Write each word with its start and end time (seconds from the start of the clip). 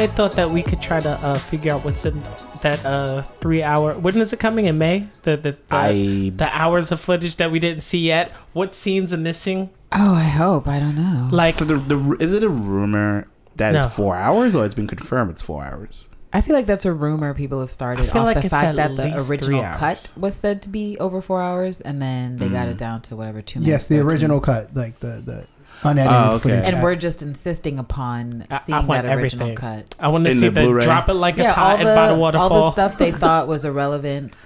I 0.00 0.06
thought 0.06 0.32
that 0.36 0.50
we 0.50 0.62
could 0.62 0.80
try 0.80 0.98
to 0.98 1.10
uh, 1.10 1.34
figure 1.34 1.72
out 1.74 1.84
what's 1.84 2.06
in 2.06 2.22
that 2.62 2.82
uh, 2.86 3.20
three 3.40 3.62
hour. 3.62 3.92
When 3.98 4.16
is 4.18 4.32
it 4.32 4.38
coming 4.40 4.64
in 4.64 4.78
May? 4.78 5.08
The 5.24 5.36
the 5.36 5.52
the, 5.52 5.58
I 5.76 6.32
the 6.34 6.48
hours 6.52 6.90
of 6.90 7.00
footage 7.00 7.36
that 7.36 7.50
we 7.50 7.58
didn't 7.58 7.82
see 7.82 7.98
yet. 8.06 8.32
What 8.54 8.74
scenes 8.74 9.12
are 9.12 9.18
missing? 9.18 9.68
Oh, 9.92 10.14
I 10.14 10.22
hope. 10.22 10.66
I 10.66 10.78
don't 10.80 10.96
know. 10.96 11.28
Like 11.30 11.58
so 11.58 11.66
the, 11.66 11.76
the 11.76 12.16
is 12.18 12.32
it 12.32 12.42
a 12.42 12.48
rumor 12.48 13.28
that 13.56 13.72
No. 13.72 13.84
it's 13.84 13.94
four 13.94 14.16
hours 14.16 14.54
or 14.54 14.64
it's 14.64 14.72
been 14.74 14.86
confirmed 14.86 15.32
it's 15.32 15.42
four 15.42 15.64
hours? 15.64 16.08
I 16.32 16.40
feel 16.40 16.54
like 16.54 16.64
that's 16.66 16.86
a 16.86 16.92
rumor 16.94 17.34
people 17.34 17.60
have 17.60 17.70
started 17.70 18.06
I 18.06 18.08
feel 18.08 18.22
off 18.22 18.34
like 18.34 18.42
the 18.42 18.48
fact 18.48 18.76
that 18.76 18.96
the 18.96 19.26
original 19.28 19.64
cut 19.74 20.12
was 20.16 20.36
said 20.36 20.62
to 20.62 20.68
be 20.70 20.96
over 20.98 21.20
four 21.20 21.42
hours, 21.42 21.80
and 21.82 22.00
then 22.00 22.38
they 22.38 22.48
got 22.48 22.68
Mm. 22.68 22.70
it 22.70 22.76
down 22.78 23.02
to 23.02 23.16
whatever 23.16 23.42
two 23.42 23.58
minutes. 23.60 23.68
Yes, 23.70 23.88
the 23.88 23.96
13. 23.96 24.10
original 24.10 24.40
cut, 24.40 24.74
like 24.74 24.98
the 25.00 25.20
the 25.26 25.46
unedited 25.82 26.12
Oh, 26.16 26.32
okay. 26.34 26.42
footage. 26.42 26.64
And 26.66 26.76
yeah. 26.76 26.82
we're 26.82 26.96
just 26.96 27.22
insisting 27.22 27.78
upon 27.78 28.46
I- 28.50 28.54
I 28.54 28.58
seeing 28.58 28.86
want 28.86 29.06
that 29.06 29.18
original 29.18 29.48
everything. 29.50 29.56
cut. 29.56 29.94
I 29.98 30.08
want 30.08 30.24
to 30.24 30.30
In 30.32 30.36
see 30.38 30.48
the 30.48 30.60
the, 30.72 30.80
drop 30.82 31.08
it 31.08 31.14
like 31.14 31.34
it's 31.34 31.44
yeah, 31.44 31.48
all 31.50 31.54
hot 31.54 31.78
the, 31.80 31.88
and 31.88 31.96
by 31.96 32.30
the 32.32 32.38
all 32.38 32.48
the 32.48 32.70
stuff 32.70 32.98
they 32.98 33.10
thought 33.22 33.48
was 33.48 33.64
irrelevant 33.64 34.38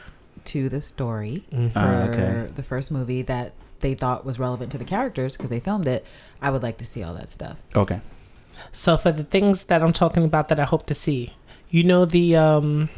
to 0.46 0.68
the 0.68 0.80
story 0.80 1.44
Mhm. 1.52 1.72
for 1.72 1.78
Ah, 1.78 2.02
okay. 2.08 2.48
the 2.54 2.62
first 2.62 2.90
movie 2.92 3.22
that 3.22 3.52
they 3.80 3.94
thought 3.94 4.24
was 4.24 4.38
relevant 4.38 4.70
to 4.72 4.78
the 4.78 4.84
characters 4.84 5.36
because 5.36 5.50
they 5.50 5.60
filmed 5.60 5.88
it. 5.88 6.06
I 6.40 6.50
would 6.50 6.62
like 6.62 6.78
to 6.78 6.84
see 6.86 7.02
all 7.02 7.14
that 7.14 7.30
stuff. 7.30 7.56
Okay. 7.74 8.00
So 8.72 8.96
for 8.96 9.10
the 9.12 9.24
things 9.24 9.64
that 9.64 9.82
I'm 9.82 9.92
talking 9.92 10.24
about 10.24 10.48
that 10.48 10.60
I 10.60 10.64
hope 10.64 10.86
to 10.86 10.94
see, 10.94 11.34
you 11.70 11.82
know 11.82 12.04
the 12.04 12.36
um 12.36 12.88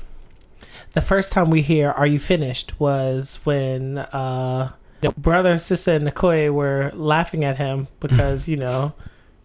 the 0.93 1.01
first 1.01 1.33
time 1.33 1.51
we 1.51 1.63
hear 1.63 1.91
"Are 1.91 2.07
you 2.07 2.19
finished?" 2.19 2.79
was 2.79 3.39
when 3.45 3.99
uh 3.99 4.73
the 5.01 5.11
brother 5.11 5.51
and 5.53 5.61
sister 5.61 5.93
and 5.93 6.05
Nicoy 6.05 6.51
were 6.51 6.91
laughing 6.95 7.45
at 7.45 7.57
him 7.57 7.89
because 8.01 8.49
you 8.49 8.57
know 8.57 8.93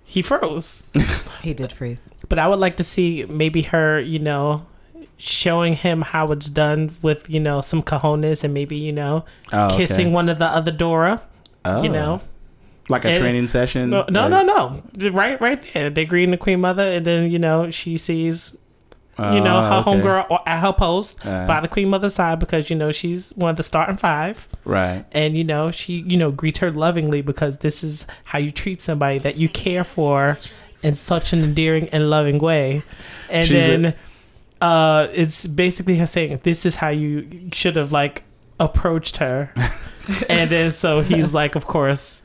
he 0.04 0.22
froze. 0.22 0.84
He 1.42 1.56
did 1.56 1.72
freeze. 1.72 2.08
But 2.30 2.38
I 2.38 2.48
would 2.48 2.60
like 2.60 2.78
to 2.78 2.84
see 2.84 3.26
maybe 3.28 3.64
her, 3.64 4.00
you 4.00 4.20
know, 4.20 4.66
showing 5.18 5.74
him 5.74 6.02
how 6.04 6.32
it's 6.32 6.50
done 6.50 6.92
with 7.02 7.28
you 7.30 7.40
know 7.40 7.62
some 7.62 7.82
cojones 7.82 8.44
and 8.44 8.54
maybe 8.54 8.76
you 8.76 8.92
know 8.92 9.26
Oh, 9.52 9.68
okay. 9.68 9.78
kissing 9.78 10.14
one 10.14 10.30
of 10.30 10.38
the 10.38 10.46
other 10.46 10.72
Dora. 10.72 11.22
Oh. 11.66 11.82
You 11.82 11.90
know, 11.90 12.22
like 12.90 13.06
a 13.06 13.10
And- 13.10 13.20
training 13.20 13.48
session. 13.48 13.90
no, 13.90 14.06
no, 14.10 14.28
like, 14.28 14.46
no, 14.46 14.82
no, 14.98 15.10
right, 15.12 15.40
right 15.42 15.64
there. 15.74 15.90
They 15.90 16.06
greeting 16.06 16.32
the 16.32 16.38
Queen 16.38 16.62
Mother, 16.62 16.84
and 16.84 17.06
then 17.06 17.32
you 17.32 17.40
know 17.40 17.70
she 17.72 17.98
sees 17.98 18.56
you 19.34 19.42
know 19.42 19.62
her 19.62 19.76
okay. 19.88 20.02
homegirl 20.02 20.40
at 20.46 20.60
her 20.62 20.74
post 20.74 21.26
Uh, 21.26 21.46
by 21.48 21.60
the 21.62 21.68
Queen 21.68 21.90
Mother's 21.90 22.14
side 22.16 22.40
because 22.40 22.70
you 22.70 22.76
know 22.76 22.92
she's 22.92 23.32
one 23.32 23.52
of 23.52 23.58
the 23.58 23.64
starting 23.64 23.98
five, 23.98 24.48
Right. 24.66 25.06
and 25.12 25.38
you 25.38 25.44
know 25.44 25.72
she 25.72 26.02
you 26.08 26.18
know 26.18 26.32
greets 26.32 26.60
her 26.60 26.72
lovingly 26.72 27.22
because 27.22 27.58
this 27.60 27.84
is 27.84 28.06
how 28.26 28.40
you 28.40 28.52
treat 28.52 28.82
somebody 28.82 29.20
that 29.20 29.38
you 29.38 29.48
care 29.50 29.84
for 29.84 30.38
in 30.84 30.96
such 30.96 31.34
an 31.34 31.44
endearing 31.44 31.88
and 31.90 32.10
loving 32.10 32.40
way, 32.40 32.82
and 33.30 33.48
She's 33.48 33.58
a- 33.58 33.78
then 33.78 33.96
uh 34.62 35.08
it's 35.14 35.48
basically 35.48 35.98
her 35.98 36.06
saying 36.08 36.40
this 36.44 36.66
is 36.66 36.76
how 36.76 36.90
you 36.90 37.50
should 37.52 37.76
have 37.76 37.92
like 37.92 38.24
approached 38.60 39.18
her, 39.18 39.52
and 40.30 40.50
then 40.50 40.72
so 40.72 41.02
he's 41.02 41.34
like 41.34 41.56
of 41.56 41.66
course 41.66 42.22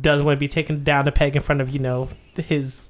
doesn't 0.00 0.24
want 0.24 0.36
to 0.36 0.40
be 0.40 0.46
taken 0.48 0.84
down 0.84 1.08
a 1.08 1.12
peg 1.12 1.34
in 1.34 1.42
front 1.42 1.60
of 1.60 1.70
you 1.70 1.80
know 1.80 2.08
his 2.36 2.88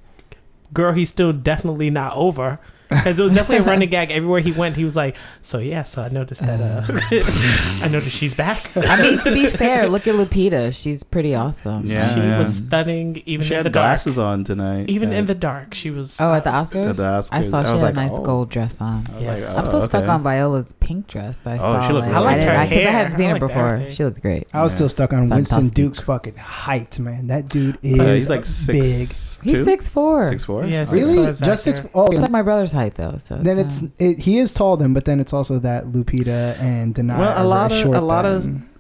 girl 0.75 0.93
he's 0.93 1.09
still 1.09 1.33
definitely 1.33 1.89
not 1.91 2.15
over 2.17 2.59
because 2.95 3.19
it 3.19 3.23
was 3.23 3.33
definitely 3.33 3.65
a 3.65 3.69
running 3.69 3.89
gag 3.97 4.11
everywhere 4.11 4.41
he 4.41 4.53
went 4.53 4.77
he 4.77 4.85
was 4.85 4.97
like 4.97 5.17
so 5.41 5.59
yeah 5.59 5.83
so 5.83 6.03
i 6.03 6.09
noticed 6.09 6.41
that 6.43 6.61
uh 6.61 6.83
i 7.85 7.89
noticed 7.89 8.17
she's 8.17 8.35
back 8.35 8.71
I 8.77 9.01
mean, 9.03 9.19
to 9.21 9.33
be 9.33 9.47
fair, 9.47 9.89
look 9.89 10.07
at 10.07 10.15
Lupita. 10.15 10.73
She's 10.75 11.03
pretty 11.03 11.35
awesome. 11.35 11.87
Yeah. 11.87 12.09
she 12.13 12.21
man. 12.21 12.39
was 12.39 12.57
stunning 12.57 13.23
even 13.27 13.47
She 13.47 13.53
in 13.55 13.59
had 13.59 13.67
the 13.67 13.71
dark 13.71 13.85
glasses 13.85 14.19
on 14.19 14.45
tonight. 14.45 14.89
even 14.91 15.13
in 15.13 15.27
the 15.27 15.35
dark 15.35 15.75
she 15.75 15.91
was 15.91 16.21
Oh, 16.21 16.33
at 16.33 16.45
the 16.45 16.51
Oscars? 16.51 16.91
At 16.91 16.97
the 16.97 17.03
Oscars. 17.03 17.29
I 17.33 17.43
saw 17.43 17.61
I 17.61 17.65
she 17.65 17.69
had 17.71 17.81
like, 17.83 17.93
a 17.93 17.97
nice 17.97 18.19
oh. 18.19 18.23
gold 18.23 18.51
dress 18.51 18.81
on. 18.81 19.07
I 19.11 19.15
was 19.15 19.23
Yes. 19.23 19.49
like, 19.49 19.59
I'm 19.59 19.65
still 19.67 19.83
oh, 19.83 19.85
stuck 19.85 20.03
okay. 20.05 20.13
on 20.13 20.23
Viola's 20.23 20.73
pink 20.81 21.07
dress. 21.07 21.41
that 21.41 21.55
I 21.55 21.57
Oh, 21.57 21.61
saw. 21.61 21.87
she 21.87 21.93
looked 21.93 22.07
like, 22.07 22.15
really 22.15 22.27
I 22.27 22.31
liked 22.33 22.45
her 22.45 22.51
didn't- 22.51 22.69
'cause 22.69 22.73
I 22.73 22.81
hair. 22.81 22.93
hadn't 22.93 23.13
seen 23.13 23.31
I 23.31 23.33
her 23.33 23.39
before. 23.39 23.69
everything. 23.69 23.93
She 23.95 24.05
looked 24.05 24.23
great. 24.23 24.47
I 24.53 24.63
was 24.63 24.73
Yeah. 24.73 24.77
still 24.77 24.89
stuck 24.89 25.13
on 25.13 25.29
Winston 25.29 25.69
Duke's 25.69 26.01
fucking 26.01 26.37
height, 26.37 26.99
man. 26.99 27.27
That 27.29 27.49
dude 27.49 27.79
is 27.83 27.99
Uh, 28.01 28.05
he's 28.15 28.31
like 28.31 28.45
big. 28.67 29.09
Six. 29.43 29.51
He's 29.51 29.59
two? 29.61 29.65
six 29.65 29.89
four. 29.89 30.25
Six 30.25 30.45
four. 30.45 30.65
Yeah, 30.67 30.85
six 30.85 30.95
Really? 31.05 31.17
four 31.17 31.29
is 31.31 31.41
Just 31.41 31.65
six? 31.65 31.79
accurate. 31.81 31.93
Oh, 31.97 32.13
It's 32.13 32.21
like 32.23 32.31
my 32.31 32.43
brother's 32.43 32.73
height 32.73 32.95
though. 32.95 33.17
So 33.19 33.37
then 33.37 33.59
it's 33.59 33.83
not- 33.83 33.91
it, 33.99 34.19
he 34.21 34.39
is 34.39 34.53
tall 34.53 34.77
then, 34.77 34.93
but 34.95 35.05
then 35.05 35.21
it's 35.21 35.33
also 35.33 35.59
that 35.59 35.85
Lupita 35.87 36.59
and 36.61 36.95
Danai. 36.95 37.19
Well, 37.19 37.37
a 37.37 37.43
are 37.43 37.47
lot 37.47 37.71
very 37.71 37.83
of 37.83 37.95
a 37.95 38.01
lot 38.01 38.23
then. 38.23 38.33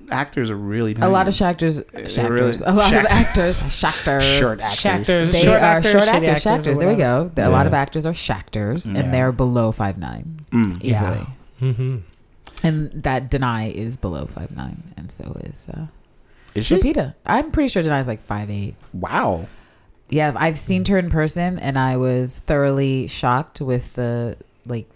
of 0.07 0.13
actors 0.13 0.51
are 0.51 0.57
really 0.57 0.95
a 1.01 1.09
lot 1.09 1.27
of 1.27 1.41
actors, 1.43 1.83
They're 2.15 2.31
really- 2.31 2.53
a 2.65 2.73
lot 2.73 2.93
of 2.93 3.07
actors, 3.07 3.85
actors, 3.85 4.25
short 4.25 4.61
actors. 4.61 4.79
Shaktors. 4.79 5.33
They 5.33 5.43
Short 5.43 5.57
are 5.57 5.65
actors, 5.65 5.93
short 5.93 6.05
actors, 6.09 6.29
actors, 6.29 6.47
or 6.47 6.51
actors. 6.51 6.79
There 6.79 6.89
we 6.89 6.95
whatever. 6.95 7.31
go. 7.35 7.49
A 7.49 7.51
lot 7.51 7.67
of 7.67 7.75
actors 7.75 8.07
are 8.07 8.15
actors, 8.31 8.87
Yeah. 8.87 9.01
and 9.01 9.15
they're 9.15 9.33
below 9.33 9.73
five 9.73 9.99
nine 9.99 10.41
Mm. 10.53 10.79
Yeah. 10.83 10.93
easily. 10.93 11.27
mm-hmm. 11.73 11.97
And 12.65 12.93
that 13.03 13.31
Danai 13.31 13.73
is 13.75 13.97
below 13.97 14.27
five 14.27 14.55
nine, 14.55 14.83
and 14.97 15.11
so 15.11 15.37
is 15.45 15.69
uh, 15.69 15.87
Is 16.55 16.67
she? 16.67 16.77
Lupita. 16.77 17.15
I'm 17.27 17.51
pretty 17.51 17.69
sure 17.69 17.83
Danai 17.83 18.01
is 18.03 18.07
like 18.07 18.23
five 18.23 18.51
eight. 18.51 18.75
Wow. 18.93 19.47
Yeah, 20.13 20.33
I've 20.37 20.59
seen 20.59 20.85
her 20.87 20.99
in 20.99 21.09
person, 21.11 21.59
and 21.59 21.79
I 21.79 21.97
was 21.97 22.39
thoroughly 22.39 23.07
shocked 23.09 23.61
with 23.63 23.95
the 23.95 24.37
like 24.67 24.89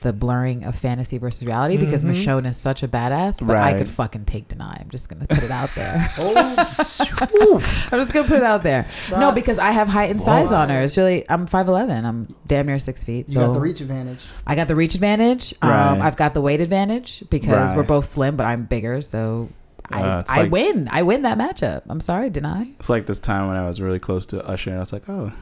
the 0.00 0.12
blurring 0.12 0.64
of 0.66 0.76
fantasy 0.76 1.16
versus 1.16 1.46
reality 1.46 1.78
because 1.78 2.02
Mhm. 2.02 2.10
Michonne 2.10 2.46
is 2.46 2.58
such 2.58 2.82
a 2.82 2.88
badass, 2.88 3.46
but 3.46 3.56
I 3.56 3.72
could 3.78 3.88
fucking 3.88 4.26
take 4.26 4.48
Danai. 4.48 4.78
I'm 4.82 4.90
just 4.90 5.08
gonna 5.08 5.24
put 5.26 5.42
it 5.42 5.50
out 5.50 5.70
there. 5.74 6.10
Oh, 6.20 7.62
I'm 7.92 8.00
just 8.00 8.12
gonna 8.12 8.28
put 8.28 8.36
it 8.38 8.42
out 8.44 8.62
there. 8.62 8.86
no, 9.10 9.32
because 9.32 9.58
I 9.58 9.70
have 9.70 9.88
height 9.88 10.10
and 10.10 10.20
size 10.20 10.52
on 10.52 10.68
her. 10.68 10.82
It's 10.82 10.96
really 10.98 11.24
I'm 11.30 11.46
five 11.46 11.68
eleven. 11.68 12.04
I'm 12.04 12.34
damn 12.46 12.66
near 12.66 12.78
six 12.78 13.02
feet. 13.04 13.28
you 13.28 13.34
So 13.34 13.46
got 13.46 13.52
the 13.54 13.60
reach 13.60 13.80
advantage. 13.80 14.18
I 14.46 14.56
got 14.56 14.68
the 14.68 14.76
reach 14.76 14.94
advantage. 14.94 15.54
Um, 15.62 15.70
Right. 15.70 16.00
I've 16.02 16.16
got 16.16 16.34
the 16.34 16.40
weight 16.42 16.60
advantage 16.60 17.22
because 17.30 17.68
Right. 17.70 17.76
we're 17.76 17.82
both 17.84 18.04
slim, 18.04 18.36
but 18.36 18.44
I'm 18.46 18.64
bigger. 18.64 19.00
So 19.00 19.48
I, 19.90 20.00
Uh, 20.02 20.22
I 20.28 20.40
like- 20.42 20.52
win. 20.52 20.88
I 20.90 21.02
win 21.02 21.22
that 21.22 21.36
matchup. 21.38 21.82
I'm 21.88 22.00
sorry, 22.00 22.30
Danai. 22.30 22.72
It's 22.78 22.88
like 22.88 23.06
this 23.06 23.18
time 23.18 23.48
when 23.48 23.56
I 23.56 23.68
was 23.68 23.80
really 23.80 23.98
close 23.98 24.26
to 24.26 24.44
Usher, 24.46 24.70
and 24.70 24.78
I 24.78 24.80
was 24.80 24.92
like, 24.92 25.08
"Oh, 25.08 25.32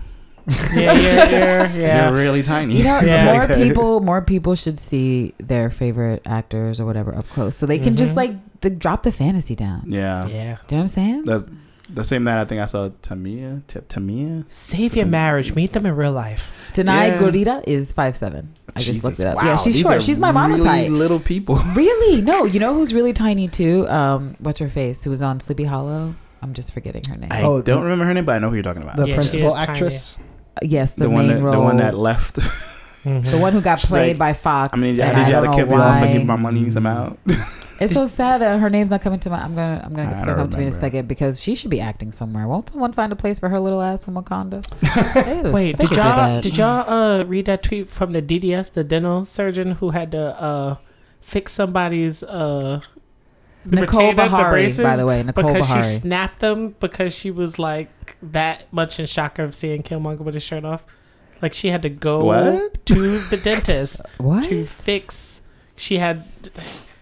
yeah 0.74 0.92
yeah 0.92 0.92
yeah 0.92 1.74
yeah 1.74 2.08
you're 2.08 2.18
really 2.22 2.42
tiny." 2.42 2.76
You 2.78 2.84
know, 2.84 3.00
Yeah. 3.04 3.32
more 3.46 3.56
people, 3.62 4.00
more 4.00 4.20
people 4.22 4.54
should 4.56 4.78
see 4.80 5.34
their 5.38 5.70
favorite 5.70 6.22
actors 6.26 6.80
or 6.80 6.86
whatever 6.86 7.14
up 7.16 7.26
close, 7.28 7.56
so 7.56 7.66
they 7.66 7.78
can 7.78 7.96
just 7.96 8.14
Mhm. 8.14 8.16
like 8.16 8.60
to 8.62 8.70
drop 8.70 9.02
the 9.04 9.12
fantasy 9.12 9.54
down. 9.54 9.84
yeah. 9.86 10.26
yeah 10.26 10.28
Do 10.28 10.34
you 10.34 10.42
know 10.42 10.56
what 10.68 10.72
I'm 10.72 10.88
saying? 10.88 11.22
That's 11.22 11.46
the 11.94 12.04
same 12.04 12.22
night 12.24 12.40
I 12.40 12.44
think 12.44 12.60
I 12.60 12.66
saw 12.66 12.88
Tamia. 13.02 13.62
T- 13.66 13.80
Tamia. 13.80 14.44
save 14.48 14.96
your 14.96 15.06
marriage 15.06 15.54
meet 15.54 15.72
them 15.72 15.84
in 15.86 15.94
real 15.96 16.12
life 16.12 16.70
Denai 16.74 17.08
Yeah. 17.08 17.18
Gurita 17.18 17.64
is 17.66 17.92
five 17.92 18.16
seven. 18.16 18.54
I 18.74 18.80
just 18.80 19.04
looked 19.04 19.20
it 19.20 19.26
up. 19.26 19.36
wow, 19.36 19.44
yeah, 19.44 19.56
she's 19.56 19.78
short. 19.78 20.02
She's 20.02 20.18
my 20.18 20.32
mama's 20.32 20.60
really 20.60 20.70
height. 20.84 20.90
Little 20.90 21.20
people. 21.20 21.56
Really? 21.76 22.22
No, 22.22 22.44
you 22.46 22.58
know 22.60 22.72
who's 22.72 22.94
really 22.94 23.12
tiny 23.12 23.46
too? 23.48 23.86
Um, 23.88 24.34
what's 24.38 24.58
her 24.60 24.70
face? 24.70 25.04
Who 25.04 25.10
was 25.10 25.20
on 25.20 25.40
Sleepy 25.40 25.64
Hollow? 25.64 26.14
I'm 26.40 26.54
just 26.54 26.72
forgetting 26.72 27.04
her 27.10 27.16
name. 27.16 27.28
I 27.30 27.42
Oh, 27.42 27.60
don't 27.60 27.76
the- 27.76 27.82
remember 27.82 28.04
her 28.06 28.14
name, 28.14 28.24
but 28.24 28.36
I 28.36 28.38
know 28.38 28.48
who 28.48 28.54
you're 28.56 28.62
talking 28.62 28.82
about. 28.82 28.96
The 28.96 29.06
Yeah, 29.08 29.14
principal 29.16 29.48
is 29.48 29.54
tiny. 29.54 29.66
actress. 29.72 30.18
yes, 30.62 30.94
the, 30.94 31.04
the 31.04 31.08
main 31.10 31.16
one 31.18 31.26
that 31.28 31.42
role. 31.42 31.52
the 31.52 31.60
one 31.60 31.76
that 31.76 31.94
left. 31.94 32.38
Mhm. 33.04 33.24
the 33.30 33.38
one 33.38 33.52
who 33.52 33.60
got 33.60 33.80
She's 33.80 33.90
played 33.90 34.10
like, 34.10 34.18
by 34.18 34.32
Fox. 34.32 34.74
I 34.74 34.76
mean, 34.80 35.00
and 35.00 35.16
I 35.16 35.20
did 35.24 35.28
you 35.28 35.34
have 35.34 35.44
don't 35.44 35.52
to 35.52 35.58
kill 35.58 35.66
me 35.66 35.74
off 35.74 35.96
and 35.96 36.06
why. 36.06 36.12
give 36.12 36.24
my 36.26 36.36
money 36.36 36.70
some 36.70 36.86
out? 36.86 37.18
It's 37.80 37.94
so 37.94 38.06
sad 38.18 38.40
that 38.42 38.60
her 38.60 38.70
name's 38.70 38.90
not 38.90 39.02
coming 39.02 39.18
to 39.20 39.30
my. 39.30 39.42
I'm 39.42 39.54
gonna. 39.56 39.82
I'm 39.84 39.90
gonna. 39.90 40.08
I 40.08 40.10
It's 40.12 40.20
gonna 40.20 40.32
don't 40.36 40.44
come 40.44 40.50
to 40.50 40.58
me 40.58 40.62
in 40.64 40.68
a 40.68 40.72
second 40.72 41.08
because 41.08 41.40
she 41.40 41.54
should 41.56 41.70
be 41.70 41.80
acting 41.80 42.12
somewhere. 42.12 42.46
Won't 42.46 42.68
someone 42.68 42.92
find 42.92 43.12
a 43.12 43.16
place 43.16 43.40
for 43.40 43.48
her 43.48 43.58
little 43.58 43.82
ass 43.82 44.06
in 44.06 44.14
Wakanda? 44.14 44.62
They- 45.42 45.50
Wait, 45.50 45.78
did 45.78 45.90
y'all 45.90 46.40
did 46.40 46.56
y'all 46.56 46.88
uh 46.88 47.24
read 47.24 47.46
that 47.46 47.62
tweet 47.64 47.88
from 47.88 48.12
the 48.12 48.22
DDS, 48.22 48.72
the 48.72 48.84
dental 48.84 49.24
surgeon 49.24 49.72
who 49.72 49.90
had 49.90 50.12
to 50.12 50.40
uh 50.40 50.76
fix 51.20 51.52
somebody's 51.52 52.22
uh 52.22 52.80
Nicole 53.64 54.10
retainer, 54.12 54.28
the 54.76 54.82
by 54.82 54.96
the 54.96 55.06
way, 55.06 55.22
Nicole 55.22 55.44
because 55.52 55.68
she 55.68 55.82
snapped 55.82 56.40
them 56.40 56.74
because 56.80 57.14
she 57.14 57.30
was 57.30 57.58
like 57.60 58.16
that 58.22 58.72
much 58.72 58.98
in 58.98 59.06
shock 59.06 59.38
of 59.38 59.54
seeing 59.54 59.82
Killmonger 59.82 60.18
with 60.20 60.34
his 60.34 60.42
shirt 60.42 60.64
off. 60.64 60.84
Like 61.42 61.52
she 61.54 61.68
had 61.68 61.82
to 61.82 61.88
go 61.90 62.24
What? 62.24 62.84
to 62.86 62.94
the 62.94 63.36
dentist 63.42 64.00
What? 64.18 64.44
to 64.44 64.64
fix. 64.64 65.40
She 65.76 65.98
had 65.98 66.24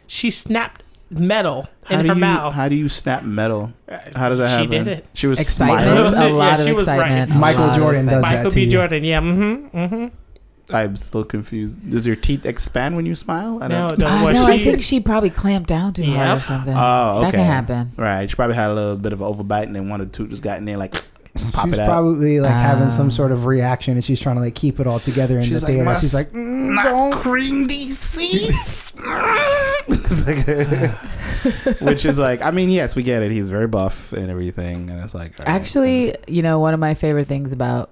she 0.06 0.30
snapped 0.30 0.82
metal 1.10 1.68
How 1.84 1.96
in 1.98 2.02
do 2.04 2.08
her 2.08 2.14
you 2.14 2.20
mouth. 2.20 2.54
how 2.54 2.68
do 2.68 2.74
you 2.74 2.88
snap 2.88 3.22
metal? 3.24 3.72
How 4.16 4.28
does 4.30 4.38
that 4.38 4.48
She 4.48 4.62
happen? 4.62 4.70
She 4.70 4.78
did 4.78 4.86
it. 4.88 5.06
She 5.14 5.26
was 5.26 5.40
Excitement. 5.40 6.08
smiling. 6.10 6.32
A 6.32 6.34
lot 6.34 6.44
Yeah, 6.46 6.58
of 6.60 6.66
she 6.66 6.72
was 6.72 6.86
right. 6.86 7.28
Michael 7.28 7.70
Jordan 7.72 8.06
does 8.06 8.18
excitement. 8.18 8.22
that 8.22 8.22
Michael 8.22 8.50
to 8.50 8.54
B. 8.54 8.64
you. 8.64 8.70
Jordan, 8.70 9.04
yeah, 9.04 9.20
mm-hmm, 9.20 9.76
mm-hmm. 9.78 10.74
I'm 10.74 10.94
still 10.96 11.24
confused. 11.24 11.90
Does 11.90 12.06
your 12.06 12.14
teeth 12.14 12.46
expand 12.46 12.94
when 12.94 13.04
you 13.04 13.16
smile? 13.16 13.58
I 13.60 13.66
No, 13.66 13.88
don't. 13.88 13.98
no, 13.98 14.06
Uh, 14.08 14.22
what 14.22 14.34
no, 14.34 14.46
I 14.46 14.56
think 14.56 14.82
she 14.82 15.00
probably 15.00 15.30
clamped 15.30 15.68
down 15.68 15.92
too 15.92 16.04
hard 16.04 16.38
or 16.38 16.40
something. 16.40 16.74
Oh, 16.76 17.18
okay. 17.18 17.24
That 17.26 17.34
can 17.34 17.44
happen. 17.44 17.92
Right. 17.96 18.30
She 18.30 18.36
probably 18.36 18.54
had 18.54 18.70
a 18.70 18.74
little 18.74 18.96
bit 18.96 19.12
of 19.12 19.20
an 19.20 19.26
overbite, 19.26 19.64
and 19.64 19.74
then 19.74 19.88
one 19.88 20.00
or 20.00 20.06
two 20.06 20.28
just 20.28 20.44
got 20.44 20.58
in 20.58 20.64
there, 20.64 20.76
like 20.76 20.94
pop 21.52 21.66
She's 21.66 21.74
it 21.74 21.80
out. 21.80 21.88
probably 21.88 22.40
like 22.40 22.50
having 22.52 22.84
Ah. 22.86 22.90
some 22.90 23.10
sort 23.10 23.32
of 23.32 23.46
reaction, 23.46 23.94
and 23.94 24.04
she's 24.04 24.20
trying 24.20 24.36
to 24.36 24.42
like 24.42 24.54
keep 24.54 24.80
it 24.80 24.86
all 24.86 24.98
together 24.98 25.38
in 25.38 25.44
She's 25.44 25.60
the 25.62 25.66
like, 25.68 25.76
theater. 25.76 25.96
She's 26.00 26.14
like, 26.14 26.28
mm, 26.28 26.74
Not 26.74 26.84
don't. 26.84 27.12
cream 27.12 27.66
these 27.66 27.98
seats. 27.98 28.90
Which 31.80 32.04
is 32.04 32.18
like, 32.18 32.42
I 32.42 32.50
mean, 32.50 32.70
yes, 32.70 32.94
we 32.96 33.02
get 33.02 33.22
it. 33.22 33.30
He's 33.32 33.50
very 33.50 33.66
buff 33.66 34.12
and 34.12 34.30
everything, 34.30 34.90
and 34.90 35.02
it's 35.02 35.14
like, 35.14 35.32
all 35.40 35.44
right. 35.52 35.60
Actually, 35.60 36.14
you 36.26 36.42
know, 36.42 36.58
one 36.58 36.74
of 36.74 36.80
my 36.80 36.94
favorite 36.94 37.26
things 37.26 37.52
about 37.52 37.90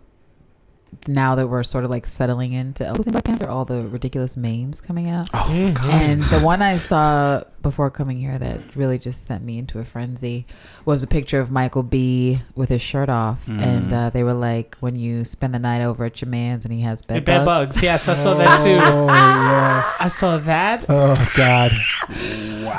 now 1.06 1.34
that 1.34 1.46
we're 1.48 1.62
sort 1.62 1.84
of 1.84 1.90
like 1.90 2.06
settling 2.06 2.52
into 2.52 2.82
Elvis 2.84 3.04
and 3.04 3.12
Black 3.12 3.24
Panther, 3.24 3.48
all 3.48 3.64
the 3.64 3.82
ridiculous 3.82 4.36
memes 4.36 4.80
coming 4.80 5.08
out. 5.08 5.28
Oh, 5.34 5.46
Mhm. 5.48 5.92
And 6.10 6.22
the 6.22 6.40
one 6.40 6.60
I 6.62 6.76
saw 6.76 7.42
before 7.62 7.90
coming 7.90 8.18
here 8.18 8.38
that 8.38 8.58
really 8.76 8.98
just 8.98 9.26
sent 9.26 9.42
me 9.44 9.58
into 9.58 9.78
a 9.80 9.84
frenzy 9.84 10.46
was 10.84 11.02
a 11.02 11.06
picture 11.06 11.40
of 11.40 11.50
Michael 11.50 11.82
B 11.82 12.40
with 12.54 12.68
his 12.68 12.80
shirt 12.82 13.08
off, 13.08 13.46
Mm. 13.46 13.60
and 13.62 13.92
uh, 13.92 14.10
they 14.10 14.22
were 14.22 14.32
like, 14.34 14.76
"When 14.80 14.96
you 14.96 15.24
spend 15.24 15.54
the 15.54 15.58
night 15.58 15.82
over 15.82 16.04
at 16.04 16.20
your 16.22 16.30
man's 16.30 16.64
and 16.64 16.72
he 16.72 16.80
has 16.82 17.02
bed, 17.02 17.24
Bed 17.24 17.44
bugs." 17.44 17.70
bugs. 17.70 17.82
Yes, 17.82 18.08
I 18.08 18.14
saw 18.14 18.34
that 18.34 18.58
too. 18.62 18.78
Oh 18.82 19.06
yeah. 19.08 19.92
I 20.00 20.08
saw 20.08 20.38
that. 20.38 20.84
Oh 20.88 21.14
God. 21.36 21.72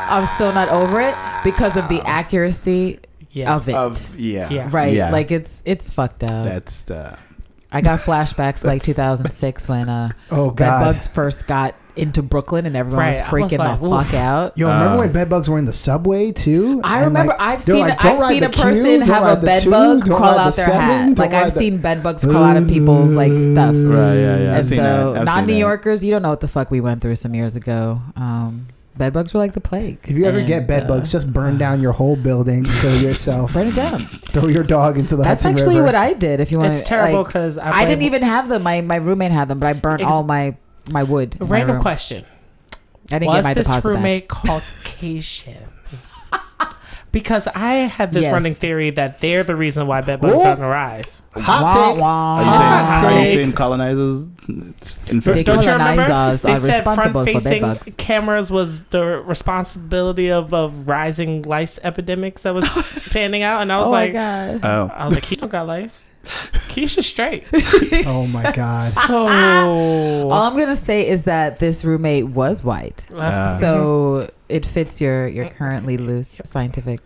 I'm 0.09 0.25
still 0.25 0.53
not 0.53 0.69
over 0.69 1.01
it 1.01 1.15
because 1.43 1.77
of 1.77 1.87
the 1.89 2.01
accuracy 2.05 2.99
Yeah. 3.31 3.55
of 3.55 3.67
it. 3.69 3.75
Of 3.75 4.15
yeah, 4.19 4.49
Yeah. 4.49 4.67
right, 4.71 4.93
Yeah. 4.93 5.11
like 5.11 5.31
it's 5.31 5.61
it's 5.65 5.91
fucked 5.91 6.23
up. 6.23 6.45
that's 6.45 6.83
the 6.83 7.17
I 7.71 7.81
got 7.81 7.99
flashbacks 7.99 8.65
like 8.65 8.81
2006 8.83 9.69
when 9.69 9.89
uh, 9.89 10.09
Oh 10.31 10.49
bed 10.49 10.65
God. 10.65 10.79
bugs 10.85 11.07
first 11.07 11.45
got 11.47 11.75
into 11.95 12.23
Brooklyn 12.23 12.65
and 12.65 12.75
everyone 12.77 13.05
was 13.07 13.21
Right, 13.21 13.29
I 13.29 13.33
was 13.33 13.51
freaking 13.51 13.57
like, 13.59 13.79
the 13.79 13.85
oof. 13.85 14.05
fuck 14.05 14.13
out. 14.15 14.57
Yo, 14.57 14.67
remember 14.67 14.93
Uh, 14.95 14.97
when 14.99 15.11
bedbugs 15.11 15.49
were 15.49 15.59
in 15.59 15.65
the 15.65 15.73
subway 15.73 16.31
too? 16.31 16.79
I 16.83 16.97
And, 16.99 17.07
remember 17.07 17.33
like, 17.33 17.41
I've 17.41 17.65
they're 17.65 17.75
seen 17.75 17.87
like, 17.87 18.05
I've 18.05 18.19
ride 18.19 18.27
seen 18.29 18.39
the 18.39 18.45
a 18.47 18.49
Q, 18.51 18.63
person 18.63 18.83
don't 18.99 19.01
have 19.09 19.21
a 19.23 19.25
ride 19.25 19.41
the 19.41 19.45
bed 19.45 19.61
two, 19.63 19.69
bug 19.69 20.05
don't 20.05 20.17
crawl 20.17 20.31
ride 20.31 20.39
out 20.39 20.51
the 20.51 20.55
their 20.55 20.65
seven, 20.65 20.79
hat. 20.81 21.05
don't 21.07 21.19
Like 21.19 21.33
I've 21.33 21.53
the- 21.53 21.59
seen 21.59 21.77
bed 21.81 22.01
bugs 22.01 22.23
crawl 22.25 22.43
out 22.43 22.57
of 22.57 22.67
people's 22.67 23.15
like 23.15 23.37
stuff. 23.37 23.75
right. 23.75 24.13
Yeah, 24.15 24.37
yeah. 24.37 24.49
I've 24.51 24.55
and 24.57 24.65
seen 24.65 24.77
so 24.77 25.13
that. 25.13 25.19
I've 25.19 25.25
non 25.25 25.35
seen 25.39 25.45
New 25.47 25.53
that. 25.53 25.59
Yorkers, 25.59 26.03
you 26.05 26.11
don't 26.11 26.21
know 26.21 26.29
what 26.29 26.39
the 26.41 26.47
fuck 26.47 26.71
we 26.71 26.81
went 26.81 27.01
through 27.01 27.15
some 27.17 27.35
years 27.35 27.55
ago. 27.55 28.01
Um, 28.15 28.67
bed 28.99 29.13
bugs 29.13 29.33
were 29.33 29.39
like 29.39 29.53
the 29.53 29.61
plague. 29.61 29.97
If 30.03 30.11
you 30.11 30.25
ever 30.25 30.37
And, 30.39 30.47
get 30.47 30.67
bed 30.67 30.83
uh, 30.83 30.87
bugs, 30.89 31.11
just 31.11 31.33
burn 31.33 31.57
down 31.57 31.81
your 31.81 31.91
whole 31.93 32.15
building, 32.15 32.63
kill 32.65 32.95
yourself, 33.01 33.53
burn 33.55 33.67
it 33.69 33.75
down. 33.75 33.97
throw 33.99 34.45
your 34.47 34.63
dog 34.63 34.99
into 34.99 35.15
the 35.15 35.23
That's 35.23 35.43
Hudson 35.43 35.53
actually 35.53 35.75
River. 35.77 35.85
what 35.87 35.95
I 35.95 36.13
did. 36.13 36.39
If 36.39 36.51
you 36.51 36.59
want, 36.59 36.73
It's 36.73 36.83
terrible 36.83 37.23
because 37.23 37.57
I, 37.57 37.71
I 37.71 37.85
didn't 37.85 38.03
even 38.03 38.21
have 38.21 38.47
them. 38.49 38.61
My 38.61 38.81
my 38.81 38.97
roommate 38.97 39.31
had 39.31 39.47
them, 39.47 39.57
but 39.57 39.67
I 39.67 39.73
burnt 39.73 40.03
all 40.03 40.21
my 40.23 40.55
my 40.91 41.01
wood. 41.03 41.35
in 41.39 41.47
my 41.47 41.51
Random 41.51 41.81
question. 41.81 42.25
I 43.11 43.17
didn't 43.17 43.27
Was 43.33 43.37
get 43.37 43.43
my 43.49 43.53
this 43.55 43.67
deposit 43.67 43.87
back. 43.89 43.95
roommate 43.95 44.27
Caucasian? 44.27 45.63
Because 47.11 47.47
I 47.47 47.73
had 47.73 48.13
this 48.13 48.23
Yes. 48.25 48.33
running 48.33 48.53
theory 48.53 48.89
that 48.91 49.19
they're 49.19 49.43
the 49.43 49.55
reason 49.55 49.87
why 49.87 50.01
bed 50.01 50.21
bugs 50.21 50.43
are 50.45 50.51
on 50.53 50.59
the 50.59 50.67
rise. 50.67 51.23
Hot 51.35 51.63
Wah, 51.63 51.91
take. 51.93 52.01
wah. 52.01 52.35
Are 52.37 52.43
you 52.43 52.53
saying, 52.53 52.85
Hot 52.85 53.13
are 53.15 53.21
you 53.21 53.27
saying 53.27 53.53
colonizers 53.53 54.29
They 54.29 55.11
infested? 55.11 55.45
Don't 55.45 55.65
you 55.65 55.71
remember? 55.71 56.01
colonizers 56.03 56.41
They 56.41 56.51
are 56.53 56.57
said 56.59 56.83
for 56.83 56.95
front-facing 56.95 57.95
cameras 57.97 58.51
was 58.51 58.83
the 58.85 59.21
responsibility 59.25 60.29
of, 60.31 60.53
of 60.53 60.87
rising 60.87 61.43
lice 61.43 61.79
epidemics 61.83 62.41
that 62.43 62.53
was 62.53 63.03
panning 63.11 63.43
out, 63.43 63.61
and 63.61 63.71
I 63.71 63.77
was 63.79 63.87
oh 63.87 63.91
like, 63.91 64.13
my 64.13 64.19
god. 64.57 64.59
Oh, 64.63 64.91
I 64.95 65.05
was 65.05 65.15
like, 65.15 65.25
he 65.25 65.35
don't 65.35 65.49
got 65.51 65.67
lice. 65.67 66.09
Keisha 66.23 67.03
straight. 67.03 67.47
Oh 68.07 68.27
my 68.27 68.51
God. 68.55 68.83
So 68.85 69.27
All 69.27 70.31
I'm 70.31 70.57
gonna 70.57 70.75
say 70.75 71.07
is 71.07 71.23
that 71.23 71.57
this 71.59 71.83
roommate 71.83 72.27
was 72.27 72.63
white, 72.63 73.05
Uh, 73.13 73.49
so 73.49 74.29
it 74.47 74.65
fits 74.65 75.01
your 75.01 75.27
your 75.27 75.49
currently 75.49 75.97
loose 75.97 76.41
scientific. 76.45 76.99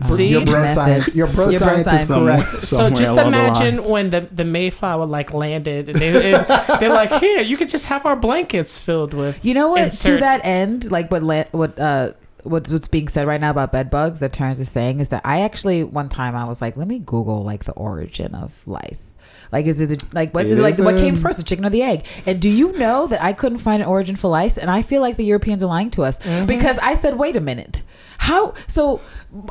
See? 0.00 0.28
your 0.28 0.44
bro 0.44 0.54
Methods. 0.60 0.74
science. 0.74 1.16
Your 1.16 1.26
bro 1.26 1.48
Your 1.50 1.58
bro 1.60 1.68
science 1.78 1.78
is 1.80 1.84
science. 1.86 2.04
Somewhere- 2.06 2.36
correct. 2.36 2.56
so 2.56 2.90
just 2.90 3.12
along 3.12 3.32
the 3.32 3.38
imagine 3.38 3.82
when 3.92 4.10
the 4.10 4.20
the 4.32 4.44
Mayflower 4.44 5.06
like 5.06 5.32
landed, 5.32 5.88
and 5.88 5.98
they 5.98 6.32
and 6.32 6.46
they're 6.80 6.92
like, 6.92 7.12
here, 7.20 7.40
you 7.40 7.56
could 7.56 7.68
just 7.68 7.86
have 7.86 8.04
our 8.06 8.16
blankets 8.16 8.80
filled 8.80 9.14
with. 9.14 9.42
You 9.44 9.54
know 9.54 9.68
what? 9.68 9.82
Insert- 9.82 10.14
To 10.16 10.20
that 10.20 10.40
end, 10.44 10.90
like 10.90 11.10
what 11.10 11.22
what 11.52 11.78
uh 11.78 12.12
what's 12.46 12.70
what's 12.70 12.88
being 12.88 13.08
said 13.08 13.26
right 13.26 13.40
now 13.40 13.50
about 13.50 13.72
bed 13.72 13.90
bugs 13.90 14.20
that 14.20 14.32
Terrence 14.32 14.60
is 14.60 14.70
saying 14.70 15.00
is 15.00 15.08
that 15.08 15.22
I 15.24 15.40
actually 15.40 15.82
one 15.84 16.08
time 16.08 16.36
I 16.36 16.44
was 16.44 16.60
like, 16.60 16.76
let 16.76 16.88
me 16.88 17.00
Google 17.00 17.42
like 17.42 17.64
the 17.64 17.72
origin 17.72 18.34
of 18.34 18.66
lice. 18.66 19.15
Like, 19.52 19.66
is 19.66 19.80
it 19.80 19.88
the, 19.88 20.06
like 20.12 20.34
what 20.34 20.46
is 20.46 20.58
it 20.58 20.62
like 20.62 20.78
what 20.78 20.96
came 20.96 21.16
first, 21.16 21.38
the 21.38 21.44
chicken 21.44 21.64
or 21.64 21.70
the 21.70 21.82
egg? 21.82 22.06
And 22.26 22.40
do 22.40 22.50
you 22.50 22.72
know 22.72 23.06
that 23.06 23.22
I 23.22 23.32
couldn't 23.32 23.58
find 23.58 23.82
an 23.82 23.88
origin 23.88 24.16
for 24.16 24.28
lice? 24.28 24.58
And 24.58 24.70
I 24.70 24.82
feel 24.82 25.00
like 25.00 25.16
the 25.16 25.24
Europeans 25.24 25.62
are 25.62 25.68
lying 25.68 25.90
to 25.92 26.02
us 26.02 26.18
mm-hmm. 26.18 26.46
because 26.46 26.78
I 26.78 26.94
said, 26.94 27.18
wait 27.18 27.36
a 27.36 27.40
minute, 27.40 27.82
how? 28.18 28.54
So 28.66 29.00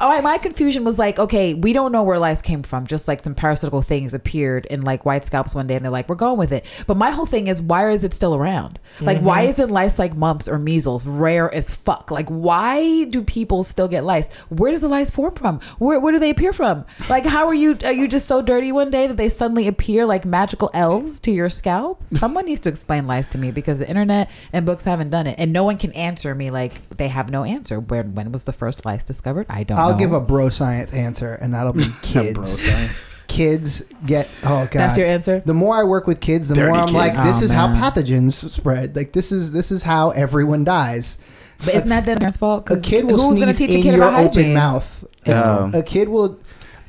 oh, 0.01 0.09
my, 0.09 0.21
my 0.21 0.37
confusion 0.37 0.83
was 0.83 0.97
like, 0.97 1.19
okay, 1.19 1.53
we 1.53 1.73
don't 1.73 1.91
know 1.91 2.03
where 2.03 2.19
lice 2.19 2.41
came 2.41 2.63
from. 2.63 2.87
Just 2.87 3.07
like 3.07 3.21
some 3.21 3.35
parasitical 3.35 3.81
things 3.81 4.13
appeared 4.13 4.65
in 4.67 4.81
like 4.81 5.05
white 5.05 5.25
scalps 5.25 5.53
one 5.53 5.67
day, 5.67 5.75
and 5.75 5.85
they're 5.85 5.91
like, 5.91 6.09
we're 6.09 6.15
going 6.15 6.37
with 6.37 6.51
it. 6.51 6.65
But 6.87 6.97
my 6.97 7.11
whole 7.11 7.25
thing 7.25 7.47
is, 7.47 7.61
why 7.61 7.89
is 7.91 8.03
it 8.03 8.13
still 8.13 8.35
around? 8.35 8.79
Like, 9.01 9.19
why 9.19 9.41
mm-hmm. 9.41 9.49
isn't 9.49 9.69
lice 9.69 9.99
like 9.99 10.15
mumps 10.15 10.47
or 10.47 10.57
measles 10.57 11.05
rare 11.05 11.53
as 11.53 11.73
fuck? 11.73 12.11
Like, 12.11 12.29
why 12.29 13.05
do 13.05 13.21
people 13.21 13.63
still 13.63 13.87
get 13.87 14.03
lice? 14.03 14.31
Where 14.49 14.71
does 14.71 14.81
the 14.81 14.87
lice 14.87 15.11
form 15.11 15.35
from? 15.35 15.59
Where 15.77 15.99
where 15.99 16.13
do 16.13 16.19
they 16.19 16.29
appear 16.29 16.53
from? 16.53 16.85
Like, 17.09 17.25
how 17.25 17.47
are 17.47 17.53
you? 17.53 17.77
Are 17.85 17.93
you 17.93 18.07
just 18.07 18.27
so 18.27 18.41
dirty 18.41 18.71
one 18.71 18.89
day 18.89 19.07
that 19.07 19.17
they 19.17 19.29
suddenly 19.29 19.67
appear 19.67 19.84
like 20.05 20.25
magical 20.25 20.69
elves 20.73 21.19
to 21.21 21.31
your 21.31 21.49
scalp? 21.49 22.03
Someone 22.09 22.45
needs 22.45 22.59
to 22.61 22.69
explain 22.69 23.07
lice 23.07 23.27
to 23.29 23.37
me 23.37 23.51
because 23.51 23.79
the 23.79 23.87
internet 23.87 24.29
and 24.53 24.65
books 24.65 24.85
haven't 24.85 25.09
done 25.09 25.27
it, 25.27 25.35
and 25.37 25.51
no 25.53 25.63
one 25.63 25.77
can 25.77 25.91
answer 25.93 26.33
me. 26.35 26.49
Like, 26.51 26.89
they 26.89 27.07
have 27.07 27.29
no 27.29 27.43
answer. 27.43 27.79
Where 27.79 28.03
when 28.03 28.31
was 28.31 28.43
the 28.45 28.53
first 28.53 28.85
lice 28.85 29.03
discovered? 29.03 29.45
I 29.49 29.63
don't. 29.63 29.77
I'll 29.77 29.91
know. 29.91 29.97
give 29.97 30.13
a 30.13 30.19
bro 30.21 30.49
science 30.49 30.93
answer, 30.93 31.33
and 31.35 31.53
that'll 31.53 31.73
be 31.73 31.85
bro 32.13 32.23
kids. 32.23 32.61
science. 32.63 33.15
kids 33.27 33.81
get 34.05 34.29
oh 34.43 34.67
god. 34.71 34.71
That's 34.73 34.97
your 34.97 35.07
answer. 35.07 35.41
the 35.45 35.53
more 35.53 35.75
I 35.75 35.83
work 35.83 36.07
with 36.07 36.19
kids, 36.19 36.49
the 36.49 36.55
Dirty 36.55 36.71
more 36.77 36.87
I'm 36.87 36.93
like, 36.93 37.13
this 37.15 37.41
Oh, 37.41 37.45
is 37.45 37.51
how 37.51 37.67
pathogens 37.67 38.49
spread. 38.49 38.95
Like 38.95 39.13
this 39.13 39.31
is 39.31 39.51
this 39.51 39.71
is 39.71 39.83
how 39.83 40.11
everyone 40.11 40.63
dies. 40.63 41.17
But 41.63 41.73
isn't 41.75 41.89
that 41.89 42.05
their 42.05 42.17
parents' 42.17 42.37
fault? 42.37 42.63
A 42.65 42.73
'Cause 42.75 42.81
kid 42.81 43.05
will 43.05 43.17
who's 43.17 43.39
gonna 43.39 43.53
sneeze 43.53 43.69
teach 43.69 43.75
a 43.75 43.77
in 43.79 43.83
kid 43.83 43.95
your 43.95 44.03
about 44.07 44.19
open 44.19 44.25
hygiene? 44.35 44.53
mouth. 44.53 45.05
Yeah. 45.25 45.71
A 45.73 45.81
kid 45.83 46.09
will. 46.09 46.37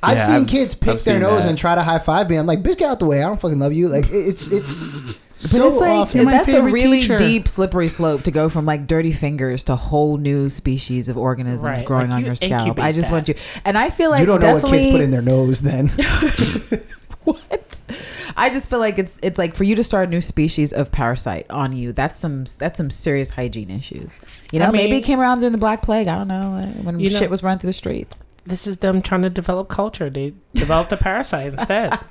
I've 0.02 0.18
Yeah, 0.18 0.26
seen 0.26 0.34
I've- 0.36 0.44
kids 0.46 0.74
pick 0.74 0.94
I've 0.94 1.04
their 1.04 1.18
nose 1.20 1.42
that. 1.42 1.48
and 1.48 1.58
try 1.58 1.74
to 1.74 1.82
high 1.82 1.98
five 1.98 2.28
me. 2.30 2.36
I'm 2.36 2.46
like, 2.46 2.62
bitch, 2.62 2.78
get 2.78 2.90
out 2.90 2.98
the 3.00 3.06
way. 3.06 3.22
I 3.22 3.26
don't 3.26 3.40
fucking 3.40 3.58
love 3.58 3.72
you. 3.72 3.88
Like 3.88 4.06
it's 4.10 4.46
it's 4.50 4.96
But 4.96 5.38
so 5.38 5.66
it's 5.66 5.76
like 5.80 5.90
often. 5.90 6.24
my 6.24 6.32
that's 6.32 6.52
a 6.52 6.62
really 6.62 7.00
teacher. 7.00 7.18
deep, 7.18 7.48
slippery 7.48 7.88
slope 7.88 8.22
to 8.22 8.30
go 8.30 8.48
from 8.48 8.64
like 8.66 8.86
dirty 8.86 9.12
fingers 9.12 9.62
to 9.64 9.76
whole 9.76 10.16
new 10.16 10.48
species 10.48 11.08
of 11.08 11.16
organisms 11.18 11.64
Right, 11.64 11.84
growing 11.84 12.08
like 12.08 12.14
on 12.16 12.20
you 12.20 12.26
your 12.26 12.34
scalp. 12.34 12.78
I 12.78 12.92
just 12.92 13.08
that. 13.08 13.14
want 13.14 13.28
you, 13.28 13.34
and 13.64 13.76
I 13.76 13.90
feel 13.90 14.10
like 14.10 14.20
you 14.20 14.26
don't 14.26 14.40
know 14.42 14.54
what 14.54 14.62
definitely 14.62 14.78
kids 14.84 14.92
put 14.96 15.00
in 15.02 15.10
their 15.10 15.22
nose. 15.22 15.60
Then 15.60 15.88
what. 17.24 17.82
I 18.38 18.50
just 18.50 18.68
feel 18.68 18.78
like 18.78 18.98
it's 18.98 19.18
it's 19.22 19.38
like 19.38 19.54
for 19.54 19.64
you 19.64 19.74
to 19.76 19.84
start 19.84 20.08
a 20.08 20.10
new 20.10 20.20
species 20.20 20.72
of 20.72 20.92
parasite 20.92 21.46
on 21.50 21.72
you. 21.72 21.92
That's 21.92 22.16
some 22.16 22.44
that's 22.58 22.76
some 22.76 22.90
serious 22.90 23.30
hygiene 23.30 23.70
issues. 23.70 24.18
You 24.52 24.58
know, 24.58 24.66
I 24.66 24.70
maybe 24.70 24.96
it 24.96 25.02
came 25.02 25.20
around 25.20 25.40
during 25.40 25.52
the 25.52 25.58
Black 25.58 25.82
Plague. 25.82 26.08
I 26.08 26.16
don't 26.16 26.28
know 26.28 26.56
when 26.82 27.00
You 27.00 27.10
know- 27.10 27.18
shit 27.18 27.30
was 27.30 27.42
run 27.42 27.58
through 27.58 27.68
the 27.68 27.72
streets. 27.74 28.22
This 28.46 28.66
is 28.66 28.76
them 28.78 29.02
trying 29.02 29.22
to 29.22 29.30
develop 29.30 29.68
culture. 29.68 30.08
They 30.08 30.32
developed 30.54 30.92
a 30.92 30.96
parasite 30.96 31.48
instead. 31.52 31.98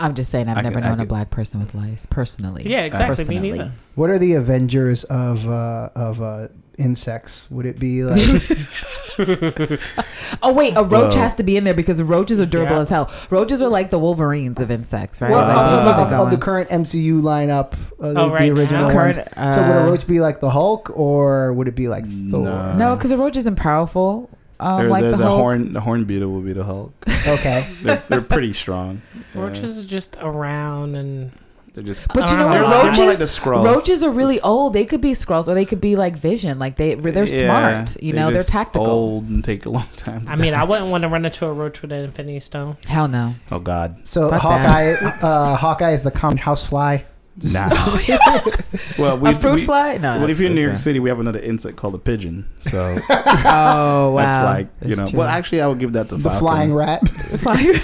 I'm 0.00 0.14
just 0.14 0.30
saying, 0.30 0.48
I've 0.48 0.58
I 0.58 0.62
never 0.62 0.76
could- 0.76 0.84
I 0.84 0.88
known 0.88 0.98
a 0.98 1.02
could- 1.02 1.08
black 1.08 1.30
person 1.30 1.60
with 1.60 1.74
lice 1.74 2.06
personally. 2.06 2.64
Yeah, 2.66 2.82
exactly. 2.84 3.24
Me 3.26 3.34
Personally. 3.36 3.50
neither. 3.58 3.72
what 3.94 4.10
are 4.10 4.18
the 4.18 4.34
Avengers 4.34 5.04
of 5.04 5.46
uh, 5.48 5.90
of 5.94 6.20
uh, 6.20 6.48
insects? 6.78 7.50
Would 7.50 7.66
it 7.66 7.78
be 7.78 8.02
like 8.04 8.20
Oh 10.42 10.52
wait, 10.52 10.74
a 10.76 10.82
roach 10.82 11.14
Whoa. 11.14 11.20
has 11.20 11.34
to 11.36 11.42
be 11.42 11.56
in 11.56 11.64
there 11.64 11.74
because 11.74 12.02
roaches 12.02 12.40
are 12.40 12.46
durable 12.46 12.76
Yeah. 12.76 12.80
as 12.82 12.88
hell. 12.88 13.12
Roaches 13.30 13.62
are 13.62 13.68
like 13.68 13.90
the 13.90 13.98
Wolverines 13.98 14.60
of 14.60 14.70
insects, 14.70 15.20
right? 15.20 15.30
well, 15.30 15.46
Like, 15.46 15.56
I'm 15.56 15.70
talking 15.70 15.78
keep 15.78 15.86
it 15.86 16.08
about 16.08 16.24
of 16.24 16.30
the 16.30 16.36
going. 16.36 16.66
current 16.66 16.70
MCU 16.70 17.20
lineup, 17.22 17.72
uh, 18.00 18.12
the, 18.12 18.20
Oh, 18.20 18.26
the 18.28 18.32
right 18.34 18.52
now. 18.52 18.58
original 18.60 18.88
The 18.88 18.94
ones. 18.94 19.16
current, 19.16 19.28
so 19.54 19.62
would 19.62 19.76
a 19.76 19.82
uh, 19.82 19.86
roach 19.86 20.06
be 20.06 20.20
like 20.20 20.40
the 20.40 20.50
Hulk, 20.50 20.90
or 20.94 21.52
would 21.52 21.68
it 21.68 21.74
be 21.76 21.88
like 21.88 22.04
Thor? 22.04 22.40
No. 22.44 22.74
No, 22.76 22.96
because 22.96 23.10
a 23.12 23.16
roach 23.16 23.36
isn't 23.36 23.56
powerful. 23.56 24.28
Um, 24.60 24.80
There- 24.80 24.90
like 24.90 25.02
there's 25.02 25.18
the 25.18 25.24
a 25.24 25.28
Hulk. 25.28 25.40
horn. 25.40 25.72
The 25.72 25.80
horn 25.80 26.04
beetle 26.04 26.30
will 26.30 26.40
be 26.40 26.52
the 26.52 26.64
Hulk. 26.64 26.92
Okay. 27.26 27.68
They're, 27.82 28.02
they're 28.08 28.20
pretty 28.20 28.52
strong. 28.52 29.02
Yeah. 29.34 29.42
Roaches 29.42 29.82
are 29.84 29.86
just 29.86 30.16
around 30.20 30.94
and 30.96 31.32
They're 31.74 31.82
just. 31.82 32.06
But 32.08 32.30
you 32.30 32.36
know 32.36 32.46
what? 32.46 32.60
know. 32.60 32.84
Roaches, 32.84 32.98
like 33.00 33.18
the 33.18 33.24
Skrulls. 33.24 33.64
roaches 33.64 34.04
are 34.04 34.10
really 34.10 34.40
old. 34.40 34.72
They 34.74 34.84
could 34.84 35.00
be 35.00 35.10
Skrulls 35.10 35.48
or 35.48 35.54
they 35.54 35.64
could 35.64 35.80
be 35.80 35.96
like 35.96 36.16
Vision. 36.16 36.58
Like 36.60 36.76
they, 36.76 36.94
they're 36.94 37.24
Yeah, 37.26 37.84
smart. 37.84 38.00
You 38.02 38.12
know, 38.12 38.26
they're 38.28 38.38
just 38.38 38.48
tactical. 38.50 38.86
Old 38.86 39.28
and 39.28 39.44
take 39.44 39.66
a 39.66 39.70
long 39.70 39.88
time. 39.96 40.24
I 40.28 40.36
mean, 40.36 40.52
die. 40.52 40.60
I 40.60 40.64
wouldn't 40.64 40.90
want 40.90 41.02
to 41.02 41.08
run 41.08 41.24
into 41.24 41.46
a 41.46 41.52
roach 41.52 41.82
with 41.82 41.90
an 41.90 42.04
infinity 42.04 42.38
stone. 42.40 42.76
Hell 42.86 43.08
no. 43.08 43.34
Oh 43.50 43.58
God. 43.58 44.06
So 44.06 44.30
Fuck 44.30 44.40
Hawkeye, 44.42 44.94
uh, 45.22 45.56
Hawkeye 45.56 45.90
is 45.90 46.02
the 46.04 46.12
common 46.12 46.38
housefly. 46.38 46.98
Nah. 47.42 47.68
well, 48.98 49.18
we, 49.18 49.30
a 49.30 49.34
fruit 49.34 49.54
we- 49.56 49.64
fly? 49.64 49.96
No. 49.96 50.18
Well, 50.20 50.30
if 50.30 50.38
you're 50.38 50.50
in 50.50 50.54
New 50.54 50.60
York 50.60 50.74
that's 50.74 50.84
City, 50.84 51.00
we 51.00 51.08
have 51.08 51.18
another 51.18 51.40
insect 51.40 51.76
called 51.76 51.96
a 51.96 51.98
pigeon. 51.98 52.48
So. 52.58 52.98
Oh 53.46 54.12
wow. 54.12 54.16
that's 54.16 54.38
like 54.38 54.68
you 54.82 54.88
That's 54.94 55.00
know. 55.00 55.06
true. 55.08 55.18
Well, 55.18 55.28
actually, 55.28 55.60
I 55.60 55.66
would 55.66 55.78
give 55.80 55.92
that 55.94 56.08
to 56.10 56.16
The 56.16 56.22
Falcon. 56.22 56.38
flying 56.40 56.72
rat. 56.74 57.08
Flying- 57.08 57.80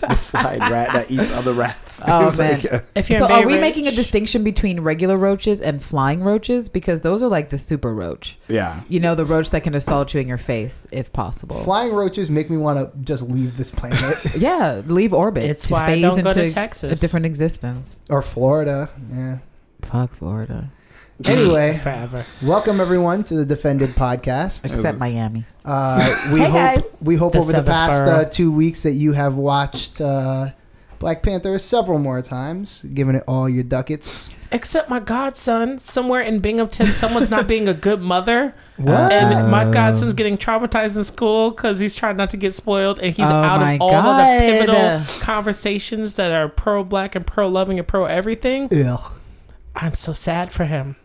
the 0.00 0.16
flying 0.16 0.60
rat 0.60 0.92
that 0.92 1.10
eats 1.10 1.30
other 1.30 1.52
rats. 1.52 2.02
Oh, 2.06 2.34
man. 2.38 2.52
like, 2.60 2.72
uh, 2.72 2.78
If 2.94 3.10
you're 3.10 3.18
so 3.18 3.26
are 3.26 3.40
Bay 3.40 3.46
we 3.46 3.52
Ridge- 3.54 3.60
making 3.60 3.86
a 3.86 3.90
distinction 3.92 4.42
between 4.44 4.80
regular 4.80 5.16
roaches 5.18 5.60
and 5.60 5.82
flying 5.82 6.22
roaches 6.22 6.68
because 6.68 7.00
those 7.02 7.22
are 7.22 7.28
like 7.28 7.50
the 7.50 7.58
super 7.58 7.94
roach 7.94 8.38
yeah. 8.48 8.82
you 8.88 9.00
know 9.00 9.14
the 9.14 9.24
roach 9.24 9.50
that 9.50 9.62
can 9.62 9.74
assault 9.74 10.14
you 10.14 10.20
in 10.20 10.28
your 10.28 10.38
face 10.38 10.86
if 10.92 11.12
possible 11.12 11.58
Flying 11.64 11.92
roaches 11.92 12.30
make 12.30 12.48
me 12.50 12.56
want 12.56 12.78
to 12.78 12.96
just 13.04 13.28
leave 13.28 13.56
this 13.56 13.70
planet. 13.70 14.16
yeah 14.38 14.82
leave 14.86 15.12
orbit 15.12 15.44
It's 15.44 15.68
to 15.68 15.74
why 15.74 15.84
I 15.84 15.86
phase 15.88 16.02
don't 16.02 16.22
go 16.24 16.30
into 16.30 16.48
to 16.48 16.52
Texas. 16.54 16.92
a 16.98 17.00
different 17.00 17.26
existence 17.26 18.00
or 18.08 18.22
Florida. 18.22 18.88
Yeah. 19.12 19.38
fuck 19.82 20.12
florida 20.14 20.70
Anyway, 21.26 21.76
forever. 21.82 22.24
welcome 22.42 22.80
everyone 22.80 23.22
to 23.24 23.34
the 23.34 23.44
Defended 23.44 23.90
podcast. 23.90 24.64
except 24.64 24.98
miami 24.98 25.44
Uh, 25.64 25.98
we 26.32 26.40
Hey, 26.40 26.46
hope 26.46 26.54
guys. 26.54 26.96
we 27.02 27.16
hope 27.16 27.32
The 27.34 27.38
over 27.40 27.46
the 27.52 27.58
seventh 27.58 27.74
past 27.74 28.04
borough. 28.04 28.10
uh, 28.20 28.24
two 28.24 28.50
weeks 28.50 28.82
that 28.84 28.92
you 28.92 29.12
have 29.12 29.34
watched 29.34 30.00
uh, 30.00 30.48
Black 30.98 31.22
Panther 31.22 31.58
several 31.58 31.98
more 31.98 32.20
times, 32.22 32.82
giving 32.94 33.14
it 33.16 33.24
all 33.28 33.48
your 33.48 33.62
ducats. 33.64 34.30
Except 34.52 34.88
my 34.90 34.98
godson, 35.00 35.78
somewhere 35.78 36.20
in 36.20 36.40
Binghamton, 36.40 36.86
someone's 36.86 37.30
not 37.30 37.46
being 37.46 37.68
a 37.68 37.74
good 37.74 38.00
mother. 38.00 38.54
What? 38.80 39.12
And 39.12 39.50
my 39.50 39.66
Oh. 39.66 39.72
godson's 39.72 40.14
getting 40.14 40.38
traumatized 40.38 40.96
in 40.96 41.04
school 41.04 41.50
because 41.50 41.80
he's 41.80 41.94
trying 41.94 42.16
not 42.16 42.30
to 42.30 42.38
get 42.38 42.54
spoiled, 42.54 42.98
and 42.98 43.14
he's 43.14 43.26
Oh 43.26 43.28
out 43.28 43.60
my 43.60 43.74
of 43.74 43.82
all 43.82 43.94
of 43.94 44.16
the 44.16 44.38
pivotal 44.38 45.02
conversations 45.20 46.14
that 46.14 46.30
are 46.32 46.48
pro 46.48 46.82
black 46.82 47.14
and 47.14 47.26
pro 47.26 47.46
loving 47.46 47.78
and 47.78 47.86
pro 47.86 48.06
everything. 48.06 48.70
Ugh. 48.74 49.12
I'm 49.76 49.92
so 49.92 50.14
sad 50.14 50.50
for 50.50 50.64
him. 50.64 50.96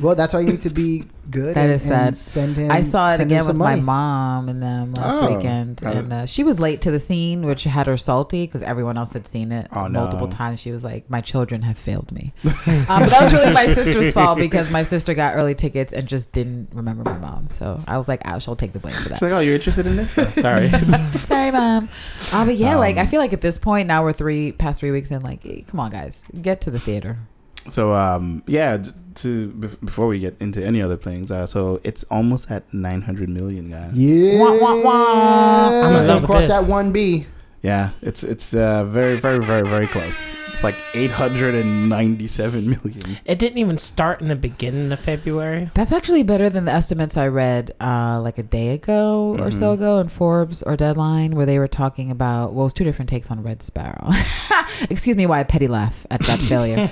Well, 0.00 0.14
that's 0.14 0.34
why 0.34 0.40
you 0.40 0.48
need 0.48 0.62
to 0.62 0.70
be 0.70 1.04
good. 1.30 1.54
That 1.56 1.62
and, 1.64 1.72
is 1.72 1.90
and 1.90 2.14
sad. 2.14 2.16
Send 2.16 2.56
him. 2.56 2.70
I 2.70 2.82
saw 2.82 3.10
it 3.10 3.20
again 3.20 3.40
some 3.42 3.52
with 3.52 3.56
my 3.56 3.76
mom 3.76 4.48
and 4.50 4.62
them 4.62 4.92
last 4.92 5.22
Oh. 5.22 5.34
weekend, 5.36 5.82
and 5.82 6.12
uh, 6.12 6.26
she 6.26 6.44
was 6.44 6.60
late 6.60 6.82
to 6.82 6.90
the 6.90 7.00
scene, 7.00 7.46
which 7.46 7.64
had 7.64 7.86
her 7.86 7.96
salty 7.96 8.46
because 8.46 8.62
everyone 8.62 8.98
else 8.98 9.12
had 9.14 9.26
seen 9.26 9.52
it 9.52 9.68
Oh, 9.72 9.86
no. 9.86 10.00
multiple 10.00 10.28
times. 10.28 10.60
She 10.60 10.70
was 10.70 10.84
like, 10.84 11.08
"My 11.08 11.20
children 11.22 11.62
have 11.62 11.78
failed 11.78 12.12
me," 12.12 12.34
um, 12.44 12.52
but 12.54 13.08
that 13.10 13.18
was 13.22 13.32
really 13.32 13.54
my 13.54 13.66
sister's 13.68 14.12
fault 14.12 14.38
because 14.38 14.70
my 14.70 14.82
sister 14.82 15.14
got 15.14 15.34
early 15.34 15.54
tickets 15.54 15.92
and 15.94 16.06
just 16.06 16.30
didn't 16.32 16.68
remember 16.74 17.02
my 17.04 17.16
mom. 17.18 17.46
So 17.46 17.80
I 17.88 17.96
was 17.96 18.06
like, 18.06 18.20
"I 18.26 18.38
shall 18.38 18.54
take 18.56 18.74
the 18.74 18.78
blame 18.78 18.94
for 18.96 19.08
It's 19.10 19.20
that." 19.20 19.22
like, 19.26 19.32
oh, 19.32 19.40
you're 19.40 19.54
interested 19.54 19.86
in 19.86 19.96
this? 19.96 20.16
Oh, 20.18 20.24
sorry. 20.34 20.68
Sorry, 21.16 21.50
mom. 21.50 21.88
Uh, 22.32 22.44
but 22.44 22.56
yeah, 22.56 22.76
like 22.76 22.96
I 22.98 23.00
Um, 23.02 23.06
feel 23.06 23.20
like 23.20 23.32
at 23.32 23.40
this 23.40 23.56
point 23.58 23.88
now 23.88 24.02
we're 24.04 24.12
three 24.12 24.52
past 24.52 24.80
three 24.80 24.90
weeks 24.90 25.10
in. 25.10 25.22
Like, 25.22 25.66
come 25.66 25.80
on, 25.80 25.90
guys, 25.90 26.26
get 26.42 26.60
to 26.62 26.70
the 26.70 26.78
theater. 26.78 27.18
So, 27.68 27.92
um, 27.92 28.42
yeah. 28.46 28.78
To 29.16 29.48
before 29.48 30.08
we 30.08 30.18
get 30.18 30.36
into 30.40 30.62
any 30.62 30.82
other 30.82 30.98
things, 30.98 31.30
uh, 31.30 31.46
so 31.46 31.80
it's 31.82 32.04
almost 32.10 32.50
at 32.50 32.70
900 32.74 33.30
million, 33.30 33.70
guys. 33.70 33.94
Yeah. 33.94 34.38
Wah, 34.40 34.52
wah, 34.60 34.74
wah. 34.82 35.68
I'm 35.86 36.02
in 36.02 36.06
love 36.06 36.20
with 36.20 36.30
Cross 36.30 36.48
this. 36.48 36.66
that 36.66 36.70
one 36.70 36.92
B. 36.92 37.24
Yeah, 37.66 37.90
it's 38.00 38.22
it's 38.22 38.54
uh, 38.54 38.84
very 38.84 39.16
very 39.16 39.40
very 39.44 39.66
very 39.68 39.88
close. 39.88 40.32
It's 40.52 40.62
like 40.62 40.76
897 40.94 42.68
million. 42.70 43.18
It 43.24 43.38
didn't 43.40 43.58
even 43.58 43.76
start 43.76 44.20
in 44.22 44.28
the 44.28 44.36
beginning 44.36 44.92
of 44.92 45.00
February. 45.00 45.70
That's 45.74 45.90
actually 45.92 46.22
better 46.22 46.48
than 46.48 46.64
the 46.64 46.72
estimates 46.72 47.16
I 47.16 47.26
read 47.28 47.74
uh, 47.80 48.20
like 48.22 48.38
a 48.38 48.42
day 48.44 48.68
ago 48.70 49.36
or 49.38 49.50
so 49.50 49.70
Mhm. 49.70 49.74
ago 49.74 49.98
in 49.98 50.08
Forbes 50.08 50.62
or 50.62 50.76
Deadline, 50.76 51.34
where 51.34 51.44
they 51.44 51.58
were 51.58 51.66
talking 51.68 52.10
about 52.12 52.52
well, 52.54 52.62
it 52.62 52.70
was 52.70 52.72
two 52.74 52.84
different 52.84 53.08
takes 53.10 53.30
on 53.32 53.42
Red 53.42 53.62
Sparrow. 53.62 54.10
Excuse 54.88 55.16
me, 55.16 55.26
why 55.26 55.40
I 55.40 55.44
petty 55.44 55.66
laugh 55.68 56.06
at 56.10 56.20
that 56.22 56.38
failure. 56.50 56.88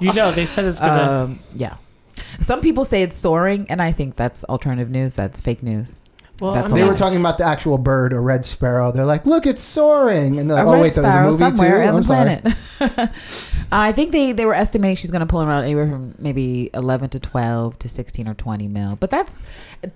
You 0.00 0.12
know, 0.14 0.30
they 0.30 0.46
said 0.46 0.64
it's 0.66 0.80
gonna. 0.80 1.24
um, 1.24 1.38
yeah. 1.54 1.76
Some 2.40 2.60
people 2.60 2.84
say 2.84 3.02
it's 3.02 3.14
soaring, 3.16 3.66
and 3.68 3.82
I 3.82 3.92
think 3.92 4.16
that's 4.16 4.44
alternative 4.44 4.90
news. 4.90 5.16
That's 5.16 5.40
fake 5.40 5.62
news. 5.62 5.98
Well, 6.40 6.54
that's 6.54 6.70
They 6.70 6.84
were 6.84 6.94
talking 6.94 7.20
about 7.20 7.38
the 7.38 7.44
actual 7.44 7.78
bird, 7.78 8.12
a 8.12 8.20
red 8.20 8.44
sparrow. 8.44 8.90
They're 8.92 9.04
like, 9.04 9.24
"Look, 9.24 9.46
it's 9.46 9.62
soaring!" 9.62 10.38
And 10.38 10.50
they're 10.50 10.56
like, 10.56 10.66
a 10.66 10.68
"Oh 10.68 10.80
wait, 10.80 10.94
there 10.94 11.26
was 11.26 11.40
a 11.40 11.44
movie 11.44 11.56
somewhere 11.56 11.82
too." 11.82 11.88
on 11.88 11.88
I'm 11.88 11.96
the 11.96 12.04
sorry. 12.04 12.40
planet. 12.88 13.10
I 13.72 13.92
think 13.92 14.12
they, 14.12 14.32
they 14.32 14.44
were 14.46 14.54
estimating 14.54 14.96
she's 14.96 15.10
going 15.10 15.20
to 15.20 15.26
pull 15.26 15.42
around 15.42 15.64
anywhere 15.64 15.88
from 15.88 16.14
maybe 16.18 16.70
11 16.74 17.10
to 17.10 17.18
12 17.18 17.78
to 17.80 17.88
16 17.88 18.28
or 18.28 18.34
20 18.34 18.68
mil. 18.68 18.96
But 18.96 19.10
that's, 19.10 19.42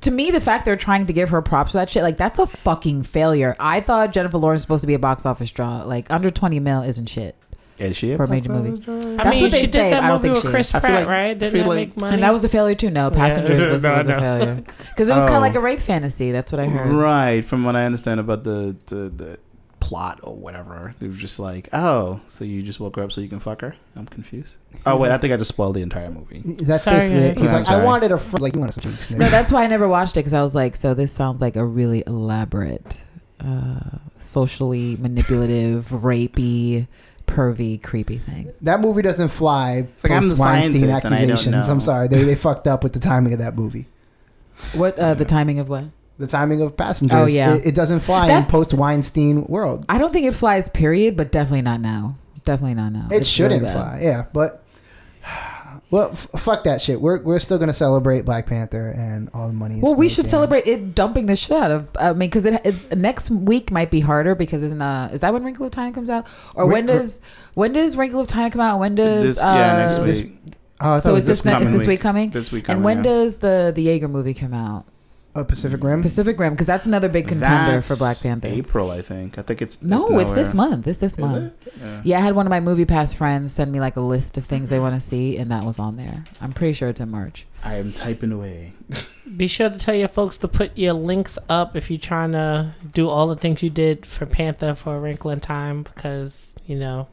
to 0.01 0.11
me, 0.11 0.31
the 0.33 0.41
fact 0.41 0.65
they're 0.65 0.77
trying 0.77 1.07
to 1.07 1.13
give 1.13 1.29
her 1.29 1.43
props 1.43 1.73
for 1.73 1.79
that 1.79 1.89
shit, 1.89 2.03
like, 2.03 2.17
that's 2.17 2.41
a 2.41 2.47
fucking 2.47 3.05
failure. 3.05 3.55
I 3.61 3.81
thought 3.81 4.13
Jennifer 4.13 4.39
Lawrence 4.39 4.61
was 4.61 4.63
supposed 4.63 4.81
to 4.83 4.89
be 4.89 4.95
a 4.95 4.99
box 4.99 5.25
office 5.25 5.51
draw. 5.51 5.83
Like, 5.85 6.11
under 6.11 6.31
20 6.31 6.59
mil 6.59 6.83
isn't 6.83 7.07
shit. 7.09 7.37
Is 7.81 7.97
she 7.97 8.17
For 8.17 8.25
a 8.25 8.29
major 8.29 8.51
movie. 8.51 8.71
I 8.71 8.75
That's 9.25 9.31
mean, 9.31 9.43
what 9.45 9.51
they 9.53 9.59
she 9.61 9.67
say, 9.67 9.85
did 9.85 9.93
that 9.93 10.05
I 10.05 10.09
don't 10.09 10.17
movie 10.17 10.23
think 10.23 10.35
with 10.35 10.43
she 10.45 10.49
Chris 10.51 10.69
is. 10.69 10.75
I 10.75 10.81
feel 10.81 10.91
Pratt, 10.91 11.01
like- 11.01 11.09
right? 11.09 11.39
Didn't 11.39 11.53
feel 11.53 11.63
that 11.63 11.69
like- 11.69 11.89
make 11.89 12.01
money? 12.01 12.15
And 12.15 12.23
that 12.23 12.33
was 12.33 12.45
a 12.45 12.49
failure 12.49 12.75
too. 12.75 12.91
No, 12.91 13.11
Passengers 13.11 13.67
was, 13.73 13.83
No, 13.85 13.93
was 13.95 14.07
a 14.09 14.11
no. 14.13 14.19
failure. 14.19 14.55
Because 14.57 15.09
it 15.09 15.15
was 15.15 15.23
kind 15.25 15.35
Oh. 15.35 15.37
of 15.37 15.43
like 15.43 15.55
a 15.55 15.61
rape 15.61 15.81
fantasy. 15.81 16.33
That's 16.33 16.51
what 16.51 16.61
I 16.61 16.67
heard. 16.67 16.93
Right, 16.93 17.45
from 17.45 17.65
what 17.65 17.77
I 17.77 17.85
understand 17.85 18.19
about 18.21 18.43
the, 18.45 18.77
the 18.87 18.95
the 19.11 19.39
plot 19.81 20.19
or 20.25 20.35
whatever, 20.37 20.95
it 21.01 21.07
was 21.07 21.17
just 21.17 21.39
like, 21.39 21.69
oh, 21.73 22.21
so 22.27 22.45
you 22.45 22.63
just 22.63 22.81
woke 22.81 22.97
her 22.97 23.03
up 23.05 23.13
so 23.13 23.21
you 23.21 23.29
can 23.29 23.39
fuck 23.39 23.61
her? 23.61 23.77
I'm 23.95 24.07
confused. 24.07 24.57
Oh 24.85 24.97
wait, 24.97 25.13
I 25.13 25.19
think 25.19 25.33
I 25.33 25.37
just 25.37 25.49
spoiled 25.51 25.77
the 25.77 25.83
entire 25.83 26.11
movie. 26.11 26.43
That's 26.45 26.83
Sorry, 26.83 26.97
basically 26.97 27.19
it. 27.19 27.29
guys. 27.29 27.43
He's 27.43 27.53
Yeah, 27.53 27.59
like, 27.59 27.69
I'm 27.69 27.73
"I 27.75 27.77
sorry. 27.77 27.87
wanted 27.87 28.13
a 28.13 28.19
friend." 28.19 28.43
Like, 28.43 28.55
you 28.55 28.61
want 28.61 28.75
some 28.75 28.83
cheeks? 28.83 29.11
No, 29.13 29.29
that's 29.31 29.53
why 29.53 29.63
I 29.63 29.67
never 29.69 29.87
watched 29.87 30.17
it 30.17 30.21
because 30.21 30.35
I 30.35 30.43
was 30.43 30.55
like, 30.57 30.75
so 30.75 30.95
this 30.95 31.13
sounds 31.13 31.41
like 31.41 31.55
a 31.55 31.65
really 31.65 32.03
elaborate, 32.09 33.01
uh, 33.41 33.79
socially 34.17 34.97
manipulative, 34.97 35.87
rapey, 35.91 36.89
pervy, 37.29 37.81
creepy 37.81 38.19
thing. 38.19 38.53
that 38.63 38.81
movie 38.81 39.03
doesn't 39.03 39.29
fly. 39.29 39.87
like 40.03 40.11
I'm 40.13 40.23
the 40.25 40.31
post 40.31 40.41
Weinstein 40.41 40.81
scientist 40.81 41.05
and 41.05 41.15
I 41.15 41.19
don't 41.21 41.31
accusations. 41.31 41.67
know. 41.69 41.73
I'm 41.75 41.81
sorry, 41.81 42.09
they 42.09 42.25
they 42.25 42.35
fucked 42.35 42.67
up 42.67 42.83
with 42.83 42.93
the 42.95 42.99
timing 43.01 43.33
of 43.33 43.39
that 43.39 43.55
movie. 43.55 43.87
What 44.75 44.99
uh, 44.99 45.15
the 45.15 45.25
timing 45.25 45.61
of 45.61 45.69
what? 45.69 45.85
The 46.19 46.27
timing 46.27 46.61
of 46.63 46.77
Passengers. 46.77 47.17
Oh, 47.17 47.27
yeah. 47.27 47.55
it, 47.55 47.67
it 47.69 47.75
doesn't 47.77 48.01
fly 48.01 48.29
in 48.37 48.45
post 48.47 48.75
Weinstein 48.75 49.45
world. 49.45 49.87
I 49.89 49.99
don't 49.99 50.13
think 50.13 50.27
it 50.27 50.35
flies. 50.35 50.69
Period, 50.69 51.17
but 51.17 51.31
definitely 51.31 51.63
not 51.63 51.81
now. 51.81 52.17
Definitely 52.45 52.75
not 52.75 52.93
now. 52.93 53.07
It 53.13 53.19
It's 53.19 53.29
shouldn't 53.29 53.63
really 53.63 53.73
fly. 53.73 54.01
Yeah, 54.03 54.25
but 54.33 54.65
well, 55.91 56.11
f- 56.13 56.29
fuck 56.39 56.65
that 56.65 56.81
shit. 56.81 57.01
We're 57.01 57.23
we're 57.23 57.39
still 57.39 57.59
gonna 57.59 57.73
celebrate 57.73 58.25
Black 58.25 58.47
Panther 58.47 58.89
and 58.89 59.31
all 59.33 59.47
the 59.49 59.55
money. 59.55 59.77
it's 59.77 59.83
Well, 59.83 59.95
we 59.95 60.07
making. 60.07 60.15
should 60.17 60.27
celebrate 60.27 60.67
it 60.67 60.95
dumping 60.95 61.27
the 61.27 61.37
shit 61.37 61.57
out 61.57 61.71
of. 61.71 61.89
I 61.99 62.13
mean, 62.13 62.29
because 62.29 62.45
it's 62.45 62.91
next 62.91 63.31
week 63.31 63.71
might 63.71 63.91
be 63.91 64.01
harder 64.01 64.35
because 64.35 64.63
isn't 64.63 64.83
uh 64.83 65.11
is 65.13 65.21
that 65.23 65.33
when 65.33 65.45
Wrinkle 65.45 65.67
of 65.67 65.73
Time 65.73 65.93
comes 65.95 66.11
out 66.11 66.27
or 66.55 66.65
Wri- 66.67 66.73
when 66.73 66.87
does 66.87 67.21
when 67.55 67.73
does 67.73 67.97
Wrinkle 67.97 68.21
of 68.21 68.27
Time 68.27 68.51
come 68.51 68.61
out? 68.61 68.79
When 68.81 68.95
does 68.95 69.23
This, 69.25 69.43
uh, 69.43 69.47
yeah, 69.55 69.77
next 69.79 69.95
this- 70.07 70.23
week. 70.23 70.35
Oh, 70.81 70.99
So 71.01 71.17
is 71.17 71.25
it 71.25 71.27
this 71.29 71.39
was 71.41 71.45
ne- 71.45 71.51
is 71.51 71.57
coming 71.59 71.73
this 71.73 71.81
week. 71.83 71.89
week 71.89 72.01
coming? 72.01 72.31
This 72.31 72.53
week, 72.53 72.65
coming. 72.67 72.77
And 72.77 72.85
when 72.85 72.97
yeah. 72.99 73.03
does 73.03 73.39
the 73.39 73.73
the 73.75 73.83
Jaeger 73.83 74.07
movie 74.09 74.35
come 74.35 74.55
out? 74.55 74.85
Uh, 75.35 75.45
Pacific 75.45 75.85
Rim. 75.85 76.03
Pacific 76.03 76.39
Rim, 76.41 76.55
because 76.55 76.67
that's 76.67 76.87
another 76.87 77.09
big 77.09 77.29
contender 77.29 77.73
That's 77.77 77.87
for 77.87 77.95
Black 77.97 78.19
Panther. 78.21 78.49
April, 78.49 78.91
I 78.91 79.03
think. 79.03 79.39
I 79.39 79.43
think 79.43 79.63
it's 79.63 79.81
No, 79.83 80.19
it's 80.19 80.33
this 80.35 80.53
nowhere. 80.55 80.71
month. 80.71 80.87
It's 80.89 80.99
this 80.99 81.13
Is 81.13 81.19
month. 81.19 81.67
it? 81.67 81.73
Yeah. 81.81 82.01
Yeah, 82.05 82.19
I 82.19 82.21
had 82.23 82.35
one 82.35 82.45
of 82.47 82.51
my 82.51 82.59
MoviePass 82.61 83.15
friends 83.15 83.53
send 83.53 83.71
me 83.71 83.79
like 83.79 83.95
a 83.97 84.01
list 84.01 84.37
of 84.37 84.47
things 84.47 84.71
they 84.71 84.81
want 84.81 84.97
to 84.97 85.01
see, 85.01 85.37
and 85.37 85.51
that 85.53 85.65
was 85.65 85.79
on 85.79 85.97
there. 85.97 86.25
I'm 86.41 86.53
pretty 86.53 86.73
sure 86.73 86.89
it's 86.89 86.99
in 87.01 87.11
March. 87.11 87.47
I 87.63 87.75
am 87.77 87.93
typing 87.93 88.33
away. 88.33 88.73
Be 89.37 89.47
sure 89.47 89.69
to 89.71 89.79
tell 89.79 89.95
your 89.95 90.09
folks 90.09 90.39
to 90.39 90.49
put 90.49 90.77
your 90.77 90.95
links 90.95 91.39
up 91.49 91.77
if 91.77 91.89
you're 91.91 92.01
trying 92.01 92.33
to 92.33 92.75
do 92.93 93.09
all 93.09 93.29
the 93.29 93.37
things 93.37 93.63
you 93.63 93.71
did 93.71 94.07
for 94.07 94.27
Panther 94.27 94.75
for 94.75 94.97
a 94.97 95.01
Wrinkle 95.01 95.31
in 95.31 95.39
Time 95.41 95.83
because, 95.85 96.57
you 96.67 96.77
know, 96.77 97.07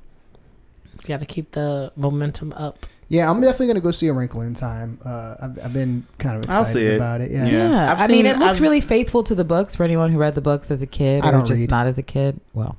you 1.03 1.07
got 1.09 1.19
to 1.19 1.25
keep 1.27 1.51
the 1.51 1.91
momentum 1.95 2.53
up. 2.53 2.85
Yeah, 3.07 3.29
I'm 3.29 3.39
definitely 3.39 3.67
gonna 3.67 3.81
go 3.81 3.91
see 3.91 4.07
A 4.07 4.13
Wrinkle 4.13 4.41
in 4.41 4.53
Time. 4.55 4.99
Uh, 5.05 5.35
I've, 5.41 5.65
I've 5.65 5.73
been 5.73 6.05
kind 6.17 6.37
of 6.37 6.43
excited 6.45 6.57
I'll 6.57 6.65
see 6.65 6.85
it. 6.87 6.95
about 6.95 7.21
it. 7.21 7.31
Yeah. 7.31 7.45
Yeah. 7.45 7.69
Yeah, 7.69 7.91
I've 7.91 8.01
I 8.01 8.07
mean, 8.07 8.25
it 8.25 8.37
looks 8.37 8.55
I've- 8.55 8.63
really 8.63 8.81
faithful 8.81 9.21
to 9.23 9.35
the 9.35 9.43
books 9.45 9.75
for 9.75 9.83
anyone 9.83 10.11
who 10.11 10.17
read 10.17 10.33
the 10.35 10.41
books 10.41 10.71
as 10.71 10.81
a 10.81 10.87
kid 10.87 11.23
I 11.23 11.29
or 11.29 11.31
don't 11.33 11.45
just 11.45 11.61
read. 11.61 11.69
not 11.69 11.85
as 11.87 11.97
a 11.99 12.03
kid. 12.03 12.39
Well, 12.53 12.77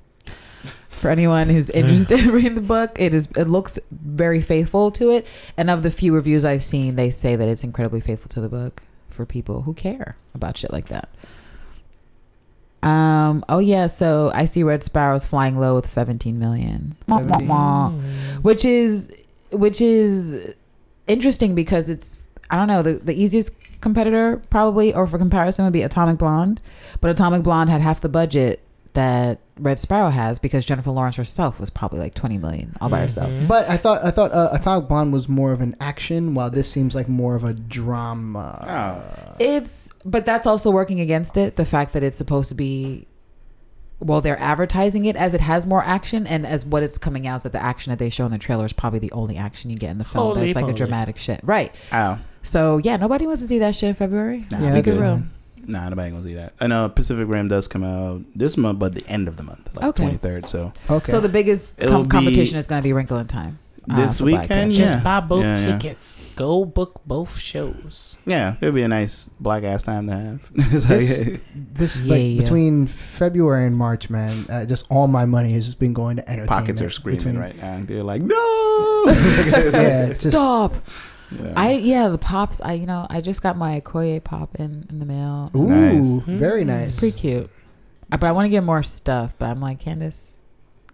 for 0.90 1.10
anyone 1.10 1.48
who's 1.48 1.70
interested 1.80 2.18
in 2.20 2.30
reading 2.30 2.54
the 2.56 2.60
book, 2.60 2.92
it 2.98 3.14
is 3.14 3.28
it 3.36 3.44
looks 3.48 3.78
very 3.92 4.40
faithful 4.40 4.90
to 4.92 5.10
it. 5.10 5.26
And 5.56 5.70
of 5.70 5.82
the 5.84 5.90
few 5.92 6.12
reviews 6.12 6.44
I've 6.44 6.64
seen, 6.64 6.96
they 6.96 7.10
say 7.10 7.36
that 7.36 7.48
it's 7.48 7.62
incredibly 7.62 8.00
faithful 8.00 8.28
to 8.30 8.40
the 8.40 8.48
book 8.48 8.82
for 9.10 9.24
people 9.26 9.62
who 9.62 9.74
care 9.74 10.16
about 10.34 10.56
shit 10.58 10.72
like 10.72 10.88
that. 10.88 11.08
Um. 12.82 13.44
Oh 13.48 13.58
yeah. 13.58 13.86
So 13.86 14.30
I 14.34 14.44
see 14.44 14.62
Red 14.62 14.82
Sparrow's 14.82 15.26
flying 15.26 15.58
low 15.58 15.74
with 15.76 15.90
17 15.90 16.38
million. 16.38 16.96
Wah, 17.08 17.16
wah, 17.18 17.26
17. 17.28 17.48
wah. 17.48 17.90
Which 18.42 18.64
is 18.64 19.10
which 19.56 19.80
is 19.80 20.54
interesting 21.06 21.54
because 21.54 21.88
it's 21.88 22.18
I 22.50 22.56
don't 22.56 22.68
know 22.68 22.82
the 22.82 22.94
the 22.94 23.14
easiest 23.14 23.80
competitor 23.80 24.42
probably 24.50 24.94
or 24.94 25.06
for 25.06 25.18
comparison 25.18 25.64
would 25.64 25.72
be 25.72 25.82
Atomic 25.82 26.18
Blonde, 26.18 26.60
but 27.00 27.10
Atomic 27.10 27.42
Blonde 27.42 27.70
had 27.70 27.80
half 27.80 28.00
the 28.00 28.08
budget 28.08 28.60
that 28.94 29.40
Red 29.58 29.78
Sparrow 29.78 30.08
has 30.08 30.38
because 30.38 30.64
Jennifer 30.64 30.90
Lawrence 30.90 31.16
herself 31.16 31.60
was 31.60 31.68
probably 31.68 31.98
like 31.98 32.14
20 32.14 32.38
million 32.38 32.74
all 32.80 32.88
by 32.88 33.00
herself. 33.00 33.28
Mhm. 33.28 33.46
But 33.46 33.68
I 33.68 33.76
thought 33.76 34.02
I 34.04 34.10
thought 34.10 34.32
uh, 34.32 34.48
Atomic 34.52 34.88
Blonde 34.88 35.12
was 35.12 35.28
more 35.28 35.52
of 35.52 35.60
an 35.60 35.76
action, 35.80 36.34
while 36.34 36.48
this 36.50 36.70
seems 36.70 36.94
like 36.94 37.06
more 37.08 37.34
of 37.34 37.44
a 37.44 37.52
drama. 37.52 39.36
It's 39.38 39.90
but 40.04 40.24
that's 40.24 40.46
also 40.46 40.70
working 40.70 41.00
against 41.00 41.36
it. 41.36 41.56
The 41.56 41.64
fact 41.66 41.92
that 41.92 42.02
it's 42.02 42.16
supposed 42.16 42.48
to 42.48 42.54
be 42.54 43.06
well, 44.00 44.20
they're 44.20 44.38
advertising 44.40 45.06
it 45.06 45.16
as 45.16 45.32
it 45.34 45.40
has 45.40 45.66
more 45.66 45.82
action, 45.82 46.26
and 46.26 46.46
as 46.46 46.64
what 46.66 46.82
it's 46.82 46.98
coming 46.98 47.26
out 47.26 47.36
is 47.36 47.42
that 47.44 47.52
the 47.52 47.62
action 47.62 47.90
that 47.90 47.98
they 47.98 48.10
show 48.10 48.24
in 48.26 48.30
the 48.32 48.38
trailer 48.38 48.66
is 48.66 48.72
probably 48.72 48.98
the 48.98 49.12
only 49.12 49.36
action 49.36 49.70
you 49.70 49.76
get 49.76 49.90
in 49.90 49.98
the 49.98 50.04
film. 50.04 50.26
Holy 50.34 50.46
that's 50.46 50.54
like 50.56 50.62
moly. 50.64 50.74
a 50.74 50.76
dramatic 50.76 51.16
shit, 51.18 51.40
right? 51.42 51.74
Oh, 51.92 52.18
So 52.42 52.78
yeah, 52.78 52.96
nobody 52.96 53.26
wants 53.26 53.42
to 53.42 53.48
see 53.48 53.58
that 53.60 53.74
shit 53.74 53.88
in 53.88 53.94
February. 53.94 54.40
Nah, 54.50 54.58
Let's 54.58 54.64
Yeah, 54.66 54.72
make 54.74 54.84
good. 54.84 55.00
real. 55.00 55.22
nah, 55.66 55.88
nobody 55.88 56.10
gonna 56.10 56.22
see 56.24 56.34
that. 56.34 56.52
I 56.60 56.66
know 56.66 56.88
Pacific 56.88 57.26
Rim 57.26 57.48
does 57.48 57.66
come 57.68 57.82
out 57.84 58.22
this 58.34 58.56
month, 58.56 58.78
but 58.78 58.94
the 58.94 59.06
end 59.08 59.28
of 59.28 59.36
the 59.36 59.42
month, 59.42 59.74
like 59.74 59.84
Okay. 59.86 60.02
twenty 60.04 60.18
third. 60.18 60.48
So 60.48 60.72
Okay. 60.90 61.10
So 61.10 61.20
the 61.20 61.28
biggest 61.28 61.80
It'll 61.80 61.92
com- 61.92 62.02
be- 62.04 62.08
competition 62.10 62.58
is 62.58 62.66
going 62.66 62.80
to 62.82 62.84
be 62.86 62.92
Wrinkle 62.92 63.16
in 63.18 63.26
Time. 63.26 63.58
Uh, 63.90 63.96
This 63.96 64.18
for 64.18 64.24
Black 64.24 64.42
weekend, 64.42 64.48
Panther. 64.48 64.74
Just 64.76 64.96
Yeah. 64.98 65.02
buy 65.04 65.20
both 65.20 65.44
Yeah, 65.44 65.58
yeah. 65.58 65.78
tickets. 65.78 66.18
Go 66.36 66.64
book 66.64 67.00
both 67.06 67.38
shows. 67.38 68.16
yeah, 68.26 68.56
it'll 68.60 68.74
be 68.74 68.82
a 68.82 68.88
nice 68.88 69.30
black 69.40 69.62
ass 69.64 69.82
time 69.82 70.06
to 70.08 70.12
have. 70.16 70.50
It's 70.54 70.88
like, 70.90 71.00
This- 71.00 71.40
this 71.54 72.00
Yeah, 72.00 72.12
like, 72.14 72.22
yeah. 72.24 72.40
between 72.42 72.86
February 72.86 73.66
and 73.66 73.76
March, 73.76 74.10
man, 74.10 74.46
uh, 74.50 74.64
just 74.66 74.86
all 74.90 75.06
my 75.06 75.24
money 75.24 75.52
has 75.52 75.64
just 75.66 75.78
been 75.80 75.92
going 75.92 76.16
to 76.16 76.22
entertainment. 76.22 76.50
pockets 76.50 76.82
are 76.82 76.90
screaming 76.90 77.18
between- 77.18 77.38
right 77.38 77.60
now. 77.60 77.80
They're 77.86 78.02
like, 78.02 78.22
no. 78.22 79.04
Yeah, 79.06 80.08
just 80.08 80.30
Stop. 80.32 80.74
Yeah. 81.30 81.52
I 81.56 81.72
yeah 81.72 82.08
the 82.08 82.18
pops. 82.18 82.60
I 82.60 82.74
you 82.74 82.86
know 82.86 83.04
I 83.10 83.20
just 83.20 83.42
got 83.42 83.56
my 83.56 83.80
Okoye 83.80 84.22
pop 84.22 84.54
in 84.60 84.86
in 84.90 85.00
the 85.00 85.06
mail. 85.06 85.50
ooh, 85.56 85.68
Nice. 85.68 86.22
very 86.26 86.62
Mm, 86.62 86.66
nice. 86.68 86.88
It's 86.90 86.98
pretty 87.00 87.18
cute. 87.18 87.50
Uh, 88.12 88.16
But 88.16 88.28
I 88.28 88.32
want 88.32 88.44
to 88.46 88.48
get 88.50 88.62
more 88.62 88.82
stuff. 88.84 89.34
But 89.38 89.46
I'm 89.46 89.60
like, 89.60 89.80
Candace, 89.80 90.35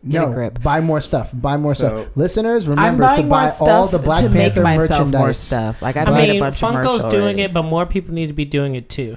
Get 0.09 0.25
a 0.25 0.27
no, 0.27 0.33
grip. 0.33 0.61
buy 0.63 0.81
more 0.81 1.01
stuff. 1.01 1.31
Buy 1.33 1.57
more 1.57 1.75
So- 1.77 2.03
stuff. 2.03 2.17
Listeners, 2.17 2.69
remember 2.69 3.15
to 3.17 3.23
buy 3.23 3.51
all 3.61 3.87
the 3.87 3.99
Black 4.01 4.21
to 4.21 4.29
make 4.29 4.55
Panther 4.55 4.63
myself 4.63 4.91
merchandise. 4.91 5.21
more 5.21 5.33
stuff. 5.35 5.81
Like 5.83 5.97
I, 5.97 6.03
I 6.03 6.05
bought 6.07 6.15
mean, 6.29 6.37
a 6.37 6.41
bunch 6.41 6.63
of 6.63 6.75
merch 6.75 6.85
Funko's 6.87 7.05
doing 7.07 7.39
it, 7.39 7.53
but 7.55 7.63
more 7.63 7.87
people 7.87 8.13
need 8.13 8.27
to 8.27 8.33
be 8.33 8.45
doing 8.45 8.75
it 8.75 8.89
too. 8.89 9.17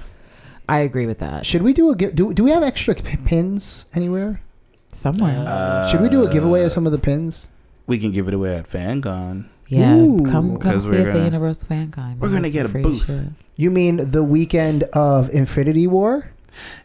I 0.68 0.80
agree 0.80 1.06
with 1.06 1.18
that. 1.18 1.44
Should 1.46 1.62
we 1.62 1.72
do 1.72 1.90
a 1.90 1.94
do? 1.96 2.32
Do 2.32 2.44
we 2.44 2.50
have 2.50 2.62
extra 2.62 2.94
p- 2.94 3.16
pins 3.16 3.86
anywhere? 3.94 4.40
Somewhere. 4.92 5.44
Uh, 5.46 5.88
Should 5.88 6.00
we 6.00 6.08
do 6.08 6.24
a 6.26 6.32
giveaway 6.32 6.62
of 6.64 6.72
some 6.72 6.86
of 6.86 6.92
the 6.92 6.98
pins? 6.98 7.48
We 7.86 7.98
can 7.98 8.12
give 8.12 8.26
it 8.28 8.34
away 8.34 8.56
at 8.56 8.68
FanCon. 8.68 9.46
yeah, 9.68 9.96
Ooh. 9.96 10.18
come 10.30 10.56
come 10.58 10.72
'Cause 10.74 10.84
see 10.88 10.92
we're 10.96 11.02
us 11.02 11.08
at 11.08 11.12
gonna- 11.14 11.24
Universal 11.24 11.68
Fan 11.68 11.90
Con. 11.90 12.16
we're 12.20 12.30
gonna 12.32 12.50
get 12.50 12.66
a 12.66 12.68
booth. 12.68 13.10
You 13.56 13.70
mean 13.72 14.10
the 14.12 14.22
weekend 14.22 14.84
of 14.92 15.30
Infinity 15.30 15.86
War? 15.88 16.30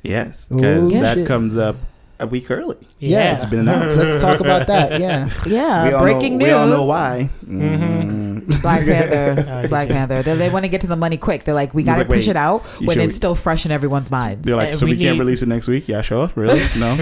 Yes, 0.03 0.47
because 0.49 0.93
Ooh, 0.95 0.99
that 1.01 1.17
shit. 1.17 1.27
comes 1.27 1.55
up 1.57 1.77
a 2.21 2.27
week 2.27 2.49
early. 2.51 2.77
Yeah, 2.99 3.33
It's 3.33 3.45
been 3.45 3.59
announced. 3.59 3.97
Let's 3.97 4.21
talk 4.21 4.39
about 4.39 4.67
that. 4.67 4.99
Yeah. 4.99 5.29
Yeah, 5.45 5.85
we 5.85 5.99
breaking 5.99 6.37
know, 6.37 6.45
news. 6.45 6.47
We 6.47 6.51
all 6.53 6.67
know 6.67 6.85
why. 6.85 7.29
Mhm. 7.45 8.45
Mm. 8.45 8.61
Black 8.61 8.85
Panther. 8.85 9.61
Oh, 9.65 9.67
Black. 9.67 9.89
Panther. 9.89 10.21
They, 10.23 10.35
they 10.35 10.49
want 10.49 10.65
to 10.65 10.69
get 10.69 10.81
to 10.81 10.87
the 10.87 10.95
money 10.95 11.17
quick. 11.17 11.43
They're 11.43 11.53
like, 11.53 11.73
we 11.73 11.83
got 11.83 11.93
to 11.93 11.97
like, 11.99 12.07
push 12.07 12.27
wait, 12.27 12.31
it 12.31 12.35
out 12.37 12.63
when 12.79 12.95
sure 12.95 13.03
it's 13.03 13.13
we- 13.13 13.15
still 13.15 13.35
fresh 13.35 13.65
in 13.65 13.71
everyone's 13.71 14.09
minds. 14.11 14.45
They're 14.45 14.55
like, 14.55 14.73
so 14.75 14.85
we 14.85 14.93
we, 14.93 14.97
can't 14.97 15.13
need- 15.15 15.19
release 15.19 15.41
it 15.41 15.47
next 15.47 15.67
week? 15.67 15.87
Yeah, 15.87 16.01
sure. 16.01 16.31
Really? 16.35 16.61
No. 16.77 16.95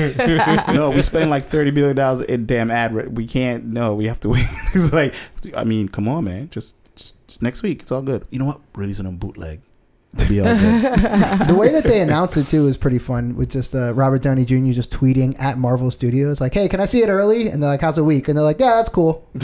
no, 0.74 0.90
we 0.92 1.02
spend 1.02 1.30
like 1.30 1.44
thirty 1.46 1.72
billion 1.72 1.96
dollars 1.96 2.22
in 2.22 2.46
damn 2.46 2.72
ad. 2.72 2.94
Re- 2.94 3.08
we 3.08 3.26
can't. 3.28 3.66
No, 3.66 3.94
we 3.96 4.06
have 4.08 4.20
to 4.22 4.30
wait. 4.30 4.42
it's 4.74 4.94
like, 4.94 5.14
I 5.56 5.64
mean, 5.64 5.90
come 5.90 6.08
on, 6.10 6.24
man. 6.26 6.50
Just, 6.50 6.76
just 6.96 7.42
next 7.42 7.62
week. 7.64 7.82
It's 7.82 7.92
all 7.92 8.02
good. 8.02 8.26
You 8.32 8.40
know 8.40 8.46
what? 8.46 8.62
Release 8.76 9.00
it 9.00 9.06
on 9.06 9.18
bootleg. 9.18 9.62
It'll 10.16 10.28
be 10.28 10.40
all 10.40 10.46
good. 10.48 10.58
the 11.48 11.56
way 11.58 11.72
that 11.72 11.84
they 11.84 12.02
announced 12.02 12.36
it 12.38 12.48
too 12.48 12.68
is 12.68 12.78
pretty 12.78 13.00
fun. 13.00 13.36
With 13.36 13.52
just 13.52 13.76
uh, 13.76 13.94
Robert 13.94 14.22
Downey 14.22 14.46
Jr. 14.46 14.72
just 14.72 14.92
tweeting 14.92 15.40
at 15.40 15.58
Marvel 15.58 15.92
Studios 15.92 16.42
like, 16.42 16.54
"Hey, 16.54 16.68
can 16.68 16.80
I 16.80 16.86
see 16.86 17.02
it 17.02 17.10
early?" 17.10 17.50
And 17.50 17.62
they're 17.62 17.70
like, 17.70 17.82
"How's 17.82 17.98
a 17.98 18.04
week?" 18.04 18.28
And 18.28 18.38
they're 18.38 18.46
like, 18.46 18.60
"Yeah, 18.60 18.76
that's 18.76 18.90
cool." 18.90 19.28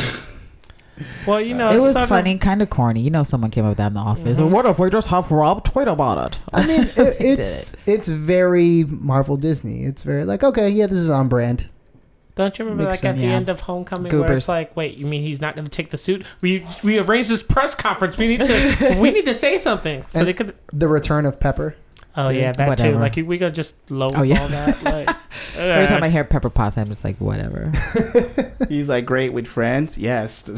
Well, 1.28 1.42
you 1.42 1.54
know, 1.54 1.72
it 1.72 1.82
was 1.82 1.94
some 1.94 2.08
funny, 2.08 2.38
kind 2.38 2.62
of 2.62 2.70
corny. 2.70 3.02
You 3.02 3.10
know, 3.10 3.24
someone 3.24 3.52
came 3.52 3.66
up 3.66 3.72
with 3.72 3.78
that 3.80 3.88
in 3.88 3.96
the 3.96 4.00
office. 4.00 4.40
Mhm. 4.40 4.52
What 4.52 4.66
if 4.66 4.80
we 4.80 4.90
just 4.90 5.10
have 5.10 5.30
Rob 5.30 5.66
tweet 5.66 5.90
about 5.90 6.26
it? 6.26 6.40
I 6.54 6.66
mean, 6.66 6.82
it, 6.96 6.96
Did 6.96 7.40
it's 7.40 7.76
it's 7.86 8.08
very 8.08 8.86
Marvel 8.86 9.36
Disney. 9.36 9.84
It's 9.84 10.04
very 10.04 10.24
like, 10.24 10.44
okay, 10.44 10.70
yeah, 10.70 10.88
this 10.88 10.98
is 10.98 11.10
on 11.10 11.28
brand. 11.28 11.68
Don't 12.36 12.60
you 12.60 12.66
remember 12.66 12.84
Makes 12.90 13.04
like 13.04 13.12
at 13.12 13.16
the 13.18 13.24
Yeah. 13.28 13.30
end 13.34 13.48
of 13.50 13.62
Homecoming 13.62 14.12
where 14.20 14.34
it's 14.34 14.50
like, 14.50 14.76
wait, 14.76 14.98
you 14.98 15.06
mean 15.06 15.22
he's 15.22 15.40
not 15.40 15.56
going 15.56 15.64
to 15.66 15.72
take 15.72 15.90
the 15.90 15.98
suit? 15.98 16.26
We 16.42 16.66
we 16.84 17.00
arranged 17.00 17.30
this 17.30 17.42
press 17.44 17.74
conference. 17.76 18.18
We 18.18 18.28
need 18.28 18.42
to 18.42 18.98
we 19.02 19.12
need 19.12 19.26
to 19.26 19.34
say 19.34 19.58
something 19.58 20.06
so 20.08 20.20
And- 20.20 20.28
they 20.28 20.34
could. 20.34 20.54
The 20.74 20.88
return 20.90 21.26
of 21.26 21.40
Pepper. 21.40 21.76
Oh 22.18 22.30
yeah, 22.30 22.54
that 22.54 22.68
Whatever. 22.70 22.94
too. 22.94 23.00
Like 23.00 23.16
we 23.18 23.38
gonna 23.38 23.52
just 23.52 23.92
low 23.92 24.08
Oh, 24.16 24.22
yeah. 24.24 24.48
that. 24.48 24.84
Like 24.84 25.16
Every 25.58 25.88
time 25.88 26.02
uh, 26.02 26.06
I 26.06 26.10
hear 26.10 26.24
Pepper 26.24 26.50
Potts, 26.50 26.78
I'm 26.78 26.88
just 26.88 27.04
like, 27.04 27.18
whatever. 27.18 27.72
He's 28.70 28.88
like, 28.88 29.06
great 29.06 29.34
with 29.34 29.48
friends. 29.48 29.98
Yes, 29.98 30.44
the 30.44 30.54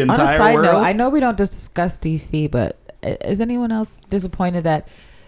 entire 0.00 0.02
On 0.02 0.10
entire 0.10 0.34
a 0.34 0.36
side 0.36 0.54
world. 0.54 0.66
note, 0.66 0.76
I 0.78 0.92
know 0.92 1.08
we 1.10 1.18
don't 1.20 1.36
just 1.38 1.52
discuss 1.52 1.98
DC, 1.98 2.48
but 2.50 2.76
is 3.02 3.40
anyone 3.40 3.72
else 3.72 4.00
disappointed 4.08 4.62
that 4.64 4.86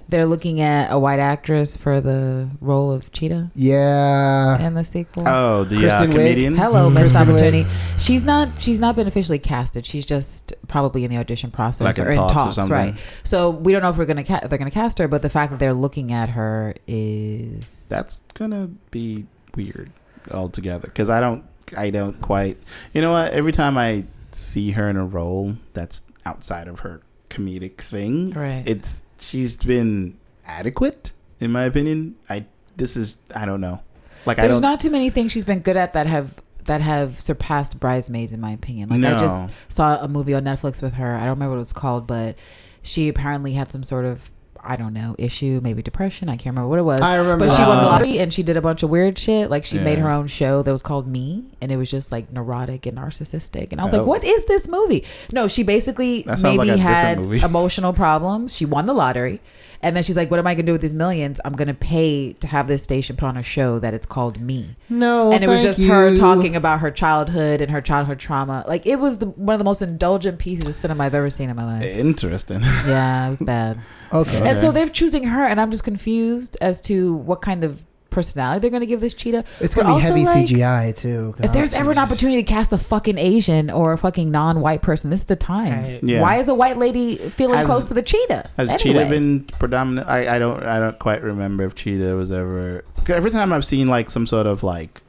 they're 0.09 0.27
looking 0.27 0.61
at 0.61 0.91
a 0.91 0.99
white 0.99 1.19
actress 1.21 1.77
for 1.77 2.01
the 2.01 2.49
role 2.61 2.91
of 2.91 3.13
Cheetah 3.13 3.51
Yeah. 3.55 4.67
in 4.67 4.75
the 4.75 4.85
sequel? 4.85 5.25
oh, 5.29 5.65
the 5.65 5.77
uh, 5.77 5.81
Kristen 5.81 6.11
Wiig. 6.11 6.15
comedian. 6.15 6.57
Hello, 6.57 6.89
Miss 6.89 7.13
Kristen 7.13 7.29
Wiig. 7.29 7.31
Opportunity. 7.35 7.67
She's 7.99 8.25
not. 8.25 8.61
She's 8.61 8.81
not 8.81 8.97
been 8.97 9.07
officially 9.07 9.39
casted. 9.39 9.85
She's 9.85 10.07
just 10.07 10.55
probably 10.67 11.05
in 11.05 11.11
the 11.11 11.19
audition 11.19 11.51
process 11.51 11.85
Like 11.85 11.99
or 11.99 12.11
in 12.11 12.17
talks 12.17 12.35
or 12.51 12.53
something. 12.63 12.73
right? 12.73 13.21
So 13.25 13.51
we 13.51 13.73
don't 13.73 13.83
know 13.83 13.91
if 13.91 13.99
we're 13.99 14.07
gonna 14.07 14.25
ca- 14.25 14.47
they're 14.49 14.59
gonna 14.59 14.71
cast 14.71 14.99
her, 14.99 15.09
but 15.09 15.23
the 15.23 15.29
fact 15.31 15.51
that 15.53 15.59
they're 15.59 15.75
looking 15.75 16.13
at 16.13 16.31
her 16.31 16.75
is 16.87 17.87
That's 17.89 18.23
gonna 18.35 18.71
be 18.91 19.27
weird 19.55 19.91
altogether 20.31 20.87
because 20.89 21.11
I 21.11 21.21
don't, 21.21 21.45
I 21.77 21.91
don't 21.91 22.21
quite. 22.21 22.59
You 22.95 23.01
know 23.03 23.13
what? 23.13 23.33
Every 23.33 23.53
time 23.53 23.77
I 23.77 24.05
see 24.33 24.71
her 24.73 24.89
in 24.89 24.97
a 24.97 25.05
role 25.07 25.57
that's 25.75 26.03
outside 26.25 26.69
of 26.69 26.81
her 26.81 27.01
comedic 27.31 27.79
thing, 27.79 28.31
right. 28.31 28.63
it's 28.67 29.03
she's 29.21 29.57
been 29.57 30.17
adequate 30.47 31.13
in 31.41 31.53
my 31.53 31.65
opinion. 31.65 32.17
I 32.29 32.47
this 32.77 32.97
is 32.97 33.23
I 33.35 33.47
don't 33.47 33.61
know. 33.61 33.81
Like 34.27 34.39
I 34.39 34.43
There's 34.43 34.57
don't. 34.57 34.63
not 34.63 34.81
too 34.81 34.91
many 34.91 35.11
things 35.11 35.33
she's 35.33 35.45
been 35.45 35.61
good 35.61 35.77
at 35.77 35.93
that 35.93 36.07
have 36.07 36.35
that 36.65 36.81
have 36.81 37.19
surpassed 37.19 37.81
Bridesmaids 37.81 38.33
in 38.33 38.41
my 38.41 38.53
opinion. 38.53 38.89
Like 38.91 39.01
no. 39.01 39.17
I 39.17 39.19
just 39.19 39.73
saw 39.73 39.99
a 40.03 40.09
movie 40.09 40.35
on 40.35 40.45
Netflix 40.45 40.83
with 40.83 40.95
her. 40.95 41.15
I 41.17 41.21
don't 41.21 41.31
remember 41.31 41.51
what 41.51 41.57
it 41.57 41.61
was 41.61 41.73
called, 41.73 42.07
but 42.07 42.37
she 42.83 43.09
apparently 43.09 43.55
had 43.55 43.71
some 43.71 43.83
sort 43.83 44.05
of 44.05 44.31
I 44.71 44.77
don't 44.77 44.93
know 44.93 45.17
issue, 45.19 45.61
maybe 45.63 45.81
depression. 45.83 46.29
I 46.29 46.33
can't 46.37 46.55
remember 46.55 46.69
what 46.69 46.79
it 46.79 46.83
was. 46.83 47.01
I 47.01 47.17
remember. 47.17 47.47
But 47.47 47.55
she 47.57 47.63
won 47.63 47.79
the 47.79 47.85
lottery 47.85 48.19
and 48.19 48.33
she 48.35 48.43
did 48.43 48.59
a 48.59 48.61
bunch 48.61 48.83
of 48.83 48.91
weird 48.91 49.17
shit. 49.19 49.49
Like 49.51 49.65
she 49.65 49.79
made 49.79 49.97
her 49.99 50.11
own 50.11 50.27
show 50.27 50.63
that 50.63 50.71
was 50.71 50.83
called 50.83 51.07
Me, 51.09 51.45
and 51.63 51.73
it 51.73 51.79
was 51.79 51.91
just 51.91 52.13
like 52.13 52.31
neurotic 52.33 52.85
and 52.85 52.99
narcissistic. 52.99 53.73
And 53.73 53.81
I 53.81 53.85
was 53.85 53.95
Oh. 53.95 53.99
like, 53.99 54.07
"What 54.07 54.25
is 54.25 54.45
this 54.45 54.69
movie?" 54.69 55.05
No, 55.33 55.49
she 55.49 55.63
basically 55.63 56.23
maybe 56.43 56.59
like 56.59 56.79
had 56.79 57.19
emotional 57.43 57.95
problems. 57.95 58.55
She 58.55 58.67
won 58.67 58.85
the 58.85 58.93
lottery, 58.95 59.41
and 59.83 59.97
then 59.97 60.03
she's 60.03 60.17
like, 60.17 60.31
"What 60.31 60.39
am 60.39 60.47
I 60.47 60.55
gonna 60.55 60.67
do 60.67 60.73
with 60.73 60.81
these 60.81 60.95
millions? 60.95 61.41
I'm 61.45 61.55
gonna 61.55 61.75
pay 61.75 62.33
to 62.35 62.47
have 62.47 62.69
this 62.69 62.83
station 62.83 63.17
put 63.17 63.27
on 63.27 63.37
a 63.37 63.43
show 63.43 63.79
that 63.81 63.95
it's 63.95 64.07
called 64.07 64.41
Me." 64.41 64.77
No, 64.89 65.33
and 65.33 65.43
it 65.43 65.49
was 65.49 65.63
thank 65.63 65.77
just 65.77 65.89
her 65.89 66.15
talking 66.15 66.55
about 66.57 66.81
her 66.81 66.91
childhood 66.91 67.61
and 67.61 67.71
her 67.71 67.81
childhood 67.81 68.19
trauma. 68.19 68.65
Like 68.69 68.87
it 68.87 68.99
was 69.01 69.19
the, 69.19 69.27
one 69.27 69.55
of 69.55 69.59
the 69.59 69.65
most 69.65 69.83
indulgent 69.83 70.39
pieces 70.39 70.67
of 70.69 70.75
cinema 70.75 71.05
I've 71.05 71.15
ever 71.15 71.31
seen 71.31 71.51
in 71.51 71.57
my 71.57 71.65
life. 71.65 71.83
Interesting. 71.83 72.61
Yeah, 72.63 73.27
it 73.27 73.31
was 73.31 73.39
bad. 73.41 73.79
Okay. 74.13 74.29
Okay. 74.39 74.49
And 74.49 74.59
so 74.59 74.73
they're 74.73 74.89
choosing 74.89 75.25
her, 75.25 75.45
and 75.45 75.61
I'm 75.61 75.71
just 75.71 75.85
confused 75.85 76.57
as 76.61 76.81
to 76.83 77.15
what 77.15 77.43
kind 77.43 77.65
of 77.65 77.85
personality 78.11 78.61
they're 78.61 78.71
going 78.71 78.81
to 78.81 78.87
give 78.87 79.01
this 79.01 79.15
cheetah. 79.15 79.45
It's 79.61 79.75
gonna 79.75 79.89
be 79.89 79.93
also, 79.93 80.09
heavy 80.09 80.25
like, 80.25 80.47
CGI 80.47 80.97
too. 80.97 81.35
If 81.39 81.53
there's 81.53 81.75
ever 81.75 81.91
an 81.91 81.99
opportunity 81.99 82.43
to 82.43 82.49
cast 82.49 82.73
a 82.73 82.79
fucking 82.79 83.19
Asian 83.19 83.71
or 83.71 83.93
a 83.93 83.99
fucking 83.99 84.31
non-white 84.31 84.83
person, 84.83 85.11
this 85.11 85.21
is 85.21 85.27
the 85.27 85.37
time. 85.37 85.83
Right. 85.83 86.01
Yeah. 86.03 86.23
Why 86.23 86.37
is 86.39 86.49
a 86.49 86.55
white 86.55 86.79
lady 86.79 87.17
feeling 87.17 87.59
Has- 87.59 87.67
close 87.67 87.85
to 87.87 87.95
the 87.95 88.03
cheetah? 88.03 88.51
Has 88.57 88.71
anyway? 88.71 88.83
Cheetah 88.83 89.09
been 89.11 89.45
predominant? 89.45 90.09
I, 90.09 90.37
I 90.37 90.39
don't 90.39 90.63
I 90.63 90.79
don't 90.79 90.99
quite 90.99 91.23
remember 91.23 91.65
if 91.65 91.75
Cheetah 91.75 92.17
was 92.17 92.33
ever. 92.33 92.85
every 93.09 93.31
time 93.31 93.53
I've 93.53 93.65
seen 93.65 93.89
like 93.89 94.11
some 94.11 94.27
sort 94.27 94.47
of 94.47 94.63
like 94.63 95.03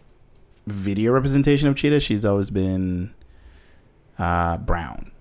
video 0.67 1.11
representation 1.13 1.67
of 1.67 1.75
Cheetah, 1.75 1.99
she's 2.01 2.25
always 2.25 2.49
been 2.49 3.13
uh, 4.17 4.57
brown. 4.57 5.11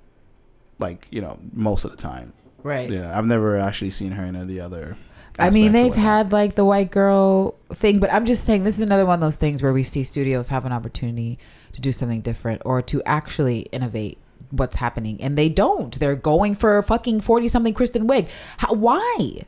Like 0.79 1.07
you 1.11 1.21
know, 1.21 1.39
most 1.53 1.85
of 1.85 1.91
the 1.91 1.97
time. 1.97 2.33
right? 2.63 2.91
Yeah, 2.91 3.17
I've 3.17 3.27
never 3.27 3.57
actually 3.57 3.91
seen 3.91 4.13
her 4.13 4.25
in 4.25 4.35
any 4.37 4.43
of 4.43 4.49
the 4.49 4.61
other. 4.61 4.97
I 5.39 5.51
mean, 5.51 5.73
they've 5.73 5.95
had 5.95 6.33
like 6.33 6.55
the 6.57 6.65
white 6.65 6.91
girl 6.91 7.55
thing, 7.73 8.01
but 8.01 8.13
I'm 8.13 8.27
just 8.27 8.45
saying 8.45 8.65
this 8.65 8.77
is 8.77 8.81
another 8.83 9.07
one 9.07 9.15
of 9.15 9.21
those 9.21 9.37
things 9.37 9.63
where 9.63 9.73
we 9.73 9.83
see 9.83 10.03
studios 10.05 10.49
have 10.49 10.65
an 10.65 10.73
opportunity 10.73 11.39
to 11.73 11.81
do 11.81 11.93
something 11.93 12.21
different 12.23 12.63
or 12.65 12.83
to 12.83 13.03
actually 13.05 13.61
innovate 13.73 14.19
what's 14.51 14.77
happening, 14.77 15.21
and 15.23 15.37
they 15.39 15.49
don't. 15.49 15.99
They're 15.99 16.17
going 16.17 16.55
for 16.55 16.83
fucking 16.83 17.21
forty 17.21 17.49
something 17.49 17.75
Kristen 17.75 18.09
Wiig. 18.09 18.29
How, 18.57 18.73
why? 18.75 19.43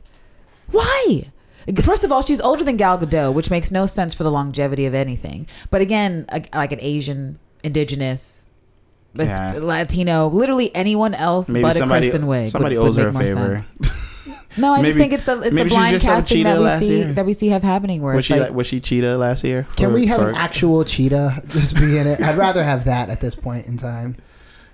Why? 0.69 1.23
First 1.83 2.03
of 2.03 2.11
all, 2.11 2.21
she's 2.21 2.41
older 2.41 2.63
than 2.63 2.77
Gal 2.77 2.97
Gadot, 2.97 3.33
which 3.33 3.51
makes 3.51 3.71
no 3.71 3.85
sense 3.85 4.13
for 4.15 4.23
the 4.23 4.31
longevity 4.31 4.85
of 4.85 4.93
anything. 4.95 5.47
But 5.69 5.81
again, 5.81 6.25
a- 6.29 6.43
like 6.53 6.71
an 6.71 6.79
Asian, 6.81 7.37
indigenous, 7.63 8.45
Yeah. 9.13 9.55
Latino, 9.59 10.27
literally 10.29 10.73
anyone 10.75 11.13
else 11.13 11.49
maybe 11.49 11.63
but 11.63 11.75
somebody 11.75 12.07
a 12.07 12.09
Kristen 12.11 12.27
Wiig. 12.27 12.47
somebody 12.47 12.77
would, 12.77 12.87
owes 12.87 12.95
would 12.97 13.03
her 13.03 13.09
a 13.09 13.13
favor. 13.27 13.59
sense. 14.51 14.57
No, 14.61 14.73
I 14.73 14.83
just 14.83 14.97
think 14.97 15.13
it's 15.13 15.23
the 15.25 15.39
it's 15.41 15.49
the 15.49 15.55
maybe 15.55 15.69
she's 15.69 15.77
blind 15.77 16.01
casting 16.01 16.43
that 16.43 16.57
we 16.57 16.63
last 16.65 16.79
see 16.79 16.97
year. 16.99 17.13
that 17.13 17.25
we 17.25 17.33
see 17.33 17.47
have 17.49 17.63
happening 17.63 18.01
where 18.01 18.15
Was 18.15 18.25
she 18.25 18.33
like, 18.33 18.43
like, 18.49 18.53
was 18.53 18.67
she 18.67 18.79
Cheetah 18.79 19.17
last 19.17 19.43
year? 19.43 19.67
Can 19.75 19.89
for- 19.89 19.95
we 19.95 20.05
have 20.07 20.21
for 20.21 20.29
an 20.29 20.35
actual 20.35 20.83
cheetah 20.83 21.43
just 21.47 21.75
be 21.75 21.97
in 21.97 22.07
it? 22.07 22.21
I'd 22.21 22.37
rather 22.37 22.63
have 22.63 22.85
that 22.85 23.09
at 23.09 23.19
this 23.21 23.35
point 23.35 23.67
in 23.67 23.77
time. 23.77 24.15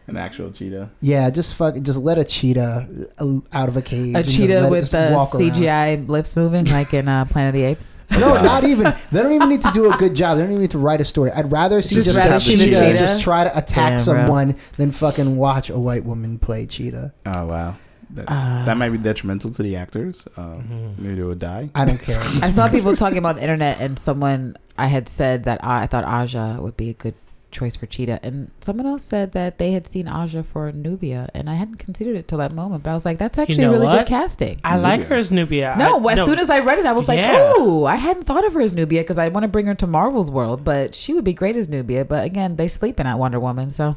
an 0.08 0.16
actual 0.16 0.52
cheetah? 0.52 0.90
Yeah, 1.02 1.30
just 1.30 1.54
fuck, 1.56 1.76
just 1.82 2.00
let 2.00 2.18
a 2.18 2.24
cheetah 2.24 2.88
uh, 3.20 3.40
out 3.52 3.68
of 3.68 3.76
a 3.76 3.82
cage. 3.82 4.16
a 4.16 4.24
cheetah 4.24 4.68
with 4.72 4.90
the 4.92 5.10
walk 5.14 5.36
around. 5.36 5.52
CGI 5.52 6.08
lips 6.08 6.36
moving 6.38 6.64
like 6.78 6.94
in 6.94 7.08
uh, 7.10 7.26
Planet 7.26 7.50
of 7.50 7.54
the 7.62 7.64
Apes. 7.68 8.02
No, 8.12 8.42
not 8.42 8.64
even. 8.64 8.94
They 9.12 9.22
don't 9.22 9.34
even 9.34 9.50
need 9.50 9.62
to 9.64 9.72
do 9.74 9.92
a 9.92 9.98
good 9.98 10.16
job. 10.16 10.38
They 10.38 10.44
don't 10.44 10.52
even 10.52 10.62
need 10.62 10.72
to 10.72 10.78
write 10.80 11.02
a 11.02 11.06
story. 11.06 11.32
I'd 11.32 11.52
rather 11.52 11.82
see 11.82 11.96
Just 11.96 12.08
just, 12.08 12.18
rather 12.18 12.36
a 12.36 12.40
see 12.40 12.58
cheetah, 12.58 12.80
cheetah? 12.80 12.98
just 12.98 13.22
try 13.22 13.44
to 13.44 13.50
attack 13.58 13.98
Damn, 13.98 14.06
bro. 14.06 14.16
someone 14.26 14.56
than 14.78 14.92
fucking 14.94 15.36
watch 15.36 15.70
a 15.70 15.78
white 15.78 16.06
woman 16.06 16.40
play 16.40 16.66
cheetah. 16.66 17.14
Oh 17.26 17.46
wow, 17.46 17.76
that, 18.12 18.26
Uh, 18.30 18.66
that 18.66 18.78
might 18.78 18.90
be 18.90 18.98
detrimental 18.98 19.52
to 19.52 19.64
the 19.64 19.76
actors. 19.76 20.28
Um, 20.38 20.64
Mhm. 20.98 21.00
Maybe 21.00 21.16
they 21.16 21.24
would 21.24 21.40
die. 21.40 21.70
I 21.76 21.86
don't 21.86 22.00
care. 22.02 22.16
I 22.42 22.50
saw 22.50 22.68
people 22.70 22.96
talking 22.96 23.18
about 23.18 23.36
the 23.38 23.42
internet, 23.42 23.80
and 23.80 23.98
someone 24.00 24.56
I 24.78 24.88
had 24.88 25.10
said 25.10 25.44
that 25.44 25.64
I, 25.64 25.84
I 25.84 25.88
thought 25.88 26.04
Aja 26.06 26.58
would 26.62 26.78
be 26.78 26.90
a 26.90 26.94
good 26.94 27.16
choice 27.50 27.76
for 27.78 27.86
Cheetah, 27.86 28.20
and 28.24 28.52
someone 28.60 28.86
else 28.86 29.04
said 29.04 29.32
that 29.32 29.58
they 29.58 29.72
had 29.72 29.88
seen 29.88 30.08
Aja 30.08 30.44
for 30.44 30.72
Nubia, 30.72 31.30
and 31.34 31.50
I 31.50 31.56
hadn't 31.56 31.78
considered 31.80 32.16
it 32.18 32.28
till 32.28 32.38
that 32.40 32.54
moment. 32.54 32.84
But 32.84 32.92
I 32.92 32.94
was 32.94 33.06
like, 33.06 33.18
that's 33.18 33.38
actually 33.38 33.64
know 33.64 33.72
really 33.72 33.88
what? 33.88 34.00
good 34.00 34.08
casting. 34.08 34.60
I 34.64 34.78
like 34.78 35.04
her 35.06 35.16
as 35.16 35.32
Nubia. 35.32 35.76
No, 35.78 36.06
I, 36.08 36.14
as 36.14 36.26
soon 36.26 36.40
as 36.40 36.50
I 36.50 36.60
read 36.60 36.78
it, 36.78 36.86
I 36.86 36.92
was 36.94 37.08
like, 37.08 37.18
Yeah. 37.20 37.54
"Oh, 37.58 37.86
I 37.86 37.96
hadn't 37.96 38.24
thought 38.26 38.46
of 38.46 38.54
her 38.54 38.62
as 38.62 38.74
Nubia 38.74 39.02
because 39.02 39.18
I 39.18 39.30
want 39.30 39.44
to 39.46 39.48
bring 39.48 39.66
her 39.66 39.76
to 39.76 39.88
Marvel's 39.88 40.30
world, 40.30 40.64
but 40.64 40.94
she 40.94 41.14
would 41.14 41.24
be 41.24 41.34
great 41.34 41.56
as 41.56 41.68
Nubia." 41.70 42.04
But 42.06 42.26
again, 42.26 42.58
they 42.58 42.68
sleeping 42.68 43.06
at 43.08 43.18
Wonder 43.18 43.40
Woman, 43.40 43.70
so 43.70 43.96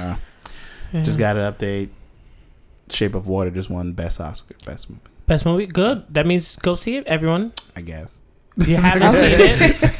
Uh, 0.00 0.14
Yeah. 0.92 1.02
Just 1.02 1.18
got 1.18 1.36
an 1.36 1.52
update. 1.52 1.88
Shape 2.90 3.14
of 3.14 3.26
Water 3.26 3.50
just 3.50 3.70
won 3.70 3.92
best 3.92 4.20
Oscar, 4.20 4.54
best 4.66 4.88
movie. 4.90 5.02
best 5.26 5.44
movie. 5.46 5.66
Good. 5.66 6.04
That 6.10 6.26
means 6.26 6.56
go 6.56 6.74
see 6.74 6.96
it, 6.96 7.06
everyone. 7.06 7.52
I 7.76 7.80
guess. 7.82 8.22
You 8.66 8.74
haven't 8.78 9.12
seen 9.14 9.30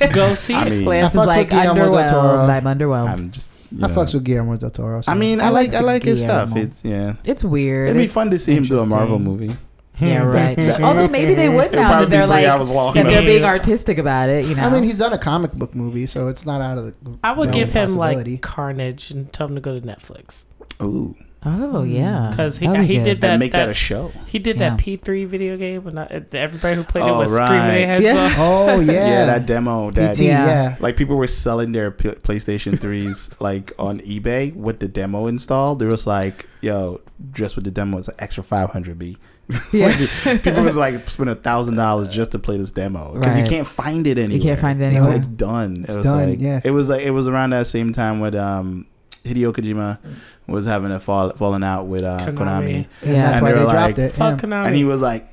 it? 0.02 0.12
Go 0.12 0.34
see 0.34 0.54
I 0.54 0.66
it. 0.66 0.70
mean, 0.70 0.84
Lance 0.84 1.14
I 1.14 1.20
is 1.20 1.26
like 1.28 1.38
with 1.50 1.50
Guillermo 1.50 1.74
del 1.92 2.08
Toro. 2.08 2.38
underwhelmed. 2.38 2.48
I'm 2.50 2.64
underwhelmed. 2.78 3.08
I'm 3.10 3.30
just. 3.30 3.52
You 3.70 3.84
I 3.84 3.88
know. 3.88 3.94
fucks 3.94 4.14
with 4.14 4.24
Guillermo 4.24 4.56
del 4.56 4.70
Toro. 4.70 5.00
so- 5.02 5.12
I 5.12 5.14
mean, 5.14 5.40
I, 5.40 5.46
I 5.46 5.48
like 5.50 5.72
like 5.72 5.80
I 5.82 5.84
like 5.84 6.02
his 6.02 6.20
stuff. 6.20 6.48
Guillermo. 6.48 6.66
It's 6.66 6.84
yeah. 6.84 7.14
it's 7.24 7.44
weird. 7.44 7.90
It'd 7.90 7.98
be 8.00 8.04
It's 8.04 8.12
fun 8.14 8.30
to 8.30 8.38
see 8.38 8.54
him 8.56 8.64
do 8.64 8.78
a 8.80 8.86
Marvel 8.86 9.18
movie. 9.18 9.54
Yeah, 10.00 10.22
Hmm. 10.22 10.28
right. 10.28 10.56
That- 10.56 10.80
Although 10.80 11.08
maybe 11.08 11.34
they 11.34 11.48
would 11.48 11.66
It'll 11.66 11.80
now 11.82 11.88
probably 11.88 12.06
that 12.06 12.10
be 12.10 12.16
they're 12.16 12.26
three 12.26 12.34
like 12.36 12.46
hours 12.46 12.70
long, 12.70 12.94
that 12.94 13.02
they're 13.04 13.20
though. 13.20 13.26
being 13.26 13.44
artistic 13.56 13.98
about 13.98 14.28
it. 14.28 14.46
You 14.46 14.54
know. 14.54 14.62
I 14.62 14.70
mean, 14.70 14.84
he's 14.84 14.98
done 14.98 15.12
a 15.12 15.18
comic 15.18 15.52
book 15.52 15.74
movie, 15.74 16.06
so 16.06 16.28
it's 16.28 16.46
not 16.46 16.60
out 16.60 16.78
of 16.78 16.84
the. 16.86 16.94
I 17.22 17.32
would 17.32 17.46
realm 17.48 17.54
give 17.58 17.68
of 17.68 17.74
him 17.74 17.82
possibility. 17.88 18.30
like 18.32 18.40
Carnage 18.42 19.10
and 19.10 19.32
tell 19.32 19.46
him 19.48 19.54
to 19.56 19.60
go 19.60 19.78
to 19.78 19.84
Netflix 19.86 20.46
Ooh, 20.82 21.14
oh 21.44 21.82
yeah, 21.84 22.28
because 22.30 22.58
he 22.58 22.66
That'd 22.66 22.82
be 22.82 22.86
he 22.86 22.94
good. 22.98 23.04
did 23.04 23.10
and 23.14 23.22
that. 23.22 23.38
make 23.38 23.52
that, 23.52 23.66
that 23.66 23.70
a 23.70 23.74
show. 23.74 24.12
he 24.26 24.38
did 24.38 24.56
Yeah. 24.56 24.76
that 24.76 24.78
PT 24.78 25.24
video 25.28 25.56
game, 25.56 25.86
and 25.86 26.00
I, 26.00 26.22
everybody 26.32 26.76
who 26.76 26.82
played 26.84 27.02
it 27.04 27.10
Oh, 27.10 27.18
was 27.18 27.30
screaming 27.32 27.58
their 27.68 27.86
heads 27.86 28.04
Yeah. 28.04 28.14
off. 28.26 28.34
Oh 28.38 28.80
yeah, 28.80 28.92
Yeah, 28.92 29.26
that 29.26 29.46
demo. 29.46 29.90
That 29.92 30.16
PT, 30.16 30.20
Yeah. 30.20 30.46
yeah. 30.46 30.76
like 30.80 30.96
people 30.96 31.16
were 31.16 31.26
selling 31.28 31.72
their 31.72 31.90
P- 31.90 32.08
PlayStation 32.10 32.78
threes 32.78 33.30
like 33.40 33.72
on 33.78 34.00
eBay 34.00 34.54
with 34.54 34.80
the 34.80 34.88
demo 34.88 35.26
installed. 35.26 35.78
There 35.78 35.88
was 35.88 36.06
like, 36.06 36.48
yo, 36.60 37.00
just 37.32 37.54
with 37.56 37.64
the 37.64 37.70
demo, 37.70 37.98
it's 37.98 38.08
an 38.08 38.14
extra 38.18 38.42
five 38.42 38.70
hundred 38.70 38.98
B. 38.98 39.16
Yeah. 39.72 39.96
people 40.42 40.62
was 40.62 40.76
like 40.76 41.08
spending 41.08 41.32
a 41.34 41.38
thousand 41.40 41.76
dollars 41.76 42.08
just 42.08 42.32
to 42.32 42.38
play 42.38 42.58
this 42.58 42.70
demo 42.70 43.14
because 43.14 43.38
you 43.38 43.44
can't 43.44 43.66
find 43.66 44.06
it 44.06 44.18
anywhere. 44.18 44.36
You 44.36 44.42
can't 44.42 44.60
find 44.60 44.80
it 44.80 44.84
It's- 44.86 44.96
anywhere. 44.98 45.16
It's, 45.18 45.26
done. 45.26 45.76
It's 45.84 45.94
it 45.94 45.96
was 45.98 46.04
done, 46.06 46.30
Like, 46.30 46.40
yeah. 46.40 46.60
It 46.64 46.70
was 46.72 46.90
like 46.90 47.02
it 47.02 47.12
was 47.12 47.26
around 47.28 47.50
that 47.50 47.66
same 47.66 47.92
time 47.94 48.20
with 48.20 48.34
um, 48.34 48.86
Hideo 49.28 49.52
Kojima 49.52 49.98
was 50.46 50.64
having 50.66 50.90
a 50.90 50.98
fall 51.00 51.30
falling 51.32 51.62
out 51.62 51.84
with 51.84 52.02
uh, 52.02 52.18
Konami. 52.18 52.34
Konami. 52.34 52.74
And 52.74 52.86
Yeah. 53.02 53.12
that's 53.22 53.34
And 53.38 53.42
why 53.42 53.52
they 53.52 53.58
they 53.58 53.64
were 53.64 53.70
dropped 53.70 53.88
like, 53.88 53.98
it. 53.98 54.12
Fuck 54.12 54.42
yeah. 54.42 54.48
Konami. 54.48 54.66
and 54.66 54.74
he 54.76 54.84
was 54.84 55.00
like, 55.00 55.28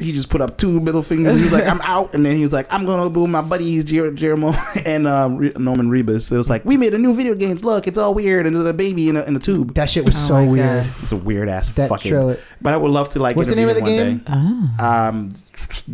he 0.00 0.12
just 0.12 0.30
put 0.30 0.40
up 0.40 0.56
two 0.56 0.80
middle 0.80 1.02
fingers. 1.02 1.36
He 1.36 1.42
was 1.42 1.52
like, 1.52 1.66
"I'm 1.66 1.80
out," 1.80 2.14
and 2.14 2.24
then 2.24 2.36
he 2.36 2.42
was 2.42 2.52
like, 2.52 2.72
"I'm 2.72 2.86
gonna 2.86 3.10
boo 3.10 3.26
my 3.26 3.42
buddies 3.42 3.84
Jer- 3.84 4.12
Jeremo 4.12 4.54
and 4.86 5.08
um, 5.08 5.38
Re- 5.38 5.52
Norman 5.58 5.90
Reedus." 5.90 6.30
It 6.30 6.36
was 6.36 6.48
like, 6.48 6.64
"We 6.64 6.76
made 6.76 6.94
a 6.94 6.98
new 6.98 7.12
video 7.16 7.34
game. 7.34 7.56
Look, 7.56 7.88
it's 7.88 7.98
all 7.98 8.14
weird, 8.14 8.46
and 8.46 8.54
there's 8.54 8.64
a 8.64 8.72
baby 8.72 9.08
in 9.08 9.16
a, 9.16 9.24
in 9.24 9.34
a 9.34 9.40
tube." 9.40 9.74
That 9.74 9.90
shit 9.90 10.04
was 10.04 10.14
Oh 10.14 10.28
so 10.28 10.44
weird. 10.44 10.84
God. 10.84 10.94
It's 11.02 11.10
a 11.10 11.16
weird 11.16 11.48
ass 11.48 11.70
That 11.70 11.88
fucking. 11.88 12.12
trailer. 12.12 12.36
But 12.62 12.74
I 12.74 12.76
would 12.76 12.92
love 12.92 13.08
to 13.10 13.18
like. 13.18 13.34
What's 13.34 13.48
the 13.50 13.56
name 13.56 13.68
of 13.68 13.74
the 13.74 13.80
game? 13.80 14.24
Oh. 14.28 14.70
day. 14.78 14.84
Um, 14.84 15.34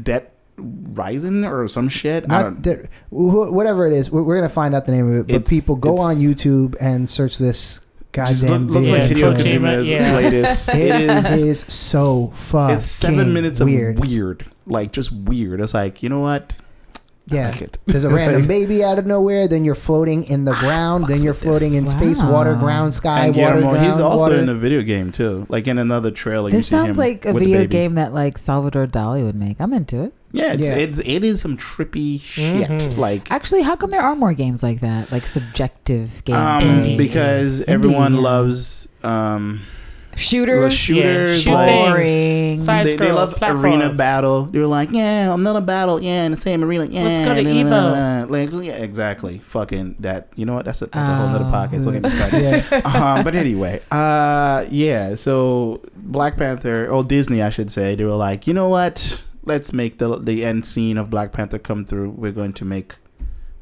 Debt 0.03 0.34
Rising 0.57 1.45
or 1.45 1.67
some 1.69 1.89
shit. 1.89 2.25
I 2.25 2.27
Not 2.29 2.43
don't. 2.43 2.63
that- 2.65 2.89
wh- 3.11 3.53
whatever 3.53 3.87
it 3.87 3.93
is, 3.93 4.11
we're, 4.11 4.23
we're 4.23 4.37
gonna 4.37 4.49
find 4.49 4.75
out 4.75 4.87
the 4.87 4.93
name 4.93 5.09
of 5.11 5.15
it. 5.21 5.27
But 5.27 5.35
It's- 5.37 5.51
people 5.51 5.75
go 5.77 5.99
on 5.99 6.17
YouTube 6.17 6.77
and 6.81 7.09
search 7.11 7.39
this 7.39 7.81
just 8.13 8.43
look, 8.45 8.51
goddamn 8.53 8.67
look 8.69 8.83
video. 8.85 8.99
like 8.99 9.11
Yeah, 9.11 9.17
Hideo 9.17 9.37
Kojima, 9.37 9.61
Kojima's 9.61 9.89
yeah. 9.91 10.17
latest. 10.17 10.69
It 10.69 10.77
It 10.77 11.01
is. 11.01 11.33
is 11.43 11.65
so 11.73 12.31
fucking 12.35 12.77
It's 12.77 12.85
seven 12.85 13.33
minutes 13.33 13.61
weird. 13.61 13.99
of 13.99 14.07
weird, 14.07 14.45
like 14.67 14.93
just 14.93 15.11
weird. 15.13 15.61
It's 15.61 15.75
like 15.75 16.03
you 16.03 16.09
know 16.09 16.21
what? 16.21 16.53
Yeah. 17.27 17.49
like 17.51 17.63
it. 17.63 17.79
There's 17.87 18.05
a 18.05 18.11
random 18.15 18.43
like- 18.43 18.49
baby 18.49 18.85
out 18.85 18.99
of 19.01 19.07
nowhere. 19.07 19.49
Then 19.49 19.65
you're 19.65 19.75
floating 19.75 20.25
in 20.25 20.45
the 20.45 20.53
ah, 20.53 20.61
ground. 20.61 21.07
Then 21.09 21.23
you're 21.23 21.33
floating 21.35 21.73
in 21.75 21.87
space, 21.87 22.23
water, 22.23 22.55
ground, 22.55 22.95
sky, 22.95 23.27
and 23.27 23.35
water, 23.35 23.55
Guillermo, 23.61 23.73
ground, 23.73 23.87
he's 23.91 23.99
also 23.99 24.25
water. 24.27 24.37
in 24.37 24.49
a 24.51 24.55
video 24.55 24.83
game 24.83 25.11
too. 25.11 25.47
Like 25.49 25.67
in 25.67 25.79
another 25.79 26.11
trailer, 26.13 26.51
you 26.51 26.57
This 26.59 26.67
see 26.67 26.71
sounds 26.77 26.91
him 26.91 26.97
like 26.97 27.25
a 27.25 27.33
video 27.33 27.67
game 27.67 27.95
that 27.97 28.13
like 28.15 28.39
Salvador 28.39 28.87
Dali 28.87 29.25
would 29.25 29.35
make. 29.35 29.57
I'm 29.59 29.73
into 29.73 30.05
it. 30.05 30.13
Yeah, 30.35 30.53
it's, 30.55 30.67
Yeah. 30.69 30.75
it's 30.75 30.99
it 30.99 31.23
is 31.25 31.41
some 31.41 31.57
trippy 31.57 32.21
shit. 32.21 32.69
Mhm. 32.69 32.97
Like 32.99 33.31
Actually, 33.31 33.63
how 33.63 33.77
come 33.77 33.91
there 33.91 34.03
are 34.03 34.17
more 34.17 34.35
games 34.35 34.63
like 34.63 34.81
that, 34.81 35.11
like 35.13 35.27
subjective 35.27 36.23
um, 36.31 36.83
because 36.97 37.61
Indie, 37.65 37.69
everyone 37.69 38.15
yeah. 38.15 38.21
loves 38.21 38.89
um 39.05 39.61
shooters, 40.17 40.75
shooters, 40.75 41.43
shoot 41.43 41.53
like- 41.53 41.69
boring. 41.71 42.59
Side 42.59 42.87
they, 42.87 42.97
they 42.97 43.13
love 43.13 43.35
platforms. 43.37 43.65
arena 43.65 43.93
battle. 43.93 44.45
They're 44.45 44.67
like, 44.67 44.91
yeah, 44.93 45.35
another 45.35 45.61
battle, 45.61 46.01
yeah, 46.01 46.25
in 46.25 46.33
the 46.33 46.39
same 46.39 46.63
arena, 46.63 46.87
yeah. 46.87 47.03
Let's 47.03 47.21
go 47.21 47.35
to 47.35 47.43
nah, 47.43 47.51
nah, 47.51 47.57
Evo. 47.61 47.71
nah, 47.71 48.25
nah. 48.25 48.33
Like, 48.33 48.51
yeah, 48.65 48.75
exactly. 48.75 49.39
Fucking 49.47 49.97
that. 50.01 50.29
You 50.37 50.47
know 50.47 50.55
what? 50.55 50.65
That's 50.65 50.83
a 50.83 50.87
that's 50.87 51.09
a 51.09 51.15
whole 51.15 51.29
other 51.29 51.45
Oh. 51.45 51.51
podcast. 51.53 51.85
Don't 51.85 51.93
get 51.95 52.03
me 52.03 52.11
started. 52.11 52.43
yeah. 52.73 52.81
um, 53.19 53.25
but 53.25 53.35
anyway, 53.35 53.81
uh, 53.91 54.65
yeah. 54.71 55.15
So 55.17 55.81
Black 55.97 56.37
Panther, 56.37 56.89
or 56.89 57.03
Disney, 57.05 57.43
I 57.43 57.51
should 57.51 57.71
say, 57.73 57.95
they 57.97 58.05
were 58.05 58.13
like, 58.17 58.47
you 58.47 58.55
know 58.55 58.69
what? 58.69 59.23
Let's 59.45 59.73
make 59.73 59.99
the 59.99 60.19
the 60.19 60.45
end 60.45 60.65
scene 60.65 60.97
of 60.97 61.11
Black 61.11 61.33
Panther 61.33 61.59
come 61.59 61.85
through. 61.85 62.11
We're 62.11 62.33
going 62.33 62.55
to 62.55 62.65
make 62.65 62.97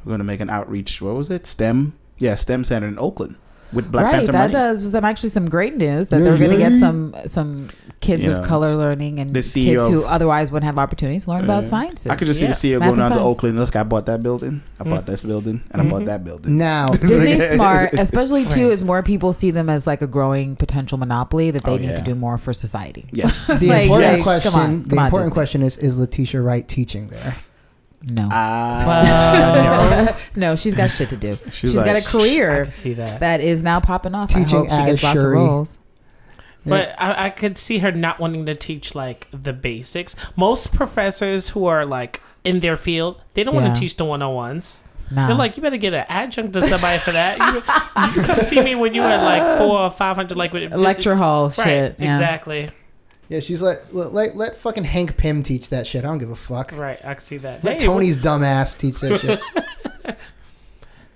we're 0.05 0.11
going 0.11 0.19
to 0.19 0.25
make 0.25 0.41
an 0.41 0.51
outreach. 0.51 1.01
What 1.01 1.15
was 1.15 1.31
it? 1.31 1.47
STEM, 1.47 1.95
yeah, 2.19 2.37
STEM 2.37 2.65
Center 2.65 2.87
in 2.87 2.99
Oakland 2.99 3.37
with 3.73 3.91
Black 3.91 4.05
right, 4.05 4.15
Panther 4.17 4.33
that 4.33 4.39
money. 4.39 4.53
does 4.53 4.91
some 4.93 5.05
actually 5.05 5.29
some 5.31 5.49
great 5.49 5.77
news 5.77 6.09
that 6.09 6.19
Yeah, 6.19 6.25
they're 6.25 6.39
going 6.39 6.51
to 6.51 6.57
get 6.59 6.75
some 6.79 7.15
some 7.27 7.69
kids 8.01 8.27
You 8.27 8.33
of 8.33 8.39
know, 8.43 8.45
color 8.45 8.77
learning 8.77 9.21
and 9.21 9.33
the 9.33 9.41
CEO 9.41 9.65
kids 9.65 9.87
who 9.89 9.99
of- 10.01 10.07
otherwise 10.07 10.51
wouldn't 10.51 10.67
have 10.67 10.79
opportunities 10.79 11.25
to 11.25 11.31
learn 11.31 11.45
about 11.45 11.63
Yeah. 11.63 11.69
science. 11.69 12.07
I 12.07 12.17
could 12.17 12.27
just 12.27 12.41
Yeah. 12.41 12.53
see 12.53 12.71
the 12.73 12.77
CEO 12.77 12.81
Math 12.81 12.89
going 12.91 13.01
and 13.01 13.15
down 13.15 13.19
to. 13.23 13.25
Oakland. 13.25 13.59
Look, 13.59 13.77
I 13.77 13.83
bought 13.85 14.07
that 14.07 14.23
building. 14.23 14.63
I 14.81 14.85
bought 14.85 15.05
Mm. 15.05 15.07
this 15.07 15.25
building, 15.25 15.63
and 15.71 15.81
I 15.83 15.85
bought 15.89 16.03
Mhm. 16.03 16.07
that 16.07 16.25
building. 16.25 16.59
Now, 16.59 16.91
Disney's 16.93 17.51
smart, 17.51 17.93
especially 17.95 18.45
too, 18.45 18.67
Right. 18.67 18.73
as 18.73 18.85
more 18.85 19.03
people 19.03 19.33
see 19.33 19.51
them 19.53 19.69
as 19.71 19.87
like 19.87 20.03
a 20.03 20.07
growing 20.07 20.57
potential 20.57 20.99
monopoly 20.99 21.51
that 21.53 21.63
they 21.65 21.73
Oh, 21.73 21.77
need 21.77 21.91
yeah. 21.91 21.97
to 21.97 22.03
do 22.03 22.15
more 22.15 22.39
for 22.39 22.53
society. 22.53 23.07
Yes. 23.13 23.47
the 23.47 23.55
Like, 23.67 23.83
important 23.85 24.13
yes. 24.13 24.23
question. 24.25 24.51
come 24.53 24.61
on, 24.61 24.83
the 24.83 24.89
come 24.91 24.99
on, 24.99 25.05
important 25.07 25.31
Disney. 25.31 25.35
question 25.35 25.63
is: 25.63 25.77
Is 25.79 25.99
Letitia 25.99 26.43
Wright 26.43 26.67
teaching 26.67 27.09
there? 27.09 27.37
No, 28.05 28.25
Uh, 28.25 28.85
Well, 28.87 30.17
no, 30.37 30.57
she's 30.57 30.75
got 30.75 30.91
shit 30.91 31.09
to 31.11 31.17
do. 31.17 31.33
She's 31.45 31.53
she's 31.53 31.75
like, 31.77 31.87
got 31.87 31.97
a 31.97 32.03
career 32.05 32.63
can 32.65 32.73
see 32.73 32.95
that. 32.95 33.21
that 33.21 33.41
is 33.41 33.63
now 33.63 33.81
popping 33.81 34.15
off. 34.15 34.31
Teaching 34.31 34.43
I 34.45 34.47
hope 34.47 34.71
she 34.71 34.77
gets 34.87 34.99
as 34.99 35.03
lots 35.05 35.21
Shuri. 35.21 35.39
of 35.39 35.45
roles. 35.49 35.79
But 36.65 36.95
I, 36.99 37.27
I 37.27 37.31
could 37.31 37.59
see 37.59 37.79
her 37.79 37.91
not 37.93 38.21
wanting 38.21 38.47
to 38.47 38.55
teach 38.55 38.95
like 38.95 39.27
the 39.33 39.53
basics. 39.53 40.15
Most 40.37 40.73
professors 40.75 41.51
who 41.51 41.67
are 41.67 41.85
like 41.85 42.21
in 42.45 42.61
their 42.61 42.77
field, 42.77 43.21
they 43.35 43.43
don't 43.45 43.55
Yeah. 43.55 43.63
want 43.63 43.75
to 43.75 43.81
teach 43.81 43.97
the 43.97 44.05
one 44.05 44.23
on 44.23 44.35
ones. 44.35 44.85
Nah. 45.11 45.27
They're 45.27 45.37
like, 45.37 45.57
you 45.57 45.63
better 45.63 45.77
get 45.77 45.93
an 45.93 46.07
adjunct 46.09 46.55
to 46.55 46.67
somebody 46.67 46.99
for 46.99 47.11
that. 47.13 47.37
You, 47.39 48.21
you 48.23 48.27
come 48.27 48.39
see 48.41 48.63
me 48.63 48.75
when 48.75 48.95
you 48.95 49.03
had 49.03 49.23
like 49.23 49.59
four 49.59 49.79
or 49.81 49.91
five 49.91 50.17
hundred 50.17 50.39
like 50.39 50.53
with 50.53 50.73
lecture 50.75 51.15
hall 51.17 51.47
Right, 51.59 51.65
shit. 51.65 51.97
Yeah. 51.99 52.15
exactly. 52.17 52.71
Yeah, 53.33 53.41
she's 53.41 53.63
like, 53.63 53.83
let, 53.93 54.13
let, 54.13 54.37
let 54.37 54.57
fucking 54.59 54.85
Hank 54.85 55.17
Pym 55.17 55.43
teach 55.43 55.71
that 55.71 55.87
shit. 55.87 56.05
I 56.05 56.09
don't 56.09 56.19
give 56.19 56.31
a 56.31 56.37
fuck. 56.37 56.71
Right, 56.73 57.03
I 57.03 57.15
can 57.15 57.23
see 57.23 57.39
that. 57.39 57.65
Let 57.65 57.81
Hey, 57.81 57.87
Tony's 57.87 58.19
dumb 58.19 58.45
ass 58.45 58.77
teach 58.77 59.01
that 59.01 59.21
shit. 59.21 60.17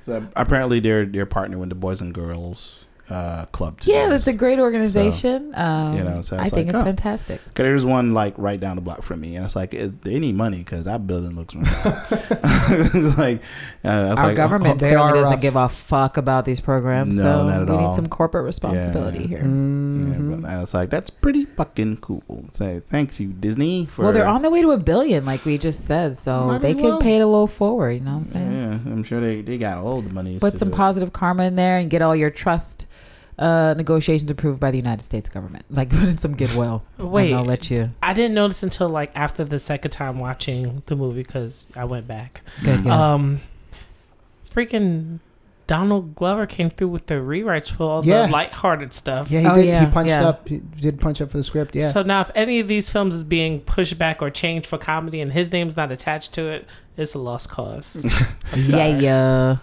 So 0.07 0.25
apparently 0.37 0.79
they're 0.79 1.05
they're 1.05 1.27
partnering 1.27 1.57
with 1.57 1.69
the 1.69 1.75
Boys 1.75 2.01
and 2.01 2.15
Girls 2.15 2.86
uh, 3.09 3.45
Club. 3.47 3.81
to 3.81 3.91
Yeah, 3.91 4.05
do 4.07 4.11
that's 4.11 4.27
a 4.27 4.33
great 4.33 4.59
organization. 4.59 5.55
um, 5.55 5.97
you 5.97 6.03
know, 6.05 6.23
so 6.23 6.37
I 6.37 6.43
it's 6.47 6.51
think 6.55 6.69
it's 6.71 6.79
oh. 6.79 6.85
fantastic. 6.85 7.41
Cause 7.55 7.65
there's 7.65 7.85
one 7.85 8.15
like 8.15 8.35
right 8.37 8.59
down 8.59 8.77
the 8.77 8.83
block 8.83 9.03
from 9.03 9.21
me, 9.21 9.37
and 9.37 9.45
it's 9.45 9.55
like 9.57 9.75
is, 9.75 9.93
they 10.03 10.19
need 10.19 10.35
money 10.35 10.59
because 10.59 10.85
that 10.87 11.07
building 11.07 11.37
looks. 11.37 11.55
rough. 11.55 12.13
it's 12.71 13.19
like 13.19 13.43
uh, 13.85 13.89
I 13.89 14.09
Our 14.09 14.15
like, 14.29 14.37
government 14.37 14.81
they 14.81 14.89
certainly 14.89 15.13
doesn't 15.15 15.33
rough. 15.35 15.41
give 15.41 15.57
a 15.57 15.69
fuck 15.69 16.17
about 16.17 16.45
these 16.45 16.61
programs, 16.61 17.17
No, 17.19 17.23
so 17.23 17.49
not 17.49 17.63
at 17.63 17.69
we 17.69 17.75
all. 17.77 17.89
need 17.89 17.95
some 17.95 18.09
corporate 18.09 18.45
responsibility 18.45 19.21
Yeah. 19.23 19.27
here. 19.29 19.39
Yeah, 19.39 19.45
Mhm. 19.45 20.41
but 20.43 20.51
I 20.51 20.59
was 20.59 20.75
like, 20.75 20.91
that's 20.91 21.11
pretty 21.11 21.45
fucking 21.45 21.99
cool. 21.99 22.23
Say 22.53 22.81
thanks 22.89 23.21
you 23.21 23.29
Disney 23.29 23.87
for. 23.87 24.03
Well, 24.03 24.13
they're 24.13 24.27
on 24.27 24.43
their 24.43 24.51
way 24.51 24.63
to 24.63 24.73
a 24.73 24.79
billion, 24.79 25.25
like 25.25 25.45
we 25.45 25.59
just 25.59 25.85
said, 25.85 26.19
so 26.19 26.47
Might 26.47 26.59
they 26.63 26.71
as 26.71 26.75
could 26.75 26.85
well. 26.85 27.01
pay 27.01 27.17
it 27.17 27.21
a 27.21 27.27
little 27.27 27.47
forward. 27.47 27.93
You 27.93 28.01
know 28.01 28.13
what 28.13 28.17
I'm 28.19 28.25
saying? 28.25 28.53
Yeah, 28.53 28.93
I'm 28.93 29.05
sure 29.05 29.21
they, 29.21 29.43
they 29.43 29.59
got 29.59 29.79
all 29.79 30.03
the 30.03 30.11
money. 30.13 30.39
Put 30.39 30.59
some 30.59 30.69
do 30.69 30.75
it. 30.75 30.77
positive 30.77 31.13
karma 31.13 31.45
in 31.45 31.55
there 31.57 31.79
and 31.79 31.89
get 31.89 32.03
all 32.03 32.17
your 32.17 32.31
trust 32.31 32.87
uh, 33.39 33.75
negotiations 33.77 34.31
approved 34.31 34.59
by 34.61 34.71
the 34.71 34.79
United 34.79 35.03
States 35.03 35.29
government. 35.29 35.65
Like 35.71 35.91
put 35.91 36.09
in 36.09 36.17
some 36.17 36.37
goodwill. 36.37 36.83
Wait. 36.99 37.31
and 37.33 37.39
I'll 37.41 37.45
let 37.45 37.71
you. 37.71 37.91
I 38.03 38.13
didn't 38.15 38.35
notice 38.35 38.63
until 38.63 38.89
like 38.89 39.11
after 39.15 39.45
the 39.45 39.59
second 39.59 39.91
time 39.91 40.19
watching 40.19 40.83
the 40.87 40.97
movie 40.97 41.23
because 41.23 41.67
I 41.77 41.85
went 41.85 42.07
back. 42.07 42.43
Good, 42.65 42.83
good. 42.85 42.93
Um, 42.93 43.41
freaking 44.49 45.21
Donald 45.67 46.15
Glover 46.15 46.47
came 46.47 46.71
through 46.71 46.89
with 46.89 47.07
the 47.07 47.15
rewrites 47.15 47.71
for 47.71 47.83
all 47.91 48.05
Yeah. 48.05 48.27
the 48.27 48.33
lighthearted 48.33 48.93
stuff. 48.93 49.31
Yeah, 49.31 49.41
he 49.41 49.47
Oh, 49.49 49.55
did. 49.57 49.67
yeah, 49.67 49.85
he 49.85 49.91
punched 49.91 50.09
yeah. 50.11 50.29
up. 50.29 50.49
He 50.49 50.59
did 50.59 51.01
punch 51.01 51.21
up 51.21 51.31
for 51.31 51.39
the 51.39 51.45
script. 51.45 51.75
Yeah. 51.75 51.91
So 51.91 52.03
now, 52.03 52.21
if 52.21 52.31
any 52.37 52.61
of 52.61 52.69
these 52.69 52.89
films 52.89 53.17
is 53.17 53.25
being 53.25 53.61
pushed 53.61 53.99
back 53.99 54.23
or 54.23 54.31
changed 54.31 54.69
for 54.69 54.79
comedy, 54.79 55.21
and 55.21 55.33
his 55.33 55.51
name's 55.53 55.77
not 55.77 55.91
attached 55.91 56.33
to 56.35 56.47
it, 56.47 56.67
it's 56.97 57.15
a 57.15 57.19
lost 57.19 57.51
cause. 57.51 57.97
I'm 58.53 58.61
yeah, 58.63 58.99
yeah. 58.99 59.57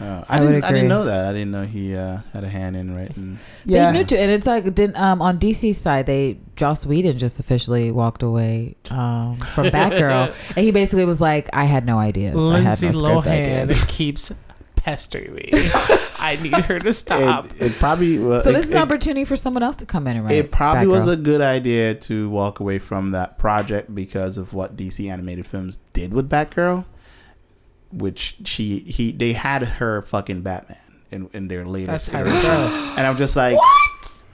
Uh, 0.00 0.24
I 0.28 0.36
I, 0.36 0.40
didn't. 0.40 0.54
I 0.64 0.68
agree. 0.68 0.78
didn't 0.78 0.88
know 0.88 1.04
that. 1.04 1.26
I 1.26 1.32
didn't 1.32 1.50
know 1.52 1.64
he 1.64 1.96
uh, 1.96 2.18
had 2.32 2.44
a 2.44 2.48
hand 2.48 2.76
in 2.76 2.94
writing. 2.94 3.38
yeah. 3.64 3.90
They 3.90 3.98
knew 3.98 4.04
to, 4.04 4.18
and 4.18 4.30
it's 4.30 4.46
like 4.46 4.64
didn't 4.74 4.96
um 4.96 5.22
on 5.22 5.38
DC's 5.38 5.78
side 5.78 6.06
they 6.06 6.38
Joss 6.54 6.84
Whedon 6.84 7.16
just 7.18 7.40
officially 7.40 7.90
walked 7.90 8.22
away 8.22 8.76
um 8.90 9.36
from 9.36 9.66
Batgirl, 9.66 10.34
and 10.56 10.64
he 10.64 10.70
basically 10.70 11.04
was 11.04 11.20
like, 11.20 11.48
I 11.52 11.64
had 11.64 11.86
no 11.86 11.98
ideas. 11.98 12.36
I 12.36 12.60
had 12.60 12.80
Lindsay 12.80 13.02
no 13.02 13.20
Lohan 13.20 13.26
ideas. 13.26 13.84
keeps 13.88 14.32
pestering 14.76 15.34
me. 15.34 15.50
I 16.18 16.38
need 16.40 16.54
her 16.54 16.78
to 16.78 16.92
stop. 16.92 17.46
It, 17.46 17.60
it 17.60 17.72
probably. 17.72 18.18
Well, 18.18 18.40
So 18.40 18.50
it, 18.50 18.52
this 18.54 18.66
is 18.66 18.70
it, 18.70 18.76
an 18.76 18.82
opportunity 18.82 19.24
for 19.24 19.34
someone 19.36 19.62
else 19.62 19.76
to 19.76 19.86
come 19.86 20.06
in 20.06 20.16
and 20.16 20.24
write. 20.26 20.34
It 20.34 20.52
probably 20.52 20.86
was 20.86 21.08
a 21.08 21.16
good 21.16 21.40
idea 21.40 21.94
to 21.94 22.30
walk 22.30 22.60
away 22.60 22.78
from 22.78 23.10
that 23.10 23.36
project 23.36 23.94
because 23.94 24.38
of 24.38 24.54
what 24.54 24.76
DC 24.76 25.10
animated 25.10 25.46
films 25.46 25.78
did 25.92 26.12
with 26.14 26.30
Batgirl, 26.30 26.84
which 27.92 28.36
she 28.44 28.80
he 28.80 29.12
they 29.12 29.32
had 29.32 29.62
her 29.62 30.02
fucking 30.02 30.42
Batman 30.42 30.78
in, 31.10 31.28
in 31.32 31.48
their 31.48 31.64
latest 31.64 32.10
how 32.10 32.20
iteration, 32.20 32.50
and 32.50 33.06
I'm 33.06 33.16
just 33.16 33.36
like, 33.36 33.56
what? 33.56 34.24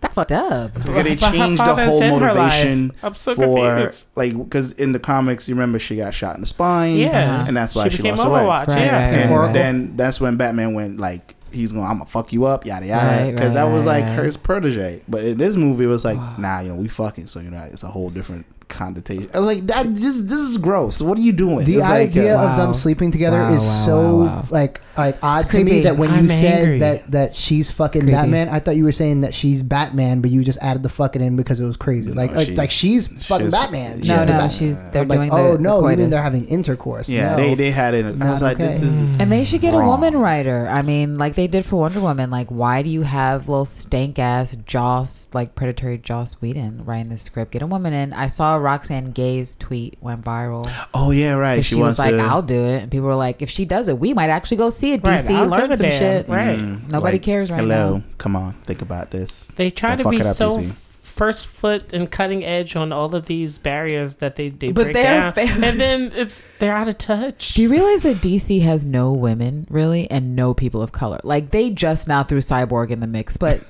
That's 0.00 0.14
fucked 0.14 0.32
up. 0.32 0.74
Because 0.74 0.84
they 0.86 1.16
But 1.16 1.20
her 1.22 1.32
changed 1.32 1.60
the 1.60 1.66
father's 1.66 1.88
whole 1.88 2.02
in 2.02 2.12
her 2.14 2.20
motivation 2.34 2.88
life. 2.88 3.04
I'm 3.04 3.14
so 3.14 3.34
for 3.34 3.42
confused. 3.42 4.06
like 4.14 4.36
because 4.36 4.72
in 4.72 4.92
the 4.92 5.00
comics, 5.00 5.48
you 5.48 5.54
remember 5.54 5.78
she 5.78 5.96
got 5.96 6.14
shot 6.14 6.36
in 6.36 6.40
the 6.40 6.46
spine, 6.46 6.96
Yeah, 6.96 7.08
uh-huh. 7.34 7.44
and 7.48 7.56
that's 7.56 7.74
why 7.74 7.88
she, 7.88 7.96
became 7.98 8.14
lost 8.16 8.24
her 8.24 8.30
legs. 8.30 8.68
Right, 8.74 8.80
yeah, 8.84 8.92
right, 8.94 9.14
And 9.14 9.30
Oracle. 9.32 9.54
then 9.54 9.96
that's 9.96 10.20
when 10.20 10.36
Batman 10.36 10.74
went 10.74 11.00
like 11.00 11.34
he's 11.52 11.72
going, 11.72 11.84
I'm 11.84 11.98
gonna 11.98 12.06
fuck 12.06 12.32
you 12.32 12.44
up, 12.44 12.64
yada 12.64 12.86
yada, 12.86 13.30
because 13.32 13.48
right, 13.48 13.54
that 13.54 13.64
was 13.64 13.86
right, 13.86 14.02
like 14.02 14.16
right. 14.16 14.24
his 14.24 14.36
protege. 14.36 15.02
But 15.08 15.24
in 15.24 15.38
this 15.38 15.56
movie, 15.56 15.84
it 15.84 15.88
was 15.88 16.04
like, 16.04 16.18
nah, 16.38 16.60
you 16.60 16.68
know, 16.68 16.76
we 16.76 16.88
fucking, 16.88 17.26
so 17.26 17.40
you 17.40 17.50
know, 17.50 17.62
it's 17.72 17.82
a 17.82 17.88
whole 17.88 18.10
different 18.10 18.46
connotation. 18.68 19.30
I 19.34 19.38
was 19.38 19.46
like, 19.46 19.62
that 19.66 19.86
just 19.94 20.28
this 20.28 20.40
is 20.40 20.56
gross. 20.58 21.00
What 21.02 21.18
are 21.18 21.20
you 21.22 21.32
doing? 21.32 21.64
The 21.66 21.74
It's 21.76 21.82
like, 21.88 22.10
idea 22.10 22.38
uh, 22.38 22.50
of 22.50 22.56
them 22.56 22.74
sleeping 22.74 23.10
together 23.10 23.38
Wow, 23.38 23.54
is 23.54 23.62
wow, 23.62 23.68
so 23.86 23.96
wow, 24.18 24.24
wow. 24.26 24.44
like 24.50 24.80
like 24.96 25.16
odd 25.22 25.40
It's 25.40 25.48
to 25.50 25.64
me 25.64 25.80
that 25.82 25.96
when 25.96 26.10
I'm 26.10 26.24
you 26.24 26.28
said 26.30 26.80
that 26.80 27.10
that 27.12 27.36
she's 27.36 27.70
fucking 27.70 28.02
creepy. 28.02 28.12
Batman, 28.14 28.48
I 28.48 28.58
thought 28.60 28.76
you 28.76 28.84
were 28.84 28.92
saying 28.92 29.20
that 29.22 29.34
she's 29.34 29.62
Batman, 29.62 30.20
but 30.20 30.30
you 30.30 30.42
just 30.44 30.58
added 30.60 30.82
the 30.82 30.88
fucking 30.88 31.22
in 31.22 31.36
because 31.36 31.60
it 31.60 31.64
was 31.66 31.76
crazy. 31.76 32.12
Like 32.12 32.30
No, 32.32 32.36
like, 32.38 32.46
she's- 32.46 32.58
like 32.58 32.70
she's 32.70 33.06
fucking 33.26 33.46
she's- 33.46 33.52
Batman. 33.52 33.98
she's 34.00 34.08
No, 34.08 34.16
no, 34.18 34.24
Batman. 34.26 34.50
she's 34.50 34.82
they're 34.90 35.02
I'm 35.02 35.08
like, 35.08 35.18
doing 35.18 35.30
oh 35.32 35.52
the, 35.56 35.62
no, 35.62 35.82
the 35.82 35.90
you 35.90 35.96
mean 35.96 36.10
they're 36.10 36.22
having 36.22 36.46
intercourse? 36.46 37.08
yeah, 37.08 37.30
no. 37.30 37.36
they 37.36 37.54
they 37.54 37.70
had 37.70 37.94
it. 37.94 38.04
I 38.06 38.10
was 38.10 38.18
Not 38.18 38.42
like, 38.42 38.58
this 38.58 38.82
is 38.82 39.00
And 39.00 39.30
they 39.32 39.44
should 39.44 39.60
get 39.60 39.74
a 39.74 39.78
woman 39.78 40.16
writer. 40.16 40.68
I 40.68 40.82
mean, 40.82 41.16
like 41.18 41.34
they 41.34 41.46
did 41.46 41.64
for 41.64 41.76
Wonder 41.76 42.00
Woman. 42.00 42.30
Like, 42.30 42.48
why 42.48 42.82
do 42.82 42.90
you 42.90 43.02
have 43.02 43.48
little 43.48 43.64
stank 43.64 44.18
ass 44.18 44.56
Joss, 44.66 45.28
like 45.32 45.54
predatory 45.54 45.98
Joss 45.98 46.34
Whedon, 46.40 46.84
writing 46.84 47.10
the 47.10 47.16
script? 47.18 47.52
Get 47.52 47.62
a 47.62 47.66
woman 47.66 47.92
in. 47.92 48.12
I 48.12 48.26
saw 48.26 48.56
Roxane 48.60 49.12
Gay's 49.12 49.54
tweet 49.56 49.96
went 50.00 50.24
viral. 50.24 50.68
Oh 50.94 51.10
yeah, 51.10 51.34
right. 51.34 51.64
She, 51.64 51.74
She, 51.76 51.80
was 51.80 51.98
like, 51.98 52.14
to. 52.14 52.20
"I'll 52.20 52.42
do 52.42 52.66
it," 52.66 52.82
and 52.82 52.90
people 52.90 53.06
were 53.06 53.14
like, 53.14 53.42
"If 53.42 53.50
she 53.50 53.64
does 53.64 53.88
it, 53.88 53.98
we 53.98 54.12
might 54.14 54.30
actually 54.30 54.56
go 54.58 54.70
see 54.70 54.92
it. 54.92 55.06
Right, 55.06 55.18
DC, 55.18 55.34
I'll 55.34 55.46
learn 55.48 55.74
some 55.74 55.88
damn. 55.88 55.98
shit." 55.98 56.28
Right. 56.28 56.58
Mm, 56.58 56.88
Nobody 56.90 57.18
cares 57.18 57.50
right 57.50 57.60
hello, 57.60 57.74
now. 57.76 57.86
Hello, 57.98 58.02
come 58.18 58.36
on, 58.36 58.52
think 58.64 58.82
about 58.82 59.10
this. 59.10 59.48
They 59.56 59.70
try 59.70 59.90
Don't 59.90 59.98
to 59.98 60.02
fuck 60.04 60.12
be 60.12 60.20
up, 60.22 60.36
so 60.36 60.58
DC. 60.58 60.72
first 61.02 61.48
foot 61.48 61.92
and 61.92 62.10
cutting 62.10 62.44
edge 62.44 62.76
on 62.76 62.92
all 62.92 63.12
of 63.14 63.26
these 63.26 63.58
barriers 63.58 64.16
that 64.16 64.36
they, 64.36 64.50
they 64.50 64.70
But 64.72 64.82
break 64.84 64.94
they're 64.94 65.20
down, 65.20 65.32
fa- 65.32 65.40
and 65.66 65.80
then 65.80 66.12
it's 66.14 66.44
they're 66.58 66.74
out 66.74 66.88
of 66.88 66.98
touch. 66.98 67.54
Do 67.54 67.62
you 67.62 67.68
realize 67.68 68.02
that 68.04 68.16
DC 68.16 68.62
has 68.62 68.84
no 68.86 69.12
women 69.12 69.66
really 69.70 70.10
and 70.10 70.36
no 70.36 70.54
people 70.54 70.82
of 70.82 70.92
color? 70.92 71.20
Like 71.24 71.50
they 71.50 71.70
just 71.70 72.06
now 72.08 72.22
threw 72.22 72.38
Cyborg 72.38 72.90
in 72.90 73.00
the 73.00 73.06
mix, 73.08 73.36
but 73.36 73.64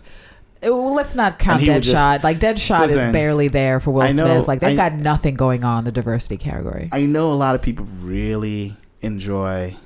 well, 0.62 0.94
let's 0.94 1.14
not 1.14 1.38
count 1.38 1.62
Deadshot. 1.62 2.22
like 2.22 2.38
Deadshot 2.38 2.80
Listen, 2.80 3.06
is 3.08 3.12
barely 3.12 3.48
there 3.48 3.80
for 3.80 3.90
Will 3.90 4.02
know- 4.12 4.34
Smith. 4.34 4.48
Like 4.48 4.60
they've 4.60 4.78
I- 4.78 4.88
got 4.90 4.98
nothing 4.98 5.34
going 5.34 5.64
on 5.64 5.80
in 5.80 5.84
the 5.84 5.92
diversity 5.92 6.36
category. 6.36 6.88
I 6.92 7.02
know 7.06 7.32
a 7.32 7.34
lot 7.34 7.54
of 7.54 7.62
people 7.62 7.86
really 8.00 8.74
enjoy 9.00 9.76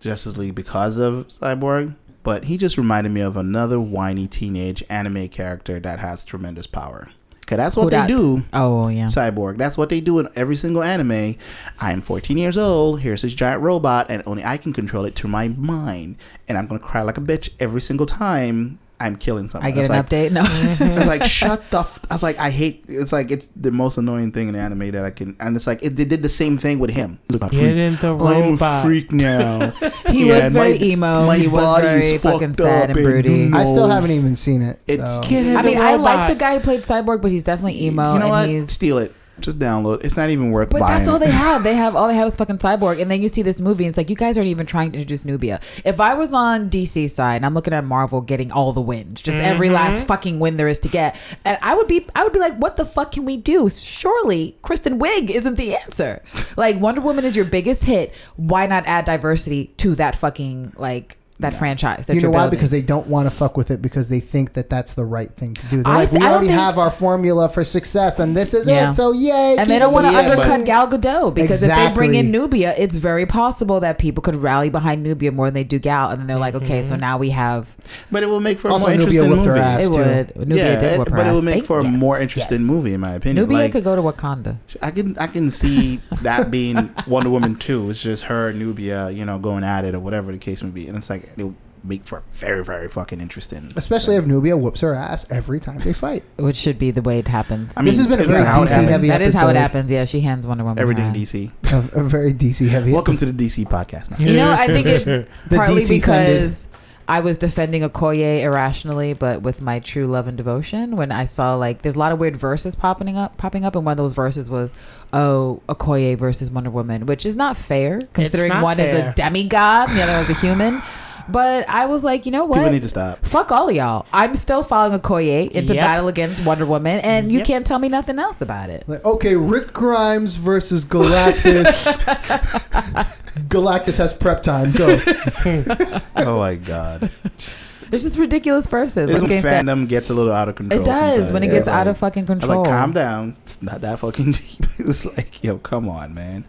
Justice 0.00 0.36
League 0.36 0.54
because 0.54 0.98
of 0.98 1.28
Cyborg, 1.28 1.94
but 2.22 2.44
he 2.44 2.56
just 2.56 2.76
reminded 2.78 3.12
me 3.12 3.20
of 3.20 3.36
another 3.36 3.78
whiny 3.80 4.26
teenage 4.26 4.82
anime 4.88 5.28
character 5.28 5.78
that 5.80 5.98
has 5.98 6.24
tremendous 6.24 6.66
power. 6.66 7.10
Cause 7.46 7.58
that's 7.58 7.76
what 7.76 7.84
Who 7.84 7.90
they 7.90 7.96
dat? 7.96 8.08
do. 8.08 8.42
Oh 8.54 8.88
yeah. 8.88 9.04
Cyborg. 9.04 9.58
That's 9.58 9.76
what 9.76 9.90
they 9.90 10.00
do 10.00 10.18
in 10.18 10.28
every 10.34 10.56
single 10.56 10.82
anime. 10.82 11.34
I'm 11.78 12.00
14 12.00 12.38
years 12.38 12.56
old. 12.56 13.00
Here's 13.00 13.20
this 13.20 13.34
giant 13.34 13.60
robot, 13.60 14.06
and 14.08 14.22
only 14.24 14.42
I 14.42 14.56
can 14.56 14.72
control 14.72 15.04
it 15.04 15.14
through 15.14 15.28
my 15.28 15.48
mind. 15.48 16.16
And 16.48 16.56
I'm 16.56 16.66
gonna 16.66 16.80
cry 16.80 17.02
like 17.02 17.18
a 17.18 17.20
bitch 17.20 17.50
every 17.60 17.82
single 17.82 18.06
time 18.06 18.78
I'm 19.00 19.16
killing 19.16 19.48
someone. 19.48 19.66
I 19.66 19.72
get 19.72 19.80
It's 19.80 19.88
an 19.90 19.96
like, 19.96 20.06
update. 20.08 20.30
No. 20.30 20.42
it's 20.46 21.06
like, 21.06 21.24
shut 21.40 21.68
the. 21.70 21.80
F-. 21.80 22.00
I 22.10 22.14
was 22.14 22.22
like, 22.22 22.38
I 22.38 22.50
hate. 22.50 22.84
It's 22.88 23.12
like 23.12 23.30
it's 23.30 23.46
the 23.56 23.70
most 23.72 23.98
annoying 23.98 24.30
thing 24.32 24.48
in 24.48 24.54
anime 24.54 24.90
that 24.92 25.04
I 25.04 25.10
can. 25.10 25.36
And 25.40 25.56
it's 25.56 25.66
like 25.66 25.82
it, 25.82 25.96
they 25.96 26.04
did 26.04 26.22
the 26.22 26.28
same 26.28 26.58
thing 26.58 26.78
with 26.78 26.90
him. 26.90 27.18
Look, 27.28 27.42
I'm 27.42 27.50
Get 27.50 27.58
freak. 27.58 27.76
in 27.76 27.94
the 27.96 28.12
I'm 28.24 28.54
a 28.62 28.82
freak 28.82 29.12
now. 29.12 29.70
he 30.10 30.28
Yeah, 30.28 30.44
was 30.44 30.52
very 30.52 30.78
my- 30.78 30.84
emo. 30.84 31.26
my 31.26 31.38
He 31.38 31.48
was 31.48 31.80
very 31.82 32.18
fucking 32.18 32.54
sad 32.54 32.90
up 32.90 32.96
and 32.96 32.98
and 32.98 33.04
broody. 33.06 33.28
you 33.30 33.36
know- 33.48 33.58
I 33.58 33.64
still 33.64 33.88
haven't 33.88 34.12
even 34.12 34.36
seen 34.36 34.62
it. 34.62 34.80
It- 34.86 35.04
so. 35.04 35.22
Get 35.28 35.44
in 35.46 35.56
I 35.56 35.62
the 35.62 35.68
mean, 35.70 35.80
I 35.82 35.96
like 35.96 36.28
the 36.28 36.36
guy 36.36 36.54
who 36.54 36.60
played 36.60 36.82
Cyborg, 36.82 37.20
but 37.20 37.30
he's 37.30 37.42
definitely 37.44 37.82
emo. 37.84 38.12
you 38.14 38.18
know 38.20 38.24
and 38.26 38.30
what? 38.30 38.48
he's 38.48 38.70
Steal 38.72 38.98
it. 38.98 39.12
Just 39.40 39.58
download. 39.58 40.04
It's 40.04 40.16
not 40.16 40.30
even 40.30 40.52
worth 40.52 40.70
But 40.70 40.80
buying. 40.80 40.96
that's 40.96 41.08
all 41.08 41.18
they 41.18 41.30
have. 41.30 41.62
They 41.64 41.74
have 41.74 41.96
all 41.96 42.06
they 42.08 42.14
have 42.14 42.28
is 42.28 42.36
fucking 42.36 42.58
cyborg, 42.58 43.00
and 43.00 43.10
then 43.10 43.20
you 43.20 43.28
see 43.28 43.42
this 43.42 43.60
movie, 43.60 43.84
and 43.84 43.88
it's 43.88 43.96
like 43.98 44.08
you 44.10 44.16
guys 44.16 44.38
aren't 44.38 44.48
even 44.48 44.64
trying 44.66 44.92
to 44.92 44.98
introduce 44.98 45.24
Nubia. 45.24 45.60
If 45.84 46.00
I 46.00 46.14
was 46.14 46.32
on 46.34 46.70
DC 46.70 47.10
side 47.10 47.36
and 47.36 47.46
I'm 47.46 47.54
looking 47.54 47.74
at 47.74 47.84
Marvel 47.84 48.20
getting 48.20 48.52
all 48.52 48.72
the 48.72 48.80
wins, 48.80 49.20
just 49.22 49.40
every 49.40 49.66
Mm-hmm. 49.66 49.74
last 49.74 50.06
fucking 50.06 50.38
win 50.38 50.56
there 50.56 50.68
is 50.68 50.78
to 50.80 50.88
get, 50.88 51.16
and 51.44 51.58
I 51.62 51.74
would 51.74 51.88
be, 51.88 52.06
I 52.14 52.22
would 52.22 52.32
be 52.32 52.38
like, 52.38 52.56
what 52.58 52.76
the 52.76 52.84
fuck 52.84 53.12
can 53.12 53.24
we 53.24 53.36
do? 53.36 53.68
Surely 53.70 54.56
Kristen 54.62 54.98
Wiig 54.98 55.30
isn't 55.30 55.56
the 55.56 55.74
answer. 55.76 56.22
Like 56.56 56.78
Wonder 56.80 57.00
Woman 57.00 57.24
is 57.24 57.34
your 57.34 57.44
biggest 57.44 57.84
hit. 57.84 58.14
Why 58.36 58.66
not 58.66 58.86
add 58.86 59.04
diversity 59.04 59.72
to 59.78 59.94
that 59.96 60.14
fucking 60.16 60.74
like 60.76 61.16
that 61.40 61.52
franchise? 61.54 62.06
That 62.06 62.14
you 62.14 62.20
know 62.22 62.30
why? 62.30 62.42
building? 62.44 62.58
Because 62.58 62.70
they 62.70 62.82
don't 62.82 63.06
want 63.08 63.26
to 63.28 63.30
fuck 63.34 63.56
with 63.56 63.70
it 63.70 63.82
because 63.82 64.08
they 64.08 64.20
think 64.20 64.52
that 64.54 64.70
that's 64.70 64.94
the 64.94 65.04
right 65.04 65.30
thing 65.30 65.54
to 65.54 65.66
do. 65.66 65.82
They're 65.82 65.92
I 65.92 65.96
like, 65.96 66.12
we 66.12 66.18
I 66.20 66.30
already 66.30 66.46
think- 66.48 66.58
have 66.60 66.78
our 66.78 66.90
formula 66.90 67.48
for 67.48 67.64
success, 67.64 68.18
and 68.20 68.36
this 68.36 68.54
is 68.54 68.66
Yeah. 68.68 68.90
it. 68.90 68.92
So 68.92 69.12
yay! 69.12 69.56
and 69.58 69.68
they 69.68 69.78
don't 69.78 69.92
want 69.92 70.06
to 70.06 70.12
Yeah, 70.12 70.18
undercut 70.20 70.44
same. 70.46 70.64
Gal 70.64 70.88
Gadot 70.88 71.34
because 71.34 71.62
if 71.62 71.74
they 71.74 71.90
bring 71.92 72.14
in 72.14 72.30
Nubia, 72.30 72.74
it's 72.78 72.96
very 72.96 73.26
possible 73.26 73.80
that 73.80 73.98
people 73.98 74.22
could 74.22 74.36
rally 74.36 74.70
behind 74.70 75.02
Nubia 75.02 75.32
more 75.32 75.46
than 75.48 75.54
they 75.54 75.64
do 75.64 75.78
Gal, 75.78 76.10
and 76.10 76.20
then 76.20 76.26
they're 76.28 76.38
like, 76.38 76.54
okay, 76.54 76.82
so 76.82 76.92
mm-hmm. 76.94 77.00
now 77.00 77.18
we 77.18 77.30
have 77.30 77.74
But 78.12 78.22
it 78.22 78.26
will 78.26 78.40
make 78.40 78.60
for 78.60 78.68
a 78.68 78.72
Also, 78.72 78.86
more 78.86 78.96
Nubia 78.96 79.06
interesting 79.24 79.30
whipped 79.30 79.44
her 79.46 79.52
movie. 79.54 79.64
ass. 79.64 79.84
it 79.84 79.92
too. 80.32 80.38
would 80.38 80.48
Nubia 80.48 80.64
yeah, 80.72 80.78
did 80.78 81.00
it- 81.00 81.08
her 81.08 81.16
but 81.16 81.26
it 81.26 81.32
will 81.32 81.42
make 81.42 81.54
Thank- 81.54 81.64
for 81.66 81.80
a 81.80 81.84
yes, 81.84 82.00
more 82.00 82.20
interesting 82.20 82.60
yes. 82.60 82.68
movie, 82.70 82.94
in 82.94 83.00
my 83.00 83.14
opinion. 83.14 83.44
Nubia 83.44 83.58
like, 83.64 83.72
could 83.72 83.84
go 83.84 83.96
to 83.96 84.02
Wakanda. 84.02 84.56
I 84.80 84.90
can 84.92 85.18
I 85.18 85.26
can 85.26 85.50
see 85.50 86.00
that 86.22 86.50
being 86.50 86.90
Wonder 87.08 87.30
Woman 87.30 87.56
two. 87.56 87.90
It's 87.90 88.02
just 88.02 88.24
her 88.24 88.52
Nubia, 88.52 89.10
you 89.10 89.24
know, 89.24 89.38
going 89.38 89.64
at 89.64 89.84
it 89.84 89.94
or 89.94 90.00
whatever 90.00 90.30
the 90.32 90.38
case 90.38 90.62
may 90.62 90.70
be, 90.70 90.86
and 90.86 90.96
it's 90.96 91.10
like 91.10 91.23
it'll 91.36 91.54
make 91.86 92.02
for 92.04 92.22
very 92.32 92.64
very 92.64 92.88
fucking 92.88 93.20
interesting. 93.20 93.70
Especially 93.76 94.16
if 94.16 94.24
Nubia 94.26 94.56
whoops 94.56 94.80
her 94.80 94.94
ass 94.94 95.30
every 95.30 95.60
time 95.60 95.80
they 95.80 95.92
fight. 95.92 96.22
Which 96.36 96.56
should 96.56 96.78
be 96.78 96.90
the 96.90 97.02
way 97.02 97.18
it 97.18 97.28
happens. 97.28 97.76
I 97.76 97.80
mean, 97.80 97.86
This 97.88 97.98
has 97.98 98.06
been 98.06 98.18
a 98.18 98.22
isn't 98.22 98.32
very 98.32 98.44
that 98.44 98.54
how 98.54 98.62
it 98.62 98.66
DC 98.66 98.70
happens? 98.70 98.88
heavy 98.90 99.08
that 99.08 99.20
is 99.20 99.34
how 99.34 99.48
it 99.48 99.56
happens. 99.56 99.90
Yeah, 99.90 100.04
she 100.06 100.20
hands 100.20 100.46
Wonder 100.46 100.64
Woman. 100.64 100.78
her 100.78 100.82
Everything 100.82 101.06
ass. 101.06 101.14
DC. 101.16 101.94
a, 101.96 102.00
a 102.00 102.04
very 102.04 102.32
DC 102.32 102.68
heavy. 102.68 102.92
Welcome 102.92 103.16
to 103.18 103.26
the 103.26 103.32
DC 103.32 103.66
podcast. 103.66 104.10
Now. 104.10 104.16
You 104.26 104.36
know, 104.36 104.50
I 104.50 104.66
think 104.66 104.86
it's 104.86 105.04
The 105.50 105.56
partly 105.56 105.82
DC 105.82 105.88
because 105.90 106.68
I 107.06 107.20
was 107.20 107.36
defending 107.36 107.82
Okoye 107.82 108.40
irrationally, 108.40 109.12
but 109.12 109.42
with 109.42 109.60
my 109.60 109.78
true 109.80 110.06
love 110.06 110.26
and 110.26 110.38
devotion. 110.38 110.96
When 110.96 111.12
I 111.12 111.26
saw 111.26 111.54
like, 111.56 111.82
there's 111.82 111.96
a 111.96 111.98
lot 111.98 112.12
of 112.12 112.18
weird 112.18 112.34
verses 112.34 112.74
popping 112.74 113.14
up, 113.18 113.36
popping 113.36 113.66
up, 113.66 113.76
and 113.76 113.84
one 113.84 113.92
of 113.92 113.98
those 113.98 114.14
verses 114.14 114.48
was, 114.48 114.74
"Oh, 115.12 115.60
Okoye 115.68 116.16
versus 116.16 116.50
Wonder 116.50 116.70
Woman," 116.70 117.04
which 117.04 117.26
is 117.26 117.36
not 117.36 117.58
fair 117.58 118.00
considering 118.14 118.48
not 118.48 118.62
one 118.62 118.80
is 118.80 118.94
a 118.94 119.12
demigod, 119.12 119.90
and 119.90 119.98
the 119.98 120.02
other 120.02 120.22
is 120.22 120.30
a 120.30 120.34
human. 120.34 120.80
But 121.28 121.68
I 121.68 121.86
was 121.86 122.04
like, 122.04 122.26
you 122.26 122.32
know 122.32 122.44
what? 122.44 122.56
People 122.58 122.72
need 122.72 122.82
to 122.82 122.88
stop. 122.88 123.24
Fuck 123.24 123.50
all 123.52 123.68
of 123.68 123.74
y'all. 123.74 124.06
I'm 124.12 124.34
still 124.34 124.62
following 124.62 124.98
Okoye 124.98 125.50
into 125.50 125.74
Yep. 125.74 125.84
battle 125.84 126.08
against 126.08 126.44
Wonder 126.44 126.66
Woman, 126.66 126.98
and 127.00 127.30
you 127.32 127.38
Yep. 127.38 127.46
can't 127.46 127.66
tell 127.66 127.78
me 127.78 127.88
nothing 127.88 128.18
else 128.18 128.40
about 128.42 128.70
it. 128.70 128.84
Like, 128.86 129.04
okay, 129.04 129.34
Rick 129.36 129.72
Grimes 129.72 130.36
versus 130.36 130.84
Galactus. 130.84 131.94
Galactus 133.48 133.98
has 133.98 134.12
prep 134.12 134.42
time. 134.42 134.72
Go. 134.72 134.98
Oh 136.16 136.38
my 136.38 136.54
god, 136.54 137.10
It's 137.24 137.84
just 137.90 138.16
ridiculous 138.18 138.66
verses. 138.68 139.08
this 139.10 139.20
Like 139.20 139.28
Game 139.28 139.42
Set. 139.42 139.64
fandom 139.64 139.88
gets 139.88 140.10
a 140.10 140.14
little 140.14 140.32
out 140.32 140.48
of 140.48 140.54
control. 140.54 140.80
It 140.80 140.84
does 140.84 140.96
sometimes. 140.98 141.32
when 141.32 141.42
it 141.42 141.46
It's 141.46 141.54
gets 141.54 141.66
like- 141.66 141.76
out 141.76 141.86
of 141.88 141.98
fucking 141.98 142.22
I 142.22 142.32
was 142.34 142.40
control. 142.40 142.62
like, 142.62 142.70
calm 142.70 142.92
down. 142.92 143.36
It's 143.42 143.60
not 143.62 143.80
that 143.80 143.98
fucking 143.98 144.32
deep. 144.32 144.64
It's 144.78 145.04
like, 145.04 145.42
yo, 145.42 145.58
come 145.58 145.88
on, 145.88 146.14
man. 146.14 146.44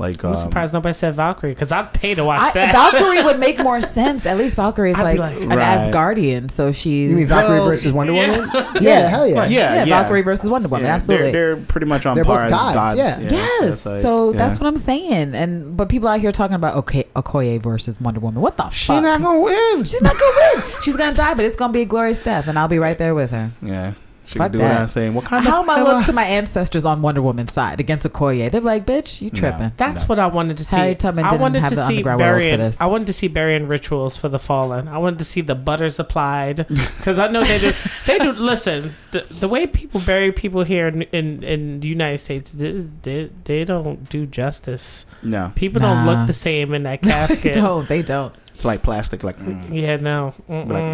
Like, 0.00 0.24
I'm 0.24 0.30
um, 0.30 0.36
surprised 0.36 0.72
nobody 0.72 0.94
said 0.94 1.14
Valkyrie 1.14 1.52
because 1.52 1.70
I'd 1.70 1.92
pay 1.92 2.14
to 2.14 2.24
watch 2.24 2.42
I, 2.42 2.50
that. 2.52 2.72
Valkyrie 2.72 3.22
would 3.24 3.38
make 3.38 3.58
more 3.58 3.80
sense. 3.80 4.24
At 4.26 4.38
least 4.38 4.56
Valkyrie 4.56 4.92
is 4.92 4.98
like, 4.98 5.16
be 5.16 5.20
like- 5.20 5.36
an 5.40 5.48
Right. 5.50 5.78
Asgardian, 5.78 6.50
so 6.50 6.72
she's 6.72 7.10
You 7.10 7.16
mean 7.16 7.26
Valkyrie 7.26 7.58
Well, 7.58 7.68
versus 7.68 7.92
Wonder 7.92 8.14
yeah. 8.14 8.30
Woman? 8.38 8.50
Yeah, 8.80 9.08
hell 9.08 9.26
yeah. 9.28 9.44
Yeah, 9.44 9.48
yeah, 9.48 9.74
yeah. 9.74 9.84
Valkyrie 9.84 10.22
versus 10.22 10.48
Wonder 10.48 10.68
Woman, 10.68 10.86
yeah, 10.86 10.94
absolutely. 10.94 11.32
They're, 11.32 11.54
they're 11.56 11.64
pretty 11.66 11.86
much 11.86 12.06
on 12.06 12.14
They're 12.16 12.24
par 12.24 12.44
both 12.48 12.52
as 12.52 12.58
gods, 12.58 12.74
gods. 12.74 12.98
yeah. 12.98 13.14
so 13.28 13.34
yes, 13.34 13.74
it's 13.74 13.86
like, 13.86 14.00
so 14.00 14.32
yeah. 14.32 14.38
that's 14.38 14.58
what 14.58 14.66
I'm 14.66 14.76
saying. 14.78 15.34
And 15.34 15.76
but 15.76 15.88
people 15.90 16.08
out 16.08 16.20
here 16.20 16.32
talking 16.32 16.56
about 16.56 16.76
okay, 16.76 17.04
Okoye 17.14 17.60
versus 17.62 17.94
Wonder 18.00 18.20
Woman. 18.20 18.40
What 18.40 18.56
the 18.56 18.70
She 18.70 18.86
fuck? 18.86 19.02
not 19.02 19.20
gonna 19.20 19.40
win. 19.40 19.84
She's 19.84 20.00
not 20.00 20.12
gonna 20.12 20.32
win. 20.54 20.62
She's 20.82 20.96
gonna 20.96 21.14
die, 21.14 21.34
but 21.34 21.44
it's 21.44 21.56
gonna 21.56 21.72
be 21.72 21.82
a 21.82 21.86
glorious 21.86 22.22
death, 22.22 22.48
and 22.48 22.58
I'll 22.58 22.68
be 22.68 22.78
right 22.78 22.96
there 22.96 23.14
with 23.14 23.32
her. 23.32 23.50
Yeah, 23.60 23.92
she 24.30 24.38
Fuck 24.38 24.52
can 24.52 24.52
do 24.52 24.58
that. 24.58 24.68
what 24.74 24.80
I'm 24.82 24.86
saying. 24.88 25.14
What 25.14 25.24
kind 25.24 25.44
How 25.44 25.62
of 25.62 25.68
am 25.68 25.70
I 25.70 25.82
look 25.82 26.06
to 26.06 26.12
my 26.12 26.22
ancestors 26.24 26.84
on 26.84 27.02
Wonder 27.02 27.20
Woman's 27.20 27.52
side 27.52 27.80
against 27.80 28.06
Okoye? 28.06 28.48
They're 28.50 28.60
like, 28.60 28.86
bitch, 28.86 29.20
you 29.20 29.30
No. 29.32 29.38
tripping. 29.40 29.72
That's 29.76 30.08
what 30.08 30.20
I 30.20 30.28
wanted 30.28 30.56
to 30.58 30.64
see. 30.64 30.76
Harry 30.76 30.94
Tubman 30.94 31.24
I 31.24 31.30
didn't 31.30 31.40
wanted 31.42 31.60
have 31.60 31.68
to 31.70 31.74
the 31.74 31.86
see 31.86 31.96
underground 31.96 32.20
world 32.20 32.32
for 32.34 32.38
burying. 32.38 32.58
this. 32.58 32.80
I 32.80 32.86
wanted 32.86 33.06
to 33.08 33.12
see 33.12 33.26
burying 33.26 33.66
rituals 33.66 34.16
for 34.16 34.28
the 34.28 34.38
fallen. 34.38 34.86
I 34.86 34.98
wanted 34.98 35.18
to 35.18 35.24
see 35.24 35.40
the 35.40 35.56
butters 35.56 35.98
applied 35.98 36.66
because 36.68 37.18
I 37.18 37.26
know 37.28 37.42
they 37.42 37.58
do. 37.58 37.72
They 38.06 38.18
do. 38.18 38.30
Listen, 38.32 38.94
the, 39.10 39.26
the 39.30 39.48
way 39.48 39.66
people 39.66 40.00
bury 40.06 40.30
people 40.32 40.62
here 40.62 40.86
in 40.86 41.02
in, 41.02 41.42
in 41.42 41.80
the 41.80 41.88
United 41.88 42.18
States, 42.18 42.52
this- 42.52 42.86
they, 43.02 43.30
they 43.44 43.64
don't 43.64 44.08
do 44.08 44.26
justice. 44.26 45.06
No, 45.22 45.52
People 45.56 45.80
don't 45.80 46.04
Nah. 46.04 46.10
look 46.20 46.26
the 46.28 46.32
same 46.32 46.72
in 46.72 46.84
that 46.84 47.02
they 47.02 47.10
casket. 47.10 47.54
don't. 47.54 47.88
They 47.88 48.02
don't. 48.02 48.32
it's 48.54 48.64
like 48.64 48.82
plastic. 48.82 49.24
Like, 49.24 49.38
mm. 49.38 49.64
Yeah, 49.72 49.96
no. 49.96 50.34
Like, 50.48 50.84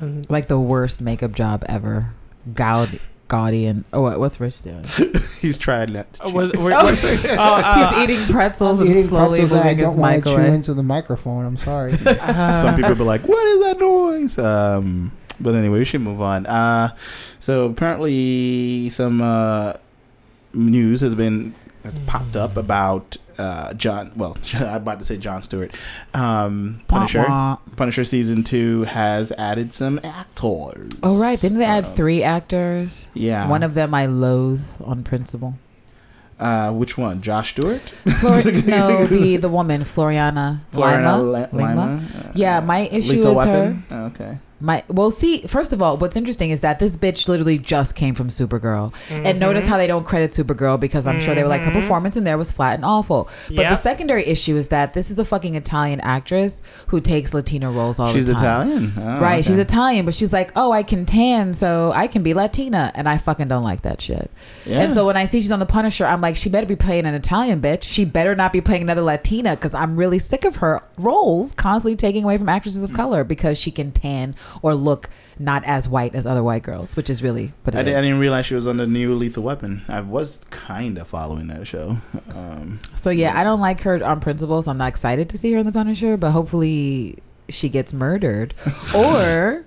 mm. 0.00 0.30
Like 0.30 0.48
the 0.48 0.58
worst 0.58 1.00
makeup 1.02 1.32
job 1.32 1.62
ever. 1.68 2.10
Gaud, 2.54 2.98
gaudy 3.28 3.66
and 3.66 3.84
oh, 3.92 4.02
what, 4.02 4.18
what's 4.18 4.40
Rich 4.40 4.62
doing? 4.62 4.82
he's 5.40 5.58
trying 5.58 5.92
not 5.92 6.12
to. 6.14 6.26
Uh, 6.26 6.30
was, 6.30 6.52
we're, 6.58 6.72
oh, 6.72 6.88
uh, 6.88 7.90
He's 7.94 8.10
eating 8.10 8.32
pretzels 8.32 8.80
I'm 8.80 8.86
and 8.86 8.96
eating 8.96 9.08
slowly 9.08 9.38
pretzels 9.38 9.52
and 9.52 9.60
I 9.60 9.64
moving 9.64 9.78
his 9.78 9.94
don't 9.94 10.00
want 10.00 10.16
mic 10.16 10.24
to 10.24 10.34
chew 10.34 10.40
into 10.42 10.74
the 10.74 10.82
microphone. 10.82 11.46
I'm 11.46 11.56
sorry. 11.56 11.92
uh, 12.06 12.56
Some 12.56 12.74
people 12.74 12.94
be 12.94 13.04
like, 13.04 13.22
"What 13.22 13.46
is 13.46 13.64
that 13.64 13.78
noise?" 13.78 14.38
Um, 14.38 15.12
But 15.40 15.54
anyway, 15.54 15.78
we 15.78 15.84
should 15.84 16.02
move 16.02 16.20
on. 16.20 16.46
Uh, 16.46 16.94
so 17.38 17.66
apparently, 17.66 18.90
some 18.90 19.22
uh, 19.22 19.74
news 20.52 21.00
has 21.00 21.14
been 21.14 21.54
has 21.84 21.98
popped 22.06 22.36
up 22.36 22.56
about 22.56 23.16
uh, 23.38 23.72
John. 23.74 24.12
Well, 24.16 24.36
I'm 24.54 24.74
about 24.76 24.98
to 24.98 25.04
say 25.04 25.16
John 25.16 25.42
Stewart. 25.42 25.72
Um, 26.14 26.82
Punisher. 26.88 27.20
Wah, 27.22 27.28
wah. 27.28 27.58
Punisher 27.76 28.04
season 28.04 28.44
two 28.44 28.82
has 28.84 29.32
added 29.32 29.72
some 29.72 29.98
actors. 30.04 30.90
Oh 31.02 31.18
right, 31.20 31.40
didn't 31.40 31.58
they 31.58 31.64
add 31.64 31.84
Um, 31.86 31.92
three 31.92 32.22
actors? 32.22 33.08
Yeah. 33.14 33.48
One 33.48 33.62
of 33.62 33.74
them 33.74 33.94
I 33.94 34.06
loathe 34.06 34.64
on 34.84 35.02
principle. 35.04 35.54
uh, 36.38 36.72
which 36.72 36.96
one? 36.98 37.20
Josh 37.22 37.50
Stewart. 37.52 37.80
Flor- 37.80 38.42
no, 38.66 39.06
the 39.06 39.36
the 39.36 39.48
woman 39.48 39.82
Floriana 39.82 40.60
Florina 40.72 41.18
Lima. 41.18 41.48
Lima? 41.52 41.68
Lima? 41.68 42.02
Uh, 42.18 42.32
Yeah, 42.34 42.60
my 42.60 42.80
issue 42.80 43.12
Lethal 43.16 43.34
with 43.34 43.46
Weapon. 43.48 43.84
Oh, 43.90 44.04
okay. 44.06 44.38
My 44.60 44.82
well, 44.88 45.10
see, 45.10 45.42
first 45.42 45.72
of 45.72 45.80
all, 45.80 45.96
what's 45.96 46.16
interesting 46.16 46.50
is 46.50 46.60
that 46.60 46.78
this 46.78 46.96
bitch 46.96 47.28
literally 47.28 47.58
just 47.58 47.94
came 47.94 48.14
from 48.14 48.28
Supergirl, 48.28 48.92
and 49.10 49.38
notice 49.40 49.64
Mm-hmm. 49.64 49.72
how 49.72 49.78
they 49.78 49.86
don't 49.86 50.04
credit 50.04 50.30
Supergirl 50.30 50.78
because 50.78 51.06
I'm 51.06 51.18
sure 51.20 51.34
they 51.34 51.42
were 51.42 51.48
like 51.48 51.62
her 51.62 51.70
Mhm. 51.70 51.80
performance 51.80 52.16
in 52.16 52.24
there 52.24 52.36
was 52.38 52.52
flat 52.52 52.74
and 52.74 52.84
awful. 52.84 53.28
But 53.48 53.68
the 53.68 53.74
secondary 53.74 54.26
issue 54.26 54.56
is 54.56 54.68
that 54.68 54.92
this 54.94 55.10
is 55.10 55.18
a 55.18 55.24
fucking 55.24 55.54
Italian 55.54 56.00
actress 56.00 56.62
who 56.88 57.00
takes 57.00 57.32
latina 57.34 57.70
roles 57.70 57.98
all 57.98 58.12
She's 58.12 58.26
the 58.26 58.34
time. 58.34 58.68
She's 58.70 58.78
Italian. 58.90 58.92
Oh, 58.98 59.20
Right, 59.20 59.32
okay. 59.34 59.42
she's 59.42 59.58
Italian, 59.58 60.04
but 60.04 60.14
she's 60.14 60.32
like, 60.32 60.52
oh, 60.56 60.72
I 60.72 60.82
can 60.82 61.06
tan, 61.06 61.52
so 61.54 61.92
I 61.94 62.06
can 62.06 62.22
be 62.22 62.34
Latina, 62.34 62.92
and 62.94 63.08
I 63.08 63.16
fucking 63.18 63.48
don't 63.48 63.62
like 63.64 63.82
that 63.82 64.00
shit. 64.00 64.30
Yeah. 64.66 64.80
And 64.82 64.92
so 64.94 65.06
when 65.06 65.16
I 65.16 65.24
see 65.24 65.40
she's 65.40 65.52
on 65.52 65.58
the 65.58 65.66
Punisher, 65.66 66.04
I'm 66.06 66.20
like, 66.20 66.36
she 66.36 66.48
better 66.50 66.66
be 66.66 66.76
playing 66.76 67.06
an 67.06 67.14
Italian 67.14 67.60
bitch. 67.60 67.82
She 67.84 68.04
better 68.04 68.34
not 68.34 68.52
be 68.52 68.60
playing 68.60 68.82
another 68.82 69.02
Latina 69.02 69.56
because 69.56 69.74
I'm 69.74 69.96
really 69.96 70.18
sick 70.18 70.44
of 70.44 70.56
her 70.56 70.80
roles 70.98 71.52
constantly 71.54 71.96
taking 71.96 72.24
away 72.24 72.36
from 72.38 72.48
actresses 72.48 72.82
of 72.84 72.92
color 72.92 73.24
because 73.24 73.58
she 73.58 73.70
can 73.70 73.90
tan 73.92 74.34
or 74.62 74.74
look 74.74 75.08
not 75.38 75.64
as 75.64 75.88
white 75.88 76.14
as 76.14 76.26
other 76.26 76.42
white 76.42 76.62
girls, 76.62 76.96
which 76.96 77.08
is 77.10 77.22
really 77.22 77.52
what 77.62 77.74
it 77.74 77.78
I, 77.78 77.80
is. 77.90 77.96
I 77.96 78.00
didn't 78.02 78.18
realize 78.18 78.46
she 78.46 78.54
was 78.54 78.66
on 78.66 78.76
the 78.76 78.86
new 78.86 79.14
Lethal 79.14 79.42
Weapon. 79.42 79.82
I 79.88 80.00
was 80.00 80.44
kind 80.50 80.98
of 80.98 81.08
following 81.08 81.46
that 81.48 81.66
show. 81.66 81.96
Um, 82.30 82.78
so 82.94 83.10
yeah, 83.10 83.38
I 83.38 83.42
don't 83.44 83.60
like 83.60 83.80
her 83.80 84.02
on 84.04 84.20
principle, 84.20 84.62
so 84.62 84.70
I'm 84.70 84.78
not 84.78 84.88
excited 84.88 85.28
to 85.30 85.38
see 85.38 85.52
her 85.52 85.58
in 85.58 85.66
the 85.66 85.72
Punisher. 85.72 86.16
But 86.16 86.30
hopefully, 86.30 87.18
she 87.48 87.68
gets 87.68 87.92
murdered 87.92 88.54
or 88.94 89.64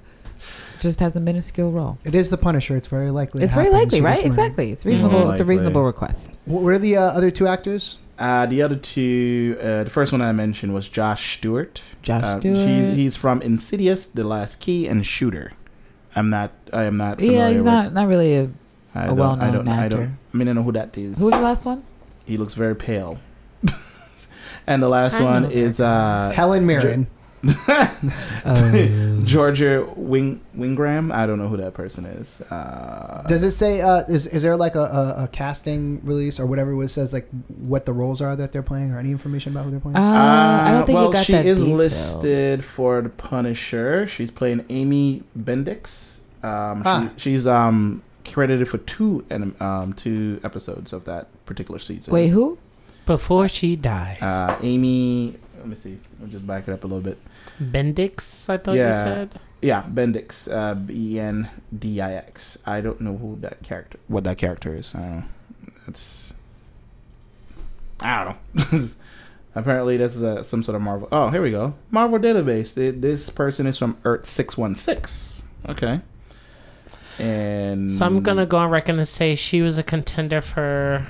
just 0.79 0.99
has 1.01 1.15
a 1.15 1.19
minuscule 1.19 1.71
role. 1.71 1.97
It 2.05 2.15
is 2.15 2.29
the 2.29 2.37
Punisher. 2.37 2.75
It's 2.77 2.87
very 2.87 3.11
likely. 3.11 3.41
it 3.41 3.45
It's 3.45 3.53
very 3.53 3.69
likely, 3.69 4.01
right? 4.01 4.23
Exactly. 4.23 4.71
It's 4.71 4.85
reasonable. 4.85 5.19
More 5.21 5.31
It's 5.31 5.39
a 5.41 5.45
reasonable 5.45 5.83
request. 5.83 6.37
Wh- 6.45 6.49
What 6.63 6.73
are 6.73 6.79
the 6.79 6.97
uh, 6.97 7.01
other 7.01 7.31
two 7.31 7.47
actors? 7.47 7.97
Uh, 8.23 8.45
the 8.45 8.61
other 8.61 8.75
two, 8.77 9.57
uh, 9.61 9.83
the 9.83 9.89
first 9.89 10.11
one 10.11 10.21
I 10.21 10.31
mentioned 10.31 10.73
was 10.73 10.87
Josh 10.87 11.37
Stewart. 11.37 11.81
Josh 12.01 12.23
Uh, 12.23 12.39
Stewart. 12.39 12.57
He's, 12.57 12.95
he's 12.95 13.15
from 13.17 13.41
Insidious, 13.41 14.07
The 14.07 14.23
Last 14.23 14.59
Key, 14.59 14.87
and 14.87 15.05
Shooter. 15.05 15.51
I'm 16.15 16.29
not. 16.29 16.51
I 16.71 16.83
am 16.83 16.95
not. 16.97 17.17
Familiar 17.19 17.37
yeah, 17.39 17.49
he's 17.49 17.57
with, 17.57 17.65
not 17.65 17.93
not 17.93 18.07
really 18.07 18.35
a. 18.35 18.49
I 18.95 19.03
a 19.03 19.07
don't- 19.07 19.17
well-known 19.17 19.49
I 19.49 19.51
don't. 19.51 19.67
I 19.67 19.87
don't. 19.89 20.17
I 20.33 20.37
mean, 20.37 20.47
I 20.47 20.53
know 20.53 20.63
who 20.63 20.71
that 20.71 20.97
is. 20.97 21.17
Who 21.17 21.25
was 21.25 21.33
the 21.33 21.41
last 21.41 21.65
one? 21.65 21.83
He 22.25 22.37
looks 22.37 22.53
very 22.53 22.75
pale. 22.75 23.19
and 24.67 24.81
the 24.81 24.87
last 24.89 25.19
I 25.19 25.23
one 25.23 25.45
is 25.51 25.79
uh, 25.79 26.31
Helen 26.35 26.65
Mirren. 26.65 27.07
Oh. 27.45 29.21
Georgia 29.23 29.87
Wing 29.95 30.41
Wingram. 30.57 31.13
I 31.13 31.25
don't 31.27 31.37
know 31.39 31.47
who 31.47 31.57
that 31.57 31.73
person 31.73 32.05
is. 32.05 32.41
Uh, 32.41 33.23
Does 33.27 33.43
it 33.43 33.51
say? 33.51 33.81
Uh, 33.81 33.99
is 34.07 34.27
is 34.27 34.43
there 34.43 34.55
like 34.55 34.75
a, 34.75 34.81
a, 34.81 35.23
a 35.23 35.27
casting 35.31 36.03
release 36.05 36.39
or 36.39 36.45
whatever 36.45 36.81
it 36.81 36.89
says 36.89 37.13
like 37.13 37.27
what 37.47 37.85
the 37.85 37.93
roles 37.93 38.21
are 38.21 38.35
that 38.35 38.51
they're 38.51 38.63
playing 38.63 38.91
or 38.91 38.99
any 38.99 39.11
information 39.11 39.51
about 39.53 39.65
who 39.65 39.71
they're 39.71 39.79
playing? 39.79 39.97
Uh, 39.97 40.61
I 40.67 40.71
don't 40.71 40.85
think 40.85 40.95
well, 40.97 41.07
you 41.07 41.13
got 41.13 41.25
she 41.25 41.33
that 41.33 41.45
is 41.45 41.59
detailed. 41.59 41.77
listed 41.77 42.63
for 42.65 43.01
the 43.01 43.09
Punisher. 43.09 44.07
She's 44.07 44.31
playing 44.31 44.65
Amy 44.69 45.23
Bendix. 45.37 46.19
Um, 46.43 46.81
Ah. 46.85 47.09
she, 47.17 47.31
she's 47.31 47.47
um 47.47 48.03
credited 48.25 48.67
for 48.69 48.77
two 48.79 49.25
and 49.29 49.59
um 49.61 49.93
two 49.93 50.39
episodes 50.43 50.93
of 50.93 51.05
that 51.05 51.27
particular 51.45 51.79
season. 51.79 52.13
Wait, 52.13 52.29
who? 52.29 52.57
Before 53.05 53.49
she 53.49 53.75
dies. 53.75 54.21
Uh, 54.21 54.57
Amy. 54.61 55.35
Let 55.63 55.69
me 55.69 55.75
see. 55.75 55.97
I'll 56.21 56.27
just 56.27 56.45
back 56.45 56.67
it 56.67 56.73
up 56.73 56.83
a 56.83 56.87
little 56.87 57.01
bit. 57.01 57.17
Bendix, 57.61 58.49
I 58.49 58.57
thought 58.57 58.75
Yeah. 58.75 58.87
you 58.89 58.93
said. 58.93 59.39
Yeah, 59.61 59.83
Bendix. 59.83 60.51
Uh, 60.51 60.75
B 60.75 61.13
E 61.15 61.19
N 61.21 61.49
D 61.77 62.01
I 62.01 62.15
X. 62.15 62.57
I 62.65 62.81
don't 62.81 62.99
know 62.99 63.15
who 63.15 63.37
that 63.39 63.63
character. 63.63 63.97
What 64.09 64.25
that 64.25 64.37
character 64.37 64.75
is. 64.75 64.93
I 64.93 64.99
don't 64.99 65.15
know. 65.19 65.23
It's. 65.87 66.33
I 68.01 68.25
don't 68.25 68.71
know. 68.71 68.87
Apparently, 69.55 69.95
this 69.95 70.15
is 70.17 70.21
a, 70.21 70.43
some 70.43 70.63
sort 70.63 70.75
of 70.75 70.81
Marvel. 70.81 71.07
Oh, 71.13 71.29
here 71.29 71.41
we 71.41 71.51
go. 71.51 71.75
Marvel 71.91 72.19
database. 72.19 72.75
Th- 72.75 72.95
This 72.97 73.29
person 73.29 73.65
is 73.67 73.77
from 73.77 73.97
Earth 74.03 74.25
six 74.27 74.57
one 74.57 74.75
six. 74.75 75.43
Okay. 75.69 76.01
And 77.19 77.89
So 77.89 78.05
I'm 78.05 78.21
gonna 78.21 78.45
go 78.45 78.57
on 78.57 78.69
record 78.69 78.95
and 78.95 79.07
say 79.07 79.35
she 79.35 79.61
was 79.61 79.77
a 79.77 79.83
contender 79.83 80.41
for 80.41 81.05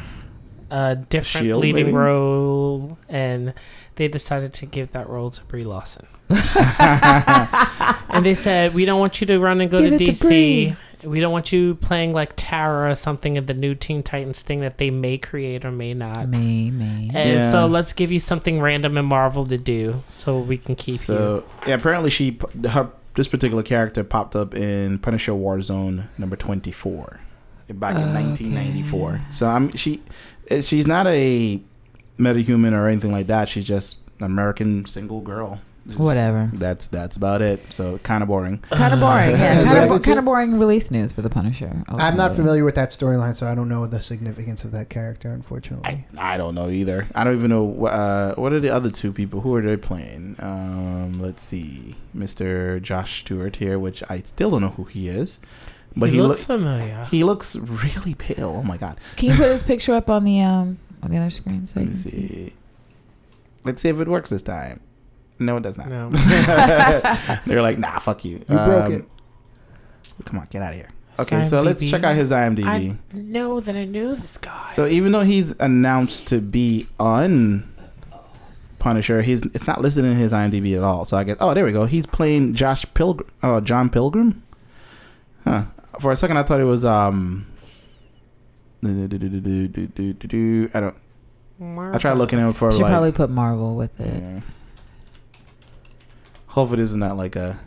a 0.74 0.96
different 0.96 1.46
Shield, 1.46 1.62
leading 1.62 1.86
maybe? 1.88 1.98
role, 1.98 2.98
and 3.08 3.54
they 3.96 4.08
decided 4.08 4.54
to 4.56 4.66
give 4.66 4.92
that 4.94 5.08
role 5.08 5.30
to 5.30 5.44
Brie 5.46 5.64
Larson. 5.64 6.08
and 6.30 8.26
they 8.26 8.34
said, 8.34 8.74
"We 8.74 8.86
don't 8.86 9.00
want 9.00 9.22
you 9.22 9.28
to 9.28 9.40
run 9.40 9.62
and 9.62 9.70
go 9.70 9.82
Give 9.82 9.98
to 9.98 10.04
it 10.04 10.06
to 10.06 10.12
DC. 10.12 10.76
we 11.04 11.20
don't 11.20 11.32
want 11.34 11.52
you 11.52 11.76
playing 11.76 12.14
like 12.14 12.34
Tara 12.36 12.90
or 12.92 12.96
something 12.96 13.36
in 13.38 13.46
the 13.46 13.54
new 13.54 13.76
Teen 13.76 14.04
Titans 14.04 14.42
thing 14.42 14.60
that 14.62 14.78
they 14.78 14.90
may 14.90 15.18
create 15.18 15.66
or 15.66 15.72
may 15.72 15.94
not." 15.94 16.28
Me, 16.30 16.72
me. 16.72 17.12
And 17.14 17.30
Yeah. 17.42 17.50
so 17.52 17.68
let's 17.68 17.94
give 17.94 18.12
you 18.12 18.20
something 18.20 18.60
random 18.62 18.98
in 18.98 19.06
Marvel 19.06 19.46
to 19.46 19.58
do, 19.58 20.04
so 20.08 20.40
we 20.40 20.58
can 20.58 20.76
keep 20.76 20.94
you. 20.94 20.98
So 20.98 21.44
yeah, 21.68 21.76
apparently 21.76 22.10
she 22.10 22.40
her 22.70 22.90
this 23.16 23.28
particular 23.28 23.62
character 23.62 24.04
popped 24.04 24.36
up 24.36 24.56
in 24.56 24.98
Punisher 25.00 25.34
Warzone 25.34 26.06
number 26.18 26.36
twenty 26.36 26.72
four 26.72 27.20
back 27.70 27.96
in 27.96 28.04
Okay. 28.04 28.14
nineteen 28.14 28.54
ninety 28.56 28.82
four. 28.84 29.22
So 29.32 29.48
I'm 29.48 29.72
she 29.76 30.02
she's 30.62 30.88
not 30.88 31.08
a 31.08 31.62
metahuman 32.20 32.74
or 32.74 32.88
anything 32.88 33.12
like 33.12 33.28
that. 33.28 33.50
She's 33.50 33.66
just 33.66 33.98
an 34.20 34.26
American 34.26 34.86
single 34.86 35.22
girl. 35.22 35.60
Just- 35.86 36.00
Whatever. 36.00 36.50
That's 36.54 36.88
that's 36.88 37.18
about 37.18 37.42
it. 37.42 37.62
So 37.74 37.98
kind 37.98 38.24
of 38.24 38.30
boring. 38.30 38.60
Kind 38.72 38.94
of 38.94 39.02
boring. 39.02 39.32
Yeah, 39.32 39.66
kind 39.66 39.92
of 39.92 40.02
kind 40.02 40.18
of 40.18 40.24
boring 40.24 40.58
release 40.58 40.90
news 40.92 41.12
for 41.12 41.22
the 41.22 41.30
Punisher. 41.30 41.84
I'm 41.90 42.16
not 42.16 42.34
familiar 42.36 42.64
with 42.64 42.76
that 42.76 42.92
storyline, 42.92 43.36
so 43.36 43.48
I 43.48 43.54
don't 43.56 43.68
know 43.68 43.86
the 43.86 44.02
significance 44.02 44.64
of 44.64 44.72
that 44.72 44.88
character. 44.90 45.30
Unfortunately, 45.34 46.06
I, 46.18 46.36
I 46.36 46.38
don't 46.38 46.56
know 46.56 46.70
either. 46.70 47.10
I 47.14 47.26
don't 47.26 47.36
even 47.36 47.50
know 47.50 47.86
uh, 47.86 48.34
what 48.36 48.54
are 48.54 48.62
the 48.62 48.70
other 48.70 48.90
two 48.92 49.12
people. 49.12 49.42
Who 49.42 49.54
are 49.56 49.62
they 49.62 49.76
playing? 49.76 50.38
Um, 50.40 51.22
let's 51.22 51.44
see, 51.44 51.96
Mr. 52.16 52.82
Josh 52.82 53.20
Stewart 53.20 53.58
here, 53.58 53.78
which 53.78 54.02
I 54.10 54.20
still 54.20 54.52
don't 54.52 54.62
know 54.62 54.70
who 54.70 54.86
he 54.86 55.10
is, 55.10 55.38
but 55.96 56.10
he, 56.10 56.16
he, 56.16 56.22
looks 56.22 56.30
looks 56.40 56.44
familiar. 56.46 57.06
he 57.12 57.24
looks 57.24 57.56
really 57.56 58.14
pale. 58.16 58.56
Oh 58.60 58.64
my 58.64 58.78
god. 58.78 58.98
Can 59.16 59.30
you 59.30 59.36
put 59.36 59.52
his 59.52 59.64
picture 59.64 59.94
up 59.94 60.10
on 60.10 60.24
the 60.24 60.42
um 60.42 60.80
on 61.02 61.12
the 61.12 61.18
other 61.18 61.30
screen 61.30 61.68
so 61.68 61.80
Let 61.80 61.84
you 61.90 61.96
me 61.96 62.02
can 62.02 62.10
see? 62.12 62.28
see. 62.28 62.54
Let's 63.64 63.82
see 63.82 63.90
if 63.90 64.00
it 64.00 64.08
works 64.08 64.30
this 64.30 64.42
time. 64.42 64.80
No, 65.40 65.58
it 65.58 65.64
does 65.64 65.78
not. 65.78 65.88
No. 65.90 66.10
They're 67.46 67.62
like, 67.62 67.80
nah, 67.80 68.00
fuck 68.00 68.24
you. 68.26 68.38
you 68.38 68.46
broke 68.46 68.86
Um, 68.86 68.92
it. 68.94 69.06
Come 70.26 70.40
on, 70.40 70.48
get 70.50 70.62
out 70.62 70.70
of 70.70 70.76
here. 70.76 70.90
Okay, 71.20 71.44
so 71.46 71.62
IMDb. 71.62 71.66
let's 71.66 71.90
check 71.90 72.04
out 72.04 72.16
his 72.16 72.32
IMDb. 72.32 72.66
I 72.66 72.98
know 73.14 73.60
that 73.60 73.76
I 73.76 73.86
knew 73.86 74.16
this 74.16 74.38
guy. 74.38 74.68
So 74.70 74.88
even 74.88 75.12
though 75.12 75.22
he's 75.22 75.52
announced 75.60 76.28
to 76.28 76.40
be 76.42 76.88
on 77.00 77.72
Punisher, 78.80 79.22
he's 79.22 79.42
it's 79.44 79.68
not 79.68 79.80
listed 79.82 80.06
in 80.06 80.14
his 80.16 80.32
IMDb 80.34 80.76
at 80.76 80.84
all. 80.84 81.06
So 81.06 81.18
I 81.18 81.24
guess 81.24 81.38
oh 81.40 81.54
there 81.54 81.66
we 81.66 81.72
go. 81.72 81.86
He's 81.86 82.06
playing 82.06 82.54
Josh 82.56 82.86
Pilgrim. 82.94 83.30
Oh, 83.42 83.60
John 83.62 83.90
Pilgrim. 83.90 84.44
Huh. 85.44 85.66
For 86.00 86.12
a 86.12 86.16
second, 86.16 86.38
I 86.38 86.44
thought 86.44 86.60
it 86.60 86.66
was 86.66 86.84
um. 86.86 87.48
I 88.84 88.88
don't. 90.80 90.96
I 91.62 91.98
tried 91.98 92.14
looking 92.18 92.40
at 92.40 92.48
him 92.48 92.54
for 92.54 92.72
Should 92.72 92.82
like. 92.82 92.92
probably 92.92 93.12
put 93.12 93.30
Marvel 93.30 93.76
with 93.76 93.98
it. 94.00 94.22
Yeah. 94.22 94.42
Hopefully, 96.48 96.82
this 96.82 96.90
is 96.90 96.98
not 96.98 97.16
like 97.18 97.36
a. 97.36 97.60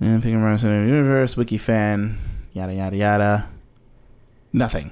Yeah, 0.00 0.16
picking 0.16 0.34
around 0.36 0.58
center 0.58 0.84
universe, 0.84 1.36
wiki 1.36 1.56
fan, 1.58 2.18
yada 2.52 2.74
yada 2.74 2.96
yada. 2.96 3.48
Nothing. 4.52 4.90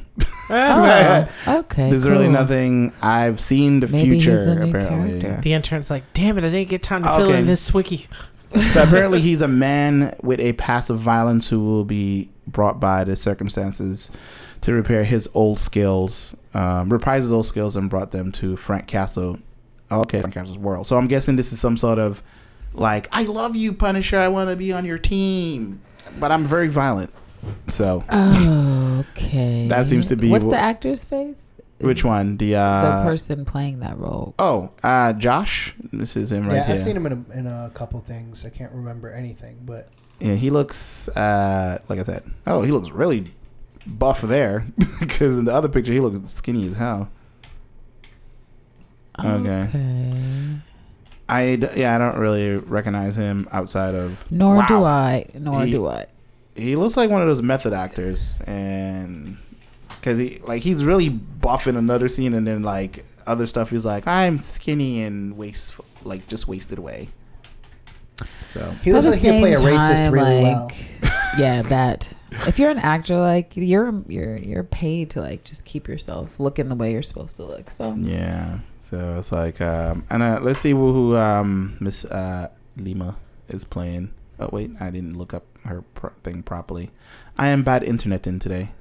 Oh, 0.50 1.28
okay. 1.48 1.88
There's 1.90 2.08
really 2.08 2.28
nothing. 2.28 2.92
I've 3.02 3.40
seen 3.40 3.80
the 3.80 3.88
Maybe 3.88 4.14
he's 4.16 4.24
future 4.24 4.50
a 4.50 4.54
new 4.54 4.68
apparently. 4.68 5.20
character. 5.20 5.40
The 5.42 5.52
intern's 5.54 5.90
like, 5.90 6.04
damn 6.12 6.36
it, 6.38 6.44
I 6.44 6.48
didn't 6.50 6.68
get 6.68 6.82
time 6.82 7.02
to 7.02 7.16
fill 7.16 7.32
in 7.32 7.46
this 7.46 7.72
wiki. 7.72 8.06
So 8.70 8.82
apparently, 8.82 9.20
he's 9.20 9.42
a 9.42 9.48
man 9.48 10.14
with 10.22 10.40
a 10.40 10.52
past 10.54 10.90
of 10.90 10.98
violence 10.98 11.48
who 11.48 11.64
will 11.64 11.84
be 11.84 12.30
brought 12.46 12.78
by 12.80 13.04
the 13.04 13.16
circumstances 13.16 14.10
to 14.60 14.72
repair 14.72 15.04
his 15.04 15.28
old 15.34 15.58
skills, 15.58 16.34
um, 16.54 16.88
reprise 16.90 17.22
his 17.24 17.32
old 17.32 17.46
skills, 17.46 17.76
and 17.76 17.90
brought 17.90 18.12
them 18.12 18.32
to 18.32 18.56
Frank 18.56 18.86
Castle. 18.86 19.38
Okay, 19.90 20.20
Frank 20.20 20.34
Castle's 20.34 20.58
world. 20.58 20.86
So 20.86 20.96
I'm 20.96 21.06
guessing 21.06 21.36
this 21.36 21.52
is 21.52 21.60
some 21.60 21.76
sort 21.76 21.98
of 21.98 22.22
like, 22.72 23.08
I 23.12 23.24
love 23.24 23.54
you, 23.56 23.72
Punisher. 23.72 24.18
I 24.18 24.28
want 24.28 24.50
to 24.50 24.56
be 24.56 24.72
on 24.72 24.84
your 24.84 24.98
team, 24.98 25.80
but 26.18 26.32
I'm 26.32 26.44
very 26.44 26.68
violent. 26.68 27.10
So 27.68 28.04
Oh, 28.10 29.04
okay. 29.10 29.66
That 29.68 29.86
seems 29.86 30.08
to 30.08 30.16
be 30.16 30.30
What's 30.30 30.46
wh- 30.46 30.50
the 30.50 30.58
actor's 30.58 31.04
face? 31.04 31.44
Which 31.84 32.04
one? 32.04 32.36
The 32.36 32.50
The 32.52 32.56
uh, 32.58 33.04
person 33.04 33.44
playing 33.44 33.80
that 33.80 33.98
role. 33.98 34.34
oh, 34.38 34.70
uh, 34.82 35.12
Josh. 35.14 35.74
This 35.92 36.16
is 36.16 36.32
him 36.32 36.46
right 36.46 36.56
yeah, 36.56 36.64
here. 36.64 36.74
I've 36.74 36.80
seen 36.80 36.96
him 36.96 37.06
in 37.06 37.12
a, 37.30 37.38
in 37.38 37.46
a 37.46 37.70
couple 37.74 38.00
things. 38.00 38.44
I 38.44 38.50
can't 38.50 38.72
remember 38.72 39.10
anything, 39.12 39.58
but 39.64 39.88
Yeah, 40.20 40.34
he 40.34 40.50
looks 40.50 41.08
uh 41.08 41.78
like 41.88 41.98
I 41.98 42.02
said. 42.02 42.22
Oh, 42.46 42.62
he 42.62 42.72
looks 42.72 42.90
really 42.90 43.32
buff 43.86 44.22
there 44.22 44.66
because 45.00 45.36
in 45.38 45.44
the 45.44 45.52
other 45.54 45.68
picture 45.68 45.92
he 45.92 46.00
looks 46.00 46.32
skinny 46.32 46.66
as 46.66 46.74
hell. 46.76 47.10
Okay. 49.18 49.60
Okay. 49.68 50.12
I 51.28 51.56
d- 51.56 51.68
yeah, 51.76 51.94
I 51.94 51.98
don't 51.98 52.18
really 52.18 52.56
recognize 52.56 53.16
him 53.16 53.48
outside 53.52 53.94
of 53.94 54.30
Nor 54.30 54.56
Wow. 54.56 54.66
do 54.66 54.84
I. 54.84 55.26
Nor 55.38 55.64
He- 55.64 55.72
do 55.72 55.86
I. 55.86 56.06
he 56.56 56.76
looks 56.76 56.96
like 56.96 57.10
one 57.10 57.22
of 57.22 57.28
those 57.28 57.42
method 57.42 57.72
actors 57.72 58.40
and 58.46 59.38
because 60.04 60.18
he 60.18 60.38
like 60.40 60.62
he's 60.62 60.84
really 60.84 61.08
buff 61.08 61.66
in 61.66 61.76
another 61.76 62.08
scene 62.08 62.34
and 62.34 62.46
then 62.46 62.62
like 62.62 63.04
other 63.26 63.46
stuff 63.46 63.70
he's 63.70 63.86
like 63.86 64.06
i'm 64.06 64.38
skinny 64.38 65.02
and 65.02 65.36
waste 65.36 65.80
like 66.04 66.26
just 66.28 66.46
wasted 66.46 66.78
away 66.78 67.08
so 68.50 68.70
He 68.84 68.92
looks 68.92 69.06
like 69.06 69.18
he 69.18 69.24
can 69.24 69.40
play 69.40 69.52
a 69.54 69.56
racist 69.56 70.04
time, 70.04 70.12
really 70.12 70.42
like, 70.42 70.54
well. 70.54 70.70
yeah, 71.40 71.62
that. 71.62 72.12
If 72.46 72.60
you're 72.60 72.70
an 72.70 72.78
actor, 72.78 73.16
like 73.16 73.56
you're 73.56 73.92
you're 74.06 74.36
you're 74.36 74.62
paid 74.62 75.10
to 75.10 75.20
like 75.20 75.42
just 75.42 75.64
keep 75.64 75.88
yourself 75.88 76.38
looking 76.38 76.68
the 76.68 76.76
way 76.76 76.92
you're 76.92 77.02
supposed 77.02 77.34
to 77.36 77.44
look. 77.44 77.68
So 77.72 77.96
yeah 77.98 78.58
so 78.84 79.16
it's 79.18 79.32
like 79.32 79.62
um 79.62 80.04
and 80.10 80.22
uh, 80.22 80.38
let's 80.42 80.58
see 80.58 80.72
who, 80.72 80.92
who 80.92 81.16
um 81.16 81.74
miss 81.80 82.04
uh 82.04 82.48
lima 82.76 83.16
is 83.48 83.64
playing 83.64 84.12
oh 84.38 84.50
wait 84.52 84.70
i 84.78 84.90
didn't 84.90 85.16
look 85.16 85.32
up 85.32 85.44
her 85.64 85.80
pro- 85.94 86.12
thing 86.22 86.42
properly 86.42 86.90
i 87.38 87.46
am 87.46 87.62
bad 87.62 87.82
internet 87.82 88.26
in 88.26 88.38
today 88.38 88.72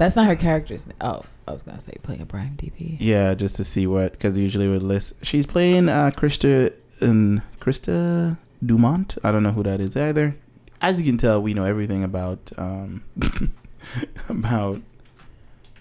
that's 0.00 0.16
not 0.16 0.26
her 0.26 0.34
character's 0.36 0.86
name. 0.86 0.96
Oh, 1.00 1.22
I 1.46 1.52
was 1.52 1.62
gonna 1.62 1.80
say 1.80 1.92
playing 2.02 2.22
a 2.22 2.26
Prime 2.26 2.56
DP. 2.56 2.96
yeah 3.00 3.34
just 3.34 3.54
to 3.56 3.64
see 3.64 3.86
what 3.86 4.12
because 4.12 4.36
usually 4.38 4.66
would 4.68 4.82
list 4.82 5.12
she's 5.22 5.46
playing 5.46 5.88
uh 5.88 6.10
krista 6.14 6.72
and 7.00 7.42
krista 7.60 8.36
dumont 8.64 9.16
i 9.24 9.30
don't 9.32 9.42
know 9.42 9.52
who 9.52 9.62
that 9.62 9.80
is 9.80 9.96
either 9.96 10.36
as 10.80 11.00
you 11.00 11.06
can 11.06 11.18
tell 11.18 11.40
we 11.42 11.52
know 11.54 11.64
everything 11.64 12.02
about 12.04 12.50
um 12.56 13.02
about 14.28 14.80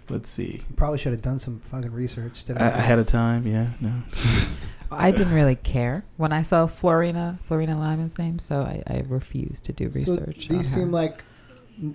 let's 0.10 0.30
see 0.30 0.62
Probably 0.76 0.98
should 0.98 1.12
have 1.14 1.22
done 1.22 1.40
some 1.40 1.60
fucking 1.60 1.92
research 1.92 2.44
today. 2.44 2.60
A- 2.64 2.74
ahead 2.76 3.00
of 3.00 3.08
time 3.08 3.46
yeah 3.46 3.68
no 3.80 3.94
I 4.92 5.12
didn't 5.18 5.34
really 5.34 5.56
care 5.56 6.04
when 6.18 6.32
I 6.34 6.42
saw 6.42 6.66
Florina 6.68 7.38
Florina 7.48 7.78
Lyman's 7.78 8.18
name, 8.18 8.40
so 8.40 8.62
I, 8.62 8.82
I 8.88 9.04
refused 9.08 9.66
to 9.66 9.74
do 9.74 9.88
research. 9.90 10.48
So 10.48 10.54
on 10.54 10.58
these 10.58 10.74
her. 10.74 10.80
seem 10.80 10.92
like 10.92 11.24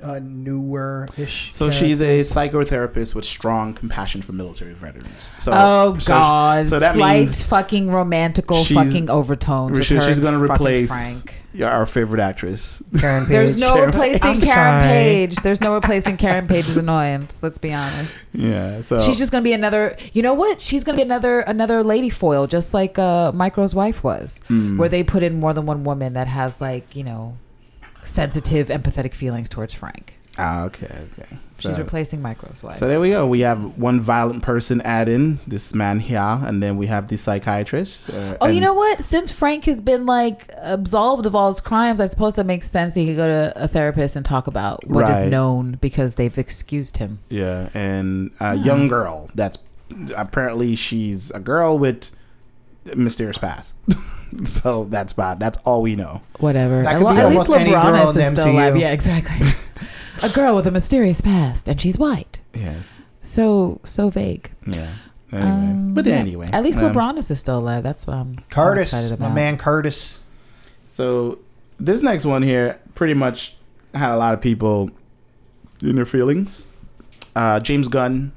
uh, 0.02 0.20
newer 0.22 1.06
ish. 1.18 1.52
so 1.52 1.70
she's 1.70 2.00
a 2.00 2.20
psychotherapist 2.20 3.14
with 3.14 3.24
strong 3.24 3.74
compassion 3.74 4.22
for 4.22 4.32
military 4.32 4.72
veterans 4.72 5.30
so 5.38 5.52
oh 5.54 5.98
so- 5.98 6.12
God! 6.12 6.68
so 6.68 6.78
that 6.78 6.94
Slight 6.94 7.18
means 7.20 7.44
fucking 7.44 7.90
romantical 7.90 8.64
fucking 8.64 9.10
overtones. 9.10 9.72
with 9.76 9.86
she's, 9.86 10.04
she's 10.04 10.20
gonna 10.20 10.40
replace 10.42 10.88
Frank. 10.88 11.34
our 11.62 11.86
favorite 11.86 12.20
actress 12.20 12.82
Karen 12.98 13.24
Page. 13.26 13.28
There's 13.28 13.56
no 13.56 13.74
Karen- 13.74 13.90
replacing 13.90 14.30
I'm 14.30 14.40
Karen 14.40 14.80
sorry. 14.80 14.82
Page. 14.82 15.36
There's 15.36 15.60
no 15.60 15.74
replacing 15.74 16.16
Karen 16.16 16.46
Page's 16.46 16.76
annoyance. 16.76 17.42
Let's 17.42 17.58
be 17.58 17.72
honest. 17.72 18.24
yeah 18.32 18.82
so 18.82 19.00
She's 19.00 19.18
just 19.18 19.32
gonna 19.32 19.42
be 19.42 19.52
another. 19.52 19.96
You 20.12 20.22
know 20.22 20.34
what? 20.34 20.60
She's 20.60 20.82
gonna 20.84 20.96
be 20.96 21.02
another 21.02 21.40
another 21.40 21.82
lady 21.82 22.08
foil, 22.10 22.46
just 22.46 22.74
like 22.74 22.98
uh, 22.98 23.32
Micro's 23.32 23.74
wife 23.74 24.02
was, 24.02 24.40
mm. 24.48 24.78
where 24.78 24.88
they 24.88 25.02
put 25.04 25.22
in 25.22 25.38
more 25.40 25.52
than 25.52 25.66
one 25.66 25.84
woman 25.84 26.14
that 26.14 26.26
has 26.26 26.60
like 26.60 26.96
you 26.96 27.04
know 27.04 27.36
sensitive, 28.04 28.68
empathetic 28.68 29.14
feelings 29.14 29.48
towards 29.48 29.74
Frank. 29.74 30.18
ah 30.38 30.64
okay 30.64 30.86
okay 31.12 31.36
She's 31.56 31.76
So- 31.76 31.78
replacing 31.78 32.20
Micro's 32.20 32.64
wife. 32.64 32.78
So 32.78 32.88
there 32.88 32.98
we 33.00 33.10
go. 33.10 33.24
We 33.28 33.40
have 33.42 33.78
one 33.78 34.00
violent 34.00 34.42
person 34.42 34.80
add 34.80 35.08
in 35.08 35.38
this 35.46 35.72
man 35.72 36.00
here, 36.00 36.18
and 36.46 36.60
then 36.60 36.76
we 36.76 36.88
have 36.88 37.06
the 37.06 37.16
psychiatrist. 37.16 38.10
Uh, 38.10 38.36
Oh, 38.40 38.46
you 38.48 38.54
and- 38.56 38.60
know 38.62 38.74
what? 38.74 39.00
Since 39.00 39.30
Frank 39.30 39.64
has 39.66 39.80
been 39.80 40.04
like 40.04 40.50
absolved 40.56 41.26
of 41.26 41.34
all 41.36 41.46
his 41.48 41.60
crimes, 41.60 42.00
I 42.00 42.06
suppose 42.06 42.34
that 42.34 42.44
makes 42.46 42.68
sense. 42.68 42.94
That 42.94 43.00
he 43.00 43.06
could 43.06 43.16
go 43.16 43.28
to 43.28 43.52
a 43.54 43.68
therapist 43.68 44.16
and 44.16 44.24
talk 44.26 44.48
about 44.48 44.84
what 44.88 45.08
is 45.08 45.18
Right. 45.22 45.28
known 45.28 45.78
because 45.80 46.16
they've 46.16 46.36
excused 46.36 46.96
him. 46.96 47.20
Yeah, 47.30 47.68
and 47.72 48.32
a 48.40 48.56
young 48.56 48.88
girl. 48.88 49.30
That's 49.32 49.58
apparently 50.16 50.74
she's 50.74 51.30
a 51.30 51.40
girl 51.40 51.78
with 51.78 52.10
mysterious 52.94 53.38
past. 53.38 53.72
so 54.44 54.84
that's 54.84 55.12
bad. 55.12 55.40
That's 55.40 55.58
all 55.64 55.82
we 55.82 55.96
know. 55.96 56.22
Whatever. 56.38 56.82
That 56.82 56.94
At, 56.94 56.98
could 56.98 57.04
lo- 57.04 57.14
be 57.14 57.20
at 57.20 57.28
least 57.28 57.48
almost 57.48 57.70
LeBron 57.70 58.16
is 58.16 58.38
still 58.38 58.50
alive. 58.52 58.76
Yeah, 58.76 58.92
exactly. 58.92 59.48
a 60.22 60.28
girl 60.30 60.54
with 60.54 60.66
a 60.66 60.70
mysterious 60.70 61.20
past, 61.20 61.68
and 61.68 61.80
she's 61.80 61.98
white. 61.98 62.40
Yes. 62.54 62.94
So 63.22 63.80
so 63.84 64.10
vague. 64.10 64.50
Yeah. 64.66 64.88
Anyway. 65.32 65.50
Um, 65.50 65.94
but 65.94 66.06
yeah. 66.06 66.14
anyway, 66.14 66.48
At 66.52 66.62
least 66.62 66.78
um, 66.78 66.92
LeBron 66.92 67.18
is 67.18 67.38
still 67.38 67.58
alive. 67.58 67.82
That's 67.82 68.06
what 68.06 68.14
I'm 68.14 68.34
I'm 68.36 68.44
Curtis, 68.50 68.92
excited 68.92 69.18
my 69.18 69.32
man 69.32 69.58
Curtis. 69.58 70.22
So 70.90 71.38
this 71.80 72.02
next 72.02 72.24
one 72.24 72.42
here 72.42 72.78
pretty 72.94 73.14
much 73.14 73.56
had 73.94 74.14
a 74.14 74.16
lot 74.16 74.34
of 74.34 74.40
people 74.40 74.90
in 75.82 75.96
their 75.96 76.06
feelings. 76.06 76.66
Uh, 77.34 77.58
James 77.58 77.88
Gunn 77.88 78.32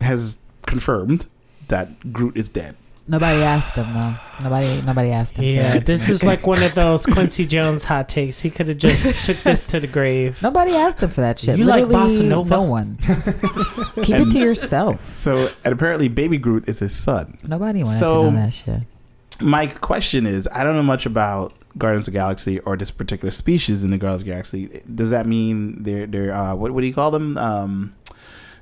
has 0.00 0.38
confirmed 0.66 1.26
that 1.68 2.12
Groot 2.12 2.36
is 2.36 2.48
dead. 2.48 2.74
Nobody 3.08 3.42
asked 3.42 3.74
him 3.74 3.92
though. 3.92 4.14
Nobody 4.44 4.80
nobody 4.82 5.10
asked 5.10 5.36
him. 5.36 5.44
Yeah, 5.44 5.78
this 5.78 6.08
is 6.08 6.22
like 6.30 6.46
one 6.46 6.62
of 6.62 6.74
those 6.74 7.04
Quincy 7.04 7.44
Jones 7.44 7.84
hot 7.84 8.08
takes. 8.08 8.40
He 8.40 8.48
could 8.48 8.68
have 8.68 8.78
just 8.78 9.24
took 9.26 9.38
this 9.38 9.66
to 9.66 9.80
the 9.80 9.88
grave. 9.88 10.40
Nobody 10.42 10.72
asked 10.72 11.00
him 11.02 11.10
for 11.10 11.20
that 11.20 11.40
shit. 11.40 11.58
You 11.58 11.64
like 11.64 11.86
Literally, 11.86 12.10
bossa 12.10 12.28
nova? 12.28 12.50
No 12.50 12.62
one. 12.62 12.96
Keep 14.04 14.16
it 14.28 14.30
to 14.32 14.38
yourself. 14.38 15.16
So 15.16 15.50
and 15.64 15.72
apparently, 15.72 16.08
Baby 16.08 16.38
Groot 16.38 16.68
is 16.68 16.78
his 16.78 16.94
son. 16.94 17.38
Nobody 17.46 17.82
wanted 17.82 17.98
So- 18.00 18.24
to 18.24 18.30
know 18.30 18.36
that 18.44 18.52
shit. 18.52 18.80
My 19.40 19.66
question 19.66 20.24
is, 20.24 20.48
I 20.52 20.62
don't 20.62 20.76
know 20.76 20.84
much 20.84 21.04
about 21.04 21.52
Guardians 21.76 22.06
of 22.06 22.12
the 22.14 22.18
Galaxy 22.18 22.60
or 22.60 22.76
this 22.76 22.92
particular 22.92 23.32
species 23.32 23.82
in 23.82 23.90
the 23.90 23.98
Guardians 23.98 24.22
of 24.22 24.26
the 24.26 24.30
Galaxy. 24.32 24.82
Does 24.94 25.10
that 25.10 25.26
mean 25.26 25.82
they're 25.82 26.06
they're 26.06 26.32
uh, 26.32 26.54
what 26.54 26.70
what 26.70 26.82
do 26.82 26.86
you 26.86 26.94
call 26.94 27.10
them? 27.10 27.36
Um, 27.38 27.94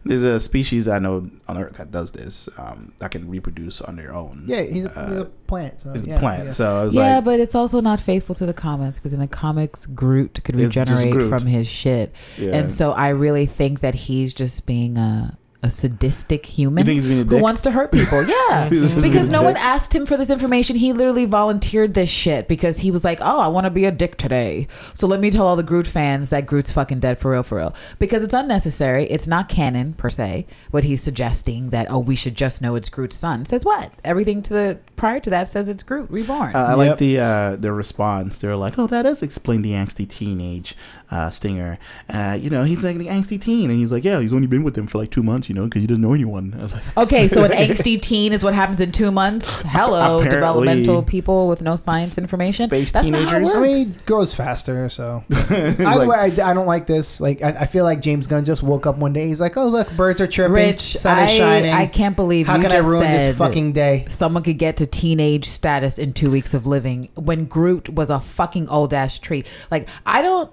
there's 0.05 0.23
a 0.25 0.41
species 0.41 0.89
I 0.89 0.99
know 0.99 1.31
on 1.49 1.59
Earth 1.59 1.77
that 1.77 1.91
does 1.91 2.13
this 2.13 2.49
um, 2.59 2.93
that 2.99 3.11
can 3.11 3.29
reproduce 3.29 3.81
on 3.81 3.97
their 3.97 4.15
own. 4.15 4.45
Yeah, 4.47 4.63
he's 4.63 4.87
a, 4.87 4.99
Uh, 4.99 5.09
he's 5.09 5.19
a 5.19 5.25
plant. 5.47 5.81
So, 5.81 5.91
It's 5.93 6.07
yeah, 6.07 6.17
a 6.17 6.19
plant. 6.19 6.45
yeah. 6.47 6.51
So 6.53 6.81
I 6.81 6.85
was 6.85 6.95
Yeah, 6.95 7.17
like, 7.17 7.25
but 7.25 7.41
it's 7.41 7.55
also 7.55 7.81
not 7.81 8.01
faithful 8.01 8.35
to 8.37 8.47
the 8.47 8.55
comics 8.55 8.99
because 8.99 9.13
in 9.13 9.21
the 9.21 9.27
comics, 9.29 9.87
Groot 9.87 10.41
could 10.45 10.57
regenerate 10.57 11.13
Groot. 11.13 11.29
from 11.29 11.47
his 11.47 11.67
shit, 11.67 12.15
yeah. 12.39 12.55
and 12.57 12.73
so 12.73 12.93
I 12.93 13.09
really 13.11 13.47
think 13.47 13.81
that 13.81 13.95
he's 13.95 14.33
just 14.35 14.67
being 14.67 14.97
a 14.97 15.37
a 15.63 15.69
sadistic 15.69 16.47
human 16.47 16.79
you 16.83 16.85
think 16.87 16.95
he's 16.97 17.07
being 17.07 17.21
a 17.21 17.25
who 17.25 17.43
wants 17.43 17.63
to 17.63 17.71
hurt 17.71 17.93
people. 17.93 18.25
Yeah. 18.31 18.69
Because 18.71 19.29
no 19.31 19.43
one 19.43 19.57
asked 19.57 19.95
him 19.95 20.07
for 20.07 20.17
this 20.17 20.31
information. 20.31 20.77
He 20.77 20.93
literally 20.93 21.27
volunteered 21.27 21.95
this 21.95 22.09
shit 22.09 22.49
because 22.49 22.79
he 22.81 22.91
was 22.91 23.05
like, 23.05 23.19
"Oh, 23.21 23.39
I 23.41 23.49
want 23.49 23.65
to 23.65 23.71
be 23.71 23.85
a 23.85 23.91
dick 23.91 24.17
today." 24.17 24.69
So 24.95 25.07
let 25.07 25.21
me 25.21 25.31
tell 25.31 25.47
all 25.47 25.57
the 25.57 25.63
Groot 25.63 25.87
fans 25.87 26.31
that 26.31 26.47
Groot's 26.47 26.73
fucking 26.73 27.01
dead 27.01 27.19
for 27.19 27.33
real, 27.33 27.43
for 27.43 27.59
real. 27.59 27.75
Because 27.99 28.23
it's 28.25 28.35
unnecessary. 28.35 29.05
It's 29.07 29.27
not 29.27 29.49
canon 29.49 29.93
per 29.95 30.09
se. 30.11 30.47
What 30.71 30.85
he's 30.85 31.03
suggesting 31.03 31.71
that 31.71 31.91
oh, 31.91 31.99
we 31.99 32.17
should 32.17 32.35
just 32.37 32.63
know 32.63 32.75
it's 32.75 32.89
Groot's 32.89 33.17
son 33.17 33.45
says 33.45 33.65
what? 33.65 33.93
Everything 34.05 34.43
to 34.43 34.53
the 34.53 34.79
prior 34.97 35.21
to 35.21 35.31
that 35.31 35.49
says 35.49 35.69
it's 35.69 35.83
Groot 35.83 36.11
reborn. 36.11 36.55
Uh, 36.55 36.59
I 36.59 36.71
Yep. 36.71 36.79
like 36.79 36.99
the 36.99 37.19
uh, 37.21 37.57
the 37.57 37.73
response. 37.73 38.39
They're 38.39 38.57
like, 38.57 38.79
"Oh, 38.79 38.87
that 38.87 39.03
does 39.03 39.23
explain 39.23 39.63
the 39.63 39.73
angsty 39.73 40.09
teenage 40.09 40.77
uh, 41.11 41.31
Stinger." 41.31 41.79
Uh, 42.13 42.37
you 42.41 42.51
know, 42.51 42.65
he's 42.65 42.85
like 42.85 42.97
the 42.97 43.07
angsty 43.07 43.41
teen, 43.41 43.71
and 43.71 43.79
he's 43.79 43.93
like, 43.93 44.05
"Yeah, 44.05 44.21
he's 44.21 44.33
only 44.33 44.47
been 44.47 44.63
with 44.63 44.75
them 44.75 44.87
for 44.87 44.99
like 44.99 45.11
two 45.11 45.23
months, 45.23 45.49
you 45.49 45.55
know, 45.55 45.65
because 45.65 45.83
he 45.83 45.87
doesn't 45.87 46.03
know 46.03 46.13
anyone." 46.15 46.55
I 46.59 46.63
was 46.63 46.75
like, 46.75 46.97
okay, 46.99 47.29
so 47.29 47.45
an 47.45 47.51
angsty 47.53 48.01
teen 48.01 48.33
is 48.33 48.43
what 48.45 48.55
happens 48.55 48.81
in 48.81 48.93
two 48.93 49.11
months. 49.11 49.63
Hello, 49.67 50.19
Apparently- 50.21 50.31
developmental 50.31 51.03
people 51.03 51.49
with 51.49 51.63
no 51.63 51.77
science 51.77 52.19
information. 52.19 52.69
Space 52.69 52.93
That's 52.93 53.09
not 53.09 53.25
how 53.29 53.37
it 53.37 53.41
teenagers? 53.41 53.57
I 53.57 53.61
mean, 53.63 53.77
it 53.79 54.07
grows 54.07 54.35
faster, 54.35 54.89
so. 54.89 55.25
It's 55.51 55.81
Either 55.81 56.07
like- 56.07 56.09
way, 56.09 56.43
I, 56.43 56.51
I 56.51 56.55
don't 56.55 56.67
like 56.67 56.87
this. 56.87 57.21
Like, 57.21 57.43
I, 57.43 57.49
I 57.51 57.67
feel 57.67 57.85
like 57.85 58.01
James 58.01 58.27
Gunn 58.27 58.45
just 58.45 58.63
woke 58.63 58.87
up 58.87 58.97
one 58.97 59.13
day. 59.13 59.27
He's 59.27 59.41
like, 59.41 59.57
"Oh, 59.57 59.67
look, 59.69 59.91
birds 59.97 60.21
are 60.21 60.27
chirping, 60.27 60.55
Rich, 60.55 60.97
sun 60.99 61.19
I, 61.19 61.25
is 61.25 61.31
shining. 61.33 61.73
I 61.73 61.87
can't 61.87 62.17
believe 62.17 62.47
How 62.47 62.57
you 62.57 62.63
can 62.63 62.71
I 62.71 62.75
just 62.75 62.89
ruin 62.89 63.03
said 63.03 63.21
this 63.31 63.39
fucking 63.39 63.73
day?" 63.73 64.05
someone 64.09 64.43
could 64.43 64.59
get 64.59 64.77
to 64.79 64.87
teenage 64.87 65.47
status 65.47 65.99
in 65.99 66.13
two 66.13 66.31
weeks 66.31 66.55
of 66.55 66.67
living 66.67 67.09
when 67.15 67.45
Groot 67.47 67.89
was 67.89 68.11
a 68.11 68.21
fucking 68.21 68.69
old 68.69 68.95
ass 68.95 69.19
tree. 69.19 69.45
Like 69.71 69.89
I 70.07 70.23
don't. 70.23 70.51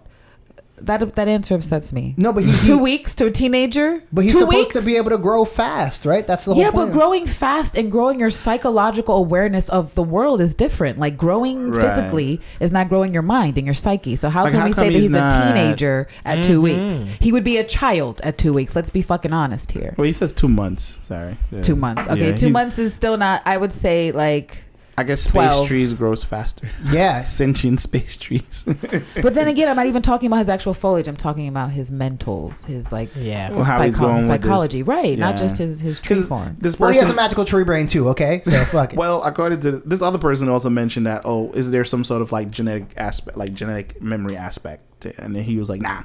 That 0.80 1.15
that 1.15 1.28
answer 1.28 1.55
upsets 1.55 1.91
me. 1.91 2.13
No, 2.17 2.32
but 2.32 2.43
he, 2.43 2.51
Two 2.65 2.75
he- 2.78 2.82
weeks 2.84 3.15
to 3.15 3.25
a 3.25 3.32
teenager. 3.32 4.03
but 4.13 4.21
he's 4.23 4.34
Two 4.34 4.39
supposed 4.39 4.73
weeks? 4.73 4.80
to 4.80 4.86
be 4.86 4.95
able 4.97 5.09
to 5.09 5.17
grow 5.17 5.43
fast, 5.43 6.05
right? 6.05 6.25
That's 6.25 6.45
the 6.45 6.53
whole 6.53 6.61
Yeah, 6.63 6.69
point. 6.71 6.91
but 6.91 6.93
growing 6.99 7.25
fast 7.25 7.75
and 7.78 7.91
growing 7.91 8.19
your 8.19 8.30
psychological 8.30 9.15
awareness 9.15 9.69
of 9.69 9.95
the 9.95 10.03
world 10.03 10.39
is 10.39 10.53
different. 10.53 10.99
Like 10.99 11.17
growing 11.17 11.71
Right. 11.71 11.95
physically 11.95 12.41
is 12.59 12.71
not 12.71 12.89
growing 12.89 13.11
your 13.11 13.23
mind 13.23 13.57
and 13.57 13.65
your 13.65 13.73
psyche. 13.73 14.15
So 14.15 14.30
how 14.30 14.43
Like, 14.43 14.51
can 14.53 14.59
how 14.61 14.67
we 14.67 14.73
come 14.73 14.84
say 14.84 14.89
that 14.89 14.93
he's 14.93 15.03
he's 15.05 15.11
not- 15.13 15.34
a 15.34 15.53
teenager 15.53 16.07
at 16.25 16.43
two 16.43 16.59
Mhm. 16.59 16.63
weeks? 16.63 17.05
He 17.19 17.32
would 17.32 17.43
be 17.43 17.57
a 17.57 17.63
child 17.63 18.21
at 18.23 18.38
two 18.38 18.53
weeks. 18.53 18.75
Let's 18.75 18.91
be 18.91 19.01
fucking 19.01 19.34
honest 19.34 19.71
here. 19.71 19.95
well, 19.97 20.05
he 20.05 20.11
says 20.13 20.32
two 20.32 20.47
months. 20.47 20.99
Sorry, 21.03 21.36
Yeah. 21.51 21.61
Two 21.61 21.75
months. 21.75 22.07
Okay, 22.07 22.30
Yeah, 22.30 22.36
two 22.36 22.49
months 22.49 22.78
is 22.78 22.93
still 22.93 23.17
not. 23.17 23.41
I 23.45 23.57
would 23.57 23.73
say 23.73 24.11
like 24.11 24.63
I 24.99 25.03
guess 25.03 25.21
space 25.21 25.53
12. 25.53 25.67
trees 25.67 25.93
grows 25.93 26.23
faster. 26.23 26.67
Yeah. 26.91 27.21
Sentient 27.21 27.79
space 27.79 28.17
trees. 28.17 28.65
But 29.21 29.35
then 29.35 29.47
again, 29.47 29.67
I'm 29.69 29.75
not 29.75 29.85
even 29.85 30.01
talking 30.01 30.25
about 30.27 30.37
his 30.37 30.49
actual 30.49 30.73
foliage. 30.73 31.07
I'm 31.07 31.15
talking 31.15 31.47
about 31.47 31.69
his 31.71 31.91
mentals, 31.91 32.65
his 32.65 32.91
like 32.91 33.09
Yeah. 33.15 33.51
Well, 33.51 33.63
how 33.63 33.81
he's 33.83 33.93
psycho- 33.93 34.05
going 34.05 34.17
with 34.17 34.27
this. 34.27 34.41
psychology, 34.41 34.81
right? 34.83 35.17
Not 35.17 35.37
just 35.37 35.57
his 35.59 35.79
his 35.79 35.99
tree 35.99 36.15
'Cause 36.15 36.25
form. 36.27 36.55
this 36.59 36.79
Well, 36.79 36.91
he 36.91 36.97
has 36.97 37.09
a 37.11 37.13
magical 37.13 37.45
tree 37.45 37.63
brain 37.63 37.85
too. 37.85 38.09
Okay, 38.09 38.41
so 38.43 38.63
fuck 38.65 38.93
it. 38.93 38.97
well, 38.97 39.21
according 39.23 39.59
to 39.61 39.71
this 39.73 40.01
other 40.01 40.17
person, 40.17 40.49
also 40.49 40.69
mentioned 40.69 41.05
that 41.05 41.21
oh, 41.25 41.51
is 41.51 41.69
there 41.69 41.83
some 41.83 42.03
sort 42.03 42.21
of 42.23 42.31
like 42.31 42.49
genetic 42.49 42.85
aspect, 42.97 43.37
like 43.37 43.53
genetic 43.53 44.01
memory 44.01 44.35
aspect? 44.35 44.81
To, 45.01 45.23
and 45.23 45.35
then 45.35 45.43
he 45.43 45.57
was 45.57 45.69
like, 45.69 45.81
nah. 45.81 46.01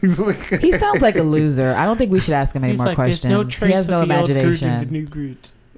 He 0.00 0.72
sounds 0.72 1.02
like 1.02 1.16
a 1.16 1.22
loser. 1.22 1.72
I 1.74 1.84
don't 1.84 1.96
think 1.96 2.10
we 2.12 2.20
should 2.20 2.34
ask 2.34 2.54
him 2.54 2.62
any 2.64 2.72
He's 2.72 2.78
more 2.78 2.88
like, 2.88 2.94
questions. 2.96 3.30
no 3.32 3.42
trace 3.44 3.68
he 3.70 3.74
has 3.74 3.88
no 3.88 4.02
of 4.02 4.08
the 4.08 4.16
old 4.16 4.26
Groot 4.26 4.62
in 4.62 4.68
imagination. 4.68 4.88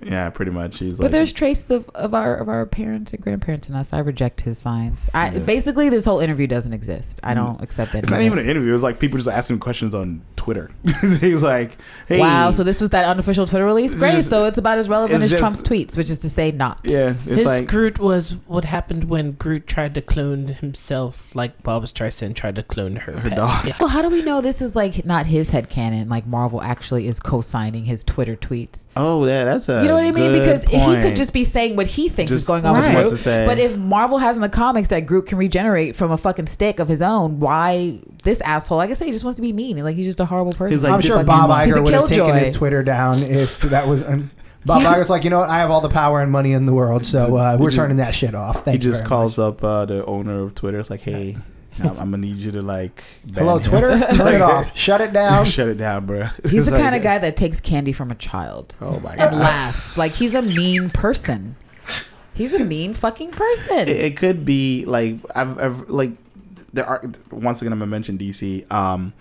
The 0.00 0.04
new 0.06 0.10
Groot. 0.10 0.12
yeah, 0.12 0.30
pretty 0.30 0.50
much. 0.50 0.78
He's 0.78 0.96
But 0.98 1.04
like, 1.04 1.12
there's 1.12 1.32
traces 1.32 1.70
of, 1.70 1.88
of 1.90 2.14
our 2.14 2.36
of 2.36 2.48
our 2.48 2.66
parents 2.66 3.12
and 3.12 3.22
grandparents 3.22 3.68
in 3.68 3.74
us. 3.74 3.92
I 3.92 3.98
reject 4.00 4.40
his 4.40 4.58
science. 4.58 5.08
I 5.14 5.30
Yeah. 5.30 5.38
basically 5.40 5.88
this 5.88 6.04
whole 6.04 6.20
interview 6.20 6.46
doesn't 6.46 6.72
exist. 6.72 7.20
I 7.22 7.32
mm. 7.32 7.36
don't 7.36 7.60
accept 7.62 7.92
that. 7.92 8.00
It's 8.00 8.10
not 8.10 8.22
even 8.22 8.38
an 8.38 8.48
interview. 8.48 8.70
It 8.70 8.72
was 8.72 8.82
like 8.82 8.98
people 8.98 9.18
just 9.18 9.28
asking 9.28 9.58
questions 9.60 9.94
on 9.94 10.22
Twitter. 10.36 10.70
He's 11.20 11.42
like, 11.42 11.76
"Hey, 12.08 12.18
Wow, 12.18 12.50
so 12.50 12.62
this 12.64 12.80
was 12.80 12.90
that 12.90 13.04
unofficial 13.04 13.46
Twitter 13.46 13.64
release. 13.66 13.94
Great, 13.94 14.12
just- 14.12 14.30
so 14.30 14.46
it's 14.46 14.58
about 14.58 14.78
as 14.78 14.88
relevant 14.88 15.22
as 15.22 15.30
just- 15.30 15.40
Trump's 15.40 15.62
tweets, 15.62 15.96
which 15.98 16.10
is 16.10 16.18
to 16.20 16.30
say, 16.30 16.50
not. 16.50 16.80
yeah, 16.84 17.10
it's 17.26 17.42
His 17.42 17.44
like 17.44 17.66
Groot 17.68 17.98
was 17.98 18.36
what 18.46 18.64
happened 18.64 19.04
when 19.10 19.32
Groot 19.32 19.66
tried 19.66 19.94
to 19.94 20.00
clone 20.00 20.48
himself, 20.48 21.34
like 21.36 21.62
Bob 21.62 21.84
Streisand 21.84 22.34
tried 22.36 22.56
to 22.56 22.62
clone 22.62 22.96
her, 22.96 23.18
Her 23.18 23.30
dog. 23.30 23.66
Yeah. 23.66 23.76
Well, 23.78 23.88
how 23.88 24.00
do 24.02 24.08
we 24.08 24.22
know 24.22 24.40
this 24.40 24.62
is 24.62 24.74
like 24.74 25.04
not 25.04 25.26
his 25.26 25.50
head 25.50 25.68
canon? 25.68 26.08
Like 26.08 26.26
Marvel 26.26 26.62
actually 26.62 27.06
is 27.06 27.20
co-signing 27.20 27.84
his 27.84 28.02
Twitter 28.04 28.36
tweets. 28.36 28.86
oh 28.96 29.26
yeah, 29.26 29.44
that's 29.44 29.68
a 29.68 29.82
You 29.82 29.88
know 29.90 29.94
what 29.96 30.04
I 30.04 30.12
mean? 30.12 30.30
good 30.32 30.40
Because 30.40 30.64
he 30.64 31.02
could 31.02 31.16
just 31.16 31.32
be 31.32 31.44
saying 31.44 31.76
what 31.76 31.86
he 31.86 32.08
thinks 32.08 32.32
is 32.32 32.44
going 32.46 32.64
on 32.64 32.74
just 32.74 32.86
with 32.88 32.94
wants 32.94 33.08
Groot. 33.10 33.18
to 33.18 33.22
say- 33.22 33.44
But 33.46 33.58
if 33.58 33.76
Marvel 33.76 34.18
has 34.18 34.36
in 34.36 34.42
the 34.42 34.48
comics 34.48 34.88
that 34.88 35.00
Groot 35.06 35.26
can 35.26 35.38
regenerate 35.38 35.96
from 35.96 36.10
a 36.10 36.16
fucking 36.16 36.46
stick 36.46 36.78
of 36.78 36.88
his 36.88 37.02
own, 37.02 37.38
why 37.40 37.98
this 38.22 38.40
asshole? 38.40 38.78
Like 38.78 38.90
I 38.90 38.94
say, 38.94 39.06
he 39.06 39.12
just 39.12 39.24
wants 39.24 39.36
to 39.36 39.42
be 39.42 39.52
mean. 39.52 39.76
Like 39.84 39.96
he's 39.96 40.06
just 40.06 40.20
a 40.20 40.24
horrible 40.24 40.52
person. 40.52 40.72
He's 40.72 40.84
like, 40.84 40.92
I'm 40.92 41.00
sure 41.00 41.22
Bob 41.24 41.48
my- 41.50 41.66
Iger 41.66 41.82
would 41.84 41.92
have 41.94 42.08
taken 42.08 42.34
his 42.36 42.54
Twitter 42.54 42.82
down 42.82 43.18
if 43.22 43.60
that 43.70 43.86
was. 43.86 44.06
Um, 44.08 44.30
Bob 44.66 44.82
Iger's 44.82 45.08
like, 45.08 45.24
you 45.24 45.30
know 45.30 45.38
what? 45.38 45.48
I 45.48 45.58
have 45.60 45.70
all 45.70 45.80
the 45.80 45.88
power 45.88 46.20
and 46.20 46.30
money 46.30 46.52
in 46.52 46.66
the 46.66 46.74
world, 46.74 47.06
so 47.06 47.34
uh, 47.36 47.56
we're 47.58 47.70
just- 47.70 47.80
turning 47.80 47.96
that 47.96 48.14
shit 48.14 48.34
off. 48.34 48.64
Thank 48.64 48.82
he 48.82 48.86
you 48.86 48.92
just 48.92 49.06
calls 49.06 49.38
much. 49.38 49.46
up 49.54 49.64
uh, 49.64 49.86
the 49.86 50.04
owner 50.04 50.40
of 50.42 50.54
Twitter. 50.54 50.78
It's 50.78 50.90
like, 50.90 51.00
hey, 51.00 51.36
I'm, 51.82 51.90
I'm 51.98 52.10
gonna 52.10 52.18
need 52.18 52.36
you 52.36 52.52
to 52.52 52.62
like. 52.62 53.02
Hello, 53.34 53.58
him." 53.58 53.62
Twitter. 53.64 53.90
It's 53.92 54.16
Turn 54.22 54.34
it 54.34 54.42
off. 54.42 54.76
Shut 54.76 55.00
it 55.00 55.12
down. 55.12 55.44
Shut 55.56 55.68
it 55.68 55.78
down, 55.78 56.06
bro. 56.06 56.24
He's 56.48 56.66
the 56.66 56.72
kind 56.78 56.94
of 56.94 57.02
guy 57.02 57.18
that 57.18 57.36
takes 57.36 57.60
candy 57.60 57.92
from 57.92 58.10
a 58.10 58.14
child 58.14 58.76
Oh 58.80 59.00
my 59.00 59.16
god. 59.16 59.18
and 59.18 59.30
god. 59.32 59.40
laughs. 59.40 59.96
Like 59.98 60.12
he's 60.12 60.34
a 60.34 60.42
mean 60.42 60.90
person. 60.90 61.56
He's 62.34 62.54
a 62.54 62.58
mean 62.58 62.94
fucking 62.94 63.32
person. 63.32 63.80
It, 63.80 63.88
it 63.90 64.16
could 64.16 64.44
be 64.44 64.84
like 64.86 65.16
I've, 65.34 65.58
I've 65.58 65.90
like 65.90 66.12
there 66.72 66.86
are 66.86 67.02
once 67.30 67.60
again 67.60 67.72
I'm 67.72 67.78
gonna 67.78 67.90
mention 67.90 68.16
DC. 68.18 68.70
Um, 68.72 69.12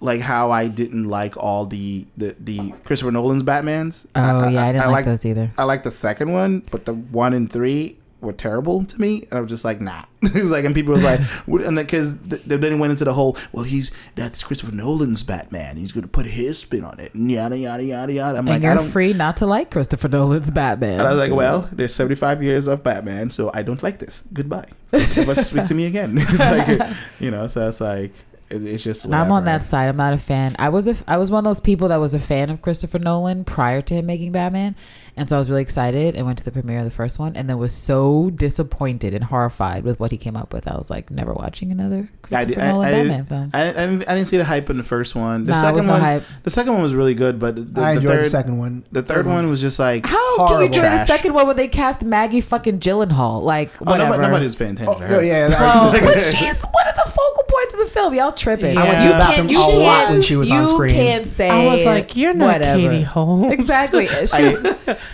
like 0.00 0.20
how 0.20 0.50
I 0.50 0.68
didn't 0.68 1.04
like 1.08 1.36
all 1.36 1.64
the 1.66 2.06
the, 2.16 2.36
the 2.38 2.72
Christopher 2.84 3.10
Nolan's 3.10 3.42
Batman's. 3.42 4.06
oh 4.14 4.48
yeah, 4.48 4.66
I 4.66 4.72
didn't 4.72 4.86
like, 4.86 4.92
like 4.92 5.04
those 5.06 5.24
either. 5.24 5.50
I 5.56 5.64
like 5.64 5.82
the 5.82 5.90
second 5.90 6.32
one, 6.32 6.60
but 6.70 6.84
the 6.84 6.92
one 6.94 7.32
and 7.32 7.50
three 7.50 7.96
were 8.24 8.32
terrible 8.32 8.84
to 8.84 9.00
me. 9.00 9.22
And 9.30 9.34
I 9.34 9.40
was 9.40 9.50
just 9.50 9.64
like, 9.64 9.80
nah. 9.80 10.04
it's 10.22 10.50
like, 10.50 10.64
and 10.64 10.74
people 10.74 10.94
was 10.94 11.04
like, 11.04 11.20
what- 11.46 11.62
and 11.62 11.76
because 11.76 12.18
they 12.18 12.56
then 12.56 12.72
he 12.72 12.78
went 12.78 12.90
into 12.90 13.04
the 13.04 13.12
whole, 13.12 13.36
well, 13.52 13.64
he's 13.64 13.90
that's 14.16 14.42
Christopher 14.42 14.74
Nolan's 14.74 15.22
Batman. 15.22 15.76
He's 15.76 15.92
gonna 15.92 16.08
put 16.08 16.26
his 16.26 16.58
spin 16.58 16.84
on 16.84 16.98
it, 16.98 17.14
and 17.14 17.30
yada 17.30 17.56
yada 17.58 17.84
yada 17.84 18.12
yada. 18.12 18.38
I'm 18.38 18.48
and 18.48 18.48
like, 18.48 18.62
you're 18.62 18.74
don't. 18.74 18.88
free 18.90 19.12
not 19.12 19.36
to 19.38 19.46
like 19.46 19.70
Christopher 19.70 20.08
Nolan's 20.08 20.50
Batman. 20.50 20.94
And 21.00 21.02
I 21.02 21.10
was 21.10 21.20
like, 21.20 21.32
well, 21.32 21.68
there's 21.72 21.94
75 21.94 22.42
years 22.42 22.66
of 22.66 22.82
Batman, 22.82 23.30
so 23.30 23.50
I 23.54 23.62
don't 23.62 23.82
like 23.82 23.98
this. 23.98 24.24
Goodbye. 24.32 24.66
Never 24.92 25.34
speak 25.34 25.66
to 25.66 25.74
me 25.74 25.86
again. 25.86 26.14
it's 26.16 26.38
like, 26.40 26.96
you 27.20 27.30
know, 27.30 27.46
so 27.46 27.68
it's 27.68 27.80
like, 27.80 28.12
it's 28.50 28.84
just. 28.84 29.04
And 29.04 29.14
I'm 29.14 29.32
on 29.32 29.44
that 29.46 29.62
side. 29.62 29.88
I'm 29.88 29.96
not 29.96 30.12
a 30.12 30.18
fan. 30.18 30.54
I 30.58 30.68
was 30.68 30.86
a, 30.86 30.96
I 31.08 31.16
was 31.16 31.30
one 31.30 31.38
of 31.40 31.44
those 31.44 31.60
people 31.60 31.88
that 31.88 31.96
was 31.96 32.14
a 32.14 32.18
fan 32.20 32.50
of 32.50 32.62
Christopher 32.62 32.98
Nolan 32.98 33.44
prior 33.44 33.82
to 33.82 33.94
him 33.94 34.06
making 34.06 34.32
Batman, 34.32 34.76
and 35.16 35.28
so 35.28 35.36
I 35.36 35.38
was 35.38 35.48
really 35.48 35.62
excited 35.62 36.16
and 36.16 36.26
went 36.26 36.38
to 36.38 36.44
the 36.44 36.50
premiere 36.52 36.78
of 36.80 36.84
the 36.84 36.90
first 36.90 37.18
one, 37.18 37.36
and 37.36 37.48
then 37.48 37.58
was 37.58 37.72
so 37.72 38.30
disappointed 38.30 39.14
and 39.14 39.22
horrified 39.24 39.84
with 39.84 40.00
what 40.00 40.10
he 40.10 40.16
came 40.18 40.36
up 40.36 40.52
with. 40.52 40.66
I 40.66 40.76
was 40.76 40.90
like, 40.90 41.10
never 41.10 41.32
watching 41.32 41.70
another 41.70 42.08
I, 42.32 42.44
Christopher 42.44 42.44
did, 42.46 42.58
I, 42.58 42.68
Nolan 42.72 42.86
I, 42.86 42.90
Batman 42.92 43.06
didn't, 43.16 43.28
film. 43.28 43.50
I, 43.54 43.62
I, 43.62 43.72
didn't, 43.72 44.08
I 44.08 44.14
didn't 44.14 44.26
see 44.28 44.36
the 44.38 44.44
hype 44.44 44.70
in 44.70 44.76
the 44.76 44.82
first 44.82 45.14
one. 45.14 45.44
The 45.44 45.52
nah, 45.52 45.60
second 45.60 45.74
was 45.76 45.86
no 45.86 45.92
one, 45.92 46.00
hype. 46.00 46.22
the 46.42 46.50
second 46.50 46.72
one 46.72 46.82
was 46.82 46.94
really 46.94 47.14
good, 47.14 47.38
but 47.38 47.54
the, 47.74 47.80
I 47.80 47.92
the 47.92 47.96
enjoyed 47.98 48.10
third, 48.12 48.24
the 48.24 48.30
second 48.30 48.58
one. 48.58 48.84
the 48.92 49.02
third 49.02 49.26
one 49.26 49.48
was 49.48 49.60
just 49.60 49.78
like, 49.78 50.04
How 50.06 50.16
can 50.36 50.40
you 50.40 50.46
horrible. 50.46 50.66
enjoy 50.66 50.82
the 50.82 51.04
second 51.06 51.34
one 51.34 51.46
when 51.46 51.56
they 51.56 51.68
cast 51.68 52.04
Maggie 52.04 52.40
fucking 52.40 52.80
Gyllenhaal? 52.80 53.42
Like, 53.42 53.70
oh, 53.82 53.84
whatever. 53.90 54.10
nobody, 54.10 54.22
nobody 54.28 54.44
was 54.46 54.56
paying 54.56 54.72
attention 54.72 54.94
Oh, 54.96 54.98
to 55.00 55.08
no, 55.08 55.14
her. 55.16 55.22
yeah, 55.24 55.48
Well, 55.60 55.92
that- 55.92 56.02
but 56.02 56.20
she's 56.20 56.62
one 56.62 56.88
of 56.88 56.94
the 56.96 57.10
focal 57.10 57.44
points 57.46 57.74
of 57.74 57.80
the 57.80 57.86
film. 57.86 58.14
Y'all 58.14 58.32
tripping. 58.32 58.76
I 58.76 58.88
went 58.88 58.98
to 59.00 59.06
You 59.06 59.12
the 59.12 59.18
bathroom 59.18 59.48
can't- 59.48 59.72
a 59.72 59.76
lot 59.76 60.10
when 60.10 60.22
she 60.22 60.36
was 60.36 60.50
on 60.50 60.66
screen. 60.68 60.70
you 60.70 60.76
screen. 60.76 61.06
can't 61.06 61.26
say. 61.26 61.50
I 61.50 61.66
was 61.66 61.84
like, 61.84 62.16
you're 62.16 62.34
not 62.34 62.54
whatever. 62.54 62.80
Katie 62.80 63.02
Holmes. 63.02 63.52
Exactly. 63.52 64.06
She's, 64.26 64.66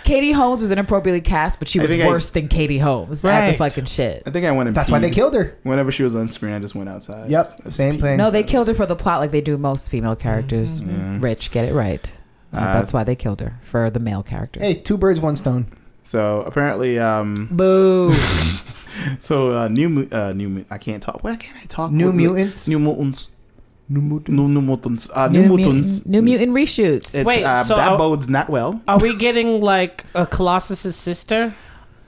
Katie 0.03 0.31
Holmes 0.31 0.61
was 0.61 0.71
inappropriately 0.71 1.21
cast, 1.21 1.59
but 1.59 1.67
she 1.67 1.79
was 1.79 1.91
think 1.91 2.03
I- 2.03 2.07
worse 2.07 2.29
than 2.31 2.47
Katie 2.47 2.79
Holmes 2.79 3.23
at 3.25 3.41
the 3.41 3.47
Right. 3.49 3.57
fucking 3.57 3.85
shit. 3.85 4.23
I 4.25 4.31
think 4.31 4.45
I 4.45 4.51
went 4.51 4.67
and 4.67 4.75
That's 4.75 4.91
why 4.91 4.99
they 4.99 5.09
killed 5.09 5.33
her. 5.33 5.55
Whenever 5.63 5.91
she 5.91 6.03
was 6.03 6.15
on 6.15 6.29
screen, 6.29 6.53
I 6.53 6.59
just 6.59 6.75
went 6.75 6.89
outside. 6.89 7.29
Yep, 7.29 7.71
same 7.73 7.99
thing. 7.99 8.17
No, 8.17 8.29
they 8.31 8.43
killed 8.43 8.67
her 8.67 8.73
for 8.73 8.85
the 8.85 8.95
plot 8.95 9.19
like 9.19 9.31
they 9.31 9.41
do 9.41 9.57
most 9.57 9.89
female 9.89 10.15
characters. 10.15 10.81
Yeah. 10.81 11.17
Rich, 11.19 11.51
get 11.51 11.65
it 11.69 11.73
right. 11.73 12.11
Uh, 12.53 12.57
Uh, 12.57 12.73
that's 12.73 12.91
why 12.93 13.03
they 13.03 13.15
killed 13.15 13.39
her 13.41 13.59
for 13.61 13.89
the 13.89 13.99
male 13.99 14.23
characters. 14.23 14.61
Hey, 14.61 14.73
two 14.73 14.97
birds, 14.97 15.19
one 15.21 15.35
stone. 15.37 15.67
So 16.03 16.43
apparently, 16.45 16.99
um, 16.99 17.47
Boo. 17.51 18.13
so 19.19 19.51
uh, 19.57 19.67
new, 19.67 20.07
uh, 20.11 20.33
new, 20.33 20.65
I 20.69 20.77
can't 20.77 21.01
talk. 21.01 21.23
Why 21.23 21.35
can't 21.35 21.55
I 21.57 21.65
talk? 21.67 21.91
New 21.91 22.11
mutants. 22.11 22.67
New 22.67 22.79
mutants. 22.79 23.29
New 23.91 24.01
mutant. 24.01 24.37
New, 24.37 24.47
new 24.47 24.61
mutants. 24.61 25.09
Uh, 25.13 25.27
new, 25.27 25.41
New 25.47 25.57
mutants. 25.57 26.05
mutant, 26.05 26.11
new 26.11 26.21
mutant 26.21 26.51
reshoots. 26.53 27.13
It's, 27.15 27.25
Wait, 27.25 27.43
uh, 27.43 27.63
so 27.63 27.75
that 27.75 27.89
I'll- 27.89 27.97
bodes 27.97 28.29
not 28.29 28.49
well. 28.49 28.81
Are 28.87 28.99
we 28.99 29.15
getting 29.17 29.59
like 29.61 30.05
a 30.15 30.25
Colossus's 30.25 30.95
sister? 30.95 31.53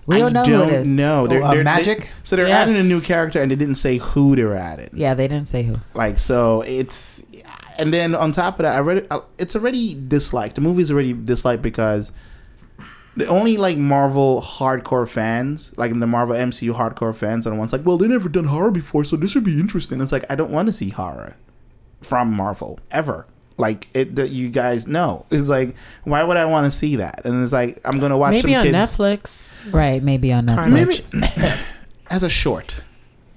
we 0.06 0.18
don't 0.20 0.36
I 0.36 0.42
know 0.42 0.44
don't 0.46 0.70
who 0.70 0.76
it 0.76 0.82
is. 0.82 0.90
know. 0.90 1.24
Oh, 1.24 1.28
They're, 1.28 1.44
uh, 1.44 1.54
they're- 1.54 1.64
Magik. 1.64 1.98
they- 2.00 2.08
so 2.24 2.36
they're 2.36 2.48
Yes. 2.48 2.70
adding 2.70 2.82
a 2.82 2.88
new 2.88 3.00
character, 3.02 3.42
and 3.42 3.50
they 3.52 3.56
didn't 3.56 3.76
say 3.76 3.98
who 3.98 4.36
they're 4.36 4.54
adding. 4.56 4.90
Yeah, 4.94 5.14
they 5.14 5.28
didn't 5.28 5.48
say 5.48 5.64
who. 5.64 5.76
Like 5.94 6.20
so, 6.20 6.62
it's 6.68 7.24
and 7.80 7.94
then 7.94 8.14
on 8.16 8.32
top 8.32 8.60
of 8.60 8.64
that, 8.64 8.76
I 8.76 8.80
read 8.80 8.98
it. 8.98 9.08
uh, 9.12 9.22
It's 9.38 9.56
already 9.56 9.94
disliked. 9.94 10.56
The 10.56 10.62
movie's 10.62 10.92
already 10.92 11.12
disliked 11.14 11.62
because 11.64 12.12
the 13.18 13.28
only 13.28 13.58
like 13.58 13.78
Marvel 13.78 14.42
hardcore 14.42 15.08
fans, 15.08 15.74
like 15.78 15.98
the 15.98 16.08
Marvel 16.08 16.36
MCU 16.36 16.74
hardcore 16.76 17.16
fans, 17.16 17.46
are 17.48 17.52
the 17.52 17.56
ones 17.56 17.72
like, 17.74 17.86
well, 17.86 17.98
they 17.98 18.08
never 18.08 18.28
done 18.30 18.46
horror 18.46 18.72
before, 18.72 19.04
so 19.06 19.16
this 19.16 19.36
would 19.36 19.44
be 19.46 19.60
interesting. 19.60 20.02
It's 20.02 20.12
like 20.12 20.26
I 20.30 20.36
don't 20.36 20.52
want 20.52 20.68
to 20.68 20.74
see 20.74 20.90
horror 20.90 21.36
from 22.06 22.32
Marvel 22.32 22.80
ever. 22.92 23.26
Like 23.58 23.88
it, 23.94 24.16
that 24.16 24.32
you 24.32 24.50
guys 24.50 24.88
know. 24.88 25.26
It's 25.30 25.48
like, 25.48 25.76
why 26.04 26.24
would 26.24 26.38
I 26.38 26.46
want 26.46 26.66
to 26.66 26.72
see 26.72 26.96
that? 26.96 27.24
And 27.26 27.44
it's 27.44 27.54
like, 27.54 27.80
I'm 27.86 28.00
gonna 28.00 28.18
watch 28.18 28.34
Maybe 28.34 28.54
some 28.54 28.62
on 28.62 28.66
kids 28.66 28.76
Netflix. 28.76 29.74
Right, 29.74 30.02
maybe 30.02 30.34
on 30.34 30.48
Netflix. 30.48 31.14
Maybe 31.14 31.60
as 32.10 32.24
a 32.24 32.30
short. 32.30 32.82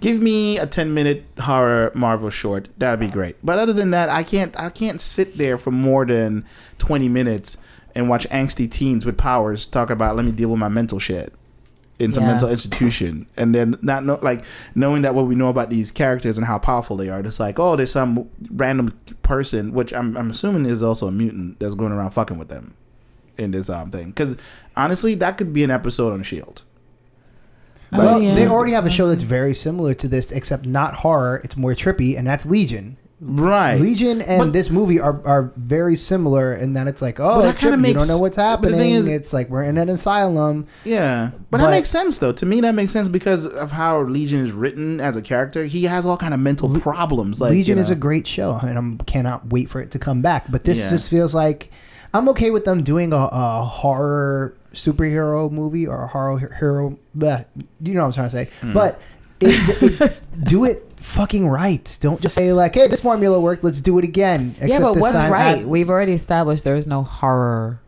Give 0.00 0.20
me 0.20 0.58
a 0.58 0.66
10 0.66 0.92
minute 0.92 1.24
horror 1.40 1.90
Marvel 1.94 2.30
short. 2.30 2.68
That'd 2.78 3.00
be 3.00 3.08
great. 3.08 3.36
But 3.42 3.58
other 3.58 3.72
than 3.72 3.90
that, 3.90 4.08
I 4.08 4.22
can't 4.22 4.58
I 4.58 4.70
can't 4.70 5.00
sit 5.00 5.36
there 5.36 5.58
for 5.58 5.70
more 5.70 6.06
than 6.06 6.44
20 6.78 7.08
minutes 7.08 7.58
and 7.94 8.08
watch 8.08 8.28
angsty 8.28 8.70
teens 8.70 9.04
with 9.04 9.16
powers 9.16 9.66
talk 9.66 9.90
about 9.90 10.16
let 10.16 10.24
me 10.24 10.32
deal 10.32 10.50
with 10.50 10.60
my 10.60 10.68
mental 10.68 10.98
shit 10.98 11.32
in 11.98 12.12
some 12.12 12.24
Yeah. 12.24 12.28
mental 12.30 12.48
institution 12.50 13.26
and 13.38 13.54
then 13.54 13.76
not 13.80 14.04
know 14.04 14.18
like 14.22 14.44
knowing 14.74 15.02
that 15.02 15.14
what 15.14 15.26
we 15.26 15.34
know 15.34 15.48
about 15.48 15.70
these 15.70 15.90
characters 15.90 16.36
and 16.36 16.46
how 16.46 16.58
powerful 16.58 16.96
they 16.96 17.08
are 17.08 17.20
it's 17.20 17.40
like 17.40 17.58
oh 17.58 17.74
there's 17.74 17.90
some 17.90 18.28
random 18.50 18.92
person 19.22 19.72
which 19.72 19.92
I'm, 19.94 20.14
I'm 20.16 20.28
assuming 20.30 20.66
is 20.66 20.82
also 20.82 21.08
a 21.08 21.12
mutant 21.12 21.58
that's 21.58 21.74
going 21.74 21.92
around 21.92 22.10
fucking 22.10 22.36
with 22.38 22.48
them 22.48 22.74
in 23.38 23.50
this 23.52 23.70
um 23.70 23.90
thing 23.90 24.08
because 24.08 24.36
honestly 24.76 25.14
that 25.14 25.38
could 25.38 25.52
be 25.54 25.64
an 25.64 25.70
episode 25.70 26.12
on 26.12 26.22
shield 26.22 26.62
Well, 27.92 28.20
yeah. 28.20 28.34
they 28.34 28.46
already 28.46 28.72
have 28.72 28.84
a 28.84 28.90
show 28.90 29.08
that's 29.08 29.22
very 29.22 29.54
similar 29.54 29.94
to 29.94 30.08
this, 30.08 30.32
except 30.32 30.66
not 30.66 30.94
horror. 30.94 31.40
It's 31.44 31.56
more 31.56 31.70
trippy, 31.72 32.18
and 32.18 32.26
that's 32.26 32.44
Legion. 32.44 32.96
Right 33.20 33.80
Legion 33.80 34.20
and 34.20 34.38
But- 34.40 34.52
this 34.52 34.68
movie 34.70 35.00
are, 35.00 35.20
are 35.26 35.50
very 35.56 35.96
similar 35.96 36.52
in 36.52 36.74
that 36.74 36.86
it's 36.86 37.00
like, 37.00 37.18
oh, 37.18 37.40
that 37.42 37.56
kinda 37.56 37.78
trippy. 37.78 37.88
you 37.88 37.94
don't 37.94 38.08
know 38.08 38.18
what's 38.18 38.36
but 38.36 38.60
the 38.60 38.68
thing 38.70 38.78
happening. 38.78 38.92
is- 38.94 39.06
it's 39.06 39.32
like 39.32 39.48
we're 39.48 39.62
in 39.62 39.78
an 39.78 39.88
asylum. 39.88 40.66
Yeah, 40.84 41.30
but, 41.50 41.58
But- 41.58 41.58
that 41.64 41.70
makes 41.70 41.88
sense 41.88 42.18
though. 42.18 42.32
To 42.32 42.44
me, 42.46 42.60
that 42.60 42.74
makes 42.74 42.92
sense 42.92 43.08
because 43.08 43.46
of 43.46 43.72
how 43.72 44.02
Legion 44.02 44.40
is 44.40 44.52
written 44.52 45.00
as 45.00 45.16
a 45.16 45.22
character. 45.22 45.64
He 45.64 45.84
has 45.84 46.04
all 46.04 46.16
kind 46.18 46.34
of 46.34 46.40
mental 46.40 46.68
problems. 46.80 47.40
Like 47.40 47.52
Legion 47.52 47.78
you 47.78 47.82
is 47.82 47.90
a 47.90 47.94
great 47.94 48.26
show, 48.26 48.58
and 48.62 48.78
I 49.00 49.04
cannot 49.04 49.48
wait 49.50 49.70
for 49.70 49.80
it 49.80 49.90
to 49.92 49.98
come 49.98 50.20
back. 50.20 50.44
But 50.50 50.64
this 50.64 50.80
Yeah. 50.80 50.90
just 50.90 51.08
feels 51.08 51.34
like 51.34 51.70
I'm 52.12 52.28
okay 52.30 52.50
with 52.50 52.64
them 52.66 52.82
doing 52.82 53.12
a, 53.12 53.16
a 53.32 53.62
horror 53.64 54.54
superhero 54.74 55.50
movie 55.50 55.86
or 55.86 56.04
a 56.04 56.06
horror 56.06 56.38
hero. 56.58 56.98
Bleh, 57.16 57.46
you 57.80 57.94
know 57.94 58.00
what 58.02 58.06
I'm 58.08 58.12
trying 58.12 58.28
to 58.28 58.36
say. 58.36 58.48
Hmm. 58.60 58.72
But 58.74 59.00
it, 59.40 60.00
it, 60.00 60.20
do 60.44 60.64
it 60.64 60.82
fucking 61.06 61.48
right. 61.48 61.96
Don't 62.00 62.20
just 62.20 62.34
say 62.34 62.52
like, 62.52 62.74
"Hey, 62.74 62.88
this 62.88 63.00
formula 63.00 63.40
worked. 63.40 63.64
Let's 63.64 63.80
do 63.80 63.98
it 63.98 64.04
again." 64.04 64.54
yeah, 64.62 64.80
but 64.80 64.96
what's 64.96 65.20
time 65.20 65.32
right? 65.32 65.66
We've 65.66 65.88
already 65.88 66.12
established 66.12 66.64
there 66.64 66.76
is 66.76 66.86
no 66.86 67.02
horror 67.02 67.80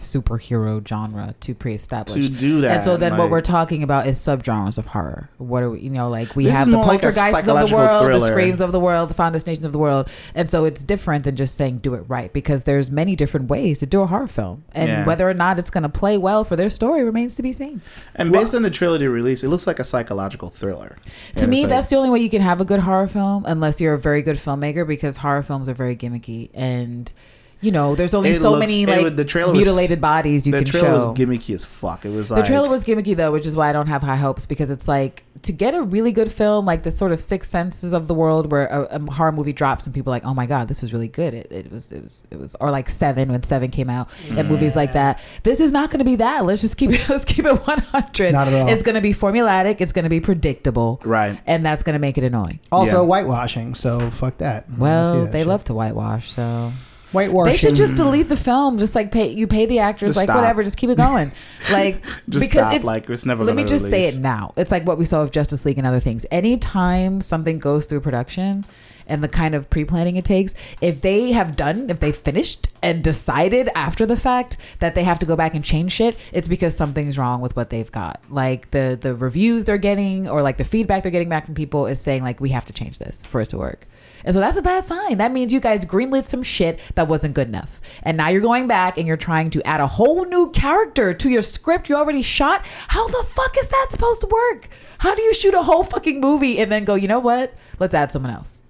superhero 0.00 0.86
genre 0.86 1.34
to 1.40 1.54
pre-establish. 1.54 2.26
to 2.26 2.32
do 2.32 2.60
that. 2.62 2.76
and 2.76 2.82
so 2.82 2.96
then 2.96 3.16
what 3.16 3.30
we're 3.30 3.40
talking 3.40 3.82
about 3.82 4.06
is 4.06 4.18
subgenres 4.18 4.78
of 4.78 4.86
horror. 4.86 5.28
What 5.38 5.62
are 5.62 5.70
we, 5.70 5.80
you 5.80 5.90
know, 5.90 6.08
like 6.08 6.34
we 6.36 6.46
have 6.46 6.66
the 6.70 6.76
more 6.76 6.86
like 6.86 7.04
of 7.04 7.14
the 7.14 7.68
world, 7.72 8.12
the 8.12 8.20
screams 8.20 8.60
of 8.60 8.72
the 8.72 8.80
world, 8.80 9.10
the 9.10 9.14
foundations 9.14 9.64
of 9.64 9.72
the 9.72 9.78
world. 9.78 10.08
And 10.34 10.48
so 10.48 10.64
it's 10.64 10.82
different 10.82 11.24
than 11.24 11.36
just 11.36 11.54
saying 11.56 11.78
do 11.78 11.94
it 11.94 12.04
right 12.08 12.32
because 12.32 12.64
there's 12.64 12.90
many 12.90 13.16
different 13.16 13.48
ways 13.50 13.80
to 13.80 13.86
do 13.86 14.00
a 14.02 14.06
horror 14.06 14.26
film. 14.28 14.64
And 14.72 14.88
Yeah. 14.88 15.04
whether 15.06 15.28
or 15.28 15.34
not 15.34 15.58
it's 15.58 15.70
going 15.70 15.82
to 15.82 15.88
play 15.88 16.16
well 16.18 16.44
for 16.44 16.56
their 16.56 16.70
story 16.70 17.02
remains 17.04 17.34
to 17.36 17.42
be 17.42 17.52
seen. 17.52 17.80
and 18.14 18.32
based 18.32 18.54
on 18.54 18.62
the 18.62 18.70
trilogy 18.70 19.06
release, 19.08 19.42
it 19.44 19.48
looks 19.48 19.66
like 19.66 19.78
a 19.78 19.84
psychological 19.84 20.48
thriller. 20.48 20.96
To 21.36 21.42
And 21.42 21.50
me, 21.50 21.60
like- 21.62 21.70
that's 21.70 21.88
the 21.88 21.96
only 21.96 22.10
way 22.10 22.20
you 22.20 22.30
can 22.30 22.42
have 22.42 22.60
a 22.60 22.64
good 22.64 22.80
horror 22.80 23.08
film 23.08 23.44
unless 23.46 23.80
you're 23.80 23.94
a 23.94 23.98
very 23.98 24.22
good 24.22 24.36
filmmaker 24.36 24.86
because 24.86 25.18
horror 25.18 25.42
films 25.42 25.68
are 25.68 25.74
very 25.74 25.96
gimmicky 25.96 26.50
and 26.54 27.12
you 27.60 27.70
know, 27.70 27.94
there's 27.94 28.14
only 28.14 28.30
It 28.30 28.34
so 28.34 28.52
looks- 28.52 28.68
many 28.68 28.86
like 28.86 29.02
was- 29.02 29.14
the 29.16 29.24
trailer 29.24 29.52
was- 29.52 29.58
mutilated 29.64 30.00
bodies 30.00 30.46
you 30.46 30.52
the 30.52 30.58
can 30.58 30.66
show. 30.66 30.72
The 30.72 30.78
trailer 30.80 31.00
show. 31.00 31.08
was 31.10 31.18
gimmicky 31.18 31.54
as 31.54 31.64
fuck. 31.64 32.04
It 32.04 32.10
was 32.10 32.28
The 32.28 32.36
like 32.36 32.44
trailer 32.46 32.68
was 32.68 32.84
gimmicky 32.84 33.16
though, 33.16 33.32
which 33.32 33.46
is 33.46 33.56
why 33.56 33.70
I 33.70 33.72
don't 33.72 33.88
have 33.88 34.02
high 34.02 34.16
hopes 34.16 34.46
because 34.46 34.70
it's 34.70 34.86
like 34.88 35.24
to 35.42 35.52
get 35.52 35.74
a 35.74 35.82
really 35.82 36.10
good 36.12 36.30
film, 36.30 36.66
like 36.66 36.82
the 36.82 36.90
sort 36.90 37.12
of 37.12 37.20
Six 37.20 37.48
Senses 37.48 37.92
of 37.92 38.08
the 38.08 38.14
world, 38.14 38.50
where 38.50 38.66
a, 38.66 38.82
a 38.96 39.10
horror 39.12 39.32
movie 39.32 39.52
drops 39.52 39.86
and 39.86 39.94
people 39.94 40.12
are 40.12 40.16
like, 40.16 40.24
oh 40.24 40.34
my 40.34 40.46
god, 40.46 40.68
this 40.68 40.82
was 40.82 40.92
really 40.92 41.08
good. 41.08 41.32
It, 41.34 41.52
it 41.52 41.70
was, 41.72 41.92
it 41.92 42.02
was, 42.02 42.26
it 42.30 42.38
was, 42.38 42.56
or 42.56 42.70
like 42.70 42.88
Seven 42.88 43.30
when 43.30 43.42
Seven 43.42 43.70
came 43.70 43.88
out 43.88 44.08
and 44.28 44.38
mm. 44.38 44.48
movies 44.48 44.74
like 44.74 44.92
that. 44.92 45.20
This 45.44 45.60
is 45.60 45.70
not 45.72 45.90
going 45.90 46.00
to 46.00 46.04
be 46.04 46.16
that. 46.16 46.44
Let's 46.44 46.60
just 46.62 46.76
keep 46.76 46.90
it. 46.90 47.08
Let's 47.08 47.24
keep 47.24 47.44
it 47.44 47.66
one 47.66 47.78
hundred. 47.78 48.32
Not 48.32 48.48
at 48.48 48.54
all. 48.54 48.68
It's 48.68 48.82
going 48.82 48.96
to 48.96 49.00
be 49.00 49.12
formulatic. 49.14 49.80
It's 49.80 49.92
going 49.92 50.04
to 50.04 50.08
be 50.10 50.20
predictable, 50.20 51.00
right. 51.04 51.38
and 51.46 51.64
that's 51.64 51.82
going 51.82 51.94
to 51.94 52.00
make 52.00 52.18
it 52.18 52.24
annoying. 52.24 52.58
Also 52.72 53.02
Yeah. 53.02 53.06
whitewashing, 53.06 53.74
so 53.74 54.10
fuck 54.10 54.38
that. 54.38 54.68
Mm, 54.68 54.78
well, 54.78 55.24
that 55.24 55.32
they 55.32 55.40
shit. 55.40 55.46
love 55.46 55.64
to 55.64 55.74
whitewash, 55.74 56.30
so 56.30 56.72
whitewashing. 57.12 57.52
they 57.52 57.56
should 57.56 57.74
just 57.76 57.96
delete 57.96 58.28
the 58.28 58.36
film. 58.36 58.78
Just 58.78 58.94
like 58.94 59.10
pay 59.10 59.28
you 59.30 59.46
pay 59.46 59.66
the 59.66 59.78
actors, 59.80 60.10
Just 60.10 60.16
like 60.18 60.26
stop. 60.26 60.36
whatever. 60.36 60.62
Just 60.62 60.76
keep 60.76 60.90
it 60.90 60.96
going, 60.98 61.30
like 61.72 62.02
Just 62.28 62.50
because 62.50 62.66
stop. 62.66 62.74
it's 62.74 62.84
like 62.84 63.08
it's 63.10 63.26
never. 63.26 63.44
let 63.44 63.56
me 63.56 63.64
just 63.64 63.88
say 63.88 64.02
it 64.02 64.18
now. 64.18 64.52
It's 64.56 64.70
like 64.70 64.86
what 64.86 64.98
we 64.98 65.04
saw 65.04 65.22
with 65.22 65.32
Justice 65.32 65.64
League 65.64 65.78
and 65.78 65.86
other 65.86 66.00
things. 66.00 66.26
Anytime 66.30 67.20
something 67.20 67.58
goes 67.58 67.86
through 67.86 68.00
production 68.00 68.64
and 69.10 69.22
the 69.24 69.28
kind 69.28 69.54
of 69.54 69.70
pre-planning 69.70 70.16
it 70.16 70.24
takes, 70.26 70.52
if 70.82 71.00
they 71.00 71.32
have 71.32 71.56
done, 71.56 71.88
if 71.88 71.98
they 71.98 72.12
finished 72.12 72.68
and 72.82 73.02
decided 73.02 73.70
after 73.74 74.04
the 74.04 74.18
fact 74.18 74.58
that 74.80 74.94
they 74.94 75.02
have 75.02 75.18
to 75.18 75.24
go 75.24 75.34
back 75.34 75.54
and 75.54 75.64
change 75.64 75.92
shit, 75.92 76.14
it's 76.32 76.46
because 76.46 76.76
something's 76.76 77.16
wrong 77.16 77.40
with 77.40 77.56
what 77.56 77.70
they've 77.70 77.90
got. 77.90 78.22
Like 78.28 78.70
the 78.70 78.98
the 79.00 79.14
reviews 79.14 79.64
they're 79.64 79.78
getting 79.78 80.28
or 80.28 80.42
like 80.42 80.58
the 80.58 80.64
feedback 80.64 81.02
they're 81.04 81.12
getting 81.12 81.30
back 81.30 81.46
from 81.46 81.54
people 81.54 81.86
is 81.86 81.98
saying 82.00 82.22
like 82.22 82.38
we 82.40 82.50
have 82.50 82.66
to 82.66 82.72
change 82.74 82.98
this 82.98 83.24
for 83.24 83.40
it 83.40 83.48
to 83.50 83.56
work. 83.58 83.86
And 84.24 84.34
so 84.34 84.40
that's 84.40 84.58
a 84.58 84.62
bad 84.62 84.84
sign. 84.84 85.18
That 85.18 85.32
means 85.32 85.52
you 85.52 85.60
guys 85.60 85.84
greenlit 85.84 86.24
some 86.24 86.42
shit 86.42 86.80
that 86.94 87.08
wasn't 87.08 87.34
good 87.34 87.48
enough. 87.48 87.80
And 88.02 88.16
now 88.16 88.28
you're 88.28 88.40
going 88.40 88.66
back 88.66 88.98
and 88.98 89.06
you're 89.06 89.16
trying 89.16 89.50
to 89.50 89.62
add 89.66 89.80
a 89.80 89.86
whole 89.86 90.24
new 90.24 90.50
character 90.50 91.14
to 91.14 91.28
your 91.28 91.42
script 91.42 91.88
you 91.88 91.96
already 91.96 92.22
shot. 92.22 92.66
How 92.88 93.06
the 93.08 93.24
fuck 93.24 93.56
is 93.58 93.68
that 93.68 93.86
supposed 93.90 94.20
to 94.22 94.26
work? 94.26 94.68
How 94.98 95.14
do 95.14 95.22
you 95.22 95.32
shoot 95.32 95.54
a 95.54 95.62
whole 95.62 95.84
fucking 95.84 96.20
movie 96.20 96.58
and 96.58 96.70
then 96.70 96.84
go, 96.84 96.94
you 96.94 97.08
know 97.08 97.20
what? 97.20 97.54
Let's 97.78 97.94
add 97.94 98.10
someone 98.10 98.32
else. 98.32 98.62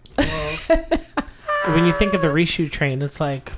when 1.66 1.86
you 1.86 1.92
think 1.92 2.14
of 2.14 2.22
the 2.22 2.28
reshoot 2.28 2.70
train, 2.70 3.03
it's 3.03 3.20
like, 3.20 3.53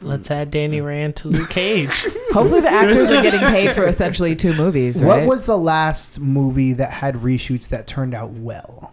let's 0.00 0.30
add 0.30 0.50
Danny 0.50 0.80
Rand 0.80 1.16
to 1.16 1.28
Luke 1.28 1.48
Cage. 1.50 1.88
Hopefully 2.32 2.60
the 2.60 2.70
actors 2.70 3.10
are 3.10 3.22
getting 3.22 3.40
paid 3.40 3.72
for 3.72 3.84
essentially 3.86 4.34
two 4.34 4.54
movies, 4.54 5.02
right? 5.02 5.20
What 5.20 5.28
was 5.28 5.46
the 5.46 5.58
last 5.58 6.18
movie 6.18 6.72
that 6.74 6.90
had 6.90 7.16
reshoots 7.16 7.68
that 7.68 7.86
turned 7.86 8.14
out 8.14 8.30
well? 8.30 8.92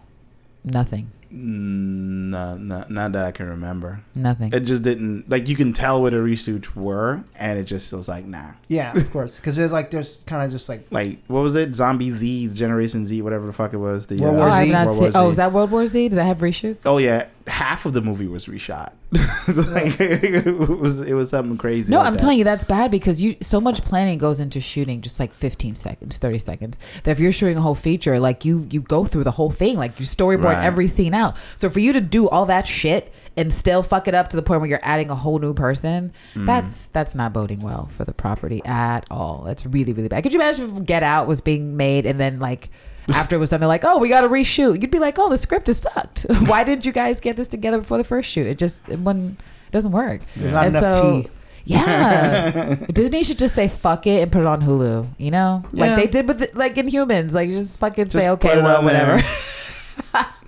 Nothing. 0.64 1.10
Mm, 1.32 2.28
no, 2.28 2.56
no, 2.58 2.84
not 2.90 3.12
that 3.12 3.24
I 3.24 3.32
can 3.32 3.46
remember. 3.46 4.02
Nothing. 4.14 4.52
It 4.52 4.60
just 4.60 4.82
didn't 4.82 5.30
like 5.30 5.48
you 5.48 5.56
can 5.56 5.72
tell 5.72 6.02
what 6.02 6.12
the 6.12 6.18
reshoots 6.18 6.74
were, 6.76 7.24
and 7.40 7.58
it 7.58 7.64
just 7.64 7.90
was 7.92 8.06
like 8.06 8.26
nah. 8.26 8.52
Yeah, 8.68 8.92
of 8.94 9.10
course, 9.10 9.40
because 9.40 9.56
there's 9.56 9.72
like 9.72 9.90
there's 9.90 10.22
kind 10.26 10.42
of 10.42 10.50
just 10.50 10.68
like 10.68 10.86
Like 10.90 11.20
what 11.28 11.40
was 11.40 11.56
it? 11.56 11.74
Zombie 11.74 12.10
Z, 12.10 12.50
Generation 12.54 13.06
Z, 13.06 13.22
whatever 13.22 13.46
the 13.46 13.52
fuck 13.52 13.72
it 13.72 13.78
was. 13.78 14.06
The 14.08 14.16
World 14.22 14.36
oh, 14.36 14.38
War 14.40 14.50
Z? 14.50 14.72
World 14.72 14.88
seen- 14.88 15.00
War 15.00 15.10
oh, 15.14 15.30
is 15.30 15.36
that 15.38 15.52
World 15.52 15.70
War 15.70 15.86
Z? 15.86 16.08
Did 16.10 16.16
that 16.16 16.24
have 16.24 16.38
reshoots? 16.38 16.82
Oh 16.84 16.98
yeah, 16.98 17.28
half 17.46 17.86
of 17.86 17.92
the 17.92 18.00
movie 18.02 18.26
was 18.26 18.46
reshot. 18.46 18.92
Like, 19.48 20.00
it 20.00 20.46
was 20.46 21.00
it 21.00 21.14
was 21.14 21.30
something 21.30 21.58
crazy. 21.58 21.90
No, 21.90 21.98
like 21.98 22.06
I'm 22.06 22.12
that. 22.14 22.18
telling 22.20 22.38
you 22.38 22.44
that's 22.44 22.64
bad 22.64 22.90
because 22.92 23.20
you 23.20 23.36
so 23.42 23.60
much 23.60 23.82
planning 23.82 24.16
goes 24.18 24.38
into 24.40 24.60
shooting 24.60 25.00
just 25.02 25.18
like 25.18 25.32
15 25.34 25.74
seconds, 25.74 26.18
30 26.18 26.38
seconds. 26.38 26.78
That 27.02 27.10
if 27.12 27.20
you're 27.20 27.32
shooting 27.32 27.58
a 27.58 27.60
whole 27.60 27.74
feature, 27.74 28.18
like 28.20 28.44
you 28.44 28.66
you 28.70 28.80
go 28.80 29.04
through 29.04 29.24
the 29.24 29.32
whole 29.32 29.50
thing, 29.50 29.76
like 29.76 29.98
you 29.98 30.06
storyboard 30.06 30.44
Right. 30.44 30.64
every 30.64 30.86
scene 30.86 31.12
out. 31.12 31.36
So 31.56 31.68
for 31.70 31.80
you 31.80 31.92
to 31.92 32.00
do 32.00 32.28
all 32.28 32.46
that 32.46 32.66
shit 32.66 33.12
and 33.36 33.52
still 33.52 33.82
fuck 33.82 34.06
it 34.08 34.14
up 34.14 34.28
to 34.28 34.36
the 34.36 34.42
point 34.42 34.60
where 34.60 34.68
you're 34.70 34.80
adding 34.82 35.08
a 35.10 35.14
whole 35.14 35.38
new 35.38 35.54
person, 35.54 36.12
Mm. 36.34 36.46
that's 36.46 36.88
that's 36.88 37.14
not 37.14 37.32
boding 37.32 37.60
well 37.60 37.86
for 37.86 38.04
the 38.04 38.12
property 38.12 38.60
at 38.64 39.00
all. 39.10 39.42
That's 39.46 39.64
really 39.66 39.92
really 39.92 40.08
bad. 40.08 40.22
Could 40.22 40.32
you 40.32 40.40
imagine 40.40 40.76
if 40.76 40.84
Get 40.84 41.02
Out 41.02 41.26
was 41.26 41.40
being 41.40 41.76
made 41.76 42.04
and 42.06 42.18
then 42.20 42.38
like 42.40 42.68
after 43.08 43.34
it 43.34 43.38
was 43.40 43.50
done, 43.50 43.60
they're 43.60 43.68
like, 43.68 43.84
"Oh, 43.84 43.98
we 43.98 44.08
got 44.08 44.20
to 44.20 44.28
reshoot." 44.28 44.80
You'd 44.80 44.90
be 44.90 44.98
like, 45.00 45.18
"Oh, 45.18 45.28
the 45.28 45.38
script 45.38 45.68
is 45.68 45.80
fucked. 45.80 46.26
Why 46.46 46.62
didn't 46.64 46.86
you 46.86 46.92
guys 46.92 47.20
get 47.20 47.36
this 47.36 47.48
together 47.48 47.78
before 47.78 47.98
the 47.98 48.04
first 48.04 48.30
shoot? 48.30 48.46
It 48.46 48.58
just 48.58 48.88
it 48.88 48.98
wouldn't 49.00 49.38
it 49.40 49.72
doesn't 49.72 49.92
work." 49.92 50.20
there's 50.36 50.52
not 50.52 50.66
And 50.66 50.76
enough 50.76 50.92
so- 50.92 51.22
tea. 51.22 51.28
Yeah, 51.64 52.74
Disney 52.92 53.22
should 53.22 53.38
just 53.38 53.54
say 53.54 53.68
fuck 53.68 54.04
it 54.08 54.20
and 54.20 54.32
put 54.32 54.40
it 54.40 54.46
on 54.48 54.62
Hulu. 54.62 55.06
You 55.16 55.30
know, 55.30 55.62
like 55.72 55.94
they 55.94 56.06
did 56.08 56.26
with 56.26 56.40
the, 56.40 56.50
like 56.54 56.76
in 56.76 56.88
Humans, 56.88 57.34
like 57.34 57.50
just 57.50 57.78
fucking 57.78 58.06
Just 58.08 58.24
say 58.24 58.30
okay, 58.30 58.60
well, 58.60 58.82
whatever. 58.82 59.22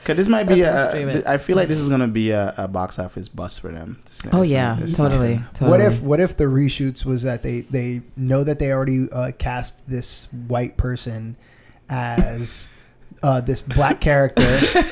Cause 0.04 0.16
this 0.16 0.28
might 0.28 0.44
be 0.44 0.60
That's 0.60 0.90
stream 0.90 1.08
a. 1.08 1.12
it. 1.12 1.26
I 1.26 1.38
feel 1.38 1.56
like 1.56 1.68
this 1.68 1.78
is 1.78 1.88
gonna 1.88 2.06
be 2.08 2.30
a, 2.30 2.52
a 2.58 2.68
box 2.68 2.98
office 2.98 3.28
bust 3.28 3.60
for 3.60 3.68
them. 3.72 4.00
This- 4.04 4.26
Oh 4.32 4.40
this- 4.40 4.50
yeah, 4.50 4.76
this- 4.78 4.96
totally, 4.96 5.40
totally. 5.54 5.70
What 5.70 5.80
if 5.80 6.02
what 6.02 6.20
if 6.20 6.36
the 6.36 6.44
reshoots 6.44 7.04
was 7.04 7.22
that 7.22 7.42
they 7.42 7.60
they 7.62 8.02
know 8.16 8.44
that 8.44 8.58
they 8.58 8.70
already 8.72 9.08
uh, 9.10 9.32
cast 9.38 9.88
this 9.88 10.28
white 10.46 10.76
person 10.76 11.36
as 11.88 12.90
uh, 13.22 13.40
this 13.40 13.62
black 13.62 14.00
character, 14.02 14.42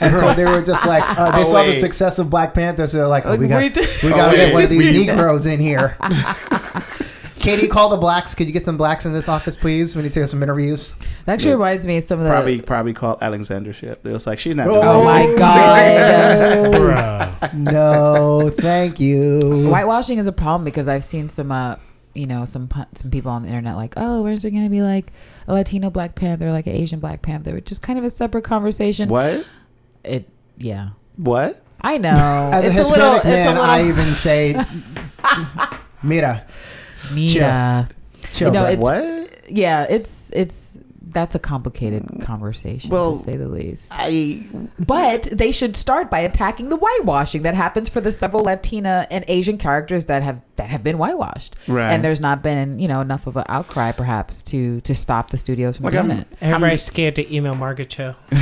and 0.01 0.17
so 0.17 0.33
they 0.35 0.47
were 0.47 0.63
just 0.63 0.87
like 0.87 1.03
uh, 1.19 1.33
they 1.37 1.43
Oh, 1.43 1.51
saw 1.51 1.63
the 1.65 1.79
success 1.79 2.19
of 2.19 2.31
Black 2.31 2.55
Panther, 2.55 2.87
so 2.87 2.97
they're 2.97 3.07
like, 3.09 3.27
oh, 3.27 3.37
we 3.37 3.47
got 3.49 3.59
we, 3.59 3.65
we 3.69 3.71
got 4.11 4.31
to 4.31 4.33
Oh, 4.33 4.37
get 4.37 4.55
one 4.55 4.65
of 4.65 4.71
these 4.71 5.07
Negroes 5.07 5.47
in 5.47 5.61
here. 5.61 5.99
Katie, 7.43 7.69
call 7.69 7.89
the 7.91 7.97
blacks. 7.97 8.35
Could 8.35 8.47
you 8.47 8.53
get 8.53 8.65
some 8.65 8.77
blacks 8.77 9.05
in 9.05 9.13
this 9.13 9.29
office, 9.29 9.57
please? 9.57 9.95
We 9.97 10.03
need 10.03 10.13
to 10.13 10.21
get 10.21 10.31
some 10.31 10.43
interviews. 10.43 10.95
That 11.27 11.35
actually 11.35 11.53
reminds 11.53 11.87
me 11.87 11.99
of 11.99 12.05
some 12.05 12.19
of 12.21 12.25
the. 12.25 12.31
Probably 12.31 12.61
probably 12.63 12.95
called 12.95 13.19
Alexandra 13.23 13.73
Shipp. 13.73 14.07
It 14.07 14.13
was 14.13 14.27
like 14.27 14.39
she's 14.39 14.57
not. 14.57 14.69
Oh, 14.69 14.73
doing 14.73 14.85
Oh 14.87 15.01
it. 15.01 15.05
my 15.05 15.35
god. 15.39 17.53
No, 17.55 18.51
thank 18.57 19.01
you. 19.01 19.41
Whitewashing 19.71 20.19
is 20.19 20.27
a 20.27 20.33
problem 20.33 20.65
because 20.65 20.89
I've 20.89 21.05
seen 21.05 21.29
some, 21.29 21.51
uh, 21.53 21.77
you 22.15 22.27
know, 22.27 22.45
some 22.45 22.69
pu- 22.69 22.85
some 22.95 23.11
people 23.11 23.31
on 23.31 23.43
the 23.43 23.49
internet 23.49 23.77
like, 23.77 23.95
oh, 23.97 24.23
where's 24.23 24.43
there 24.43 24.51
going 24.51 24.65
to 24.65 24.71
be 24.71 24.81
like 24.81 25.13
a 25.49 25.55
Latino 25.55 25.91
Black 25.91 26.15
Panther, 26.15 26.51
like 26.53 26.67
an 26.67 26.75
Asian 26.75 27.01
Black 27.01 27.23
Panther, 27.23 27.53
which 27.55 27.71
is 27.73 27.79
kind 27.79 27.99
of 27.99 28.05
a 28.05 28.11
separate 28.11 28.45
conversation. 28.45 29.09
What? 29.09 29.47
It, 30.05 30.29
yeah, 30.57 30.91
What? 31.17 31.61
I 31.81 31.99
know. 32.07 32.11
As 32.11 32.65
it's 32.65 32.75
a 32.75 32.79
Hispanic 32.79 33.25
little, 33.25 33.31
man, 33.31 33.57
it's 33.57 33.59
a 33.59 33.63
I 33.63 33.83
little. 33.83 34.01
even 34.01 34.15
say, 34.15 34.65
"Mira, 36.03 36.47
Mira. 37.15 37.89
chill." 38.33 38.49
You 38.49 38.53
know, 38.55 38.65
it's- 38.67 38.83
What? 38.83 39.51
yeah, 39.51 39.85
it's 39.89 40.31
it's 40.33 40.79
that's 41.15 41.35
a 41.35 41.39
complicated 41.39 42.07
conversation 42.23 42.89
Well, 42.89 43.13
to 43.15 43.19
say 43.23 43.37
the 43.37 43.47
least. 43.47 43.93
I 43.95 44.47
But 44.79 45.25
they 45.31 45.53
should 45.53 45.77
start 45.77 46.09
by 46.11 46.21
attacking 46.21 46.71
the 46.71 46.77
whitewashing 46.77 47.43
that 47.43 47.55
happens 47.55 47.91
for 47.91 48.01
the 48.01 48.11
several 48.11 48.45
Latina 48.45 49.07
and 49.11 49.23
Asian 49.29 49.59
characters 49.59 50.07
that 50.07 50.23
have 50.23 50.41
that 50.57 50.69
have 50.71 50.83
been 50.83 50.97
whitewashed. 50.97 51.55
Right. 51.69 51.93
And 51.93 52.03
there's 52.03 52.21
not 52.21 52.43
been, 52.43 52.79
you 52.79 52.89
know, 52.89 53.03
enough 53.03 53.27
of 53.27 53.37
an 53.37 53.45
outcry 53.51 53.93
perhaps 53.93 54.43
to 54.45 54.81
to 54.83 54.95
stop 54.95 55.29
the 55.31 55.37
studios 55.37 55.77
from 55.77 55.85
Like, 55.85 55.93
doing 55.93 56.11
I'm- 56.13 56.21
it. 56.21 56.27
Everybody's 56.41 56.83
scared 56.83 57.17
to 57.17 57.35
email 57.35 57.55
Margaret 57.55 57.91
Cho. 57.91 58.15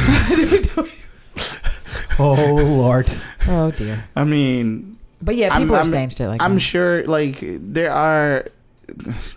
oh 2.18 2.54
Lord. 2.78 3.10
Oh 3.48 3.70
dear. 3.72 4.04
I 4.14 4.24
mean 4.24 4.96
But 5.22 5.34
yeah, 5.36 5.52
I'm- 5.52 5.62
people 5.62 5.74
are 5.76 5.78
I'm- 5.78 5.86
saying 5.86 6.10
shit 6.10 6.28
like 6.28 6.40
I'm 6.42 6.54
that. 6.54 6.60
sure 6.60 7.04
like 7.06 7.38
there 7.40 7.90
are 7.92 8.44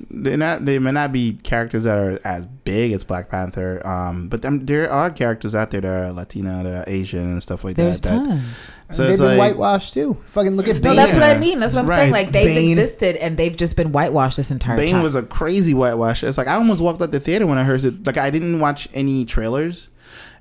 they 0.09 0.35
not 0.37 0.65
they 0.65 0.79
may 0.79 0.91
not 0.91 1.11
be 1.11 1.33
characters 1.43 1.83
that 1.85 1.97
are 1.97 2.19
as 2.23 2.45
big 2.45 2.91
as 2.91 3.03
Black 3.03 3.29
Panther, 3.29 3.85
um, 3.87 4.27
but 4.29 4.43
um, 4.45 4.65
there 4.65 4.89
are 4.89 5.09
characters 5.09 5.55
out 5.55 5.71
there 5.71 5.81
that 5.81 5.87
are 5.87 6.11
Latino, 6.11 6.63
that 6.63 6.75
are 6.75 6.83
Asian 6.91 7.21
and 7.23 7.43
stuff 7.43 7.63
like 7.63 7.75
There's 7.75 8.01
that. 8.01 8.19
that 8.23 8.27
tons. 8.27 8.71
so 8.91 9.07
They've 9.07 9.17
been 9.17 9.27
like, 9.27 9.37
whitewashed 9.51 9.93
too. 9.93 10.17
Fucking 10.27 10.55
look 10.55 10.67
at 10.67 10.81
Bane. 10.81 10.83
No, 10.83 10.95
that's 10.95 11.15
what 11.15 11.23
I 11.23 11.37
mean. 11.37 11.59
That's 11.59 11.73
what 11.73 11.81
I'm 11.81 11.87
Right. 11.87 11.95
saying. 11.97 12.11
Like 12.11 12.31
they've 12.31 12.55
Bane. 12.55 12.69
existed 12.69 13.15
and 13.17 13.37
they've 13.37 13.55
just 13.55 13.75
been 13.75 13.91
whitewashed 13.91 14.37
this 14.37 14.51
entire 14.51 14.77
Bane 14.77 14.87
time. 14.91 14.95
Bane 14.97 15.03
was 15.03 15.15
a 15.15 15.23
crazy 15.23 15.73
whitewash. 15.73 16.23
It's 16.23 16.37
like 16.37 16.47
I 16.47 16.55
almost 16.55 16.81
walked 16.81 17.01
out 17.01 17.11
the 17.11 17.19
theater 17.19 17.47
when 17.47 17.57
I 17.57 17.63
heard 17.63 17.83
it. 17.83 18.05
Like 18.05 18.17
I 18.17 18.29
didn't 18.29 18.59
watch 18.59 18.87
any 18.93 19.25
trailers, 19.25 19.89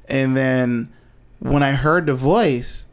and 0.08 0.36
then 0.36 0.92
when 1.38 1.62
I 1.62 1.72
heard 1.72 2.06
the 2.06 2.14
voice, 2.14 2.86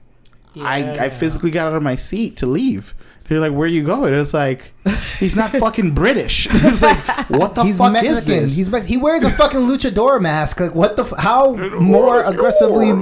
I, 0.59 0.89
I 0.99 1.09
physically 1.09 1.51
got 1.51 1.67
out 1.67 1.75
of 1.75 1.83
my 1.83 1.95
seat 1.95 2.35
to 2.37 2.47
leave. 2.47 2.95
They're 3.25 3.39
like, 3.39 3.53
where 3.53 3.67
you 3.67 3.85
going? 3.85 4.11
It's 4.15 4.33
like, 4.33 4.73
he's 5.19 5.35
not 5.35 5.51
fucking 5.51 5.91
British. 5.93 6.47
It's 6.69 6.81
like, 6.81 6.97
what 7.29 7.55
the 7.55 7.63
He's 7.63 7.77
fuck 7.77 7.93
Mexican. 7.93 8.13
is 8.17 8.25
this? 8.25 8.57
He's 8.57 8.69
Me- 8.71 8.81
he 8.85 8.97
wears 8.97 9.23
a 9.23 9.29
fucking 9.29 9.59
luchador 9.59 10.21
mask. 10.21 10.59
Like 10.59 10.73
what 10.75 10.95
the? 10.95 11.03
F- 11.03 11.13
how 11.17 11.53
more 11.79 12.23
aggressively? 12.23 12.89
I'm 12.89 13.01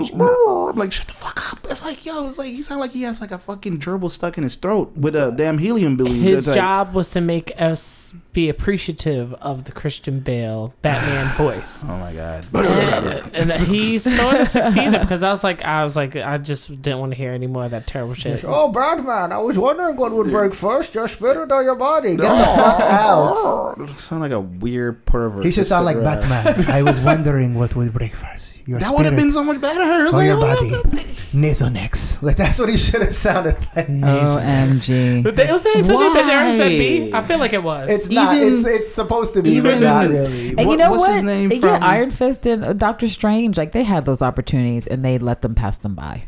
like, 0.75 0.91
shut 0.91 1.07
the 1.07 1.13
fuck 1.13 1.51
up. 1.51 1.65
It's 1.69 1.83
like, 1.85 2.05
yo, 2.05 2.25
it's 2.27 2.37
like 2.39 2.47
he 2.47 2.61
sounds 2.61 2.81
like 2.81 2.91
he 2.91 3.03
has 3.03 3.21
like 3.21 3.31
a 3.31 3.37
fucking 3.37 3.79
gerbil 3.79 4.09
stuck 4.09 4.37
in 4.37 4.43
his 4.43 4.55
throat 4.55 4.91
with 4.95 5.15
a 5.15 5.33
damn 5.37 5.57
helium 5.59 5.97
balloon. 5.97 6.15
His 6.21 6.39
It's 6.39 6.47
like, 6.47 6.55
job 6.57 6.93
was 6.93 7.09
to 7.11 7.21
make 7.21 7.51
us 7.59 8.13
be 8.33 8.49
appreciative 8.49 9.33
of 9.35 9.63
the 9.65 9.71
Christian 9.71 10.19
Bale 10.19 10.73
Batman 10.81 11.27
voice. 11.37 11.83
Oh 11.83 11.97
my 11.97 12.13
god. 12.13 12.45
and, 12.53 13.35
and 13.35 13.49
that 13.49 13.61
he 13.61 13.97
sort 13.97 14.35
of 14.39 14.47
succeeded 14.47 15.01
because 15.01 15.23
I 15.23 15.29
was 15.29 15.43
like, 15.43 15.63
I 15.63 15.83
was 15.83 15.95
like, 15.95 16.15
I 16.15 16.37
just 16.37 16.81
didn't 16.81 16.99
want 16.99 17.11
to 17.13 17.17
hear 17.17 17.31
any 17.31 17.47
more 17.47 17.65
of 17.65 17.71
that 17.71 17.87
terrible 17.87 18.13
shit. 18.13 18.43
Oh, 18.45 18.69
Batman! 18.69 19.31
I 19.31 19.37
was 19.39 19.57
wondering 19.57 19.95
what 19.95 20.11
would 20.11 20.27
break 20.27 20.53
first, 20.53 20.93
your 20.95 21.07
spirit 21.07 21.37
or 21.37 21.45
your 21.67 21.75
body. 21.75 22.15
Get 22.15 22.23
the 22.23 22.45
fuck 22.61 22.79
out. 23.03 23.99
Sound 23.99 24.21
like 24.21 24.31
a 24.31 24.39
weird 24.39 25.05
pervert. 25.05 25.45
He 25.45 25.51
should 25.51 25.61
Just 25.67 25.69
sound 25.69 25.85
like 25.85 25.97
around. 25.97 26.21
Batman. 26.29 26.65
I 26.71 26.81
was 26.81 26.99
wondering 27.01 27.53
what 27.55 27.75
would 27.75 27.93
break 27.93 28.15
first, 28.15 28.55
your 28.65 28.79
That 28.79 28.93
would 28.95 29.05
have 29.05 29.15
been 29.15 29.31
so 29.31 29.43
much 29.43 29.59
better. 29.61 30.05
It's 30.05 30.13
or 30.13 30.17
like, 30.17 30.27
your 30.27 30.37
body. 30.39 30.69
the- 30.69 31.17
Nasonex. 31.33 32.23
Like 32.23 32.37
that's 32.37 32.57
what 32.57 32.69
he 32.69 32.77
should 32.77 33.01
have 33.01 33.13
sounded 33.15 33.55
like. 33.75 33.87
OMG. 33.87 35.23
But 35.23 35.35
they- 35.35 35.51
was 35.51 35.61
the 35.63 35.71
name 35.73 35.83
something 35.83 36.13
that 36.13 36.25
there 36.25 36.47
was 36.49 36.57
that 36.59 36.69
B? 36.69 37.11
Why? 37.11 37.17
I 37.19 37.21
feel 37.21 37.37
like 37.39 37.53
it 37.53 37.61
was. 37.63 37.89
It's 37.89 38.09
not. 38.09 38.35
Even- 38.35 38.53
It's 38.53 38.65
it's 38.65 38.93
supposed 38.93 39.33
to 39.33 39.41
be, 39.43 39.59
but 39.59 39.67
even- 39.75 39.83
not 39.83 40.07
really. 40.07 40.49
And 40.51 40.61
you 40.61 40.67
What- 40.67 40.79
know 40.79 40.91
what's 40.91 41.03
what? 41.03 41.13
his 41.15 41.23
name 41.23 41.51
yeah, 41.51 41.59
from- 41.59 41.83
Iron 41.83 42.09
Fist 42.11 42.45
and 42.45 42.63
uh, 42.63 42.73
Doctor 42.73 43.07
Strange, 43.09 43.57
like 43.57 43.73
they 43.73 43.83
had 43.83 44.05
those 44.05 44.21
opportunities 44.21 44.87
and 44.87 45.03
they 45.03 45.17
let 45.17 45.41
them 45.41 45.53
pass 45.53 45.77
them 45.77 45.95
by. 45.95 46.23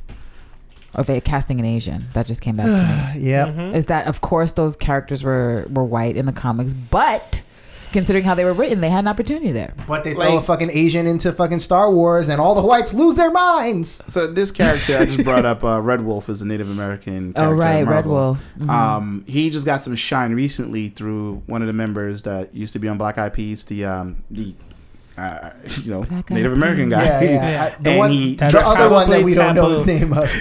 Or 0.96 1.04
they 1.04 1.22
casting 1.22 1.60
an 1.60 1.66
Asian. 1.66 2.06
That 2.14 2.26
just 2.28 2.42
came 2.42 2.56
back 2.58 2.66
to 2.66 3.16
me. 3.20 3.26
Yep. 3.30 3.48
Mhm. 3.50 3.76
Is 3.76 3.86
that 3.88 4.08
of 4.08 4.22
course 4.22 4.54
those 4.54 4.76
characters 4.76 5.24
were 5.24 5.66
were 5.70 5.84
white 5.84 6.16
in 6.18 6.26
the 6.26 6.32
comics, 6.34 6.74
but 6.74 7.42
considering 7.92 8.24
how 8.24 8.36
they 8.36 8.46
were 8.46 8.54
written, 8.54 8.82
they 8.82 8.90
had 8.90 9.00
an 9.00 9.08
opportunity 9.08 9.52
there. 9.52 9.74
But 9.88 10.04
they 10.04 10.14
throw 10.14 10.38
a 10.38 10.42
fucking 10.44 10.70
Asian 10.72 11.08
into 11.08 11.34
fucking 11.34 11.60
Star 11.60 11.92
Wars, 11.92 12.30
and 12.30 12.40
all 12.40 12.54
the 12.54 12.62
whites 12.62 12.94
lose 12.94 13.16
their 13.16 13.32
minds. 13.32 14.02
So 14.08 14.28
this 14.28 14.52
character 14.52 14.96
I 14.98 15.06
just 15.06 15.24
brought 15.24 15.44
up, 15.46 15.64
uh, 15.64 15.82
Red 15.82 16.02
Wolf, 16.02 16.30
is 16.30 16.42
a 16.44 16.48
Native 16.48 16.70
American. 16.70 17.34
Character 17.34 17.42
Oh 17.56 17.58
right, 17.58 17.78
Red 17.86 18.06
Marvel. 18.06 18.12
Wolf. 18.14 18.44
Mhm. 18.60 18.70
Um, 18.70 19.24
he 19.28 19.50
just 19.50 19.66
got 19.66 19.82
some 19.82 19.96
shine 19.96 20.34
recently 20.34 20.90
through 20.90 21.42
one 21.48 21.62
of 21.62 21.68
the 21.68 21.74
members 21.74 22.22
that 22.24 22.54
used 22.54 22.74
to 22.74 22.80
be 22.80 22.88
on 22.88 22.98
Black 23.00 23.18
Eyed 23.18 23.34
Peas, 23.34 23.66
the 23.66 23.86
um, 23.86 24.18
the 24.30 24.54
uh, 25.20 25.54
you 25.84 25.92
know 25.92 26.04
Black 26.04 26.32
Eyed 26.32 26.36
Native 26.36 26.54
American 26.54 26.90
guy. 26.90 27.04
Yeah, 27.04 27.22
yeah. 27.22 27.30
Yeah. 27.50 27.64
I- 27.78 27.82
the 27.82 27.90
And 27.92 28.00
one, 28.00 28.12
he- 28.12 28.32
the 28.36 28.38
That's 28.38 28.56
other 28.56 28.90
one 28.90 29.10
that 29.10 29.16
probably 29.16 29.24
we 29.24 29.34
don't 29.34 29.56
know 29.56 29.70
his 29.70 29.86
name 29.86 30.14
of. 30.14 30.32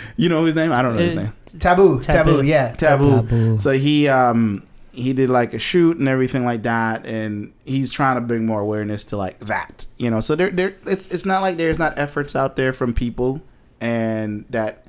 you 0.16 0.28
know 0.28 0.44
his 0.44 0.54
name? 0.54 0.72
I 0.72 0.82
don't 0.82 0.94
know 0.96 1.02
his 1.02 1.14
name. 1.14 1.32
Taboo, 1.58 2.00
taboo, 2.00 2.30
Taboo. 2.36 2.46
yeah. 2.46 2.72
Taboo. 2.72 3.16
Taboo. 3.16 3.58
So 3.58 3.70
he 3.72 4.06
um 4.08 4.62
he 4.92 5.12
did 5.12 5.30
like 5.30 5.54
a 5.54 5.58
shoot 5.58 5.96
and 5.96 6.08
everything 6.08 6.44
like 6.44 6.62
that, 6.64 7.06
and 7.06 7.52
he's 7.64 7.90
trying 7.92 8.16
to 8.16 8.20
bring 8.20 8.44
more 8.44 8.60
awareness 8.60 9.04
to 9.06 9.16
like 9.16 9.38
that. 9.40 9.86
You 9.96 10.10
know, 10.10 10.20
so 10.20 10.34
there 10.36 10.50
there 10.50 10.74
it's 10.86 11.06
it's 11.08 11.24
not 11.24 11.40
like 11.42 11.56
there's 11.56 11.78
not 11.78 11.98
efforts 11.98 12.34
out 12.36 12.56
there 12.56 12.72
from 12.72 12.92
people 12.94 13.40
and 13.80 14.44
that 14.50 14.84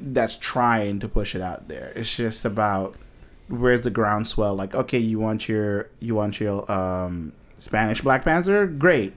that's 0.00 0.36
trying 0.36 0.98
to 1.00 1.08
push 1.08 1.34
it 1.34 1.42
out 1.42 1.68
there. 1.68 1.92
It's 1.94 2.16
just 2.16 2.44
about 2.46 2.96
where's 3.48 3.82
the 3.82 3.90
groundswell. 3.90 4.54
Like, 4.54 4.74
okay, 4.74 4.98
you 4.98 5.18
want 5.20 5.48
your 5.48 5.90
you 6.00 6.14
want 6.14 6.40
your 6.40 6.70
um 6.72 7.32
Spanish 7.56 8.00
Black 8.00 8.24
Panther, 8.24 8.66
great. 8.66 9.14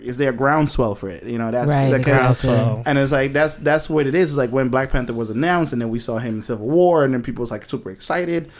Is 0.00 0.16
there 0.16 0.30
a 0.30 0.32
groundswell 0.32 0.94
for 0.94 1.08
it? 1.08 1.24
You 1.24 1.38
know, 1.38 1.50
that's 1.50 1.68
Right, 1.68 1.90
that- 1.90 2.00
exactly. 2.00 2.50
Groundswell. 2.50 2.82
and 2.86 2.98
it's 2.98 3.12
like 3.12 3.32
that's 3.32 3.56
that's 3.56 3.88
what 3.88 4.06
it 4.06 4.14
is. 4.14 4.30
It's 4.32 4.38
like 4.38 4.50
when 4.50 4.68
Black 4.68 4.90
Panther 4.90 5.12
was 5.12 5.30
announced, 5.30 5.72
and 5.72 5.80
then 5.80 5.88
we 5.90 5.98
saw 6.00 6.18
him 6.18 6.36
in 6.36 6.42
Civil 6.42 6.66
War, 6.68 7.04
and 7.04 7.14
then 7.14 7.22
people 7.22 7.42
was 7.42 7.50
like 7.50 7.64
super 7.64 7.90
excited. 7.90 8.50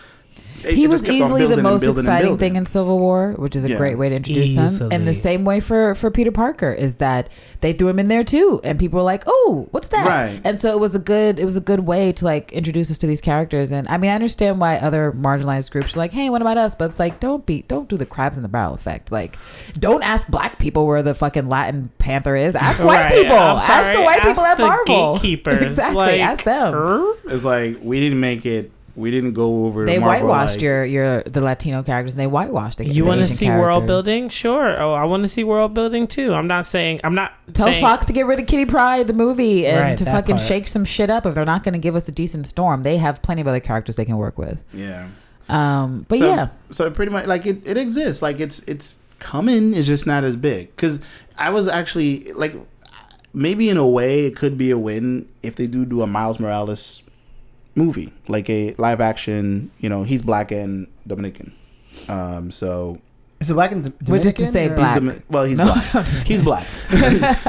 It- 0.66 0.74
he 0.76 0.86
was 0.86 1.02
just 1.02 1.04
kept 1.04 1.14
on 1.16 1.26
easily 1.42 1.46
the 1.54 1.62
most 1.62 1.84
exciting 1.84 2.38
thing 2.38 2.56
in 2.56 2.64
Civil 2.64 2.98
War, 2.98 3.34
which 3.36 3.54
is 3.54 3.64
a 3.66 3.68
Yeah. 3.68 3.76
great 3.76 3.98
way 3.98 4.08
to 4.08 4.14
introduce 4.16 4.56
him. 4.56 4.88
And 4.92 5.06
the 5.06 5.12
same 5.12 5.44
way 5.44 5.60
for 5.60 5.94
for 5.94 6.10
Peter 6.10 6.30
Parker 6.30 6.72
is 6.72 6.94
that 6.96 7.28
they 7.60 7.74
threw 7.74 7.88
him 7.88 7.98
in 7.98 8.08
there 8.08 8.24
too, 8.24 8.62
and 8.64 8.78
people 8.78 8.96
were 8.98 9.04
like, 9.04 9.24
"Oh, 9.26 9.68
what's 9.72 9.88
that?" 9.88 10.06
Right. 10.06 10.40
And 10.42 10.62
so 10.62 10.70
it 10.70 10.80
was 10.80 10.94
a 10.94 10.98
good 10.98 11.38
it 11.38 11.44
was 11.44 11.58
a 11.58 11.60
good 11.60 11.80
way 11.80 12.12
to 12.12 12.24
like 12.24 12.50
introduce 12.52 12.90
us 12.90 12.96
to 12.98 13.06
these 13.06 13.20
characters. 13.20 13.70
And 13.72 13.86
I 13.88 13.98
mean, 13.98 14.10
I 14.10 14.14
understand 14.14 14.58
why 14.58 14.76
other 14.76 15.12
marginalized 15.12 15.70
groups 15.70 15.96
are 15.96 15.98
like, 15.98 16.12
"Hey, 16.12 16.30
what 16.30 16.40
about 16.40 16.56
us?" 16.56 16.74
But 16.74 16.86
it's 16.86 16.98
like, 16.98 17.20
don't 17.20 17.44
be 17.44 17.64
don't 17.68 17.86
do 17.86 17.98
the 17.98 18.06
crabs 18.06 18.38
in 18.38 18.42
the 18.42 18.48
barrel 18.48 18.72
effect. 18.72 19.12
Like, 19.12 19.36
don't 19.78 20.02
ask 20.02 20.28
black 20.28 20.58
people 20.58 20.86
where 20.86 21.02
the 21.02 21.14
fucking 21.14 21.46
Latin 21.50 21.90
Panther 21.98 22.36
is. 22.36 22.56
Ask 22.56 22.82
white 22.82 23.04
Right. 23.04 23.12
people. 23.12 23.36
Ask 23.36 23.92
the 23.94 24.00
white 24.00 24.24
Ask 24.24 24.28
people 24.28 24.44
at 24.44 24.56
the 24.56 24.66
Marvel. 24.66 25.14
gatekeepers. 25.20 25.62
exactly. 25.62 25.96
Like, 25.96 26.20
ask 26.22 26.44
them. 26.44 26.74
er? 26.74 27.04
It's 27.28 27.44
like 27.44 27.76
we 27.82 28.00
didn't 28.00 28.20
make 28.20 28.46
it. 28.46 28.70
We 28.96 29.10
didn't 29.10 29.32
go 29.32 29.66
over. 29.66 29.84
They 29.86 29.98
Marvel, 29.98 30.28
whitewashed 30.28 30.56
like- 30.56 30.62
your 30.62 30.84
your 30.84 31.22
the 31.24 31.40
Latino 31.40 31.82
characters 31.82 32.14
and 32.14 32.20
they 32.20 32.26
whitewashed 32.28 32.78
the 32.78 32.86
You 32.86 33.04
want 33.04 33.18
want 33.18 33.28
to 33.28 33.34
see 33.34 33.48
world 33.48 33.86
building? 33.86 34.28
Sure. 34.28 34.80
Oh, 34.80 34.92
I 34.94 35.04
want 35.04 35.24
to 35.24 35.28
see 35.28 35.42
world 35.44 35.74
building 35.74 36.06
too. 36.06 36.32
I'm 36.32 36.46
not 36.46 36.66
saying 36.66 37.00
I'm 37.02 37.14
not 37.14 37.32
Tell 37.54 37.66
saying, 37.66 37.80
Fox 37.80 38.06
to 38.06 38.12
get 38.12 38.26
rid 38.26 38.38
of 38.40 38.46
Kitty 38.46 38.66
Pryde, 38.66 39.06
the 39.08 39.12
movie, 39.12 39.66
and 39.66 39.80
Right, 39.80 39.98
to 39.98 40.04
fucking 40.04 40.36
part. 40.36 40.46
shake 40.46 40.68
some 40.68 40.84
shit 40.84 41.10
up 41.10 41.26
if 41.26 41.34
they're 41.34 41.44
not 41.44 41.64
going 41.64 41.72
to 41.74 41.78
give 41.80 41.96
us 41.96 42.08
a 42.08 42.12
decent 42.12 42.46
storm. 42.46 42.82
They 42.84 42.96
have 42.98 43.20
plenty 43.22 43.40
of 43.40 43.48
other 43.48 43.60
characters 43.60 43.96
they 43.96 44.04
can 44.04 44.16
work 44.16 44.38
with. 44.38 44.62
Yeah. 44.72 45.08
Um, 45.48 46.06
but 46.08 46.18
so, 46.20 46.26
yeah, 46.26 46.48
So 46.70 46.90
pretty 46.90 47.12
much 47.12 47.26
like 47.26 47.44
it, 47.46 47.66
it 47.66 47.76
exists. 47.76 48.22
Like 48.22 48.40
it's 48.40 48.60
it's 48.60 49.00
coming. 49.18 49.74
It's 49.74 49.86
just 49.86 50.06
not 50.06 50.24
as 50.24 50.36
big. 50.36 50.74
Because 50.74 51.00
I 51.38 51.50
was 51.50 51.68
actually 51.68 52.32
like 52.32 52.54
maybe 53.32 53.68
in 53.68 53.76
a 53.76 53.86
way 53.86 54.26
it 54.26 54.36
could 54.36 54.56
be 54.56 54.70
a 54.70 54.78
win 54.78 55.28
if 55.42 55.56
they 55.56 55.66
do 55.66 55.84
do 55.84 56.00
a 56.02 56.06
Miles 56.06 56.38
Morales 56.40 57.02
movie, 57.74 58.12
like 58.28 58.48
a 58.50 58.74
live 58.78 59.00
action. 59.00 59.70
You 59.78 59.88
know, 59.88 60.02
he's 60.02 60.22
black 60.22 60.50
and 60.52 60.86
Dominican. 61.06 61.52
Um, 62.08 62.50
so 62.50 63.00
Is 63.40 63.50
it 63.50 63.54
black 63.54 63.72
and 63.72 63.86
Which 64.08 64.26
is 64.26 64.34
to 64.34 64.46
say 64.46 64.66
or- 64.68 64.74
black. 64.74 65.00
He's 65.00 65.10
Domi- 65.12 65.22
well, 65.30 65.44
he's 65.44 65.58
No, 65.58 65.64
black. 65.64 66.06
He's 66.26 66.42
black, 66.42 66.66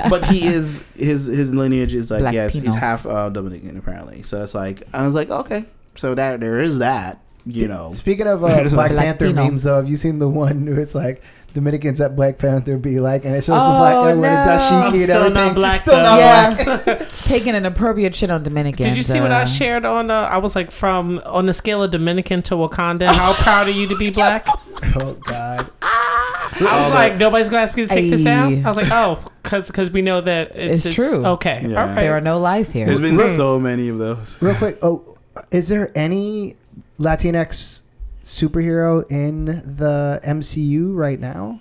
but 0.09 0.25
he 0.25 0.45
is 0.45 0.83
his 0.95 1.25
his 1.25 1.53
lineage 1.53 1.93
is 1.95 2.11
like 2.11 2.21
Black 2.21 2.33
yes, 2.33 2.53
Pino. 2.53 2.65
he's 2.65 2.75
half 2.75 3.05
uh, 3.05 3.29
Dominican 3.29 3.77
apparently. 3.77 4.21
So 4.21 4.41
it's 4.43 4.53
like 4.55 4.83
I 4.93 5.05
was 5.05 5.13
like 5.15 5.29
okay, 5.29 5.65
so 5.95 6.13
that 6.15 6.39
there 6.39 6.59
is 6.59 6.79
that. 6.79 7.19
You 7.47 7.67
know, 7.67 7.91
Speaking 7.91 8.25
of 8.25 8.43
uh, 8.43 8.67
Black 8.71 8.89
Panther 8.91 9.31
memes, 9.31 9.61
though, 9.63 9.75
have 9.75 9.87
you 9.87 9.97
seen 9.97 10.17
the 10.17 10.27
one 10.27 10.65
where 10.65 10.79
it's 10.79 10.95
like 10.95 11.21
Dominicans 11.55 12.01
at 12.01 12.15
Black 12.15 12.37
Panther 12.37 12.77
be 12.77 12.99
like, 12.99 13.25
and 13.25 13.33
it 13.33 13.43
shows 13.45 13.57
Oh, 13.59 13.71
the 13.73 13.79
black 13.79 13.95
everyone 13.95 14.21
no. 14.21 14.29
with 14.29 14.61
dashiki 14.61 14.71
I'm 14.71 14.93
and 14.93 15.01
still 15.03 15.15
everything. 15.17 15.33
not 15.45 15.55
black, 15.55 15.77
still 15.77 15.95
though. 15.95 16.03
not 16.03 16.19
Yeah. 16.19 16.83
black. 16.83 17.09
taking 17.25 17.55
an 17.55 17.65
appropriate 17.65 18.13
shit 18.13 18.29
on 18.29 18.43
Dominicans. 18.43 18.85
Did 18.87 18.97
you 18.97 19.03
see 19.03 19.21
what 19.21 19.31
I 19.31 19.43
uh, 19.43 19.45
shared 19.45 19.85
on? 19.85 20.11
Uh, 20.11 20.21
I 20.29 20.37
was 20.37 20.53
like, 20.55 20.69
from 20.69 21.19
on 21.25 21.45
the 21.47 21.53
scale 21.53 21.81
of 21.81 21.91
Dominican 21.91 22.41
to 22.43 22.55
Wakanda, 22.55 23.07
how 23.07 23.33
proud 23.41 23.67
are 23.67 23.71
you 23.71 23.87
to 23.87 23.95
be 23.97 24.11
black? 24.11 24.45
oh 24.97 25.13
God. 25.23 25.69
I 25.81 26.81
was 26.83 26.93
like, 26.93 27.15
nobody's 27.15 27.49
gonna 27.49 27.63
ask 27.63 27.75
me 27.75 27.83
to 27.87 27.93
take 27.93 28.11
this 28.11 28.21
down. 28.23 28.65
I 28.65 28.67
was 28.67 28.77
like, 28.77 28.91
oh, 28.91 29.23
because 29.41 29.67
because 29.67 29.89
we 29.91 30.01
know 30.01 30.21
that 30.21 30.55
it's, 30.55 30.85
It's 30.85 30.95
true. 30.95 31.25
Okay, 31.25 31.65
Yeah. 31.67 31.81
all 31.81 31.87
right. 31.87 31.95
There 32.01 32.13
are 32.17 32.21
no 32.21 32.37
lies 32.37 32.71
here. 32.73 32.85
there's 32.85 32.99
been 33.01 33.17
so 33.17 33.59
many 33.59 33.89
of 33.89 33.97
those. 33.97 34.41
Real 34.41 34.55
quick, 34.55 34.77
oh, 34.81 35.17
is 35.51 35.67
there 35.69 35.91
any 35.95 36.55
Latinx 36.99 37.81
superhero 38.25 39.09
in 39.11 39.45
the 39.45 40.19
MCU 40.25 40.95
right 40.95 41.19
now? 41.19 41.59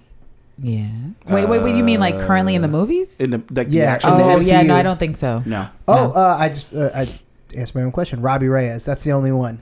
yeah. 0.58 0.86
Wait, 1.26 1.48
wait, 1.48 1.62
wait. 1.62 1.74
You 1.76 1.82
mean 1.84 1.98
like 2.00 2.18
currently 2.20 2.54
in 2.54 2.62
the 2.62 2.68
Uh, 2.68 2.72
movies? 2.72 3.18
In 3.20 3.30
the 3.30 3.42
like 3.50 3.66
Yeah, 3.70 3.86
the 3.86 3.90
actual 3.90 4.16
the 4.18 4.24
Oh 4.24 4.38
yeah, 4.40 4.62
no, 4.62 4.74
I 4.74 4.82
don't 4.82 4.98
think 4.98 5.16
so. 5.16 5.42
no 5.44 5.66
Oh, 5.88 5.94
No. 5.94 6.12
uh, 6.12 6.36
I 6.38 6.48
just 6.48 6.74
uh, 6.74 6.90
I 6.94 7.08
asked 7.56 7.74
my 7.74 7.82
own 7.82 7.90
question. 7.92 8.20
Robbie 8.22 8.48
Reyes, 8.48 8.84
that's 8.84 9.02
the 9.04 9.12
only 9.12 9.32
one. 9.32 9.58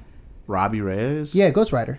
Robbie 0.47 0.81
Reyes. 0.83 1.35
Yeah, 1.35 1.49
Ghost 1.51 1.73
Rider. 1.73 1.99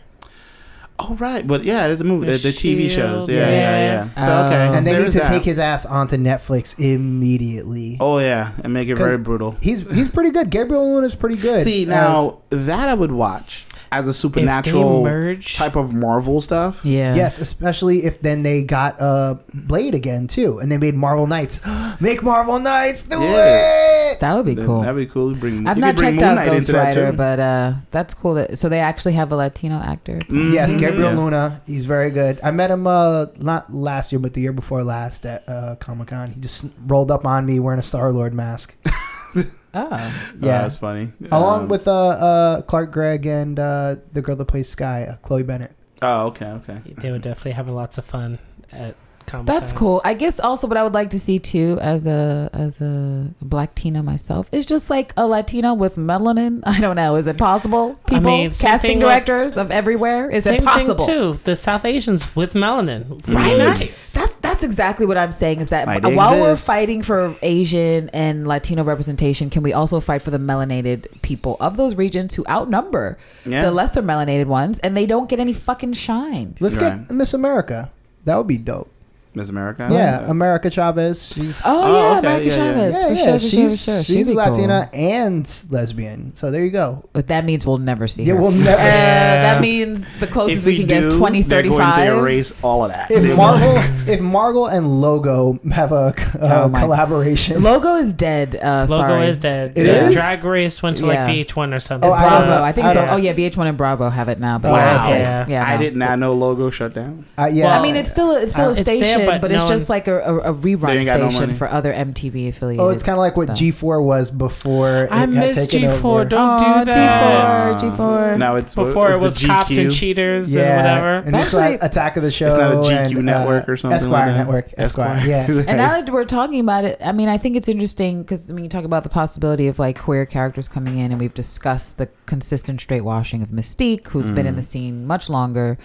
Oh 0.99 1.15
right, 1.15 1.45
but 1.45 1.63
yeah, 1.63 1.87
there's 1.87 2.01
a 2.01 2.03
movie. 2.03 2.27
The, 2.27 2.33
The 2.33 2.37
the 2.37 2.49
TV 2.49 2.87
shows. 2.87 3.27
Yeah, 3.27 3.49
yeah, 3.49 3.49
yeah. 3.49 4.09
yeah. 4.15 4.25
So 4.25 4.45
okay, 4.53 4.67
Oh. 4.69 4.73
and 4.77 4.85
they 4.85 4.91
there 4.91 5.01
need 5.01 5.11
to 5.13 5.19
that. 5.19 5.27
take 5.27 5.43
his 5.43 5.57
ass 5.57 5.87
onto 5.87 6.15
Netflix 6.17 6.77
immediately. 6.79 7.97
Oh 7.99 8.19
yeah, 8.19 8.51
and 8.63 8.73
make 8.73 8.87
it 8.89 8.95
very 8.95 9.17
brutal. 9.17 9.55
He's 9.59 9.81
he's 9.91 10.07
pretty 10.09 10.29
good. 10.29 10.51
Gabriel 10.51 10.93
Luna 10.93 11.07
is 11.07 11.15
pretty 11.15 11.37
good. 11.37 11.63
See 11.65 11.81
as- 11.83 11.87
now 11.89 12.41
that 12.51 12.89
I 12.89 12.93
would 12.93 13.11
watch 13.11 13.65
as 13.93 14.07
a 14.07 14.13
supernatural 14.13 15.03
merge, 15.03 15.55
type 15.55 15.75
of 15.75 15.93
Marvel 15.93 16.41
stuff. 16.41 16.83
Yeah. 16.83 17.15
Yes, 17.15 17.39
especially 17.39 18.05
if 18.05 18.19
then 18.19 18.43
they 18.43 18.63
got 18.63 18.99
uh 18.99 19.35
Blade 19.53 19.93
again 19.95 20.27
too, 20.27 20.59
and 20.59 20.71
they 20.71 20.77
made 20.77 20.95
Marvel 20.95 21.27
Knights. 21.27 21.61
Make 22.01 22.23
Marvel 22.23 22.59
Knights, 22.59 23.03
do 23.03 23.19
Yeah. 23.19 24.11
it. 24.13 24.19
That 24.19 24.35
would 24.35 24.45
be 24.45 24.55
then 24.55 24.65
cool. 24.65 24.81
That'd 24.81 24.95
be 24.95 25.05
cool. 25.05 25.33
Bring, 25.35 25.67
I've 25.67 25.77
not 25.77 25.95
bring 25.95 26.11
checked 26.13 26.21
Moon 26.21 26.29
out 26.29 26.35
Knight 26.35 26.45
Ghost 26.47 26.69
into 26.69 26.71
that 26.73 26.95
Rider, 26.95 27.11
but 27.13 27.39
uh, 27.39 27.73
that's 27.91 28.13
cool. 28.13 28.33
That, 28.35 28.57
so 28.57 28.69
they 28.69 28.79
actually 28.79 29.13
have 29.13 29.31
a 29.31 29.35
Latino 29.35 29.75
actor. 29.79 30.19
Mhm. 30.27 30.53
Yes, 30.53 30.73
Gabriel 30.73 31.11
Yeah. 31.11 31.17
Luna, 31.17 31.61
he's 31.65 31.85
very 31.85 32.09
good. 32.11 32.39
I 32.43 32.51
met 32.51 32.71
him 32.71 32.87
uh 32.87 33.27
not 33.39 33.73
last 33.73 34.11
year, 34.11 34.19
but 34.19 34.33
the 34.33 34.41
year 34.41 34.53
before 34.53 34.83
last 34.83 35.25
at 35.25 35.47
uh, 35.47 35.75
Comic 35.79 36.07
Con. 36.09 36.29
He 36.31 36.39
just 36.41 36.65
rolled 36.87 37.11
up 37.11 37.25
on 37.25 37.45
me 37.45 37.59
wearing 37.59 37.79
a 37.79 37.83
Star 37.83 38.11
Lord 38.11 38.33
mask. 38.33 38.75
Oh, 39.73 39.87
Oh, 39.91 40.33
Yeah, 40.39 40.61
that's 40.61 40.77
funny. 40.77 41.13
along 41.31 41.63
Um, 41.63 41.67
with 41.69 41.87
uh, 41.87 41.93
uh 41.93 42.61
Clark 42.63 42.91
Gregg 42.91 43.25
and 43.25 43.59
uh 43.59 43.95
the 44.13 44.21
girl 44.21 44.35
that 44.35 44.45
plays 44.45 44.69
Skye, 44.69 45.03
uh, 45.03 45.15
Chloe 45.17 45.43
Bennet. 45.43 45.71
Oh, 46.01 46.27
okay, 46.27 46.47
okay. 46.47 46.81
they 46.85 47.11
would 47.11 47.21
definitely 47.21 47.53
have 47.53 47.69
lots 47.69 47.97
of 47.97 48.03
fun 48.05 48.39
at 48.71 48.95
Comic 49.25 49.47
That's 49.47 49.71
Con. 49.71 49.79
cool. 49.79 50.01
I 50.05 50.13
guess 50.13 50.39
also 50.39 50.67
what 50.67 50.77
I 50.77 50.83
would 50.83 50.93
like 50.93 51.09
to 51.11 51.19
see 51.19 51.39
too, 51.39 51.77
as 51.81 52.05
a 52.05 52.49
as 52.53 52.79
a 52.81 53.33
black 53.41 53.75
Tina 53.75 54.03
myself, 54.03 54.47
is 54.51 54.65
just 54.65 54.89
like 54.89 55.13
a 55.17 55.27
Latina 55.27 55.73
with 55.73 55.95
melanin. 55.95 56.61
I 56.65 56.79
don't 56.79 56.95
know. 56.95 57.15
Is 57.15 57.27
it 57.27 57.37
possible? 57.37 57.97
I 58.05 58.09
People, 58.09 58.23
mean, 58.31 58.51
casting 58.51 58.89
thing 58.91 58.97
with- 58.99 59.07
directors 59.07 59.57
of 59.57 59.71
everywhere. 59.71 60.29
Is 60.29 60.43
Same 60.43 60.55
it 60.61 60.65
possible? 60.65 61.05
thing 61.05 61.15
too. 61.15 61.39
The 61.43 61.55
South 61.55 61.85
Asians 61.85 62.35
with 62.35 62.53
melanin, 62.53 63.25
Right. 63.27 63.57
Nice. 63.57 64.13
That's 64.13 64.35
that's 64.37 64.63
exactly 64.63 65.05
what 65.05 65.17
I'm 65.17 65.31
saying. 65.31 65.59
Is 65.61 65.69
that 65.69 65.85
Might 65.87 66.03
while 66.05 66.39
we're 66.39 66.55
fighting 66.55 67.01
for 67.01 67.35
Asian 67.41 68.09
and 68.09 68.47
Latino 68.47 68.83
representation, 68.83 69.49
can 69.49 69.63
we 69.63 69.73
also 69.73 69.99
fight 69.99 70.21
for 70.21 70.31
the 70.31 70.37
melanated 70.37 71.07
people 71.21 71.57
of 71.59 71.77
those 71.77 71.95
regions 71.95 72.33
who 72.33 72.45
outnumber 72.49 73.17
Yeah. 73.45 73.63
the 73.63 73.71
lesser 73.71 74.01
melanated 74.03 74.45
ones, 74.45 74.79
and 74.79 74.95
they 74.95 75.05
don't 75.05 75.27
get 75.29 75.39
any 75.39 75.53
fucking 75.53 75.93
shine? 75.93 76.55
Let's 76.59 76.75
Right. 76.75 77.07
get 77.07 77.11
Miss 77.15 77.33
America. 77.33 77.91
That 78.25 78.37
would 78.37 78.47
be 78.47 78.57
dope. 78.57 78.89
Miss 79.35 79.49
America. 79.49 79.89
yeah, 79.91 80.29
America 80.29 80.69
Chavez. 80.69 81.27
She's 81.33 81.61
Oh, 81.65 81.81
Oh, 81.83 82.11
yeah, 82.11 82.17
okay, 82.17 82.19
America 82.19 82.45
yeah, 82.45 82.51
yeah. 82.51 82.55
Chavez. 82.73 82.95
yeah, 82.95 83.07
for 83.07 83.13
yeah. 83.13 83.23
sure, 83.25 83.39
she's 83.39 83.51
sure, 83.51 83.67
for 83.69 83.77
sure. 83.77 84.03
She'd 84.03 84.25
she's 84.27 84.33
Latina 84.35 84.89
cool. 84.91 84.99
and 85.01 85.63
lesbian. 85.71 86.35
So 86.35 86.51
there 86.51 86.63
you 86.63 86.71
go. 86.71 87.07
But 87.13 87.27
that 87.29 87.43
means 87.45 87.65
we'll 87.65 87.77
never 87.79 88.07
see 88.07 88.23
Yeah, 88.23 88.35
her. 88.35 88.41
we'll 88.41 88.51
never. 88.51 88.81
Uh, 89.33 89.41
that 89.41 89.61
means 89.61 90.07
the 90.19 90.27
closest 90.27 90.59
If 90.61 90.65
we, 90.65 90.71
we, 90.73 90.77
can 90.79 90.87
do, 90.87 90.93
get 90.95 91.05
is 91.05 91.15
twenty 91.15 91.41
they're 91.41 91.63
going 91.63 91.93
to 91.93 92.17
erase 92.19 92.53
all 92.63 92.83
of 92.85 92.91
that. 92.91 93.09
if 93.09 93.35
Marvel, 93.35 93.73
if 94.13 94.21
Marvel 94.21 94.67
and 94.67 95.01
Logo 95.01 95.59
have 95.71 95.91
a 95.91 95.95
uh, 96.39 96.65
Oh 96.65 96.69
collaboration, 96.69 97.61
Logo 97.63 97.95
is 97.95 98.13
dead. 98.13 98.55
Uh, 98.55 98.85
Logo 98.89 99.07
sorry. 99.07 99.27
is 99.27 99.37
dead. 99.37 99.73
It 99.77 99.85
Yeah. 99.87 100.07
is? 100.09 100.15
Drag 100.15 100.43
Race 100.43 100.81
went 100.83 100.97
to 100.97 101.07
Yeah. 101.07 101.25
like 101.25 101.47
VH1 101.47 101.73
or 101.73 101.79
something. 101.79 102.09
Oh, 102.09 102.13
Bravo. 102.13 102.45
don't- 102.47 102.61
I 102.61 102.71
think 102.71 102.85
I 102.85 102.89
it's 102.91 102.95
don't- 102.99 103.09
oh 103.09 103.15
yeah, 103.17 103.33
VH1 103.33 103.67
and 103.67 103.77
Bravo 103.77 104.09
have 104.09 104.29
it 104.29 104.39
now. 104.39 104.59
But 104.59 104.71
Wow. 104.73 104.77
yeah, 104.77 104.93
it's 104.95 105.03
like- 105.09 105.19
Yeah. 105.23 105.45
yeah. 105.67 105.73
I 105.73 105.77
did 105.77 105.95
not 105.95 106.19
know 106.19 106.33
logo 106.33 106.69
shut 106.69 106.93
down. 106.93 107.25
uh, 107.37 107.49
yeah, 107.51 107.77
I 107.77 107.81
mean, 107.81 107.95
it's 107.95 108.09
still 108.11 108.31
a, 108.35 108.41
it's 108.43 108.51
still 108.53 108.65
Uh, 108.65 108.69
a 108.69 108.71
it's 108.71 108.79
there, 109.25 109.29
station, 109.29 109.41
but 109.41 109.49
but, 109.49 109.51
it's 109.51 109.69
just 109.69 109.89
one- 109.89 109.95
like 109.95 110.07
a, 110.07 110.19
a, 110.19 110.37
a 110.51 110.53
rerun 110.53 110.95
ain't 110.95 111.05
got 111.05 111.19
no 111.19 111.29
station 111.29 111.55
for 111.55 111.67
other 111.67 111.93
MTV 111.93 112.49
affiliates. 112.49 112.81
oh, 112.81 112.89
it's 112.89 113.03
kind 113.03 113.15
of 113.15 113.19
like 113.19 113.35
what. 113.37 113.49
G4 113.49 114.03
was 114.03 114.31
before. 114.31 115.07
I 115.11 115.23
it 115.23 115.29
had 115.29 115.29
miss 115.29 115.67
taken 115.67 115.89
G4. 115.89 116.03
over. 116.03 116.25
Don't 116.25 116.61
oh, 116.61 116.79
do 116.85 116.91
that. 116.91 117.81
G4, 117.81 117.97
G4. 117.97 118.37
Now 118.37 118.55
it's 118.55 118.75
Before 118.75 119.09
it's 119.09 119.17
it 119.17 119.21
was 119.21 119.37
cops 119.43 119.77
and 119.77 119.91
cheaters 119.91 120.53
yeah, 120.53 120.61
and 120.61 120.77
whatever. 120.77 121.27
And 121.27 121.35
it's 121.35 121.45
Actually- 121.45 121.61
like 121.61 121.83
Attack 121.83 122.17
of 122.17 122.23
the 122.23 122.31
Show. 122.31 122.47
It's 122.47 122.55
not 122.55 122.73
a 122.73 122.75
GQ 122.75 123.17
and, 123.17 123.25
network 123.25 123.67
uh, 123.67 123.71
or 123.71 123.77
something 123.77 123.95
Esquire 123.95 124.25
like 124.25 124.27
that? 124.27 124.37
Network. 124.37 124.73
Esquire. 124.77 125.17
Esquire. 125.17 125.27
Yeah. 125.27 125.63
And 125.73 125.77
now 125.77 126.01
that 126.01 126.09
we're 126.09 126.25
talking 126.25 126.59
about 126.59 126.83
it, 126.83 126.99
I 127.03 127.11
mean, 127.11 127.29
I 127.29 127.37
think 127.37 127.55
it's 127.55 127.67
interesting 127.67 128.21
because 128.21 128.49
I 128.49 128.53
mean, 128.53 128.65
you 128.65 128.69
talk 128.69 128.85
about 128.85 129.03
the 129.03 129.09
possibility 129.09 129.67
of 129.67 129.79
like 129.79 129.99
queer 129.99 130.25
characters 130.25 130.67
coming 130.67 130.97
in, 130.97 131.11
and 131.11 131.19
we've 131.19 131.33
discussed 131.33 131.97
the 131.97 132.07
consistent 132.25 132.81
straight 132.81 133.01
washing 133.01 133.41
of 133.41 133.49
Mystique, 133.49 134.07
who's 134.07 134.29
been 134.29 134.45
in 134.45 134.53
Mm. 134.53 134.57
the 134.57 134.63
scene 134.63 135.05
much 135.07 135.29
longer. 135.29 135.77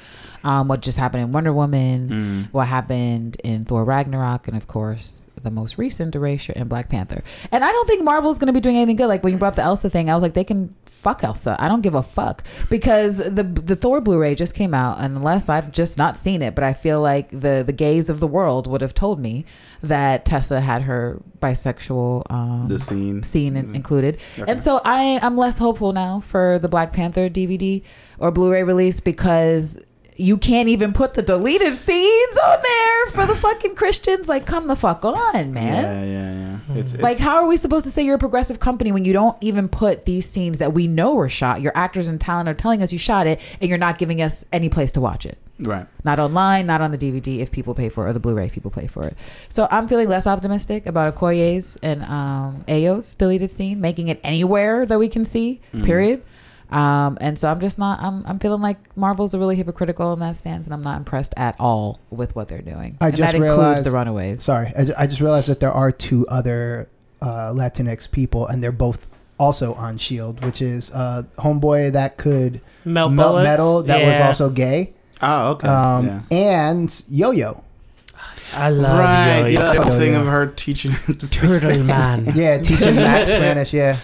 Um, 0.45 0.69
what 0.69 0.81
just 0.81 0.99
happened 0.99 1.23
in 1.25 1.33
Wonder 1.33 1.53
Woman, 1.53 2.09
Mm. 2.49 2.53
what 2.53 2.69
happened 2.69 3.37
in 3.45 3.65
Thor 3.65 3.85
Ragnarok, 3.85 4.49
and 4.49 4.57
of 4.57 4.67
course 4.67 5.25
the 5.43 5.51
most 5.53 5.79
recent 5.79 6.15
erasure 6.17 6.53
in 6.55 6.67
Black 6.67 6.89
Panther. 6.89 7.23
And 7.53 7.63
I 7.65 7.71
don't 7.71 7.87
think 7.87 8.03
Marvel's 8.03 8.39
going 8.39 8.49
to 8.49 8.53
be 8.53 8.61
doing 8.61 8.77
anything 8.77 8.97
good. 8.97 9.07
Like 9.07 9.23
when 9.23 9.33
you 9.33 9.39
brought 9.39 9.51
up 9.51 9.55
the 9.57 9.63
Elsa 9.63 9.89
thing, 9.89 10.11
I 10.11 10.15
was 10.15 10.23
like, 10.23 10.35
they 10.35 10.43
can 10.43 10.75
fuck 10.85 11.23
Elsa. 11.23 11.57
I 11.61 11.69
don't 11.69 11.81
give 11.81 11.95
a 11.95 12.03
fuck 12.03 12.43
because 12.71 13.19
the 13.19 13.45
the 13.45 13.77
Thor 13.77 14.01
Blu-ray 14.01 14.35
just 14.35 14.55
came 14.55 14.75
out, 14.75 14.97
unless 14.99 15.49
I've 15.49 15.71
just 15.71 15.97
not 15.97 16.17
seen 16.19 16.43
it, 16.43 16.57
but 16.57 16.65
I 16.65 16.73
feel 16.73 17.01
like 17.01 17.31
the 17.31 17.63
the 17.65 17.73
gays 17.73 18.11
of 18.11 18.19
the 18.19 18.27
world 18.27 18.67
would 18.67 18.81
have 18.81 18.95
told 18.95 19.21
me 19.21 19.45
that 19.83 20.25
Tessa 20.25 20.61
had 20.61 20.83
her 20.83 21.21
bisexual 21.41 22.23
um, 22.31 22.67
The 22.69 22.79
scene. 22.79 23.23
scene 23.23 23.57
in- 23.57 23.69
Mm. 23.69 23.75
included. 23.77 24.19
Okay. 24.39 24.51
And 24.51 24.61
so 24.61 24.81
I 24.85 25.19
I'm 25.23 25.37
less 25.37 25.59
hopeful 25.59 25.93
now 25.93 26.21
for 26.21 26.59
the 26.59 26.69
Black 26.69 26.93
Panther 26.93 27.29
DVD 27.29 27.83
or 28.19 28.31
Blu-ray 28.31 28.63
release 28.65 29.01
because 29.01 29.79
you 30.21 30.37
can't 30.37 30.69
even 30.69 30.93
put 30.93 31.15
the 31.15 31.23
deleted 31.23 31.75
scenes 31.77 32.39
on 32.45 32.59
there 32.61 33.07
for 33.13 33.25
the 33.25 33.37
fucking 33.37 33.77
Christians. 33.77 34.29
Like, 34.29 34.47
come 34.47 34.67
the 34.67 34.75
fuck 34.75 35.05
on, 35.05 35.53
man. 35.53 35.85
Yeah, 35.85 36.03
yeah, 36.03 36.59
yeah. 36.75 36.81
It's, 36.81 36.93
Like, 36.95 37.13
it's- 37.13 37.21
how 37.21 37.37
are 37.37 37.47
we 37.47 37.57
supposed 37.57 37.85
to 37.85 37.93
say 37.93 38.03
you're 38.03 38.17
a 38.17 38.19
progressive 38.19 38.59
company 38.59 38.91
when 38.91 39.05
you 39.05 39.13
don't 39.13 39.37
even 39.41 39.69
put 39.69 40.07
these 40.07 40.29
scenes 40.29 40.59
that 40.59 40.75
we 40.75 40.89
know 40.89 41.15
were 41.15 41.29
shot? 41.29 41.61
Your 41.61 41.71
actors 41.77 42.09
and 42.09 42.21
talent 42.21 42.49
are 42.49 42.55
telling 42.55 42.83
us 42.83 42.93
you 42.93 42.99
shot 42.99 43.29
it, 43.29 43.41
and 43.61 43.69
you're 43.69 43.79
not 43.79 43.97
giving 43.99 44.21
us 44.21 44.45
any 44.53 44.69
place 44.69 44.91
to 44.93 45.01
watch 45.01 45.25
it. 45.25 45.39
Right. 45.59 45.87
Not 46.05 46.19
online, 46.19 46.67
not 46.67 46.81
on 46.81 46.91
the 46.93 46.99
DVD 46.99 47.41
if 47.41 47.51
people 47.51 47.75
pay 47.75 47.89
for 47.89 48.07
it, 48.07 48.11
or 48.11 48.13
the 48.13 48.21
Blu-ray 48.21 48.47
if 48.47 48.53
people 48.53 48.71
pay 48.71 48.87
for 48.87 49.05
it. 49.05 49.17
So 49.49 49.67
I'm 49.71 49.89
feeling 49.89 50.09
less 50.09 50.27
optimistic 50.27 50.87
about 50.87 51.15
Okoye's 51.15 51.77
and 51.83 52.03
um, 52.05 52.65
Ayo's 52.69 53.15
deleted 53.15 53.51
scene, 53.51 53.81
making 53.81 54.09
it 54.09 54.21
anywhere 54.23 54.87
that 54.87 54.99
we 54.99 55.09
can 55.09 55.25
see. 55.25 55.61
Mm. 55.75 55.85
Period. 55.85 56.23
Um, 56.71 57.17
and 57.21 57.39
so 57.39 57.51
I'm 57.51 57.61
just 57.61 57.79
not. 57.79 58.01
I'm, 58.03 58.25
I'm 58.27 58.39
feeling 58.39 58.61
like 58.61 58.95
Marvel's 58.97 59.35
are 59.35 59.39
really 59.39 59.57
hypocritical 59.57 60.13
in 60.13 60.21
that 60.21 60.37
stance, 60.37 60.67
and 60.67 60.75
I'm 60.75 60.83
not 60.83 60.99
impressed 60.99 61.33
at 61.37 61.57
all 61.59 61.99
with 62.11 62.37
what 62.37 62.49
they're 62.49 62.61
doing. 62.61 62.99
I 63.01 63.09
and 63.09 63.17
just 63.17 63.33
that 63.33 63.35
includes 63.35 63.59
realized- 63.59 63.85
the 63.87 63.91
Runaways. 63.91 64.43
Sorry, 64.43 64.73
I, 64.79 64.87
I 64.99 65.07
just 65.07 65.21
realized 65.21 65.49
that 65.49 65.61
there 65.61 65.73
are 65.73 65.91
two 65.91 66.27
other 66.29 66.89
uh, 67.23 67.53
Latinx 67.55 68.11
people, 68.11 68.47
and 68.47 68.63
they're 68.63 68.71
both 68.71 69.09
also 69.39 69.73
on 69.75 69.97
Shield, 69.97 70.45
which 70.45 70.61
is 70.61 70.91
uh, 70.93 71.23
homeboy 71.39 71.93
that 71.93 72.19
could 72.19 72.61
Melt, 72.85 73.13
melt 73.13 73.43
metal 73.43 73.83
that 73.85 74.05
was 74.07 74.21
also 74.21 74.51
gay, 74.51 74.93
Oh, 75.21 75.51
okay. 75.53 75.69
um, 75.69 76.07
yeah. 76.07 76.23
and 76.31 77.03
Yo 77.09 77.31
Yo. 77.33 77.65
I 78.55 78.71
love 78.71 78.99
right. 78.99 79.41
Yo-Yo. 79.41 79.49
Yeah, 79.51 79.73
the 79.75 79.83
whole 79.83 79.93
Yo-Yo. 79.93 79.99
thing 79.99 80.15
of 80.15 80.27
her 80.27 80.47
teaching 80.47 80.93
him 80.93 81.19
Turtle 81.19 81.85
man. 81.85 82.25
Yeah, 82.35 82.59
teaching 82.59 82.95
Max 82.97 83.29
Spanish. 83.31 83.75
Yeah, 83.75 83.93
But 83.93 84.03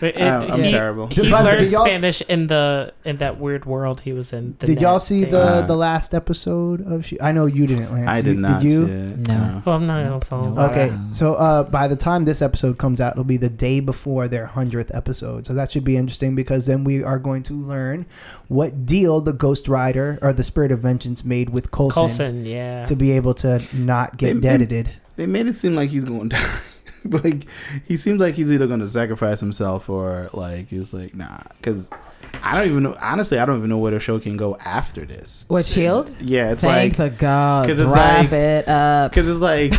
it- 0.00 0.16
I'm- 0.20 0.50
I'm 0.52 0.62
he, 0.62 0.70
terrible. 0.70 1.06
He 1.08 1.14
Did- 1.16 1.30
but 1.30 1.44
learned 1.44 1.70
Spanish 1.70 2.20
in 2.22 2.46
the 2.48 2.92
in 3.04 3.16
that 3.18 3.38
weird 3.40 3.64
world 3.64 4.00
he 4.02 4.12
was 4.12 4.32
in. 4.32 4.56
the 4.58 4.66
did 4.66 4.80
y'all 4.80 5.00
see 5.00 5.22
thing. 5.22 5.32
the 5.32 5.40
Uh, 5.42 5.66
the 5.66 5.76
last 5.76 6.14
episode 6.14 6.86
of? 6.86 7.04
She- 7.04 7.20
I 7.20 7.32
know 7.32 7.46
you 7.46 7.66
didn't, 7.66 7.92
Lance. 7.92 8.08
I 8.08 8.16
You- 8.18 8.22
did 8.22 8.38
not. 8.38 8.62
you? 8.62 8.86
see 8.86 8.92
it. 8.92 9.28
No. 9.28 9.62
Well, 9.64 9.76
I'm 9.76 9.86
not 9.86 10.06
also. 10.06 10.50
No. 10.50 10.60
Okay, 10.70 10.90
Wow. 10.90 11.00
so 11.12 11.34
uh, 11.34 11.62
by 11.64 11.88
the 11.88 11.96
time 11.96 12.24
this 12.24 12.42
episode 12.42 12.78
comes 12.78 13.00
out, 13.00 13.12
it'll 13.12 13.24
be 13.24 13.36
the 13.36 13.48
day 13.48 13.80
before 13.80 14.28
their 14.28 14.46
hundredth 14.46 14.90
episode. 14.94 15.46
So 15.46 15.54
that 15.54 15.70
should 15.70 15.84
be 15.84 15.96
interesting 15.96 16.34
because 16.34 16.66
then 16.66 16.84
we 16.84 17.02
are 17.02 17.18
going 17.18 17.42
to 17.44 17.54
learn 17.54 18.06
what 18.48 18.86
deal 18.86 19.20
the 19.20 19.32
Ghost 19.32 19.68
Rider 19.68 20.18
or 20.22 20.32
the 20.32 20.44
Spirit 20.44 20.72
of 20.72 20.80
Vengeance 20.80 21.24
made 21.24 21.50
with 21.50 21.70
Coulson, 21.70 22.00
Colson, 22.02 22.46
yeah. 22.46 22.84
to 22.84 22.94
be 22.96 23.12
able 23.12 23.34
to 23.34 23.60
not 23.72 24.16
get 24.16 24.40
They- 24.40 24.56
they- 24.64 24.84
They 25.16 25.26
made 25.26 25.46
it 25.46 25.56
seem 25.56 25.76
like 25.76 25.90
he's 25.90 26.04
going 26.04 26.28
to 26.30 26.36
die. 26.36 26.42
like 27.24 27.44
he 27.86 27.96
seems 27.96 28.20
like 28.20 28.34
he's 28.34 28.52
either 28.52 28.66
going 28.66 28.80
to 28.80 28.88
sacrifice 28.88 29.40
himself 29.40 29.88
or 29.90 30.28
like 30.32 30.68
he's 30.68 30.92
like 30.94 31.14
nah. 31.14 31.38
Because 31.56 31.88
I 32.42 32.58
don't 32.58 32.68
even 32.70 32.82
know. 32.82 32.96
Honestly, 33.00 33.38
I 33.38 33.44
don't 33.44 33.58
even 33.58 33.70
know 33.70 33.78
where 33.78 33.92
the 33.92 34.00
show 34.00 34.18
can 34.18 34.36
go 34.36 34.56
after 34.64 35.04
this. 35.04 35.44
What 35.48 35.66
Shield? 35.66 36.10
Yeah, 36.20 36.50
it's 36.52 36.62
Thank 36.62 36.98
like 36.98 37.12
the 37.12 37.16
gods. 37.16 37.68
'cause 37.68 37.80
it's 37.80 37.90
Wrap 37.90 38.24
like- 38.24 38.32
it 38.32 38.68
up. 38.68 39.12
because 39.12 39.28
it's 39.30 39.40
like 39.40 39.72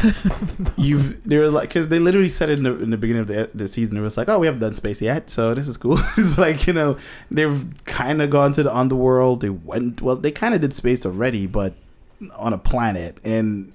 you've 0.77 1.23
they're 1.23 1.49
like 1.49 1.69
because 1.69 1.89
they 1.89 1.99
literally 1.99 2.29
said 2.29 2.49
it 2.49 2.59
in 2.59 2.63
the, 2.63 2.77
in 2.81 2.89
the 2.91 2.97
beginning 2.97 3.21
of 3.21 3.27
the, 3.27 3.49
the 3.53 3.67
season. 3.67 3.97
It 3.97 4.01
was 4.01 4.17
like, 4.17 4.29
oh, 4.29 4.39
we 4.39 4.45
haven't 4.47 4.61
done 4.61 4.75
space 4.75 5.01
yet, 5.01 5.29
so 5.29 5.53
this 5.53 5.67
is 5.67 5.77
cool. 5.77 5.97
it's 6.17 6.37
like 6.37 6.65
you 6.67 6.73
know 6.73 6.97
they've 7.29 7.65
kind 7.85 8.21
of 8.21 8.29
gone 8.29 8.51
to 8.53 8.63
the 8.63 8.75
underworld. 8.75 9.41
They 9.41 9.49
went 9.49 10.01
well. 10.01 10.15
They 10.15 10.31
kind 10.31 10.53
of 10.55 10.61
did 10.61 10.73
space 10.73 11.05
already, 11.05 11.47
but 11.47 11.73
on 12.37 12.53
a 12.53 12.57
planet 12.57 13.17
and. 13.25 13.71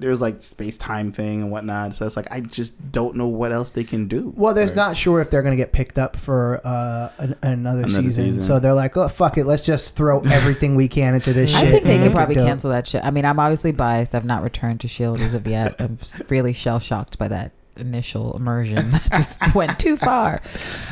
There's 0.00 0.20
like 0.20 0.42
space 0.42 0.76
time 0.78 1.12
thing 1.12 1.42
and 1.42 1.50
whatnot, 1.50 1.94
so 1.94 2.06
it's 2.06 2.16
like 2.16 2.26
I 2.32 2.40
just 2.40 2.90
don't 2.92 3.16
know 3.16 3.28
what 3.28 3.52
else 3.52 3.70
they 3.70 3.84
can 3.84 4.08
do. 4.08 4.32
Well, 4.36 4.54
there's 4.54 4.72
Or- 4.72 4.76
not 4.76 4.96
sure 4.96 5.20
if 5.20 5.30
they're 5.30 5.42
going 5.42 5.52
to 5.52 5.62
get 5.62 5.72
picked 5.72 5.98
up 5.98 6.16
for 6.16 6.60
uh, 6.64 7.10
an, 7.18 7.36
another, 7.42 7.78
Another 7.80 7.88
season. 7.88 8.24
season. 8.24 8.42
So 8.42 8.58
they're 8.58 8.74
like, 8.74 8.96
oh 8.96 9.08
fuck 9.08 9.38
it, 9.38 9.44
let's 9.44 9.62
just 9.62 9.96
throw 9.96 10.20
everything 10.26 10.74
we 10.76 10.88
can 10.88 11.14
into 11.14 11.32
this 11.32 11.50
shit. 11.52 11.68
I 11.68 11.70
think 11.70 11.84
they 11.84 11.94
and 11.96 12.04
could 12.04 12.12
probably 12.12 12.34
cancel 12.36 12.70
that 12.70 12.86
shit. 12.88 13.04
I 13.04 13.10
mean, 13.10 13.24
I'm 13.24 13.38
obviously 13.38 13.72
biased. 13.72 14.14
I've 14.14 14.24
not 14.24 14.42
returned 14.42 14.80
to 14.80 14.88
Shield 14.88 15.20
as 15.20 15.34
of 15.34 15.46
yet. 15.46 15.76
I'm 15.78 15.98
really 16.28 16.52
shell 16.52 16.78
shocked 16.80 17.18
by 17.18 17.28
that 17.28 17.52
initial 17.76 18.36
immersion 18.36 18.76
that 18.90 19.08
just 19.12 19.54
went 19.54 19.78
too 19.78 19.96
far. 19.96 20.40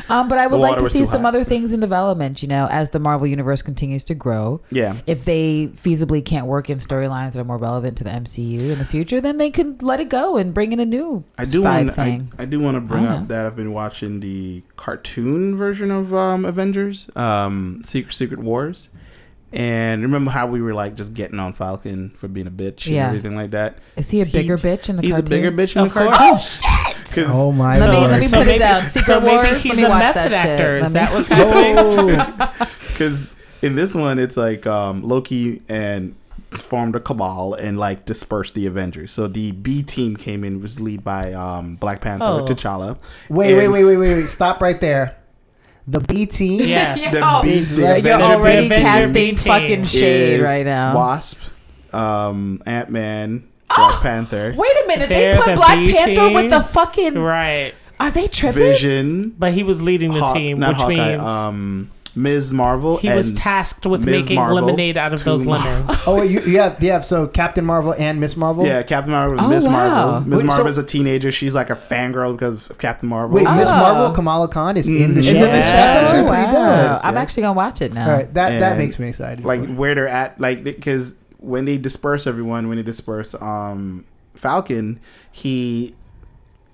Um, 0.09 0.29
but 0.29 0.39
I 0.39 0.47
would 0.47 0.61
like 0.61 0.79
to 0.79 0.89
see 0.89 1.05
some 1.05 1.23
hot. 1.23 1.29
other 1.29 1.45
things 1.45 1.73
in 1.73 1.81
development. 1.81 2.43
You 2.43 2.49
know, 2.49 2.67
as 2.71 2.91
the 2.91 2.99
Marvel 2.99 3.27
universe 3.27 3.63
continues 3.63 4.05
to 4.05 4.15
grow, 4.15 4.61
Yeah, 4.71 4.97
if 5.07 5.25
they 5.25 5.69
feasibly 5.75 6.25
can't 6.25 6.47
work 6.47 6.71
in 6.71 6.79
storylines 6.79 7.33
that 7.33 7.41
are 7.41 7.45
more 7.45 7.59
relevant 7.59 7.99
to 7.99 8.05
the 8.05 8.11
MCU 8.11 8.71
in 8.73 8.79
the 8.79 8.85
future, 8.85 9.21
then 9.21 9.39
they 9.39 9.51
can 9.51 9.77
let 9.79 10.01
it 10.01 10.09
go 10.09 10.37
and 10.37 10.55
bring 10.55 10.73
in 10.73 10.81
a 10.81 10.87
new 10.87 11.25
I 11.37 11.45
do 11.45 11.63
side 11.63 11.87
want 11.87 11.99
I, 11.99 12.05
thing. 12.05 12.33
I 12.39 12.45
do 12.45 12.61
want 12.61 12.77
to 12.77 12.81
bring 12.81 13.07
up 13.07 13.21
know. 13.21 13.27
that 13.27 13.47
I've 13.47 13.57
been 13.57 13.73
watching 13.73 14.21
the 14.21 14.63
cartoon 14.77 15.57
version 15.57 15.91
of 15.91 16.15
um, 16.15 16.45
Avengers, 16.45 17.11
um, 17.17 17.83
Secret 17.85 18.15
Secret 18.15 18.41
Wars, 18.41 18.91
and 19.53 20.03
remember 20.03 20.31
how 20.31 20.47
we 20.47 20.61
were 20.61 20.75
like 20.75 20.95
just 20.95 21.15
getting 21.15 21.39
on 21.41 21.53
Falcon 21.55 22.11
for 22.17 22.29
being 22.29 22.47
a 22.47 22.51
bitch 22.51 22.87
and 22.87 22.97
everything 22.97 23.35
like 23.37 23.53
that. 23.53 23.79
Is 23.97 24.11
he 24.11 24.21
a 24.21 24.25
He- 24.25 24.39
bigger 24.39 24.57
bitch 24.57 24.89
in 24.89 24.97
the 24.97 25.03
He's 25.03 25.13
cartoon? 25.13 25.27
a 25.27 25.31
bigger 25.31 25.53
bitch 25.53 25.75
in 25.77 25.83
Of 25.83 25.89
the 25.89 25.95
cartoon. 25.95 26.15
course. 26.15 26.63
'Cause- 27.09 27.25
Oh 27.29 27.53
my 27.53 27.79
Let 27.79 27.89
me- 27.91 28.07
let 28.07 28.21
me 28.21 28.27
So 28.27 28.37
put 28.39 28.43
it 28.43 28.47
maybe- 28.47 28.59
down. 28.59 28.85
Secret 28.85 29.05
so 29.07 29.21
maybe 29.21 29.33
Wars? 29.35 29.63
he's 29.63 29.73
Let 29.73 29.77
me 29.79 29.85
a 29.85 29.89
watch 29.89 30.01
method 30.15 30.33
that 30.33 30.59
shit. 30.59 30.83
Is 30.85 30.93
that 30.93 31.11
me- 31.11 31.17
what's 31.17 31.29
happening? 32.59 32.69
Because 32.89 33.31
in 33.63 33.77
this 33.77 33.95
one, 33.95 34.19
it's 34.19 34.37
like 34.37 34.67
um, 34.67 35.03
Loki 35.03 35.63
and 35.69 36.15
formed 36.51 36.97
a 36.97 37.01
cabal 37.01 37.55
and 37.55 37.79
like 37.79 38.05
dispersed 38.07 38.55
the 38.55 38.67
Avengers. 38.67 39.13
So 39.13 39.29
the 39.29 39.53
B 39.53 39.83
team 39.83 40.17
came 40.17 40.43
in 40.45 40.61
was 40.61 40.81
led 40.81 41.05
by 41.05 41.33
um, 41.33 41.77
Black 41.77 42.01
Panther, 42.01 42.25
Oh. 42.27 42.45
T'Challa. 42.45 42.99
Wait, 43.31 43.55
wait, 43.55 43.69
wait, 43.69 43.85
wait, 43.85 43.97
wait, 43.97 44.15
wait! 44.17 44.27
Stop 44.27 44.61
right 44.61 44.81
there. 44.81 45.17
The 45.91 46.01
B 46.01 46.27
team. 46.27 46.61
Yes. 46.69 47.11
The 47.13 47.19
Yo, 47.19 47.43
B, 47.43 47.61
the 47.61 47.75
You're 47.81 47.87
You're 47.89 47.97
Avenger 47.97 48.23
already 48.25 48.69
B 48.69 48.75
team 48.75 48.83
casting 48.85 49.37
team 49.37 49.53
fucking 49.53 49.85
shade 49.85 50.35
is 50.35 50.43
right 50.43 50.67
now. 50.67 50.95
Wasp, 50.95 51.41
um, 51.95 52.63
Ant 52.67 52.91
Man, 52.91 53.49
Black 53.75 54.03
Panther, 54.03 54.55
Wait 54.57 54.71
a 54.71 54.87
minute. 54.87 55.09
They're 55.09 55.33
they 55.33 55.39
put 55.39 55.47
the 55.47 55.55
Black 55.57 55.77
B 55.79 55.95
Panther 55.95 56.35
with 56.35 56.51
the 56.51 56.63
fucking. 56.63 57.15
Right. 57.19 57.75
Are 58.01 58.11
they 58.11 58.29
tripping? 58.29 58.61
Vision, 58.63 59.31
But 59.31 59.55
he 59.55 59.63
was 59.65 59.83
leading 59.83 60.13
the 60.13 60.21
Haw- 60.21 60.33
team, 60.33 60.59
not 60.61 60.69
which 60.69 60.77
Hawkeye, 60.79 60.95
means 61.17 61.21
um, 61.23 61.91
Ms. 62.19 62.53
Marvel. 62.53 62.97
he 62.99 63.09
and 63.09 63.17
was 63.17 63.33
tasked 63.35 63.87
with 63.87 64.05
Ms. 64.05 64.25
making 64.25 64.37
Marvel 64.37 64.57
lemonade 64.57 64.97
out 64.99 65.13
of 65.13 65.23
those 65.25 65.43
Marvel. 65.45 65.71
lemons. 65.71 66.05
Oh, 66.07 66.17
wait, 66.21 66.31
you, 66.31 66.41
you 66.41 66.59
have 66.59 66.83
yeah. 66.83 67.01
So 67.01 67.27
Captain 67.29 67.65
Marvel 67.65 67.95
and 67.99 68.21
Miss 68.21 68.37
Marvel. 68.37 68.67
Yeah, 68.67 68.83
Captain 68.83 69.13
Marvel, 69.13 69.41
Oh, 69.41 69.49
Miss 69.49 69.67
wow. 69.67 69.73
Marvel. 69.73 70.29
Miss 70.29 70.43
Marvel 70.43 70.65
so- 70.65 70.71
is 70.71 70.79
a 70.79 70.83
teenager. 70.85 71.31
She's 71.31 71.55
like 71.55 71.71
a 71.71 71.75
fangirl 71.77 72.33
because 72.33 72.69
of 72.71 72.79
Captain 72.79 73.09
Marvel. 73.09 73.37
Wait, 73.37 73.45
Miss 73.45 73.71
Oh. 73.71 73.75
Marvel, 73.77 74.15
Kamala 74.15 74.49
Khan 74.49 74.77
is 74.77 74.89
in 74.89 75.15
the 75.15 75.21
Mhm. 75.21 75.25
show. 75.25 75.31
Is 75.31 75.37
it 75.37 75.41
the 75.41 75.47
That's 75.47 75.73
actually 75.73 76.19
Oh, 76.21 76.29
pretty 76.29 76.43
wow. 76.53 76.99
bad. 76.99 77.01
I'm 77.05 77.17
actually 77.17 77.43
gonna 77.43 77.53
watch 77.57 77.81
it 77.83 77.93
now. 77.93 78.07
All 78.07 78.13
right, 78.17 78.35
that 78.35 78.59
that 78.61 78.79
makes 78.79 78.99
me 78.99 79.09
excited. 79.09 79.45
like 79.45 79.75
where 79.77 79.95
they're 79.95 80.09
at, 80.09 80.41
like 80.41 80.65
because 80.65 81.17
when 81.39 81.65
they 81.67 81.79
disperse 81.79 82.27
everyone, 82.27 82.67
when 82.69 82.77
they 82.79 82.83
disperse 82.83 83.35
um 83.41 84.05
Falcon, 84.35 84.99
he 85.31 85.95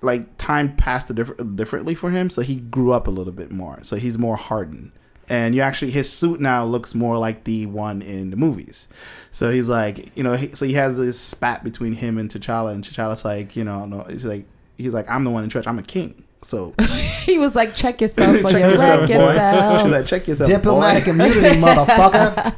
like 0.01 0.37
time 0.37 0.75
passed 0.75 1.09
a 1.09 1.13
different 1.13 1.55
differently 1.55 1.95
for 1.95 2.11
him, 2.11 2.29
so 2.29 2.41
he 2.41 2.57
grew 2.57 2.91
up 2.91 3.07
a 3.07 3.11
little 3.11 3.33
bit 3.33 3.51
more. 3.51 3.79
So 3.81 3.95
he's 3.95 4.17
more 4.19 4.35
hardened. 4.35 4.91
And 5.27 5.55
you 5.55 5.61
actually, 5.61 5.91
his 5.91 6.11
suit 6.11 6.39
now 6.39 6.65
looks 6.65 6.93
more 6.93 7.17
like 7.17 7.43
the 7.45 7.65
one 7.65 8.01
in 8.01 8.29
the 8.29 8.37
movies. 8.37 8.87
So 9.31 9.49
he's 9.49 9.67
like, 9.67 10.15
you 10.15 10.23
know, 10.23 10.33
he, 10.33 10.47
so 10.49 10.65
he 10.65 10.73
has 10.73 10.97
this 10.97 11.19
spat 11.19 11.63
between 11.63 11.93
him 11.93 12.17
and 12.17 12.29
T'Challa, 12.29 12.73
and 12.73 12.83
T'Challa's 12.83 13.25
like, 13.25 13.55
you 13.55 13.63
know, 13.63 13.85
no, 13.85 14.03
he's 14.03 14.25
like, 14.25 14.45
he's 14.77 14.93
like, 14.93 15.09
I'm 15.09 15.23
the 15.23 15.31
one 15.31 15.43
in 15.43 15.49
charge. 15.49 15.67
I'm 15.67 15.79
a 15.79 15.83
king. 15.83 16.23
So 16.41 16.75
he 17.23 17.39
was 17.39 17.55
like, 17.55 17.75
"Check 17.75 18.01
yourself, 18.01 18.39
check 18.51 18.63
you 18.63 18.69
yourself, 18.69 18.99
wreck 19.01 19.09
boy. 19.09 19.15
yourself." 19.15 19.81
She's 19.81 19.91
like, 19.91 20.05
check 20.05 20.27
yourself, 20.27 20.47
diplomatic 20.47 21.07
immunity, 21.07 21.55
motherfucker. 21.59 22.53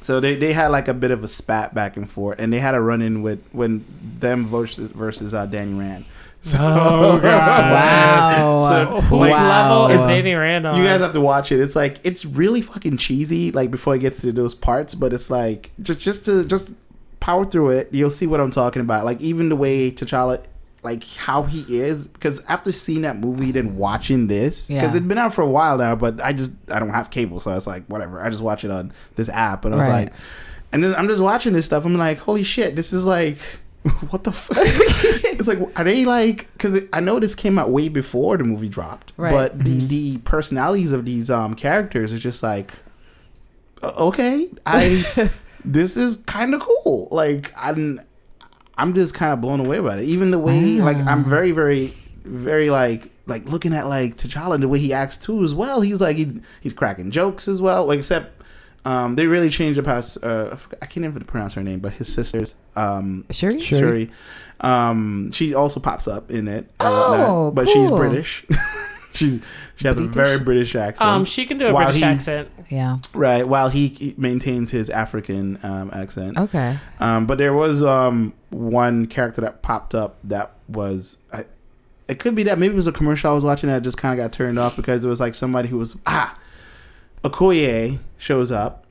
So 0.00 0.20
they, 0.20 0.36
they 0.36 0.52
had 0.52 0.68
like 0.68 0.88
a 0.88 0.94
bit 0.94 1.10
of 1.10 1.22
a 1.22 1.28
spat 1.28 1.74
back 1.74 1.98
and 1.98 2.10
forth, 2.10 2.38
and 2.38 2.50
they 2.50 2.60
had 2.60 2.74
a 2.74 2.80
run 2.80 3.02
in 3.02 3.22
with 3.22 3.46
when 3.52 3.84
them 4.20 4.46
versus 4.46 4.90
versus 4.90 5.34
uh, 5.34 5.44
Danny 5.44 5.74
Rand. 5.74 6.06
So, 6.46 6.58
Oh, 6.60 7.18
God. 7.22 7.72
Wow. 7.72 8.60
So, 8.60 9.00
Whose 9.02 9.20
like, 9.20 9.30
level 9.32 9.86
is 9.86 9.92
it's- 9.94 10.06
Danny 10.08 10.34
Rand 10.34 10.66
on? 10.66 10.76
You 10.76 10.84
guys 10.84 11.00
have 11.00 11.12
to 11.12 11.20
watch 11.20 11.50
it. 11.50 11.58
It's 11.60 11.74
like 11.74 11.98
it's 12.04 12.24
really 12.24 12.62
fucking 12.62 12.98
cheesy. 12.98 13.50
Like 13.50 13.70
before 13.70 13.96
it 13.96 13.98
gets 14.00 14.20
to 14.20 14.32
those 14.32 14.54
parts, 14.54 14.94
but 14.94 15.12
it's 15.12 15.28
like 15.30 15.70
just 15.82 16.00
just 16.02 16.24
to 16.26 16.44
just 16.44 16.74
power 17.20 17.44
through 17.44 17.70
it. 17.70 17.88
You'll 17.92 18.10
see 18.10 18.26
what 18.26 18.40
I'm 18.40 18.50
talking 18.52 18.80
about. 18.80 19.04
Like 19.04 19.20
even 19.20 19.48
the 19.48 19.56
way 19.56 19.90
T'Challa, 19.90 20.46
like 20.84 21.02
how 21.16 21.42
he 21.42 21.80
is. 21.80 22.06
Because 22.06 22.44
after 22.46 22.70
seeing 22.70 23.02
that 23.02 23.16
movie, 23.16 23.50
then 23.50 23.76
watching 23.76 24.28
this, 24.28 24.68
because 24.68 24.82
Yeah. 24.90 24.96
it's 24.96 25.06
been 25.06 25.18
out 25.18 25.34
for 25.34 25.42
a 25.42 25.48
while 25.48 25.76
now, 25.78 25.96
but 25.96 26.20
I 26.22 26.32
just 26.32 26.52
I 26.70 26.78
don't 26.78 26.90
have 26.90 27.10
cable, 27.10 27.40
so 27.40 27.50
it's 27.56 27.66
like 27.66 27.84
whatever. 27.86 28.20
I 28.22 28.30
just 28.30 28.42
watch 28.42 28.64
it 28.64 28.70
on 28.70 28.92
this 29.16 29.28
app, 29.30 29.64
and 29.64 29.74
I 29.74 29.78
was 29.78 29.86
Right. 29.88 30.04
like, 30.04 30.12
and 30.72 30.84
then 30.84 30.94
I'm 30.94 31.08
just 31.08 31.22
watching 31.22 31.54
this 31.54 31.66
stuff. 31.66 31.84
I'm 31.84 31.94
like, 31.96 32.18
holy 32.18 32.44
shit, 32.44 32.76
this 32.76 32.92
is 32.92 33.04
like. 33.04 33.38
What 34.10 34.24
the 34.24 34.32
fuck? 34.32 34.56
it's 34.60 35.46
like, 35.48 35.58
are 35.78 35.84
they 35.84 36.04
like? 36.04 36.52
Because 36.52 36.82
I 36.92 37.00
know 37.00 37.18
this 37.20 37.34
came 37.34 37.58
out 37.58 37.70
way 37.70 37.88
before 37.88 38.36
the 38.36 38.44
movie 38.44 38.68
dropped, 38.68 39.12
Right. 39.16 39.32
but 39.32 39.58
the 39.58 39.78
the 39.86 40.18
personalities 40.18 40.92
of 40.92 41.04
these 41.04 41.30
um 41.30 41.54
characters 41.54 42.12
are 42.12 42.18
just 42.18 42.42
like, 42.42 42.72
"Uh, 43.82 43.92
okay, 44.08 44.48
I 44.64 45.30
this 45.64 45.96
is 45.96 46.16
kind 46.26 46.54
of 46.54 46.60
cool. 46.60 47.08
Like 47.10 47.52
I'm 47.56 48.00
I'm 48.78 48.92
just 48.94 49.14
kind 49.14 49.32
of 49.32 49.40
blown 49.40 49.60
away 49.60 49.78
by 49.80 49.96
it. 49.98 50.04
Even 50.04 50.30
the 50.30 50.38
way, 50.38 50.80
like, 50.82 50.98
I'm 50.98 51.24
very, 51.24 51.52
very, 51.52 51.94
very 52.24 52.68
like 52.70 53.10
like 53.26 53.48
looking 53.48 53.72
at 53.72 53.86
like 53.86 54.16
T'Challa 54.16 54.60
the 54.60 54.68
way 54.68 54.78
he 54.78 54.92
acts 54.92 55.16
too 55.16 55.42
as 55.42 55.54
well. 55.54 55.80
He's 55.80 56.00
like 56.00 56.16
he's 56.16 56.34
he's 56.60 56.74
cracking 56.74 57.10
jokes 57.10 57.48
as 57.48 57.60
well. 57.62 57.86
Like 57.86 57.98
except. 58.00 58.35
Um, 58.86 59.16
they 59.16 59.26
really 59.26 59.50
changed 59.50 59.78
the 59.78 59.82
past. 59.82 60.22
uh, 60.22 60.56
I 60.80 60.86
can't 60.86 61.04
even 61.04 61.24
pronounce 61.24 61.54
her 61.54 61.62
name, 61.62 61.80
but 61.80 61.92
his 61.92 62.12
sisters, 62.12 62.54
um, 62.76 63.24
Sure. 63.30 63.50
Sure. 63.58 63.78
Shuri. 63.80 64.10
Um, 64.60 65.30
she 65.32 65.54
also 65.54 65.80
pops 65.80 66.06
up 66.06 66.30
in 66.30 66.46
it. 66.46 66.70
Oh, 66.80 67.10
whatnot, 67.50 67.54
but 67.56 67.68
she's. 67.68 67.90
British. 67.90 68.46
she's 69.12 69.40
she 69.76 69.88
has 69.88 69.98
a 69.98 70.02
very 70.06 70.38
British 70.38 70.74
accent. 70.76 71.08
um, 71.10 71.24
she 71.24 71.46
can 71.46 71.58
do 71.58 71.66
a 71.66 71.72
While 71.72 71.86
British 71.86 72.02
he- 72.02 72.06
accent. 72.08 72.48
Yeah. 72.68 72.98
right, 73.14 73.46
while 73.46 73.68
he 73.68 73.88
he 73.88 74.14
maintains 74.16 74.70
his 74.70 74.88
African 74.90 75.58
um, 75.62 75.90
accent. 75.92 76.36
Okay. 76.38 76.78
Um, 77.00 77.26
but 77.26 77.38
there 77.38 77.54
was 77.54 77.82
um 77.82 78.32
one 78.50 79.06
character 79.06 79.40
that 79.42 79.62
popped 79.62 79.94
up 79.94 80.18
that 80.24 80.52
was 80.68 81.18
I, 81.32 81.44
it 82.08 82.18
could 82.18 82.34
be 82.34 82.42
that 82.44 82.58
maybe 82.58 82.72
it 82.72 82.76
was 82.76 82.86
a 82.86 82.92
commercial 82.92 83.30
I 83.30 83.34
was 83.34 83.44
watching 83.44 83.68
that 83.68 83.82
just 83.82 83.98
kind 83.98 84.18
of 84.18 84.24
got 84.24 84.32
turned 84.32 84.58
off 84.58 84.76
because 84.76 85.04
it 85.04 85.08
was 85.08 85.20
like 85.20 85.34
somebody 85.34 85.68
who 85.68 85.78
was 85.78 85.96
ah 86.06 86.36
Okoye 87.26 87.98
shows 88.16 88.52
up, 88.52 88.86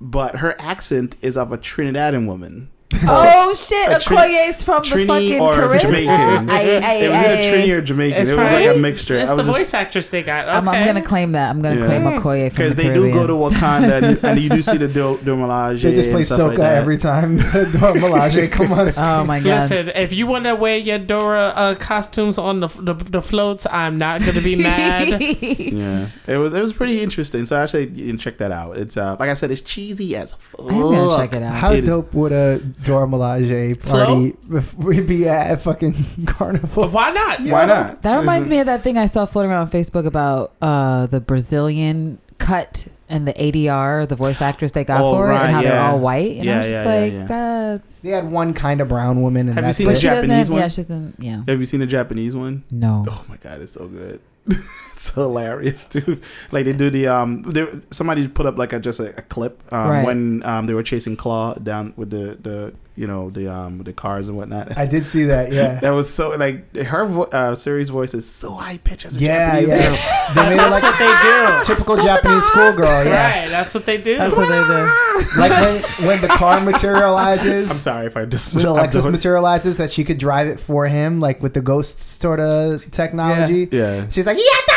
but 0.00 0.36
her 0.36 0.54
accent 0.58 1.14
is 1.20 1.36
of 1.36 1.52
a 1.52 1.58
Trinidadian 1.58 2.26
woman. 2.26 2.70
Oh 3.08 3.54
shit! 3.54 3.88
A 3.92 3.98
Trin- 3.98 4.18
Okoye's 4.18 4.62
from 4.62 4.82
the 4.82 5.06
fucking 5.06 5.40
or 5.40 5.54
Caribbean. 5.54 5.80
Jamaican. 5.80 6.50
I, 6.50 6.52
I, 6.82 6.92
it 6.94 7.08
was 7.08 7.18
either 7.18 7.34
I- 7.34 7.42
Trini 7.42 7.70
or 7.72 7.80
Jamaican. 7.82 8.20
It's 8.22 8.30
it 8.30 8.36
was 8.36 8.52
like 8.52 8.76
a 8.76 8.78
mixture. 8.78 9.14
It's 9.14 9.30
I 9.30 9.34
the 9.36 9.42
just 9.42 9.56
voice 9.56 9.74
actress 9.74 10.10
they 10.10 10.22
got. 10.22 10.46
Okay. 10.48 10.56
I'm, 10.56 10.68
I'm 10.68 10.86
gonna 10.86 11.02
claim 11.02 11.32
that. 11.32 11.50
I'm 11.50 11.62
gonna 11.62 11.80
Yeah. 11.80 11.86
claim 11.86 12.02
Okoye 12.02 12.20
from 12.52 12.64
the 12.64 12.70
because 12.70 12.76
they 12.76 12.92
do 12.92 13.12
go 13.12 13.26
to 13.26 13.32
Wakanda 13.34 14.02
and, 14.02 14.18
and 14.24 14.40
you 14.40 14.48
do 14.50 14.62
see 14.62 14.76
the 14.78 14.88
Dor- 14.88 15.18
Dormelage. 15.18 15.82
They 15.82 15.94
just 15.94 16.08
play 16.10 16.18
and 16.18 16.26
stuff 16.26 16.48
like 16.50 16.58
Soca 16.58 16.64
every 16.76 16.96
time. 16.98 17.36
Dora 17.36 17.94
Milaje, 17.94 18.50
come 18.50 18.72
on. 18.72 18.88
Oh 18.98 19.24
my 19.24 19.40
god! 19.40 19.62
Listen, 19.62 19.88
if 19.90 20.12
you 20.12 20.26
want 20.26 20.44
to 20.44 20.54
wear 20.54 20.76
your 20.76 20.98
Dora 20.98 21.52
uh, 21.54 21.74
costumes 21.76 22.38
on 22.38 22.60
the, 22.60 22.68
the 22.68 22.94
the 22.94 23.20
floats, 23.22 23.66
I'm 23.70 23.98
not 23.98 24.20
gonna 24.24 24.40
be 24.42 24.56
mad. 24.56 25.20
Yeah, 25.20 26.00
it 26.26 26.36
was 26.38 26.54
it 26.54 26.60
was 26.60 26.72
pretty 26.72 27.02
interesting. 27.02 27.44
So 27.46 27.56
actually, 27.56 27.88
you 27.88 28.06
can 28.08 28.18
check 28.18 28.38
that 28.38 28.52
out. 28.52 28.76
It's 28.76 28.96
uh, 28.96 29.16
like 29.18 29.28
I 29.30 29.34
said, 29.34 29.50
it's 29.50 29.60
cheesy 29.60 30.16
as 30.16 30.32
fuck. 30.34 30.62
I 30.70 30.74
am 30.74 30.80
gonna 30.80 31.16
check 31.16 31.32
it 31.34 31.42
out. 31.42 31.54
How 31.54 31.72
It 31.72 31.80
is- 31.84 31.88
dope 31.88 32.14
would 32.14 32.32
a 32.32 32.58
Dora 32.86 33.06
Milaje 33.06 33.78
party 33.88 34.32
bef- 34.48 35.06
be 35.06 35.28
at 35.28 35.50
a 35.52 35.56
fucking 35.56 35.94
carnival? 36.26 36.84
But 36.84 36.92
why 36.92 37.10
not? 37.10 37.40
Why 37.40 37.66
not? 37.66 38.02
That 38.02 38.20
reminds 38.20 38.48
me 38.48 38.60
of 38.60 38.66
that 38.66 38.82
thing 38.82 38.96
I 38.96 39.06
saw 39.06 39.26
floating 39.26 39.50
around 39.50 39.62
on 39.62 39.70
Facebook 39.70 40.06
about 40.06 40.52
uh, 40.62 41.06
the 41.06 41.20
Brazilian 41.20 42.18
cut 42.38 42.86
and 43.08 43.26
the 43.26 43.32
ADR, 43.34 44.06
the 44.08 44.16
voice 44.16 44.42
actors 44.42 44.72
they 44.72 44.84
got 44.84 45.00
Oh, 45.00 45.14
for 45.14 45.26
it, 45.28 45.30
right, 45.34 45.42
and 45.46 45.54
how 45.54 45.62
they're 45.62 45.72
yeah. 45.74 45.90
all 45.92 46.00
white. 46.00 46.36
And 46.36 46.44
Yeah, 46.44 46.54
I 46.56 46.58
was 46.58 46.70
yeah, 46.70 46.82
just 46.84 46.86
yeah, 46.86 47.00
like, 47.00 47.12
yeah. 47.12 47.26
that's. 47.26 48.02
They 48.02 48.10
had 48.10 48.30
one 48.30 48.52
kind 48.54 48.80
of 48.80 48.88
brown 48.88 49.22
woman, 49.22 49.48
and 49.48 49.54
Have 49.54 49.64
you 49.64 49.68
that's 49.68 49.76
seen 49.78 49.86
it. 49.86 49.90
the 49.90 49.94
But 49.94 50.00
Japanese 50.22 50.50
one? 50.50 50.60
Yeah, 50.60 50.68
she 50.68 50.80
doesn't. 50.82 51.14
Yeah. 51.18 51.42
Have 51.46 51.60
you 51.60 51.66
seen 51.66 51.80
the 51.80 51.86
Japanese 51.86 52.34
one? 52.34 52.64
No. 52.70 53.04
Oh 53.08 53.24
my 53.28 53.36
god, 53.36 53.60
it's 53.62 53.72
so 53.72 53.86
good. 53.88 54.20
it's 54.92 55.10
hilarious 55.14 55.84
too. 55.84 56.20
Like 56.52 56.64
they 56.64 56.72
do 56.72 56.90
the 56.90 57.08
um, 57.08 57.42
there 57.42 57.68
somebody 57.90 58.28
put 58.28 58.46
up 58.46 58.56
like 58.58 58.72
a 58.72 58.80
just 58.80 59.00
a, 59.00 59.10
a 59.18 59.22
clip 59.22 59.62
um, 59.72 59.90
Right. 59.90 60.06
when 60.06 60.42
um 60.44 60.66
they 60.66 60.74
were 60.74 60.82
chasing 60.82 61.16
Klaue 61.16 61.62
down 61.62 61.92
with 61.96 62.10
the 62.10 62.36
the 62.40 62.74
you 62.96 63.06
know 63.06 63.30
the 63.30 63.46
um 63.52 63.78
the 63.84 63.92
cars 63.92 64.28
and 64.28 64.36
whatnot. 64.36 64.76
I 64.76 64.86
did 64.86 65.04
see 65.04 65.24
that. 65.24 65.52
Yeah. 65.52 65.78
that 65.82 65.90
was 65.90 66.12
so 66.12 66.30
like 66.36 66.74
her 66.76 67.06
vo- 67.06 67.22
uh, 67.24 67.54
Shuri's 67.54 67.90
voice 67.90 68.14
is 68.14 68.28
so 68.28 68.52
high 68.54 68.78
pitched 68.78 69.04
as 69.04 69.16
a 69.18 69.20
Yeah, 69.20 69.60
Japanese 69.60 69.70
yeah. 69.70 69.86
girl. 69.88 69.98
They 70.34 70.42
made 70.44 70.52
it 70.66 70.70
like 70.70 70.82
That's 70.82 70.82
what 70.82 70.98
they 70.98 71.66
do. 71.68 71.74
typical 71.74 71.96
Japanese 71.96 72.44
schoolgirl. 72.46 73.04
Yeah. 73.04 73.40
Right, 73.40 73.48
that's 73.48 73.74
what 73.74 73.86
they 73.86 73.98
do. 73.98 74.16
That's 74.16 74.34
what 74.34 74.48
they 74.48 74.60
do. 74.66 74.90
Like 75.38 75.50
when 75.52 76.06
when 76.08 76.20
the 76.20 76.28
car 76.28 76.60
materializes. 76.60 77.70
I'm 77.70 77.76
sorry 77.76 78.06
if 78.06 78.16
I 78.16 78.24
just 78.24 78.56
when 78.56 78.64
I'm 78.66 78.72
Alexis 78.72 79.02
doing- 79.02 79.12
materializes, 79.12 79.76
that 79.78 79.90
she 79.90 80.04
could 80.04 80.18
drive 80.18 80.46
it 80.48 80.58
for 80.60 80.86
him, 80.86 81.20
like 81.20 81.42
with 81.42 81.54
the 81.54 81.60
ghost 81.60 82.20
sort 82.20 82.40
of 82.40 82.90
technology. 82.90 83.68
Yeah, 83.70 84.08
She's 84.10 84.26
like, 84.26 84.36
"Yatta!" 84.38 84.76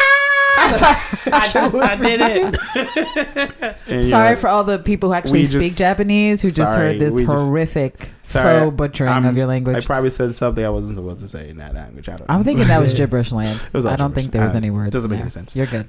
I, 0.71 1.49
I 1.83 1.95
did 1.95 2.21
it. 2.21 3.75
And, 3.87 4.05
Sorry 4.05 4.29
yeah, 4.31 4.35
for 4.35 4.47
all 4.47 4.63
the 4.63 4.77
people 4.79 5.09
who 5.09 5.15
actually 5.15 5.43
speak 5.45 5.61
just- 5.63 5.77
Japanese 5.79 6.41
who 6.43 6.51
just 6.51 6.73
sorry, 6.73 6.89
heard 6.93 6.99
this 6.99 7.13
we 7.13 7.25
just- 7.25 7.35
horrific 7.35 8.11
Sorry, 8.27 8.59
faux 8.65 8.75
butchering 8.75 9.09
I'm- 9.09 9.25
of 9.25 9.35
your 9.35 9.47
language. 9.47 9.75
I 9.75 9.81
probably 9.81 10.11
said 10.11 10.35
something 10.35 10.63
I 10.63 10.69
wasn't 10.69 10.95
supposed 10.97 11.21
to 11.21 11.27
say 11.27 11.49
in 11.49 11.57
that 11.57 11.73
language. 11.73 12.07
I 12.07 12.15
don't. 12.15 12.29
I'm 12.29 12.43
thinking 12.43 12.67
that 12.67 12.79
was 12.79 12.93
gibberish, 12.99 13.31
Lance. 13.31 13.73
Was 13.73 13.87
I 13.87 13.95
don't 13.95 14.09
gibberish. 14.09 14.25
think 14.25 14.33
there 14.33 14.43
was 14.43 14.53
Uh, 14.53 14.57
any 14.57 14.69
words. 14.69 14.91
doesn't 14.91 15.09
in 15.11 15.17
make 15.17 15.21
any 15.21 15.29
sense. 15.31 15.55
You're 15.55 15.65
good. 15.65 15.87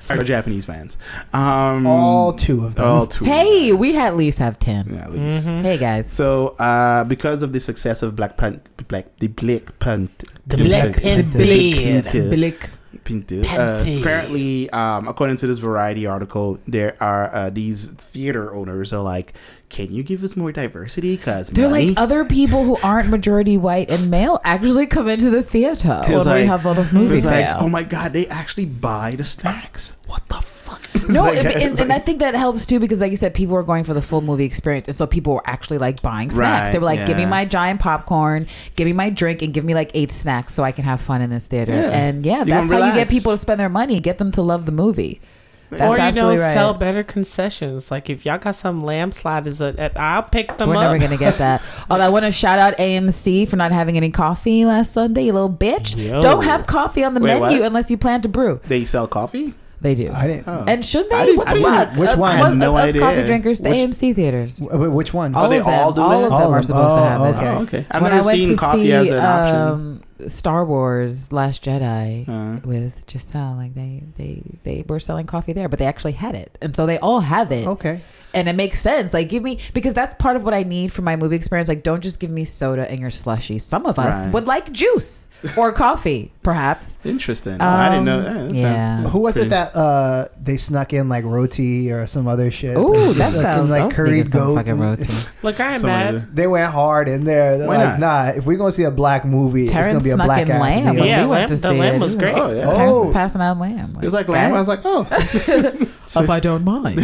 Sorry, 0.00 0.18
for 0.18 0.24
Japanese 0.24 0.64
fans. 0.64 0.96
Um, 1.32 1.86
All 1.86 2.32
two 2.32 2.64
of 2.64 2.74
them. 2.74 2.84
all 2.88 3.06
two. 3.06 3.24
Hey, 3.24 3.68
yes. 3.68 3.78
we 3.78 3.96
at 3.96 4.16
least 4.16 4.40
have 4.40 4.58
10. 4.58 4.88
Yeah, 4.94 5.02
at 5.04 5.12
least. 5.12 5.46
Mhm. 5.48 5.62
Hey, 5.62 5.78
guys. 5.78 6.10
So, 6.10 6.48
uh, 6.58 7.04
because 7.04 7.44
of 7.44 7.52
the 7.52 7.60
success 7.60 8.02
of 8.02 8.16
Black 8.16 8.36
Panther, 8.36 8.60
Black 8.88 9.06
the 9.20 9.28
Black 9.28 9.78
Panther, 9.78 10.26
The 10.48 10.56
Black 10.56 10.96
Panther. 10.96 11.38
Blick. 11.38 11.76
Panther, 12.10 12.28
uh, 13.10 13.84
apparently, 14.00 14.70
um, 14.70 15.08
according 15.08 15.36
to 15.38 15.46
this 15.46 15.58
Variety 15.58 16.06
article, 16.06 16.58
there 16.66 16.96
are 17.00 17.34
uh, 17.34 17.50
these 17.50 17.88
theater 17.90 18.54
owners 18.54 18.92
are 18.92 19.02
like, 19.02 19.34
"Can 19.68 19.92
you 19.92 20.02
give 20.02 20.22
us 20.24 20.36
more 20.36 20.52
diversity? 20.52 21.16
Cause 21.16 21.48
They're 21.48 21.68
money." 21.68 21.88
like 21.88 21.98
other 21.98 22.24
people 22.24 22.64
who 22.64 22.76
aren't 22.82 23.08
majority 23.08 23.56
white 23.56 23.90
and 23.90 24.10
male 24.10 24.40
actually 24.44 24.86
come 24.86 25.08
into 25.08 25.30
the 25.30 25.42
theater 25.42 26.02
when 26.06 26.16
It's 26.16 26.26
we 26.26 26.44
have 26.46 26.64
a 26.64 26.68
lot 26.68 26.78
of 26.78 26.92
movie 26.92 27.16
it's 27.16 27.26
like, 27.26 27.46
oh 27.60 27.68
my 27.68 27.82
god, 27.84 28.12
they 28.12 28.26
actually 28.26 28.66
buy 28.66 29.16
the 29.16 29.24
snacks. 29.24 29.96
What 30.06 30.26
the 30.28 30.36
fuck? 30.70 30.80
It's 31.10 31.14
no, 31.14 31.22
like- 31.24 31.38
and, 31.38 31.46
it's 31.48 31.56
and, 31.56 31.80
and 31.80 31.92
I 31.92 31.98
think 31.98 32.20
that 32.20 32.34
helps 32.34 32.66
too 32.66 32.78
because, 32.78 33.00
like 33.00 33.10
you 33.10 33.16
said, 33.16 33.34
people 33.34 33.54
were 33.54 33.64
going 33.64 33.82
for 33.84 33.94
the 33.94 34.02
full 34.02 34.20
movie 34.20 34.44
experience, 34.44 34.86
and 34.86 34.96
so 34.96 35.06
people 35.06 35.34
were 35.34 35.42
actually 35.44 35.78
like 35.78 36.02
buying 36.02 36.30
snacks. 36.30 36.66
Right, 36.66 36.72
they 36.72 36.78
were 36.78 36.84
like, 36.84 37.06
"Give 37.06 37.16
me 37.16 37.26
my 37.26 37.44
giant 37.44 37.80
popcorn, 37.80 38.46
give 38.76 38.86
me 38.86 38.92
my 38.92 39.10
drink, 39.10 39.42
and 39.42 39.52
give 39.52 39.64
me 39.64 39.74
like 39.74 39.90
eight 39.94 40.12
snacks 40.12 40.54
so 40.54 40.62
I 40.62 40.70
can 40.72 40.84
have 40.84 41.00
fun 41.00 41.20
in 41.20 41.30
this 41.30 41.48
theater." 41.48 41.72
Yeah. 41.72 41.90
And 41.90 42.24
yeah, 42.24 42.40
You 42.40 42.44
that's 42.46 42.70
how 42.70 42.78
gonna 42.78 42.92
you 42.92 42.94
get 42.94 43.08
people 43.10 43.32
to 43.32 43.38
spend 43.38 43.58
their 43.58 43.68
money, 43.68 43.98
get 43.98 44.18
them 44.18 44.30
to 44.32 44.42
love 44.42 44.66
the 44.66 44.72
movie. 44.72 45.20
That's 45.70 45.82
or 45.82 45.92
you 45.92 45.98
know, 45.98 46.04
absolutely 46.04 46.40
right. 46.40 46.52
sell 46.52 46.74
better 46.74 47.04
concessions. 47.04 47.90
Like 47.92 48.10
if 48.10 48.26
y'all 48.26 48.38
got 48.38 48.56
some 48.56 48.80
lamb 48.80 49.12
sliders, 49.12 49.62
at, 49.62 49.78
at, 49.78 49.98
I'll 49.98 50.24
pick 50.24 50.56
them 50.56 50.68
We're 50.68 50.76
up. 50.76 50.82
never 50.82 50.98
gonna 50.98 51.16
get 51.16 51.34
that. 51.34 51.62
oh, 51.90 52.00
I 52.00 52.08
want 52.08 52.24
to 52.24 52.32
shout 52.32 52.58
out 52.58 52.76
AMC 52.76 53.48
for 53.48 53.54
not 53.56 53.70
having 53.70 53.96
any 53.96 54.10
coffee 54.10 54.64
last 54.64 54.92
Sunday. 54.92 55.22
You 55.26 55.32
little 55.32 55.52
bitch. 55.52 55.96
Yo. 55.96 56.20
Don't 56.22 56.42
have 56.42 56.66
coffee 56.66 57.04
on 57.04 57.14
the 57.14 57.20
Wait, 57.20 57.40
menu 57.40 57.58
what? 57.58 57.66
unless 57.68 57.88
you 57.90 57.96
plan 57.98 58.20
to 58.22 58.28
brew. 58.28 58.60
They 58.64 58.84
sell 58.84 59.06
coffee. 59.06 59.54
They 59.82 59.94
do. 59.94 60.10
I 60.14 60.26
didn't. 60.26 60.44
Oh. 60.46 60.64
And 60.68 60.84
should 60.84 61.08
they? 61.08 61.24
didn't- 61.24 61.38
What 61.38 61.48
the 61.48 61.54
didn't- 61.54 61.72
fuck? 61.72 61.96
which 61.96 62.16
one? 62.16 62.32
I 62.36 62.40
what- 62.40 62.48
had 62.50 62.58
no 62.58 62.76
us 62.76 62.88
idea. 62.90 63.00
coffee 63.00 63.22
drinkers, 63.24 63.60
the 63.60 63.70
Which- 63.70 63.78
AMC 63.78 64.12
theaters. 64.14 64.58
Wh- 64.58 64.74
wh- 64.76 64.94
Which 64.94 65.14
one? 65.14 65.34
All 65.34 65.48
they 65.48 65.58
of 65.58 65.64
them. 65.64 65.72
all 65.74 65.92
do 65.92 66.02
all 66.02 66.10
that? 66.20 66.26
of 66.26 66.32
All 66.32 66.38
them 66.40 66.48
of 66.48 66.52
are 66.52 66.54
them. 66.56 66.62
supposed 66.64 66.94
to 66.96 67.00
Oh, 67.00 67.04
have 67.04 67.20
it. 67.22 67.36
okay. 67.38 67.48
Oh, 67.48 67.62
okay. 67.62 67.86
I've 67.90 68.02
when 68.02 68.10
never 68.12 68.22
I 68.22 68.26
went 68.26 68.38
seen 68.38 68.48
to 68.50 68.56
coffee 68.56 68.82
see 68.84 68.92
as 68.92 69.10
an 69.10 69.24
option. 69.24 69.56
um, 69.56 70.00
Star 70.28 70.66
Wars: 70.66 71.32
Last 71.32 71.64
Jedi 71.64 72.28
Uh, 72.28 72.60
with 72.62 73.04
Giselle, 73.10 73.54
like 73.56 73.74
they 73.74 74.02
they 74.18 74.42
they 74.64 74.84
were 74.86 75.00
selling 75.00 75.24
coffee 75.24 75.54
there, 75.54 75.66
but 75.70 75.78
they 75.78 75.86
actually 75.86 76.12
had 76.12 76.34
it, 76.34 76.58
and 76.60 76.76
so 76.76 76.84
they 76.84 76.98
all 76.98 77.20
have 77.20 77.50
it, 77.50 77.66
Okay. 77.66 78.02
and 78.34 78.46
it 78.50 78.54
makes 78.54 78.78
sense. 78.80 79.14
Like, 79.14 79.30
give 79.30 79.42
me 79.42 79.60
because 79.72 79.94
that's 79.94 80.14
part 80.18 80.36
of 80.36 80.44
what 80.44 80.52
I 80.52 80.62
need 80.62 80.92
for 80.92 81.00
my 81.00 81.16
movie 81.16 81.36
experience. 81.36 81.68
Like, 81.70 81.82
don't 81.82 82.02
just 82.02 82.20
give 82.20 82.30
me 82.30 82.44
soda 82.44 82.90
and 82.90 83.00
your 83.00 83.08
slushy. 83.10 83.58
Some 83.58 83.86
of 83.86 83.98
us 83.98 84.26
Right. 84.26 84.34
would 84.34 84.46
like 84.46 84.70
juice 84.72 85.26
or 85.56 85.72
coffee, 85.72 86.32
perhaps. 86.42 86.98
interesting. 87.04 87.56
Oh, 87.60 87.64
I 87.66 87.88
didn't 87.88 88.04
know. 88.04 88.18
Um, 88.18 88.24
that. 88.24 88.48
That 88.48 88.54
yeah. 88.54 89.00
sounds- 89.02 89.12
Who 89.12 89.20
was 89.20 89.34
pretty- 89.34 89.46
it 89.46 89.50
that 89.50 89.74
uh 89.76 90.28
they 90.42 90.56
snuck 90.56 90.92
in 90.92 91.08
like 91.08 91.24
roti 91.24 91.90
or 91.92 92.06
some 92.06 92.26
other 92.28 92.50
shit? 92.50 92.76
Ooh, 92.76 93.12
that 93.14 93.32
sounds 93.32 93.70
like 93.70 93.84
like 93.84 93.94
curried 93.94 94.30
goat. 94.30 94.54
fucking 94.56 94.78
roti. 94.78 95.08
Look, 95.42 95.58
I 95.60 95.72
ain't 95.72 95.80
Somebody- 95.80 96.18
mad. 96.18 96.36
They 96.36 96.46
went 96.46 96.72
hard 96.72 97.08
in 97.08 97.24
there. 97.24 97.58
They're 97.58 97.68
Why 97.68 97.76
like, 97.78 97.98
not? 97.98 98.26
nah, 98.26 98.38
if 98.38 98.44
we're 98.46 98.58
gonna 98.58 98.72
see 98.72 98.84
a 98.84 98.90
black 98.90 99.24
movie, 99.24 99.64
it's 99.64 99.72
gonna 99.72 100.00
be 100.00 100.10
a 100.10 100.16
black 100.16 100.42
in 100.42 100.50
ass 100.52 100.60
lamb. 100.60 100.96
meal. 100.96 101.04
Yeah, 101.06 101.20
we 101.22 101.26
went 101.28 101.40
lamb- 101.40 101.48
to 101.48 101.56
the 101.56 101.72
lamb 101.72 102.00
was 102.00 102.14
It 102.14 102.18
great. 102.18 102.34
Oh, 102.36 102.50
yeah. 102.52 102.70
Terrence 102.72 102.96
Oh. 102.96 103.00
was 103.00 103.10
passing 103.10 103.40
out 103.40 103.58
lamb. 103.58 103.96
It 103.96 104.04
was 104.04 104.14
like 104.14 104.28
lamb. 104.28 104.52
I 104.54 104.58
was 104.58 104.68
like, 104.68 104.80
oh. 104.84 105.06
if 105.10 106.30
I 106.30 106.40
don't 106.40 106.64
mind. 106.64 107.00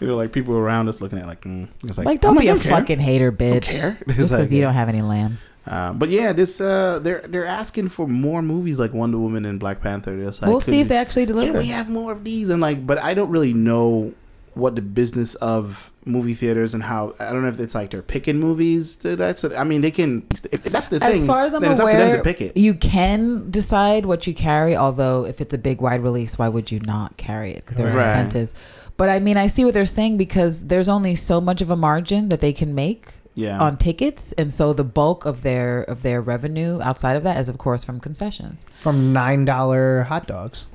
You 0.00 0.08
know, 0.08 0.16
like 0.16 0.32
people 0.32 0.56
around 0.56 0.88
us 0.88 1.00
looking 1.00 1.18
at 1.20 1.26
like, 1.26 1.42
mm. 1.42 1.68
it's 1.84 1.96
like, 1.96 2.04
Like, 2.06 2.20
don't 2.20 2.36
I'm 2.36 2.40
be 2.42 2.48
a 2.48 2.54
don't 2.54 2.62
fucking 2.64 2.98
hater, 2.98 3.30
bitch. 3.30 3.66
Just 3.70 4.04
because 4.06 4.32
like- 4.32 4.50
you 4.50 4.60
don't 4.60 4.74
have 4.74 4.88
any 4.88 5.00
lamb. 5.00 5.38
Uh, 5.66 5.92
but 5.92 6.08
yeah, 6.08 6.32
this 6.32 6.60
uh, 6.60 6.98
they're 7.02 7.20
they're 7.20 7.46
asking 7.46 7.88
for 7.88 8.08
more 8.08 8.42
movies 8.42 8.78
like 8.78 8.92
Wonder 8.92 9.18
Woman 9.18 9.44
and 9.44 9.60
Black 9.60 9.80
Panther. 9.80 10.16
Like, 10.16 10.40
we'll 10.42 10.60
see 10.60 10.80
if 10.80 10.88
they 10.88 10.96
actually 10.96 11.26
Can 11.26 11.36
deliver. 11.36 11.58
we 11.58 11.68
have 11.68 11.88
more 11.88 12.10
of 12.12 12.24
these? 12.24 12.48
And 12.48 12.60
like, 12.60 12.84
but 12.86 12.98
I 12.98 13.14
don't 13.14 13.30
really 13.30 13.52
know 13.54 14.12
what 14.54 14.76
the 14.76 14.82
business 14.82 15.34
of 15.36 15.90
movie 16.04 16.34
theaters 16.34 16.74
and 16.74 16.82
how 16.82 17.14
I 17.20 17.32
don't 17.32 17.42
know 17.42 17.48
if 17.48 17.60
it's 17.60 17.74
like 17.76 17.90
they're 17.90 18.02
picking 18.02 18.38
movies. 18.40 18.96
That's 18.96 19.44
I 19.44 19.62
mean, 19.62 19.82
they 19.82 19.92
can. 19.92 20.26
If 20.50 20.64
that's 20.64 20.88
the 20.88 20.98
thing, 20.98 21.10
As 21.10 21.24
far 21.24 21.44
as 21.44 21.54
I'm 21.54 21.62
then 21.62 21.70
it's 21.70 21.80
up 21.80 21.88
to 21.90 21.96
them 21.96 22.08
aware, 22.08 22.16
to 22.16 22.22
pick 22.24 22.40
it. 22.40 22.56
you 22.56 22.74
can 22.74 23.50
decide 23.50 24.04
what 24.04 24.26
you 24.26 24.34
carry. 24.34 24.76
Although, 24.76 25.26
if 25.26 25.40
it's 25.40 25.54
a 25.54 25.58
big 25.58 25.80
wide 25.80 26.02
release, 26.02 26.38
why 26.38 26.48
would 26.48 26.72
you 26.72 26.80
not 26.80 27.16
carry 27.16 27.52
it? 27.52 27.64
Because 27.64 27.76
there's 27.76 27.94
Right. 27.94 28.06
incentives. 28.08 28.52
But 28.96 29.08
I 29.10 29.20
mean, 29.20 29.36
I 29.36 29.46
see 29.46 29.64
what 29.64 29.74
they're 29.74 29.86
saying 29.86 30.16
because 30.16 30.66
there's 30.66 30.88
only 30.88 31.14
so 31.14 31.40
much 31.40 31.62
of 31.62 31.70
a 31.70 31.76
margin 31.76 32.28
that 32.30 32.40
they 32.40 32.52
can 32.52 32.74
make 32.74 33.12
Yeah. 33.34 33.58
on 33.60 33.76
tickets, 33.78 34.32
and 34.32 34.52
so 34.52 34.72
the 34.72 34.84
bulk 34.84 35.24
of 35.24 35.42
their 35.42 35.82
of 35.84 36.02
their 36.02 36.20
revenue 36.20 36.80
outside 36.82 37.16
of 37.16 37.22
that 37.22 37.38
is, 37.38 37.48
of 37.48 37.58
course, 37.58 37.82
from 37.84 37.98
concessions. 38.00 38.62
From 38.78 39.12
nine 39.12 39.44
dollar 39.44 40.02
hot 40.02 40.26
dogs. 40.26 40.66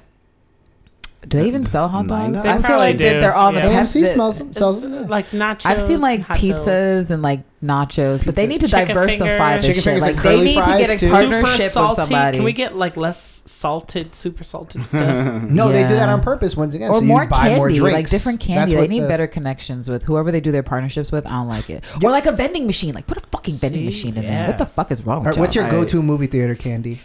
Do 1.28 1.39
they 1.39 1.47
even 1.47 1.63
sell 1.63 1.89
hot 1.89 2.07
dogs? 2.07 2.39
dollars? 2.39 2.39
I 2.45 2.53
feel 2.53 2.61
Probably 2.61 2.78
like 2.88 2.97
that 2.99 3.13
do. 3.15 3.20
they're 3.20 3.36
on 3.36 3.55
the 3.55 3.59
Yeah. 3.61 3.68
pep- 3.70 3.80
AMC 3.88 4.01
the- 4.01 4.07
smells 4.07 4.38
them. 4.38 4.53
Sells 4.53 4.82
them. 4.82 4.93
yeah. 4.93 4.99
like 5.07 5.30
nachos. 5.32 5.65
I've 5.65 5.82
seen 5.82 5.99
like 5.99 6.22
hot 6.22 6.38
pizzas 6.38 6.65
dogs. 6.99 7.11
and 7.11 7.22
like 7.22 7.41
nachos, 7.61 8.24
but 8.26 8.36
they 8.36 8.47
need 8.47 8.61
to 8.61 8.68
Chicken 8.70 8.88
diversify 8.89 9.28
fingers. 9.28 9.65
this 9.65 9.65
Chicken 9.65 9.74
shit. 9.76 9.84
fingers 9.84 10.01
Like 10.03 10.15
they 10.15 10.22
curly 10.22 10.43
need 10.45 10.63
to 10.63 10.78
get 10.78 10.88
fries, 10.88 11.03
a 11.03 11.05
too. 11.05 11.11
partnership 11.11 11.51
super 11.51 11.61
with 11.63 11.72
salty. 11.72 12.01
somebody. 12.03 12.38
Can 12.38 12.45
we 12.45 12.53
get 12.53 12.78
like 12.78 12.95
less 12.95 13.41
salted, 13.45 14.15
super 14.15 14.43
salted 14.45 14.88
stuff? 14.88 15.43
No, 15.49 15.70
they 15.70 15.82
do 15.82 15.95
that 15.95 16.05
Yeah. 16.07 16.13
on 16.13 16.22
purpose 16.22 16.55
once 16.55 16.74
again. 16.76 16.91
or 16.91 16.95
so 16.99 17.01
more 17.01 17.24
you 17.24 17.30
buy 17.30 17.38
candy, 17.38 17.55
more 17.57 17.70
drinks. 17.72 17.93
like 17.93 18.09
different 18.09 18.39
That's 18.39 18.47
candy. 18.47 18.76
They 18.76 18.82
what 18.82 18.89
need 18.89 18.99
the- 19.01 19.07
better 19.09 19.28
connections 19.28 19.89
with 19.89 20.03
whoever 20.03 20.32
they 20.32 20.39
do 20.39 20.53
their 20.53 20.63
partnerships 20.63 21.11
with. 21.11 21.26
I 21.26 21.32
don't 21.32 21.49
like 21.49 21.70
it. 21.70 21.84
Yeah. 21.99 22.07
Or 22.07 22.11
like 22.11 22.28
a 22.28 22.32
vending 22.32 22.65
machine. 22.68 22.93
Like 22.93 23.07
put 23.07 23.18
a 23.18 23.28
fucking 23.32 23.55
vending 23.55 23.82
See? 23.82 23.86
machine 23.86 24.15
in 24.18 24.22
there. 24.24 24.32
Yeah. 24.32 24.47
What 24.47 24.59
the 24.59 24.65
fuck 24.65 24.91
is 24.91 25.05
wrong 25.05 25.18
All 25.18 25.24
with 25.24 25.36
right, 25.36 25.41
what's 25.41 25.55
y'all? 25.55 25.63
your 25.65 25.72
go-to 25.74 26.01
movie 26.01 26.28
theater 26.28 26.55
candy? 26.55 27.01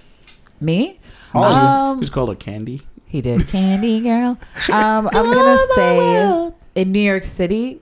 me? 0.60 1.00
Oh, 1.34 1.42
Um, 1.42 2.00
just 2.00 2.12
call 2.12 2.30
it 2.30 2.38
candy. 2.38 2.82
He 3.12 3.20
did 3.20 3.46
candy 3.48 4.00
girl. 4.00 4.38
Um, 4.72 5.06
I'm 5.12 5.26
gonna 5.32 5.58
say 5.74 6.52
in 6.74 6.92
New 6.92 7.00
York 7.00 7.24
City, 7.26 7.80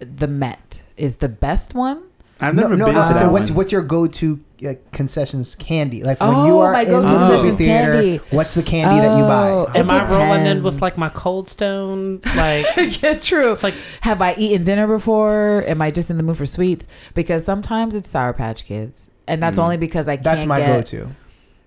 the 0.00 0.26
Met 0.26 0.82
is 0.96 1.18
the 1.18 1.28
best 1.28 1.72
one. 1.74 2.02
I've 2.40 2.54
never 2.56 2.74
no, 2.76 2.86
been 2.86 2.94
no, 2.96 3.02
to 3.02 3.06
so 3.06 3.14
that 3.14 3.30
what's 3.32 3.50
one. 3.50 3.58
what's 3.58 3.70
your 3.70 3.82
go-to 3.82 4.40
uh, 4.66 4.72
concessions 4.92 5.54
candy? 5.54 6.02
Like 6.02 6.20
when 6.20 6.30
Oh, 6.34 6.46
you 6.46 6.58
are 6.58 6.72
my 6.72 6.82
in 6.82 6.88
go-to 6.88 7.06
the 7.06 7.12
movie 7.12 7.30
concessions 7.32 7.58
theater, 7.58 7.92
candy. 7.92 8.16
what's 8.30 8.54
the 8.56 8.68
candy 8.68 9.00
that 9.06 9.16
you 9.18 9.24
Oh, 9.24 9.66
buy? 9.72 9.78
Am 9.78 9.90
I 9.90 10.10
rolling 10.10 10.46
in 10.46 10.62
with 10.64 10.80
like 10.82 10.96
my 10.98 11.10
Cold 11.10 11.48
Stone? 11.48 12.20
Like 12.34 12.66
yeah, 13.02 13.14
true. 13.20 13.52
it's 13.52 13.62
like 13.62 13.74
Have 14.00 14.20
I 14.22 14.34
eaten 14.36 14.64
dinner 14.64 14.86
before? 14.88 15.62
Am 15.68 15.80
I 15.80 15.90
just 15.92 16.10
in 16.10 16.16
the 16.16 16.22
mood 16.24 16.38
for 16.38 16.46
sweets? 16.46 16.88
Because 17.14 17.44
sometimes 17.44 17.94
it's 17.94 18.08
Sour 18.10 18.32
Patch 18.32 18.64
Kids, 18.64 19.10
and 19.28 19.40
that's 19.42 19.58
Mm. 19.58 19.62
only 19.64 19.76
because 19.76 20.08
I 20.08 20.16
can't 20.16 20.24
That's 20.24 20.44
my 20.46 20.58
get. 20.58 20.66
go-to. 20.76 21.08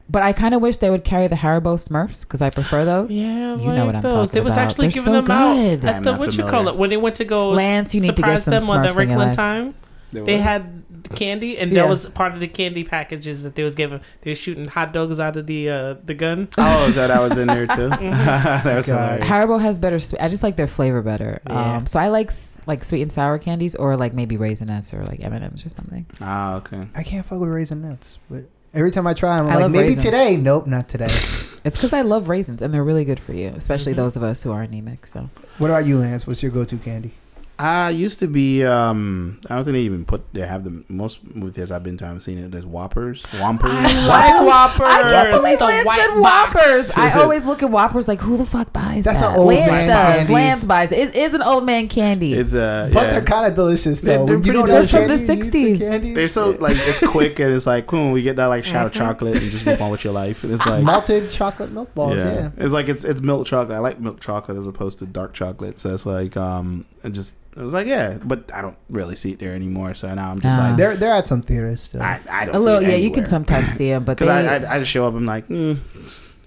But 0.10 0.22
I 0.22 0.34
kind 0.34 0.54
of 0.54 0.62
wish 0.62 0.78
they 0.78 0.90
would 0.90 1.04
carry 1.06 1.28
the 1.28 1.36
Haribo 1.38 1.76
Smurfs 1.82 2.22
because 2.22 2.42
I 2.42 2.50
prefer 2.50 2.84
those. 2.86 3.12
yeah, 3.12 3.56
You 3.56 3.56
like 3.56 3.66
know 3.78 3.86
what 3.86 3.96
I'm 3.96 4.02
those. 4.02 4.14
talking 4.14 4.30
They 4.34 4.42
was 4.42 4.54
about. 4.54 4.66
actually 4.68 4.88
They're 4.88 4.92
giving 5.02 5.04
so 5.04 5.22
them 5.22 5.32
out 5.32 5.56
good. 5.56 5.86
at 5.86 6.04
the 6.04 6.12
not 6.12 6.20
what 6.20 6.36
you 6.38 6.44
call 6.44 6.68
it 6.68 6.76
when 6.76 6.90
they 6.90 6.98
went 6.98 7.16
to 7.16 7.26
go 7.26 7.52
Lance, 7.52 7.96
you 7.96 8.02
need 8.02 8.16
to 8.16 8.22
get 8.22 8.44
some 8.44 8.52
them 8.52 8.70
on 8.70 8.82
the 8.84 9.02
in 9.02 9.10
your 9.10 9.32
time. 9.32 9.76
They 10.12 10.38
had 10.38 10.84
candy, 11.16 11.58
and 11.58 11.72
Yeah. 11.72 11.84
that 11.84 11.90
was 11.90 12.06
part 12.08 12.34
of 12.34 12.40
the 12.40 12.48
candy 12.48 12.84
packages 12.84 13.44
that 13.44 13.56
they 13.56 13.64
was 13.64 13.76
giving. 13.76 14.00
They 14.22 14.32
were 14.32 14.36
shooting 14.36 14.68
hot 14.68 14.94
dogs 14.94 15.20
out 15.20 15.36
of 15.38 15.48
the 15.48 15.70
uh, 15.70 15.96
the 16.06 16.14
gun. 16.14 16.50
Oh, 16.58 16.92
that 16.92 17.10
I 17.12 17.20
was 17.20 17.38
in 17.38 17.48
there 17.48 17.66
too. 17.68 17.90
that 17.90 18.64
was 18.76 18.88
God. 18.88 19.22
hilarious. 19.24 19.28
Haribo 19.28 19.60
has 19.62 19.80
better. 19.80 20.00
Sweet. 20.00 20.22
I 20.22 20.28
just 20.30 20.44
like 20.44 20.56
their 20.56 20.68
flavor 20.68 21.02
better. 21.02 21.42
Yeah. 21.48 21.78
Um, 21.78 21.88
so 21.88 22.00
I 22.00 22.10
like 22.10 22.32
like 22.68 22.84
sweet 22.84 23.02
and 23.02 23.12
sour 23.12 23.38
candies, 23.40 23.74
or 23.76 23.98
like 23.98 24.14
maybe 24.14 24.38
raisinets 24.38 24.94
or 24.94 25.04
like 25.06 25.24
M 25.24 25.34
and 25.34 25.44
M's 25.46 25.66
or 25.66 25.70
something. 25.70 26.06
Ah, 26.22 26.56
okay. 26.58 26.82
I 26.96 27.04
can't 27.04 27.26
fuck 27.26 27.40
with 27.40 27.50
Raisinets, 27.50 28.18
but 28.30 28.46
every 28.74 28.92
time 28.92 29.08
I 29.08 29.14
try, 29.14 29.38
I'm 29.38 29.48
I 29.48 29.56
like, 29.56 29.60
love 29.62 29.72
maybe 29.72 29.84
raisins. 29.90 30.04
today. 30.06 30.36
Nope, 30.38 30.68
not 30.68 30.88
today. 30.90 31.10
It's 31.66 31.78
because 31.78 31.94
I 31.94 32.02
love 32.02 32.28
raisins 32.28 32.62
and 32.62 32.74
they're 32.74 32.84
really 32.84 33.06
good 33.06 33.22
for 33.22 33.32
you, 33.32 33.48
especially 33.56 33.94
Mhm. 33.94 33.98
those 33.98 34.18
of 34.18 34.24
us 34.24 34.44
who 34.44 34.52
are 34.52 34.62
anemic. 34.64 35.08
So 35.08 35.30
what 35.60 35.70
about 35.70 35.86
you, 35.86 35.98
Lance? 35.98 36.28
What's 36.28 36.44
your 36.44 36.52
go-to 36.52 36.76
candy? 36.76 37.14
I 37.60 37.92
used 37.92 38.20
to 38.20 38.28
be. 38.28 38.64
Um, 38.66 39.40
I 39.48 39.56
don't 39.56 39.64
think 39.64 39.74
they 39.76 39.82
even 39.82 40.06
put. 40.06 40.34
They 40.34 40.42
have 40.46 40.64
the 40.64 40.84
most 40.90 41.24
movie 41.36 41.52
theaters 41.54 41.72
I've 41.72 41.84
been 41.84 41.98
to. 42.00 42.08
I've 42.08 42.24
seen 42.24 42.40
it. 42.40 42.50
There's 42.52 42.66
Whoppers, 42.66 43.22
Whompers. 43.28 43.72
Like 44.08 44.42
Whoppers. 44.46 44.82
I 44.88 45.08
can't 45.08 45.32
believe 45.40 45.60
the 45.60 45.66
Lance 45.66 45.86
white 45.86 46.00
said 46.00 46.20
box. 46.22 46.56
Whoppers. 46.56 46.92
I 46.96 47.12
always 47.22 47.46
look 47.46 47.62
at 47.62 47.70
Whoppers 47.70 48.08
like, 48.08 48.20
who 48.22 48.38
the 48.38 48.46
fuck 48.46 48.74
buys 48.74 49.04
That's 49.06 49.22
that? 49.22 49.34
an 49.34 49.38
old 49.38 49.48
Lance 49.50 49.72
man 49.72 49.88
does. 49.88 50.16
candy. 50.18 50.34
Lance 50.34 50.66
buys 50.66 50.92
it. 50.92 51.00
It 51.10 51.16
is 51.16 51.34
an 51.36 51.44
old 51.44 51.64
man 51.64 51.88
candy. 51.88 52.34
It's 52.34 52.56
uh, 52.56 52.90
But 52.92 53.04
yeah. 53.04 53.12
they're 53.12 53.22
kind 53.22 53.46
of 53.48 53.54
delicious 53.56 54.02
They're- 54.02 54.18
though. 54.18 54.26
they're 54.26 54.40
you 54.40 54.54
know 54.54 54.64
pretty 54.64 54.74
delicious. 54.88 54.92
They're 55.28 55.38
from 55.38 55.50
the 55.52 55.78
60s. 55.78 56.14
They're 56.16 56.28
so 56.28 56.50
like 56.60 56.76
it's 56.80 57.00
quick 57.08 57.40
and 57.40 57.54
it's 57.54 57.68
like 57.68 57.86
cool. 57.86 58.12
We 58.12 58.24
get 58.24 58.36
that 58.38 58.48
like 58.48 58.64
shot 58.64 58.88
of 58.88 58.92
Mhm. 58.94 58.96
chocolate 58.98 59.42
and 59.42 59.52
just 59.52 59.66
move 59.66 59.80
on 59.82 59.92
with 59.92 60.04
your 60.04 60.14
life. 60.14 60.44
And 60.44 60.54
it's 60.54 60.66
like 60.66 60.84
malted 60.84 61.30
chocolate 61.30 61.72
milk 61.72 61.94
balls. 61.94 62.18
Yeah. 62.18 62.50
It's 62.58 62.74
like 62.74 62.90
it's 62.90 63.04
it's 63.04 63.22
milk 63.22 63.46
chocolate. 63.46 63.76
I 63.76 63.80
like 63.80 64.00
milk 64.00 64.20
chocolate 64.20 64.58
as 64.58 64.66
opposed 64.66 65.00
to 65.00 65.06
dark 65.06 65.34
chocolate. 65.34 65.78
So 65.78 65.94
it's 65.94 66.08
like 66.08 66.36
um, 66.36 66.86
it 67.04 67.12
just 67.12 67.36
it 67.56 67.62
was 67.62 67.74
like 67.74 67.88
yeah, 67.88 68.18
but 68.24 68.52
I 68.54 68.62
don't 68.62 68.78
really 68.90 69.16
see 69.16 69.32
it 69.34 69.40
there 69.40 69.54
anymore. 69.54 69.94
So 69.96 70.14
now 70.14 70.32
I'm 70.32 70.42
just 70.42 70.60
Ah. 70.60 70.70
like 70.70 70.78
They're 70.78 70.96
they're 70.96 71.14
at 71.14 71.28
some 71.28 71.42
theaters 71.42 71.82
still. 71.82 72.02
I, 72.02 72.20
I 72.30 72.46
don't 72.46 72.56
a 72.56 72.60
see 72.60 72.66
little, 72.66 72.82
it 72.84 72.90
yeah. 72.90 72.96
You 72.96 73.10
can 73.10 73.20
anywhere. 73.24 73.26
sometimes 73.30 73.74
see 73.74 73.90
them, 73.90 74.04
but 74.04 74.18
they. 74.18 74.26
because 74.26 74.48
I, 74.48 74.56
I 74.72 74.76
I 74.76 74.80
just 74.80 74.92
show 74.92 75.06
up. 75.08 75.14
I'm 75.14 75.26
like, 75.26 75.48
mm, 75.50 75.78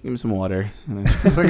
give 0.03 0.11
me 0.11 0.17
some 0.17 0.31
water. 0.31 0.71
And 0.87 1.07
it's 1.23 1.37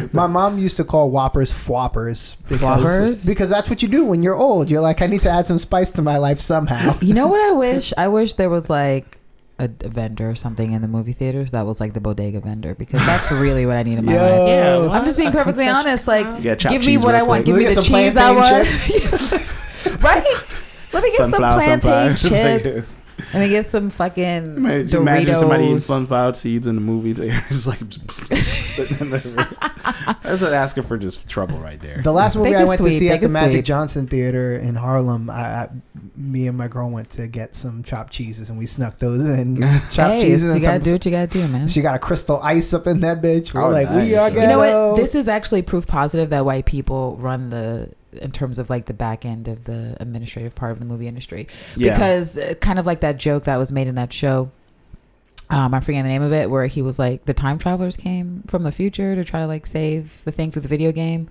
like, 0.00 0.12
My 0.14 0.26
mom 0.26 0.58
used 0.58 0.76
to 0.78 0.84
call 0.84 1.10
Whoppers 1.10 1.52
Fwoppers 1.52 2.36
because, 2.48 2.62
Whoppers? 2.62 3.24
because 3.26 3.50
that's 3.50 3.70
what 3.70 3.82
you 3.82 3.88
do 3.88 4.04
when 4.04 4.22
you're 4.22 4.34
old. 4.36 4.68
You're 4.70 4.80
like, 4.80 5.02
I 5.02 5.06
need 5.06 5.20
to 5.22 5.30
add 5.30 5.46
some 5.46 5.58
spice 5.58 5.90
to 5.92 6.02
my 6.02 6.18
life 6.18 6.40
somehow. 6.40 6.98
you 7.00 7.14
know 7.14 7.28
what 7.28 7.40
I 7.40 7.52
wish? 7.52 7.92
I 7.96 8.08
wish 8.08 8.34
there 8.34 8.50
was 8.50 8.68
like 8.68 9.18
a, 9.60 9.70
a 9.84 9.88
vendor 9.88 10.30
or 10.30 10.34
something 10.34 10.72
in 10.72 10.82
the 10.82 10.88
movie 10.88 11.12
theaters 11.12 11.50
that 11.52 11.66
was 11.66 11.80
like 11.80 11.92
the 11.92 12.00
bodega 12.00 12.40
vendor 12.40 12.74
because 12.74 13.04
that's 13.06 13.30
really 13.30 13.66
what 13.66 13.76
I 13.76 13.82
need 13.82 13.98
in 13.98 14.06
my 14.06 14.12
Yo. 14.16 14.18
life. 14.18 14.48
Yeah, 14.48 14.78
I'm 14.84 14.90
I'm 14.90 15.04
just 15.04 15.18
being 15.18 15.30
perfectly 15.32 15.68
honest. 15.68 16.08
Like, 16.08 16.26
You 16.38 16.42
gotta 16.44 16.56
chop 16.56 16.72
give 16.72 16.86
me 16.86 16.96
what 16.98 17.14
I 17.14 17.22
want. 17.22 17.44
quick. 17.44 17.46
Give 17.46 17.56
Let 17.56 17.62
me 17.62 17.68
me 17.68 17.74
the 17.74 17.82
cheese 17.82 18.16
I 18.16 18.30
want. 18.34 20.02
right? 20.02 20.44
Let 20.92 21.02
me 21.04 21.10
get 21.10 21.18
Sunflower, 21.18 21.62
some 21.62 21.80
plantain 21.80 22.16
sunflower. 22.16 22.58
Chips. 22.58 22.86
Let 23.32 23.40
me 23.40 23.48
get 23.48 23.66
some 23.66 23.90
fucking 23.90 24.24
Imagine, 24.24 24.86
Doritos. 24.88 25.00
imagine 25.00 25.34
somebody 25.36 25.64
eating 25.64 25.78
sunflower 25.78 26.34
seeds 26.34 26.66
in 26.66 26.74
the 26.74 26.80
movie. 26.80 27.12
They're 27.14 27.40
just 27.48 27.66
like 27.66 27.78
spitting 28.10 29.12
in. 29.12 29.36
That's 30.22 30.42
like 30.42 30.52
asking 30.52 30.82
for 30.84 30.98
just 30.98 31.28
trouble 31.28 31.58
right 31.58 31.80
there. 31.80 32.02
The 32.02 32.12
last 32.12 32.36
movie 32.36 32.54
I 32.54 32.64
went 32.64 32.78
sweet, 32.78 32.90
to 32.92 32.98
see 32.98 33.08
at 33.10 33.20
the 33.20 33.28
Magic 33.28 33.52
sweet. 33.52 33.64
Johnson 33.64 34.06
Theater 34.06 34.56
in 34.56 34.74
Harlem, 34.74 35.30
I, 35.30 35.34
I, 35.42 35.68
me 36.16 36.48
and 36.48 36.58
my 36.58 36.68
girl 36.68 36.90
went 36.90 37.10
to 37.10 37.26
get 37.28 37.54
some 37.54 37.82
chopped 37.82 38.12
cheeses, 38.12 38.50
and 38.50 38.58
we 38.58 38.66
snuck 38.66 38.98
those 38.98 39.20
in. 39.20 39.56
chopped 39.92 39.96
Hey, 40.14 40.22
cheeses 40.22 40.48
you 40.48 40.52
and 40.54 40.62
gotta 40.62 40.76
some, 40.78 40.82
do 40.84 40.92
what 40.92 41.04
you 41.06 41.10
gotta 41.12 41.26
do, 41.28 41.48
man. 41.48 41.68
She 41.68 41.80
got 41.82 41.94
a 41.94 41.98
crystal 42.00 42.40
ice 42.42 42.72
up 42.74 42.86
in 42.86 43.00
that 43.00 43.22
bitch. 43.22 43.54
We're 43.54 43.62
Oh, 43.62 43.70
like, 43.70 43.88
we 43.90 44.14
are 44.16 44.28
ghetto. 44.30 44.40
You 44.42 44.46
know 44.48 44.90
what? 44.92 44.96
This 45.00 45.14
is 45.14 45.28
actually 45.28 45.62
proof 45.62 45.86
positive 45.86 46.30
that 46.30 46.44
white 46.44 46.66
people 46.66 47.16
run 47.18 47.50
the 47.50 47.92
in 48.12 48.32
terms 48.32 48.58
of 48.58 48.70
like 48.70 48.86
the 48.86 48.94
back 48.94 49.24
end 49.24 49.48
of 49.48 49.64
the 49.64 49.96
administrative 50.00 50.54
part 50.54 50.72
of 50.72 50.78
the 50.78 50.84
movie 50.84 51.06
industry. 51.06 51.46
Yeah. 51.76 51.94
Because 51.94 52.38
uh, 52.38 52.54
kind 52.60 52.78
of 52.78 52.86
like 52.86 53.00
that 53.00 53.16
joke 53.18 53.44
that 53.44 53.56
was 53.56 53.72
made 53.72 53.88
in 53.88 53.94
that 53.96 54.12
show 54.12 54.50
um, 55.50 55.74
I 55.74 55.80
forget 55.80 56.04
the 56.04 56.08
name 56.08 56.22
of 56.22 56.32
it, 56.32 56.48
where 56.48 56.66
he 56.66 56.80
was 56.80 56.98
like 56.98 57.24
the 57.24 57.34
time 57.34 57.58
travelers 57.58 57.96
came 57.96 58.44
from 58.46 58.62
the 58.62 58.70
future 58.70 59.16
to 59.16 59.24
try 59.24 59.40
to 59.40 59.46
like 59.48 59.66
save 59.66 60.22
the 60.24 60.30
thing 60.30 60.52
through 60.52 60.62
the 60.62 60.68
video 60.68 60.92
game. 60.92 61.28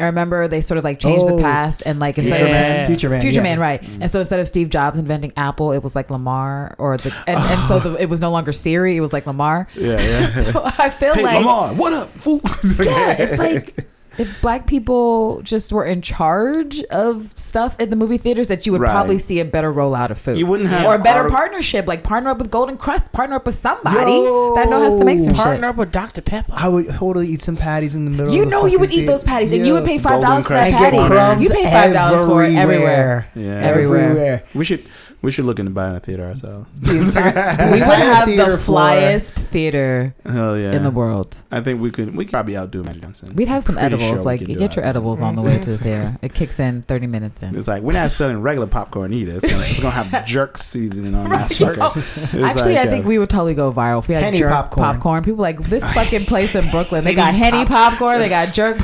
I 0.00 0.04
remember 0.04 0.46
they 0.46 0.60
sort 0.60 0.78
of 0.78 0.84
like 0.84 1.00
changed 1.00 1.26
Oh. 1.28 1.36
the 1.36 1.42
past 1.42 1.82
and 1.84 1.98
like 1.98 2.16
instead 2.16 2.36
Future 2.36 2.46
of 2.46 2.52
Yeah. 2.52 2.60
Man. 2.60 2.86
Future 2.86 3.08
Man. 3.10 3.20
Future 3.20 3.36
yeah. 3.38 3.42
Man, 3.42 3.58
right? 3.58 3.82
Mm. 3.82 4.02
And 4.02 4.10
so 4.10 4.20
instead 4.20 4.38
of 4.38 4.46
Steve 4.46 4.70
Jobs 4.70 4.96
inventing 4.98 5.32
Apple, 5.36 5.72
it 5.72 5.82
was 5.82 5.96
like 5.96 6.08
Lamar, 6.08 6.76
or 6.78 6.96
the 6.96 7.14
and, 7.26 7.36
and 7.36 7.64
so 7.64 7.80
the, 7.80 8.00
it 8.00 8.08
was 8.08 8.20
no 8.20 8.30
longer 8.30 8.52
Siri, 8.52 8.96
it 8.96 9.00
was 9.00 9.12
like 9.12 9.26
Lamar. 9.26 9.68
Yeah, 9.74 10.00
yeah. 10.00 10.30
So 10.52 10.62
I 10.64 10.88
feel 10.88 11.14
hey, 11.14 11.22
like 11.22 11.38
Lamar, 11.38 11.74
what 11.74 11.92
up, 11.92 12.08
fool? 12.10 12.40
yeah, 12.80 13.20
if 13.20 13.38
like 13.38 13.76
if 14.18 14.40
black 14.42 14.66
people 14.66 15.40
just 15.42 15.72
were 15.72 15.84
in 15.84 16.02
charge 16.02 16.82
of 16.84 17.32
stuff 17.36 17.78
in 17.78 17.90
the 17.90 17.96
movie 17.96 18.18
theaters, 18.18 18.48
that 18.48 18.66
you 18.66 18.72
would 18.72 18.80
Right. 18.80 18.90
probably 18.90 19.18
see 19.18 19.40
a 19.40 19.44
better 19.44 19.72
rollout 19.72 20.10
of 20.10 20.18
food. 20.18 20.36
you 20.38 20.46
wouldn't 20.46 20.68
have 20.70 20.86
or 20.86 20.94
a 20.96 20.98
better 20.98 21.20
arti- 21.22 21.34
partnership, 21.34 21.86
like 21.86 22.02
partner 22.02 22.30
up 22.30 22.38
with 22.38 22.50
Golden 22.50 22.76
Krust, 22.76 23.12
partner 23.12 23.36
up 23.36 23.46
with 23.46 23.54
somebody 23.54 24.12
Yo. 24.12 24.54
that 24.56 24.68
knows 24.68 24.92
how 24.92 24.98
to 24.98 25.04
make 25.04 25.18
some 25.20 25.34
shit. 25.34 25.42
Partner 25.44 25.68
up 25.68 25.76
with 25.76 25.92
Dr. 25.92 26.20
Pepper. 26.20 26.52
I 26.54 26.68
would 26.68 26.88
totally 26.90 27.28
eat 27.28 27.42
some 27.42 27.56
patties 27.56 27.94
in 27.94 28.04
the 28.04 28.10
middle. 28.10 28.32
You 28.32 28.42
of 28.42 28.46
the 28.46 28.50
know 28.50 28.66
you 28.66 28.78
would 28.78 28.92
eat 28.92 29.06
those 29.06 29.20
theater. 29.22 29.34
patties, 29.34 29.52
and 29.52 29.66
you 29.66 29.72
would 29.74 29.84
pay 29.84 29.98
five 29.98 30.20
dollars 30.20 30.44
for 30.46 30.54
that 30.54 30.66
Krust 30.68 30.76
patty. 30.76 30.96
crumbs 31.06 31.42
You 31.44 31.50
pay 31.50 31.64
five 31.70 31.92
dollars 31.92 32.26
for 32.26 32.44
it 32.44 32.54
everywhere. 32.56 33.26
Yeah, 33.34 33.52
Everywhere. 33.62 34.42
We 34.54 34.64
should 34.64 34.84
we 35.20 35.30
should 35.32 35.44
look 35.46 35.58
into 35.58 35.70
buying 35.72 35.96
a 35.96 36.00
theater 36.00 36.24
ourselves. 36.24 36.68
The 36.80 36.98
entire, 37.06 37.66
We 37.66 37.70
would 37.72 37.78
entire 37.80 37.96
have 38.14 38.28
the 38.28 38.36
theater 38.36 38.56
floor. 38.58 38.80
flyest 38.80 39.30
theater 39.32 40.14
Hell 40.24 40.56
yeah! 40.58 40.72
in 40.72 40.84
the 40.84 40.90
world. 40.90 41.42
I 41.50 41.60
think 41.60 41.80
we 41.80 41.90
could 41.90 42.14
we 42.16 42.24
could 42.24 42.32
probably 42.32 42.56
outdo 42.56 42.84
Magic 42.84 43.02
Johnson. 43.02 43.34
We'd 43.34 43.48
have 43.48 43.64
some 43.64 43.74
Pretty 43.74 43.86
edibles. 43.86 44.08
sure 44.08 44.18
we 44.18 44.24
like 44.24 44.38
could 44.40 44.48
you 44.48 44.54
do 44.54 44.60
get 44.60 44.76
your 44.76 44.82
that. 44.84 44.90
edibles 44.90 45.20
on 45.20 45.34
the 45.36 45.42
way 45.42 45.58
to 45.58 45.70
the 45.70 45.78
theater. 45.78 46.16
It 46.22 46.34
kicks 46.34 46.60
in 46.60 46.82
thirty 46.82 47.06
minutes 47.06 47.42
in. 47.42 47.56
It's 47.56 47.68
like 47.68 47.82
we're 47.82 47.92
not 47.94 48.10
selling 48.10 48.40
regular 48.42 48.66
popcorn 48.66 49.12
either. 49.12 49.36
It's 49.36 49.46
gonna, 49.46 49.64
it's 49.64 49.80
gonna 49.80 49.90
have 49.90 50.24
jerk 50.26 50.56
seasoning 50.56 51.14
on 51.14 51.28
that 51.30 51.48
sucker. 51.50 51.80
It's 51.80 52.34
Actually, 52.34 52.74
like, 52.74 52.86
I 52.86 52.86
think 52.86 53.04
uh, 53.04 53.08
we 53.08 53.18
would 53.18 53.30
totally 53.30 53.54
go 53.54 53.72
viral 53.72 53.98
if 54.00 54.08
we 54.08 54.14
had 54.14 54.22
Henny 54.24 54.38
jerk 54.38 54.50
popcorn. 54.52 54.84
popcorn. 54.94 55.24
People 55.24 55.42
like 55.42 55.58
this 55.64 55.84
fucking 55.92 56.22
place 56.26 56.54
in 56.54 56.68
Brooklyn. 56.70 57.04
They 57.04 57.14
got 57.14 57.34
Henny 57.34 57.58
henny 57.58 57.66
popcorn. 57.66 58.18
They 58.20 58.28
got 58.28 58.52
jerk. 58.54 58.76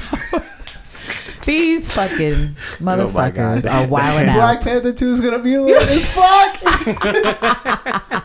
These 1.45 1.93
fucking 1.95 2.35
motherfuckers 2.81 3.65
Oh 3.66 3.71
are 3.85 3.87
wilding 3.89 4.29
out. 4.29 4.37
Black. 4.37 4.61
Panther 4.62 4.93
2 4.93 5.12
is 5.12 5.21
gonna 5.21 5.39
be 5.41 5.57
lit 5.59 5.83
as 5.83 6.05
fuck. 6.15 6.57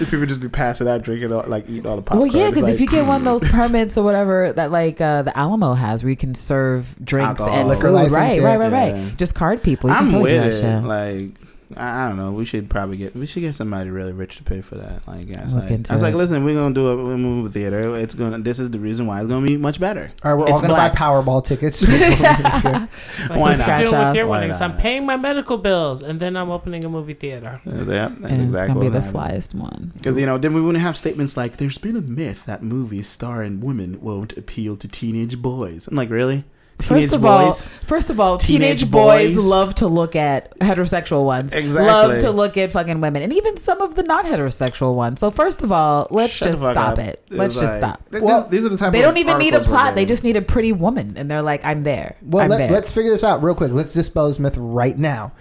if 0.00 0.10
people 0.10 0.26
just 0.26 0.40
be 0.40 0.48
passing 0.48 0.88
out, 0.88 1.02
drinking, 1.02 1.32
all, 1.32 1.44
like 1.46 1.68
eating 1.68 1.86
all 1.86 1.96
the 1.96 2.02
popcorn. 2.02 2.28
Well, 2.28 2.36
yeah, 2.36 2.48
It's 2.48 2.54
because 2.56 2.68
if 2.68 2.80
you 2.80 2.86
get 2.86 3.06
one 3.06 3.16
of 3.18 3.24
those 3.24 3.44
permits 3.44 3.96
or 3.96 4.04
whatever 4.04 4.52
that 4.52 4.70
like 4.70 5.00
uh, 5.00 5.22
the 5.22 5.36
Alamo 5.36 5.74
has, 5.74 6.02
where 6.02 6.10
you 6.10 6.16
can 6.16 6.34
serve 6.34 6.94
drinks 7.04 7.40
Alcohol. 7.40 7.54
and 7.60 7.68
Liquor 7.68 7.82
food, 7.88 7.92
license, 7.92 8.14
right, 8.14 8.42
right, 8.42 8.58
right, 8.58 8.72
Yeah. 8.72 9.04
right. 9.04 9.16
Just 9.16 9.34
card 9.34 9.62
people. 9.62 9.90
You 9.90 9.96
I'm 9.96 10.10
can 10.10 10.20
with 10.22 10.32
that 10.32 10.52
it. 10.52 10.60
shit. 10.60 10.84
Like 10.84 11.30
I 11.76 12.04
I 12.04 12.08
don't 12.08 12.16
know. 12.16 12.32
We 12.32 12.44
should 12.44 12.68
probably 12.70 12.96
get 12.96 13.16
we 13.16 13.26
should 13.26 13.40
get 13.40 13.54
somebody 13.54 13.90
really 13.90 14.12
rich 14.12 14.36
to 14.36 14.42
pay 14.44 14.60
for 14.60 14.76
that. 14.76 15.06
Like 15.08 15.36
I 15.36 15.42
was 15.44 15.54
Look 15.54 15.62
like, 15.64 15.72
into 15.72 15.92
I 15.92 15.94
was 15.96 16.02
like, 16.02 16.14
listen, 16.14 16.44
we're 16.44 16.54
gonna 16.54 16.74
do 16.74 16.86
a, 16.86 16.92
a 17.14 17.18
movie 17.18 17.50
theater. 17.52 17.96
It's 17.96 18.14
gonna. 18.14 18.38
This 18.38 18.58
is 18.58 18.70
the 18.70 18.78
reason 18.78 19.06
why 19.06 19.18
it's 19.20 19.28
gonna 19.28 19.44
be 19.46 19.56
much 19.56 19.80
better. 19.80 20.12
All 20.22 20.32
right, 20.34 20.38
we're 20.38 20.52
all 20.52 20.60
gonna 20.60 20.74
black. 20.74 20.94
buy 20.94 20.98
Powerball 20.98 21.44
tickets. 21.44 21.84
Like 21.86 22.90
Why 23.40 23.52
I'm 23.52 23.58
not? 23.58 23.78
doing 23.78 24.06
with 24.06 24.16
your. 24.16 24.28
Why 24.28 24.38
winnings. 24.40 24.60
I'm 24.60 24.76
paying 24.76 25.06
my 25.06 25.16
medical 25.16 25.58
bills, 25.58 26.02
and 26.02 26.20
then 26.20 26.36
I'm 26.36 26.50
opening 26.50 26.84
a 26.84 26.88
movie 26.88 27.14
theater. 27.14 27.60
Yeah, 27.64 27.72
that's 27.74 27.88
and 27.88 28.24
exactly 28.24 28.44
it's 28.44 28.66
gonna 28.68 28.80
be 28.80 28.88
the 28.88 29.00
happened. 29.00 29.32
flyest 29.32 29.54
one. 29.54 29.92
Because 29.96 30.18
you 30.18 30.26
know, 30.26 30.38
then 30.38 30.54
we 30.54 30.60
wouldn't 30.60 30.82
have 30.82 30.96
statements 30.96 31.36
like, 31.36 31.56
"There's 31.56 31.78
been 31.78 31.96
a 31.96 32.00
myth 32.00 32.44
that 32.46 32.62
movies 32.62 33.08
starring 33.08 33.60
women 33.60 34.00
won't 34.00 34.36
appeal 34.36 34.76
to 34.76 34.88
teenage 34.88 35.40
boys." 35.40 35.88
I'm 35.88 35.96
like, 35.96 36.10
really? 36.10 36.44
Teenage 36.78 37.04
First 37.06 37.14
of 37.16 37.24
all, 37.24 37.52
first 37.54 38.10
of 38.10 38.20
all, 38.20 38.36
Teenage 38.36 38.80
teenage, 38.80 38.90
boys, 38.90 39.34
boys? 39.34 39.46
love 39.46 39.74
to 39.76 39.86
look 39.86 40.14
at 40.14 40.56
heterosexual 40.58 41.24
ones. 41.24 41.54
Exactly. 41.54 41.86
Love 41.86 42.20
to 42.20 42.30
look 42.30 42.56
at 42.58 42.70
fucking 42.70 43.00
women, 43.00 43.22
and 43.22 43.32
even 43.32 43.56
some 43.56 43.80
of 43.80 43.94
the 43.94 44.02
not 44.02 44.26
heterosexual 44.26 44.94
ones. 44.94 45.18
So 45.18 45.30
first 45.30 45.62
of 45.62 45.72
all, 45.72 46.06
let's 46.10 46.34
Shut 46.34 46.48
just 46.48 46.60
stop 46.60 46.76
up. 46.76 46.98
it. 46.98 47.22
Let's 47.30 47.54
just 47.54 47.72
like- 47.72 47.76
stop. 47.80 48.10
th- 48.10 48.22
Well, 48.22 48.46
these 48.50 48.66
are 48.66 48.68
the 48.68 48.76
type 48.76 48.92
They 48.92 48.98
of 49.00 49.04
don't 49.06 49.16
even 49.16 49.38
need 49.38 49.54
a 49.54 49.60
plot. 49.60 49.94
They 49.94 50.04
just 50.04 50.22
need 50.22 50.36
a 50.36 50.42
pretty 50.42 50.72
woman, 50.72 51.14
and 51.16 51.30
they're 51.30 51.40
like, 51.42 51.64
"I'm 51.64 51.82
there. 51.82 52.16
Well, 52.22 52.44
I'm 52.44 52.50
let, 52.50 52.58
there." 52.58 52.70
let's 52.70 52.90
figure 52.90 53.10
this 53.10 53.24
out 53.24 53.42
real 53.42 53.54
quick. 53.54 53.72
Let's 53.72 53.94
dispel 53.94 54.26
this 54.28 54.38
myth 54.38 54.56
right 54.58 54.98
now. 54.98 55.32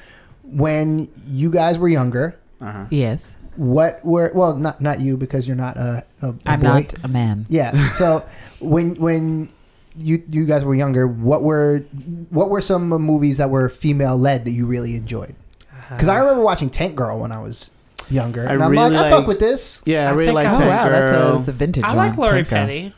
When 0.43 1.09
you 1.27 1.49
guys 1.49 1.77
were 1.77 1.89
younger, 1.89 2.37
Uh-huh. 2.61 2.85
yes, 2.91 3.35
what 3.57 3.99
were 4.05 4.31
well, 4.33 4.55
not 4.55 4.79
not 4.79 5.01
you 5.01 5.17
because 5.17 5.47
you're 5.47 5.57
not 5.57 5.75
a, 5.75 6.03
a, 6.21 6.29
a 6.29 6.35
I'm 6.45 6.61
boy. 6.61 6.67
not 6.67 6.93
a 7.03 7.07
man. 7.07 7.45
Yeah. 7.49 7.71
So 7.91 8.23
when 8.59 8.95
when 8.95 9.49
you 9.97 10.21
you 10.29 10.45
guys 10.45 10.63
were 10.63 10.75
younger, 10.75 11.07
what 11.07 11.43
were 11.43 11.79
what 12.29 12.49
were 12.49 12.61
some 12.61 12.87
movies 12.89 13.37
that 13.37 13.49
were 13.49 13.69
female 13.69 14.17
led 14.17 14.45
that 14.45 14.51
you 14.51 14.65
really 14.65 14.95
enjoyed? 14.95 15.35
Because 15.89 16.07
I 16.07 16.17
remember 16.17 16.41
watching 16.43 16.69
Tank 16.69 16.95
Girl 16.95 17.19
when 17.19 17.31
I 17.31 17.39
was 17.41 17.71
younger, 18.09 18.47
I 18.47 18.53
and 18.53 18.63
I'm 18.63 18.71
really 18.71 18.89
like, 18.89 18.93
I 18.93 19.01
like- 19.03 19.11
fuck 19.11 19.27
with 19.27 19.39
this. 19.39 19.81
Yeah, 19.85 20.07
I 20.07 20.09
I 20.09 20.11
really 20.13 20.25
think 20.27 20.35
like 20.35 20.47
I- 20.47 20.51
Oh 20.51 20.57
Tank 20.57 20.69
wow, 20.69 20.89
that's 20.89 21.11
a, 21.11 21.15
Girl. 21.15 21.35
that's 21.37 21.47
a 21.47 21.51
vintage 21.51 21.83
I 21.83 21.87
one. 21.95 21.97
like 21.97 22.17
Lori 22.17 22.31
Tank 22.37 22.49
Girl. 22.49 22.59
Petty. 22.59 22.93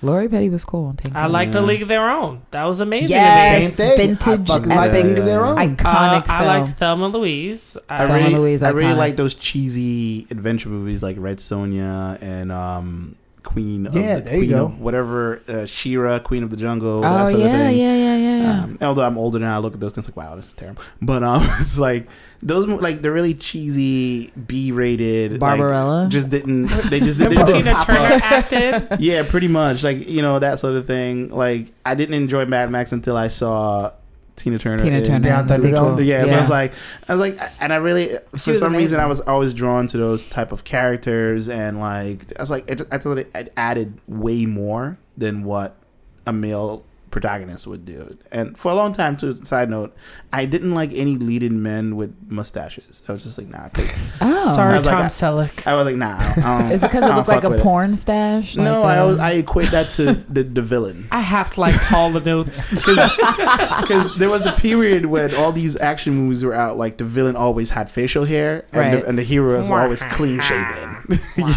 Lori 0.00 0.28
Petty 0.28 0.48
was 0.48 0.64
cool. 0.64 0.86
on 0.86 0.96
Tank 0.96 1.12
Girl. 1.12 1.20
I 1.22 1.24
Girl. 1.26 1.32
like 1.32 1.50
The 1.52 1.60
League 1.60 1.82
of 1.82 1.88
Their 1.88 2.08
Own. 2.08 2.42
That 2.52 2.62
was 2.64 2.78
amazing. 2.78 3.08
Yes, 3.10 3.48
to 3.52 3.58
me. 3.60 3.66
Same 3.68 3.96
thing. 3.96 4.06
vintage, 4.08 4.48
I 4.50 4.54
fucking 4.54 4.68
like 4.68 4.90
epic, 4.92 5.04
League 5.06 5.18
of 5.18 5.24
Their 5.24 5.44
Own. 5.44 5.56
iconic 5.56 6.28
Uh, 6.28 6.32
I 6.32 6.38
film. 6.38 6.46
liked 6.46 6.78
Thelma 6.78 7.04
and 7.06 7.14
Louise. 7.14 7.76
I 7.88 7.94
I, 7.94 7.98
Thelma 8.06 8.14
really, 8.14 8.34
Louise, 8.36 8.62
I 8.62 8.68
really 8.68 8.92
iconic. 8.92 8.96
like 8.96 9.16
those 9.16 9.34
cheesy 9.34 10.26
adventure 10.30 10.68
movies 10.68 11.02
like 11.02 11.16
Red 11.18 11.38
Sonja 11.38 12.22
and 12.22 12.52
um, 12.52 13.16
Queen. 13.48 13.86
Of 13.86 13.94
Yeah, 13.96 14.16
the, 14.16 14.20
there 14.22 14.34
you 14.34 14.40
Queen 14.40 14.50
go. 14.50 14.64
Of 14.66 14.78
whatever, 14.80 15.36
uh, 15.48 15.64
Sheena, 15.64 16.22
Queen 16.22 16.42
of 16.42 16.50
the 16.50 16.56
Jungle. 16.58 17.00
that 17.00 17.22
oh 17.22 17.30
sort 17.30 17.40
of 17.40 17.46
yeah, 17.46 17.66
thing. 17.68 17.78
yeah, 17.78 17.94
yeah, 17.94 18.16
yeah, 18.16 18.42
yeah. 18.42 18.62
Um, 18.64 18.78
although 18.82 19.02
I'm 19.06 19.16
older 19.16 19.38
now, 19.38 19.56
I 19.56 19.58
look 19.58 19.72
at 19.74 19.80
those 19.80 19.94
things 19.94 20.06
like, 20.06 20.16
wow, 20.16 20.36
this 20.36 20.48
is 20.48 20.52
terrible. 20.52 20.82
But 21.00 21.22
um, 21.22 21.42
it's 21.58 21.78
like 21.78 22.08
those, 22.42 22.66
like 22.66 23.00
they're 23.00 23.10
really 23.12 23.32
cheesy, 23.34 24.30
B-rated. 24.46 25.32
like, 25.32 25.40
Barbarella. 25.40 26.08
just 26.10 26.28
didn't. 26.28 26.66
They 26.90 27.00
just. 27.08 27.18
they 27.18 27.26
just 27.28 27.46
didn't 27.46 27.64
Tina 27.64 27.72
pop 27.74 27.86
Turner 27.86 28.14
up. 28.16 28.32
acted. 28.32 29.00
Yeah, 29.00 29.22
pretty 29.28 29.48
much. 29.48 29.82
Like 29.82 30.06
you 30.08 30.20
know 30.22 30.38
that 30.38 30.60
sort 30.60 30.76
of 30.76 30.86
thing. 30.86 31.30
Like 31.30 31.72
I 31.86 31.94
didn't 31.94 32.14
enjoy 32.14 32.44
Mad 32.44 32.70
Max 32.70 32.92
until 32.92 33.16
I 33.16 33.28
saw 33.28 33.92
Tina 34.38 34.58
Turner. 34.58 34.78
Tina 34.82 34.98
in- 34.98 35.04
Turner, 35.04 35.28
Yeah, 35.28 35.42
the 35.42 35.54
Thunderdome. 35.54 35.60
sequel. 35.60 36.00
Yeah, 36.02 36.24
so 36.24 36.36
I 36.36 36.40
was 36.40 36.50
like, 36.50 36.72
I 37.08 37.12
was 37.12 37.20
like, 37.20 37.38
and 37.60 37.72
I 37.72 37.76
really, 37.76 38.08
for 38.32 38.54
some 38.54 38.74
reason. 38.74 39.00
I 39.00 39.06
was 39.06 39.20
always 39.20 39.52
drawn 39.52 39.86
to 39.88 39.98
those 39.98 40.24
type 40.24 40.52
of 40.52 40.64
characters, 40.64 41.48
and 41.48 41.78
like, 41.80 42.32
I 42.38 42.42
was 42.42 42.50
like, 42.50 42.68
it, 42.70 42.82
I 42.90 42.98
thought 42.98 43.18
it, 43.18 43.30
it 43.34 43.52
added 43.56 44.00
way 44.06 44.46
more 44.46 44.98
than 45.16 45.42
what 45.44 45.76
a 46.26 46.32
male 46.32 46.84
protagonist 47.20 47.66
would 47.66 47.84
do. 47.84 48.16
And 48.30 48.56
for 48.58 48.70
a 48.70 48.74
long 48.74 48.92
time, 48.92 49.16
too. 49.16 49.34
Side 49.34 49.68
note, 49.70 49.94
I 50.32 50.44
didn't 50.46 50.74
like 50.74 50.92
any 50.94 51.16
leading 51.16 51.62
men 51.62 51.96
with 51.96 52.14
mustaches. 52.28 53.02
I 53.08 53.12
was 53.12 53.24
just 53.24 53.38
like, 53.38 53.48
nah, 53.48 53.68
because 53.68 53.92
oh, 54.20 54.34
I 54.50 54.54
Sorry, 54.54 54.74
was 54.76 54.86
like, 54.86 54.94
Tom 54.94 55.02
I- 55.02 55.08
Selleck. 55.08 55.66
I 55.66 55.74
was 55.74 55.86
like, 55.86 55.96
nah. 55.96 56.16
I 56.18 56.70
is 56.72 56.82
it 56.82 56.86
because 56.88 57.04
it 57.04 57.08
don't 57.08 57.16
looked 57.16 57.28
like 57.28 57.44
a 57.44 57.48
with 57.50 57.60
it. 57.60 57.62
porn 57.62 57.94
stash? 57.94 58.56
No, 58.56 58.82
Like, 58.82 58.98
I 58.98 59.04
was, 59.04 59.18
I 59.18 59.30
equate 59.32 59.70
that 59.72 59.90
to 59.92 60.12
the 60.28 60.42
the 60.44 60.62
villain. 60.62 61.08
I 61.10 61.20
have 61.20 61.54
to 61.54 61.60
like 61.60 61.92
all 61.92 62.10
the 62.12 62.20
notes. 62.20 62.62
because 62.70 64.14
there 64.16 64.28
was 64.30 64.46
a 64.46 64.52
period 64.52 65.06
when 65.06 65.34
all 65.34 65.52
these 65.52 65.76
action 65.80 66.14
movies 66.14 66.44
were 66.44 66.54
out, 66.54 66.76
like 66.76 66.98
the 66.98 67.04
villain 67.04 67.36
always 67.36 67.70
had 67.70 67.90
facial 67.90 68.24
hair, 68.24 68.64
and, 68.72 68.76
Right. 68.76 69.02
the, 69.02 69.08
and 69.08 69.18
the 69.18 69.22
hero 69.22 69.56
was 69.58 69.70
always 69.70 70.02
clean 70.04 70.40
shaven. 70.40 70.96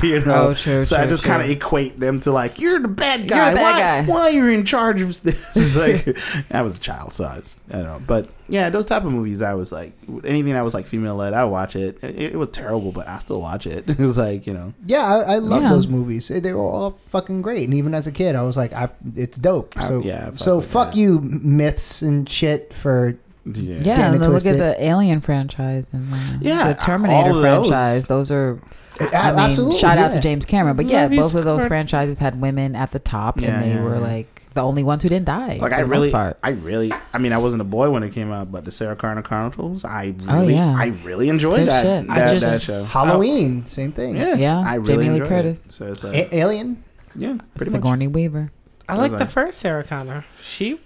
you 0.02 0.18
oh, 0.18 0.24
know, 0.26 0.48
Oh, 0.50 0.54
true, 0.54 0.86
so 0.86 0.98
I 0.98 1.06
just 1.06 1.24
kind 1.24 1.42
of 1.42 1.50
equate 1.50 2.00
them 2.00 2.20
to 2.22 2.32
like, 2.32 2.60
you're 2.60 2.80
the 2.80 2.88
bad 2.88 3.22
You're 3.22 3.30
guy. 3.30 3.50
the 3.52 3.56
bad 3.58 3.62
why, 3.64 3.80
guy." 3.80 4.12
why 4.12 4.22
are 4.22 4.32
you 4.32 4.48
in 4.48 4.66
charge 4.66 5.02
of 5.02 5.22
this? 5.22 5.51
It's 5.56 5.76
like 5.76 6.18
I 6.52 6.62
was 6.62 6.76
a 6.76 6.80
child, 6.80 7.14
so 7.14 7.24
I, 7.26 7.36
was, 7.36 7.60
I 7.70 7.74
don't 7.74 7.84
know, 7.84 8.02
but 8.06 8.30
yeah, 8.48 8.70
those 8.70 8.86
type 8.86 9.04
of 9.04 9.12
movies, 9.12 9.42
I 9.42 9.54
was 9.54 9.72
like, 9.72 9.94
anything 10.26 10.54
that 10.54 10.62
was 10.62 10.74
like 10.74 10.86
female 10.88 11.16
led, 11.16 11.34
I 11.34 11.46
watch 11.46 11.76
it. 11.76 12.04
it. 12.04 12.34
It 12.34 12.36
was 12.36 12.50
terrible, 12.50 12.92
but 12.92 13.08
I 13.08 13.20
still 13.20 13.40
watch 13.42 13.66
it. 13.68 13.90
It 13.90 14.00
was 14.00 14.18
like 14.18 14.46
you 14.48 14.54
know, 14.54 14.74
Yeah, 14.86 15.04
I, 15.06 15.34
I 15.34 15.38
love 15.38 15.64
Yeah. 15.64 15.70
those 15.70 15.88
movies. 15.88 16.28
They 16.28 16.54
were 16.54 16.62
all 16.68 16.92
fucking 16.92 17.42
great, 17.42 17.66
and 17.66 17.74
even 17.74 17.94
as 17.94 18.08
a 18.08 18.12
kid, 18.12 18.36
I 18.36 18.44
was 18.44 18.58
like, 18.58 18.74
I, 18.74 18.90
"It's 19.16 19.38
dope." 19.38 19.74
I- 19.78 19.88
So 19.88 20.02
yeah, 20.02 20.26
fuck 20.32 20.40
so 20.40 20.62
fuck 20.62 20.88
that. 20.92 20.98
you, 20.98 21.20
myths 21.22 22.02
and 22.02 22.28
shit 22.28 22.74
for 22.74 23.18
yeah. 23.46 23.80
Yeah, 23.82 24.12
and 24.14 24.22
then 24.22 24.32
look 24.32 24.46
at 24.46 24.58
the 24.60 24.76
Alien 24.84 25.20
franchise 25.20 25.90
and 25.94 26.14
the, 26.14 26.38
Yeah, 26.42 26.74
the 26.74 26.80
Terminator 26.80 27.30
all 27.32 27.42
those. 27.42 27.68
franchise. 27.70 28.06
Those 28.08 28.30
are, 28.32 28.60
A- 29.00 29.04
I 29.18 29.32
mean, 29.32 29.40
absolutely, 29.40 29.80
shout 29.80 29.98
out 29.98 30.12
yeah. 30.12 30.18
to 30.18 30.20
James 30.22 30.46
Cameron. 30.46 30.76
But 30.76 30.86
yeah, 30.86 31.04
Love 31.08 31.12
both 31.12 31.34
of 31.36 31.46
those 31.46 31.62
Squirt. 31.62 31.70
franchises 31.70 32.20
had 32.20 32.40
women 32.40 32.76
at 32.76 32.92
the 32.92 33.00
top, 33.00 33.42
Yeah, 33.42 33.56
and 33.56 33.64
they 33.64 33.74
yeah, 33.74 33.84
were 33.84 33.96
yeah. 33.96 34.00
like 34.02 34.41
the 34.54 34.62
only 34.62 34.84
ones 34.84 35.04
who 35.04 35.10
didn't 35.10 35.26
die. 35.26 35.58
Like 35.62 35.72
for 35.72 35.78
I 35.78 35.82
the 35.82 35.86
really, 35.88 36.08
most 36.08 36.14
part. 36.14 36.38
I 36.44 36.50
really, 36.50 36.92
I 37.14 37.18
mean, 37.20 37.32
I 37.34 37.38
wasn't 37.38 37.62
a 37.62 37.66
boy 37.66 37.90
when 37.90 38.04
it 38.04 38.12
came 38.14 38.32
out, 38.32 38.52
but 38.52 38.66
the 38.66 38.72
Sarah 38.72 38.96
Connor 38.96 39.22
Chronicles, 39.22 39.86
I 39.86 40.14
Oh, 40.28 40.40
really, 40.42 40.54
yeah. 40.56 40.76
I 40.78 40.88
really 41.04 41.30
enjoyed 41.30 41.68
that, 41.68 41.82
shit. 41.84 42.08
that, 42.08 42.32
I 42.34 42.38
that 42.40 42.62
show. 42.62 42.84
Halloween, 42.92 43.66
same 43.66 43.92
thing. 43.92 44.18
Yeah, 44.18 44.36
Yeah, 44.36 44.60
I 44.66 44.76
really 44.76 45.06
Jamie 45.06 45.10
Lee 45.10 45.22
enjoyed 45.22 45.28
Curtis. 45.30 45.66
It. 45.68 45.74
So 45.74 45.88
it's 45.88 46.04
like, 46.04 46.16
A- 46.16 46.36
Alien. 46.36 46.84
yeah, 47.16 47.38
pretty 47.56 47.72
much. 47.72 47.82
Sigourney 47.82 48.08
Weaver. 48.08 48.50
I 48.90 48.96
like 48.98 49.12
the 49.18 49.26
first 49.26 49.60
Sarah 49.60 49.84
Connor. 49.86 50.26
She 50.42 50.80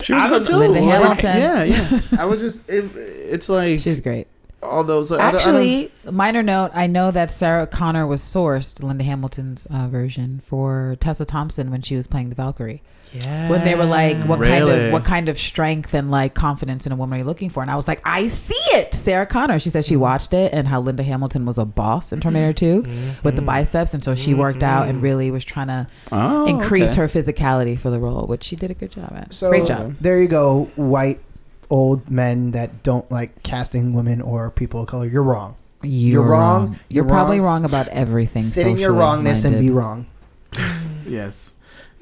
She 0.00 0.14
was 0.14 0.24
I 0.24 0.28
good 0.28 0.44
don't- 0.44 0.46
too. 0.46 0.56
Linda 0.72 0.80
Like, 0.80 1.20
Hamilton. 1.20 1.36
Yeah, 1.36 1.62
yeah. 1.62 2.00
I 2.20 2.24
was 2.24 2.40
just, 2.40 2.68
it, 2.68 2.86
it's 2.96 3.48
like, 3.48 3.78
She's 3.78 4.00
great. 4.00 4.26
all 4.64 4.82
those. 4.82 5.12
I 5.12 5.16
don't- 5.16 5.24
I 5.26 5.30
don't- 5.30 5.36
Actually, 5.40 5.92
minor 6.10 6.42
note: 6.42 6.72
I 6.74 6.88
know 6.88 7.12
that 7.12 7.30
Sarah 7.30 7.68
Connor 7.68 8.04
was 8.04 8.20
sourced 8.20 8.82
Linda 8.82 9.04
Hamilton's 9.04 9.64
uh, 9.66 9.86
version 9.86 10.42
for 10.44 10.96
Tessa 10.98 11.24
Thompson 11.24 11.70
when 11.70 11.82
she 11.82 11.94
was 11.94 12.08
playing 12.08 12.30
the 12.30 12.34
Valkyrie. 12.34 12.82
Yeah. 13.12 13.48
When 13.48 13.64
they 13.64 13.74
were 13.74 13.84
like, 13.84 14.16
"What 14.24 14.40
kind 14.40 14.68
of 14.68 14.92
what 14.92 15.04
kind 15.04 15.28
of 15.28 15.38
strength 15.38 15.94
and 15.94 16.10
like 16.10 16.34
confidence 16.34 16.86
in 16.86 16.92
a 16.92 16.96
woman 16.96 17.16
are 17.16 17.18
you 17.18 17.24
looking 17.24 17.50
for?" 17.50 17.62
And 17.62 17.70
I 17.70 17.76
was 17.76 17.88
like, 17.88 18.00
"I 18.04 18.26
see 18.26 18.76
it." 18.76 18.94
Sarah 18.94 19.26
Connor. 19.26 19.58
She 19.58 19.70
said 19.70 19.84
she 19.84 19.94
mm. 19.94 20.00
watched 20.00 20.32
it 20.32 20.52
and 20.52 20.68
how 20.68 20.80
Linda 20.80 21.02
Hamilton 21.02 21.44
was 21.44 21.58
a 21.58 21.64
boss 21.64 22.12
in 22.12 22.20
Terminator 22.20 22.52
mm-hmm. 22.52 22.82
2 22.84 22.90
mm-hmm. 22.90 23.22
with 23.22 23.36
the 23.36 23.42
biceps, 23.42 23.94
and 23.94 24.02
so 24.02 24.14
she 24.14 24.34
worked 24.34 24.62
out 24.62 24.88
and 24.88 24.96
mm-hmm. 24.96 25.04
really 25.04 25.30
was 25.30 25.44
trying 25.44 25.68
to 25.68 25.86
Oh, 26.10 26.46
increase 26.46 26.92
okay. 26.92 27.00
her 27.02 27.08
physicality 27.08 27.78
for 27.78 27.90
the 27.90 28.00
role, 28.00 28.26
which 28.26 28.44
she 28.44 28.56
did 28.56 28.70
a 28.70 28.74
good 28.74 28.90
job 28.90 29.12
at. 29.14 29.32
So 29.32 29.50
Great 29.50 29.66
job. 29.66 29.96
there 30.00 30.20
you 30.20 30.28
go, 30.28 30.70
white 30.76 31.20
old 31.70 32.10
men 32.10 32.50
that 32.52 32.82
don't 32.82 33.10
like 33.10 33.42
casting 33.42 33.94
women 33.94 34.20
or 34.20 34.50
people 34.50 34.82
of 34.82 34.88
color. 34.88 35.06
You're 35.06 35.22
wrong. 35.22 35.56
You're, 35.82 36.22
wrong. 36.22 36.66
wrong. 36.66 36.72
You're 36.88 37.02
You're, 37.02 37.08
probably 37.08 37.40
wrong. 37.40 37.62
wrong 37.62 37.64
about 37.64 37.88
everything. 37.88 38.42
Sit 38.42 38.66
in 38.66 38.76
your 38.76 38.90
socially 38.90 38.98
wrongness 38.98 39.44
and 39.44 39.58
be 39.58 39.70
wrong. 39.70 40.06
Yes. 41.04 41.52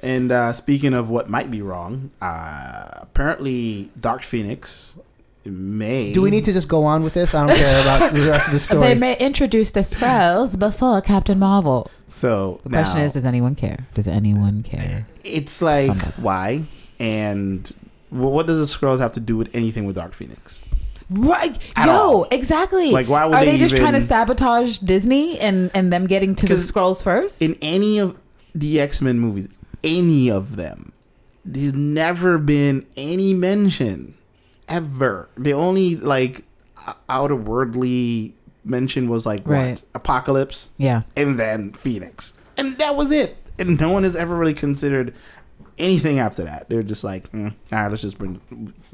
And 0.03 0.33
uh, 0.33 0.53
speaking 0.53 0.95
of 0.95 1.11
what 1.11 1.29
might 1.29 1.51
be 1.51 1.61
wrong, 1.63 2.11
uh, 2.23 2.89
apparently 3.03 3.91
Dark 4.01 4.23
Phoenix 4.23 4.97
may. 5.45 6.13
Do 6.13 6.23
we 6.23 6.31
need 6.31 6.45
to 6.45 6.53
just 6.53 6.69
go 6.69 6.85
on 6.85 7.03
with 7.03 7.15
this? 7.15 7.35
I 7.35 7.47
don't 7.47 7.57
care 7.57 7.83
about 7.83 8.15
the 8.15 8.29
rest 8.31 8.49
of 8.49 8.55
the 8.55 8.61
story. 8.69 8.87
They 8.89 8.95
may 8.95 9.17
introduce 9.19 9.73
the 9.73 9.81
Skrulls 9.81 10.59
before 10.59 11.01
Captain 11.03 11.39
Marvel. 11.39 11.91
So 12.09 12.61
The 12.65 12.71
question 12.71 12.99
now, 13.01 13.05
is, 13.07 13.13
does 13.15 13.25
anyone 13.27 13.55
care? 13.55 13.87
Does 13.95 14.07
anyone 14.09 14.63
care? 14.63 15.07
it's 15.25 15.61
like 15.63 15.87
Somebody. 15.89 16.13
why 16.17 16.65
and 16.99 17.67
wh- 18.11 18.15
what 18.15 18.47
does 18.47 18.59
the 18.59 18.65
Skrulls 18.79 18.99
have 19.01 19.13
to 19.13 19.21
do 19.21 19.37
with 19.37 19.55
anything 19.55 19.85
with 19.85 19.97
Dark 19.97 20.13
Phoenix? 20.13 20.61
Right, 21.11 21.59
At 21.77 21.87
yo, 21.87 21.93
all. 21.93 22.27
exactly. 22.31 22.91
Like, 22.93 23.09
why 23.09 23.25
would 23.27 23.35
Are 23.35 23.45
they 23.45 23.53
they, 23.53 23.59
just 23.59 23.77
trying 23.77 23.95
to 23.95 24.01
sabotage 24.01 24.79
Disney 24.79 25.39
and 25.41 25.69
and 25.75 25.93
them 25.93 26.07
getting 26.07 26.35
to 26.37 26.47
the 26.47 26.55
Skrulls 26.55 27.03
first? 27.03 27.43
In 27.43 27.57
any 27.61 27.99
of 27.99 28.17
the 28.55 28.79
X 28.81 29.03
Men 29.03 29.19
movies, 29.19 29.49
any 29.83 30.31
of 30.31 30.57
them, 30.57 30.93
there's 31.45 31.75
never 31.75 32.39
been 32.39 32.87
any 32.97 33.35
mention 33.35 34.15
ever. 34.69 35.29
The 35.37 35.53
only 35.53 35.97
like 35.97 36.45
outer 37.09 37.37
worldly 37.37 38.35
mention 38.65 39.09
was 39.09 39.27
like 39.27 39.47
what 39.47 39.83
Apocalypse 39.95 40.71
yeah, 40.79 41.03
and 41.17 41.39
then 41.39 41.73
Phoenix, 41.73 42.35
and 42.57 42.77
that 42.79 42.97
was 42.97 43.11
it. 43.11 43.37
And 43.59 43.79
no 43.79 43.91
one 43.93 44.05
has 44.05 44.17
ever 44.17 44.35
really 44.35 44.55
considered 44.55 45.15
anything 45.77 46.19
after 46.19 46.45
that. 46.45 46.69
They're 46.69 46.83
just 46.83 47.05
like, 47.05 47.31
mm, 47.33 47.55
all 47.73 47.79
right, 47.79 47.89
let's 47.89 48.03
just 48.03 48.19
bring. 48.19 48.41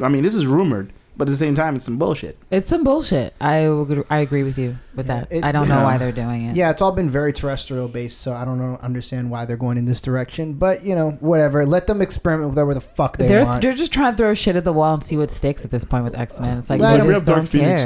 I 0.00 0.08
mean, 0.08 0.22
this 0.22 0.34
is 0.34 0.46
rumored, 0.46 0.92
but 1.16 1.28
at 1.28 1.30
the 1.30 1.36
same 1.36 1.54
time, 1.54 1.76
it's 1.76 1.84
some 1.84 1.96
bullshit. 1.98 2.36
it's 2.50 2.68
some 2.68 2.84
bullshit. 2.84 3.34
I 3.40 3.68
would- 3.68 4.04
I 4.10 4.18
agree 4.20 4.42
with 4.42 4.58
you 4.58 4.76
with 4.94 5.06
Yeah, 5.06 5.20
that. 5.20 5.28
it- 5.32 5.44
I 5.44 5.52
don't 5.52 5.68
know 5.68 5.76
yeah. 5.78 5.84
why 5.84 5.98
they're 5.98 6.12
doing 6.12 6.46
it. 6.46 6.56
Yeah, 6.56 6.70
it's 6.70 6.80
all 6.82 6.92
been 6.92 7.10
very 7.10 7.32
terrestrial 7.32 7.88
based, 7.88 8.20
so 8.20 8.32
I 8.32 8.44
don't 8.44 8.58
know 8.58 8.78
understand 8.82 9.30
why 9.30 9.44
they're 9.44 9.56
going 9.56 9.78
in 9.78 9.84
this 9.84 10.00
direction. 10.00 10.54
But 10.54 10.84
you 10.84 10.94
know, 10.94 11.16
whatever. 11.20 11.66
Let 11.66 11.86
them 11.86 12.00
experiment 12.00 12.50
with 12.50 12.56
whatever 12.56 12.74
the 12.74 12.80
fuck 12.80 13.16
they 13.16 13.28
They're 13.28 13.44
want. 13.44 13.62
they're 13.62 13.72
just 13.72 13.92
trying 13.92 14.12
to 14.12 14.16
throw 14.16 14.34
shit 14.34 14.56
at 14.56 14.64
the 14.64 14.72
wall 14.72 14.94
and 14.94 15.02
see 15.04 15.16
what 15.16 15.30
sticks 15.30 15.64
at 15.64 15.70
this 15.70 15.84
point 15.84 16.04
with 16.04 16.18
X 16.18 16.40
Men. 16.40 16.58
It's 16.58 16.70
like 16.70 16.80
Let 16.80 16.98
they 17.00 17.06
him- 17.06 17.12
just 17.14 17.26
don't 17.26 17.50
care. 17.50 17.76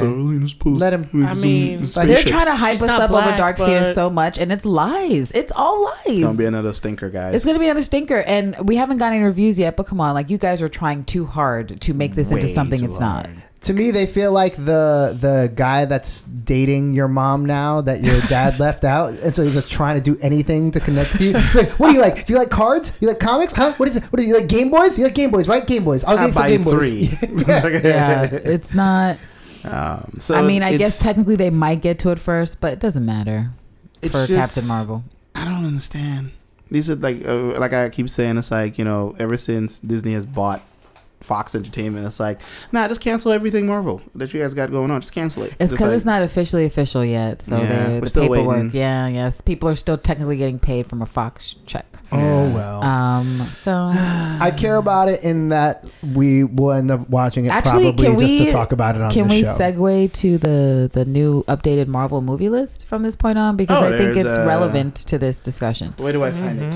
Let 0.65 0.93
him- 0.93 1.07
I 1.25 1.33
mean, 1.35 1.81
They're 1.83 2.17
trying 2.23 2.45
to 2.45 2.55
hype 2.55 2.71
She's 2.73 2.83
us 2.83 2.87
not 2.87 3.01
up 3.01 3.11
over 3.11 3.35
Dark 3.37 3.57
but- 3.57 3.65
Phoenix 3.65 3.93
so 3.93 4.09
much, 4.09 4.37
and 4.37 4.51
it's 4.51 4.65
lies. 4.65 5.31
It's 5.33 5.51
all 5.55 5.83
lies. 5.85 5.95
It's 6.05 6.19
gonna 6.19 6.37
be 6.37 6.45
another 6.45 6.73
stinker, 6.73 7.09
guys. 7.09 7.35
It's 7.35 7.45
gonna 7.45 7.59
be 7.59 7.65
another 7.65 7.81
stinker, 7.83 8.19
and 8.21 8.55
we 8.67 8.75
haven't 8.75 8.97
gotten 8.97 9.15
any 9.17 9.23
reviews 9.25 9.57
yet. 9.59 9.75
But 9.77 9.87
come 9.87 9.99
on, 10.01 10.13
like 10.13 10.29
you 10.29 10.37
guys 10.37 10.61
are 10.61 10.69
trying 10.69 11.03
too 11.05 11.25
hard 11.25 11.79
to 11.81 11.93
make 11.93 12.15
this 12.15 12.31
into 12.31 12.47
something 12.49 12.79
too 12.79 12.85
it's 12.85 12.99
not. 12.99 13.20
Hard. 13.25 13.43
to 13.61 13.73
me, 13.73 13.91
they 13.91 14.05
feel 14.05 14.31
like 14.31 14.55
the 14.55 15.17
the 15.19 15.51
guy 15.55 15.85
that's 15.85 16.23
dating 16.23 16.93
your 16.93 17.07
mom 17.07 17.45
now 17.45 17.81
that 17.81 18.03
your 18.03 18.19
dad 18.29 18.59
left 18.59 18.83
out, 18.83 19.11
and 19.13 19.33
so 19.35 19.43
he's 19.43 19.53
just 19.53 19.69
trying 19.71 19.95
to 19.95 20.01
do 20.01 20.19
anything 20.21 20.71
to 20.71 20.79
connect 20.79 21.13
with 21.13 21.21
you. 21.21 21.33
It's 21.35 21.55
like, 21.55 21.69
what 21.79 21.89
do 21.89 21.93
you 21.95 22.01
like? 22.01 22.25
Do 22.25 22.33
you 22.33 22.39
like 22.39 22.49
cards? 22.49 22.97
You 22.99 23.07
like 23.07 23.19
comics? 23.19 23.53
Huh? 23.53 23.73
What 23.77 23.87
is 23.89 23.95
it? 23.97 24.03
What 24.05 24.19
do 24.19 24.25
you 24.25 24.35
like? 24.39 24.47
Game 24.49 24.69
Boys? 24.71 24.97
You 24.97 25.03
like 25.05 25.15
Game 25.15 25.31
Boys, 25.31 25.47
right? 25.47 25.65
Game 25.65 25.83
Boys. 25.83 26.03
I'll 26.03 26.17
I 26.17 26.25
get 26.25 26.33
some 26.33 26.43
buy 26.43 26.49
Game 26.49 26.63
Boys. 26.63 26.73
three. 26.73 27.09
Yeah, 27.83 28.29
it's 28.31 28.73
not. 28.73 29.17
um, 29.63 30.15
so 30.19 30.35
I 30.35 30.41
mean, 30.41 30.63
I 30.63 30.75
guess 30.77 30.97
technically 30.99 31.35
they 31.35 31.49
might 31.51 31.81
get 31.81 31.99
to 31.99 32.09
it 32.11 32.19
first, 32.19 32.61
but 32.61 32.73
it 32.73 32.79
doesn't 32.79 33.05
matter 33.05 33.51
it's 34.01 34.19
for 34.19 34.27
just- 34.27 34.55
Captain 34.55 34.67
Marvel. 34.67 35.03
I 35.35 35.45
don't 35.45 35.63
understand. 35.65 36.31
These 36.69 36.89
are 36.89 36.95
like, 36.95 37.25
uh, 37.27 37.59
like 37.59 37.73
I 37.73 37.89
keep 37.89 38.09
saying, 38.09 38.37
it's 38.37 38.49
like 38.51 38.77
you 38.77 38.85
know, 38.85 39.13
ever 39.19 39.37
since 39.37 39.79
Disney 39.79 40.13
has 40.13 40.25
bought 40.25 40.61
Fox 41.21 41.55
Entertainment, 41.55 42.05
it's 42.05 42.19
like, 42.19 42.41
nah, 42.71 42.87
just 42.87 43.01
cancel 43.01 43.31
everything 43.31 43.67
Marvel 43.67 44.01
that 44.15 44.33
you 44.33 44.39
guys 44.39 44.53
got 44.53 44.71
going 44.71 44.91
on. 44.91 45.01
Just 45.01 45.13
cancel 45.13 45.43
it. 45.43 45.55
It's 45.59 45.71
because 45.71 45.87
like- 45.87 45.95
it's 45.95 46.05
not 46.05 46.21
officially 46.23 46.65
official 46.65 47.03
yet, 47.05 47.41
so 47.41 47.57
Yeah, 47.57 47.67
they- 47.87 47.93
we're 47.95 47.99
the 48.01 48.09
still 48.09 48.23
paperwork. 48.23 48.47
waiting. 48.47 48.71
Yeah, 48.73 49.07
yes, 49.07 49.41
people 49.41 49.69
are 49.69 49.75
still 49.75 49.97
technically 49.97 50.37
getting 50.37 50.59
paid 50.59 50.87
from 50.87 51.01
a 51.01 51.05
Fox 51.05 51.55
check. 51.65 51.85
Oh 52.13 52.17
well. 52.53 52.83
Um, 52.83 53.39
so 53.53 53.71
I 53.93 54.51
care 54.57 54.75
about 54.75 55.07
it 55.07 55.23
in 55.23 55.49
that 55.49 55.85
we 56.13 56.43
will 56.43 56.71
end 56.71 56.91
up 56.91 57.09
watching 57.09 57.45
it 57.45 57.49
Actually, 57.49 57.83
probably 57.93 58.05
can 58.07 58.19
just 58.19 58.33
we- 58.33 58.45
to 58.45 58.51
talk 58.51 58.71
about 58.73 58.95
it 58.95 59.01
on 59.01 59.11
can 59.11 59.27
the 59.29 59.35
we 59.35 59.43
show. 59.43 59.49
segue 59.49 60.11
to 60.13 60.37
the 60.37 60.89
the 60.91 61.05
new 61.05 61.43
updated 61.43 61.87
Marvel 61.87 62.21
movie 62.21 62.49
list 62.49 62.85
from 62.85 63.03
this 63.03 63.15
point 63.15 63.37
on 63.37 63.55
because 63.55 63.81
Oh, 63.81 63.93
I 63.93 63.97
think 63.97 64.17
it's 64.17 64.37
uh, 64.37 64.45
relevant 64.45 64.95
to 64.95 65.17
this 65.17 65.39
discussion. 65.39 65.93
Where 65.97 66.11
do 66.11 66.23
I 66.23 66.31
find 66.31 66.61
it? 66.61 66.75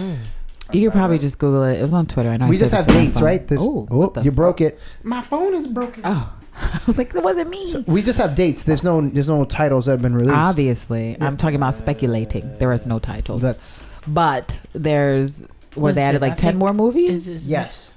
You 0.72 0.88
could 0.90 0.94
probably 0.98 1.18
uh, 1.18 1.22
just 1.22 1.40
Google 1.40 1.64
it. 1.64 1.80
It 1.80 1.82
was 1.82 1.94
on 1.94 2.08
Twitter. 2.08 2.30
I 2.30 2.38
know. 2.38 2.46
I 2.46 2.50
we 2.50 2.58
just 2.58 2.74
have 2.74 2.86
it 2.88 2.92
to 2.92 2.98
my 2.98 3.06
dates, 3.06 3.22
right? 3.22 3.48
This, 3.48 3.62
Ooh, 3.64 3.88
oh, 3.90 4.02
you 4.18 4.24
fuck? 4.24 4.34
broke 4.36 4.62
it. 4.62 4.80
My 5.04 5.22
phone 5.22 5.54
is 5.54 5.68
broken. 5.68 6.02
Oh, 6.06 6.34
I 6.58 6.82
was 6.88 6.98
like, 6.98 7.14
that 7.14 7.24
wasn't 7.24 7.50
me. 7.50 7.68
So 7.68 7.82
we 7.82 8.02
just 8.02 8.18
have 8.20 8.36
dates. 8.36 8.64
There's 8.64 8.84
no 8.84 9.02
there's 9.02 9.28
no 9.30 9.46
titles 9.46 9.86
that 9.86 9.92
have 9.94 10.02
been 10.02 10.16
released. 10.16 10.36
Obviously, 10.38 11.18
I'm 11.22 11.38
talking 11.38 11.56
about 11.58 11.74
speculating. 11.76 12.58
There 12.58 12.72
is 12.74 12.86
no 12.86 13.00
titles, 13.00 13.42
That's 13.42 13.84
but 14.08 14.60
there's 14.74 15.42
where 15.76 15.84
What 15.84 15.96
they 15.96 16.02
added 16.02 16.18
it? 16.18 16.22
like 16.22 16.34
I 16.34 16.36
ten 16.36 16.58
more 16.58 16.74
movies. 16.74 17.28
Is 17.28 17.44
this 17.44 17.48
yes. 17.48 17.94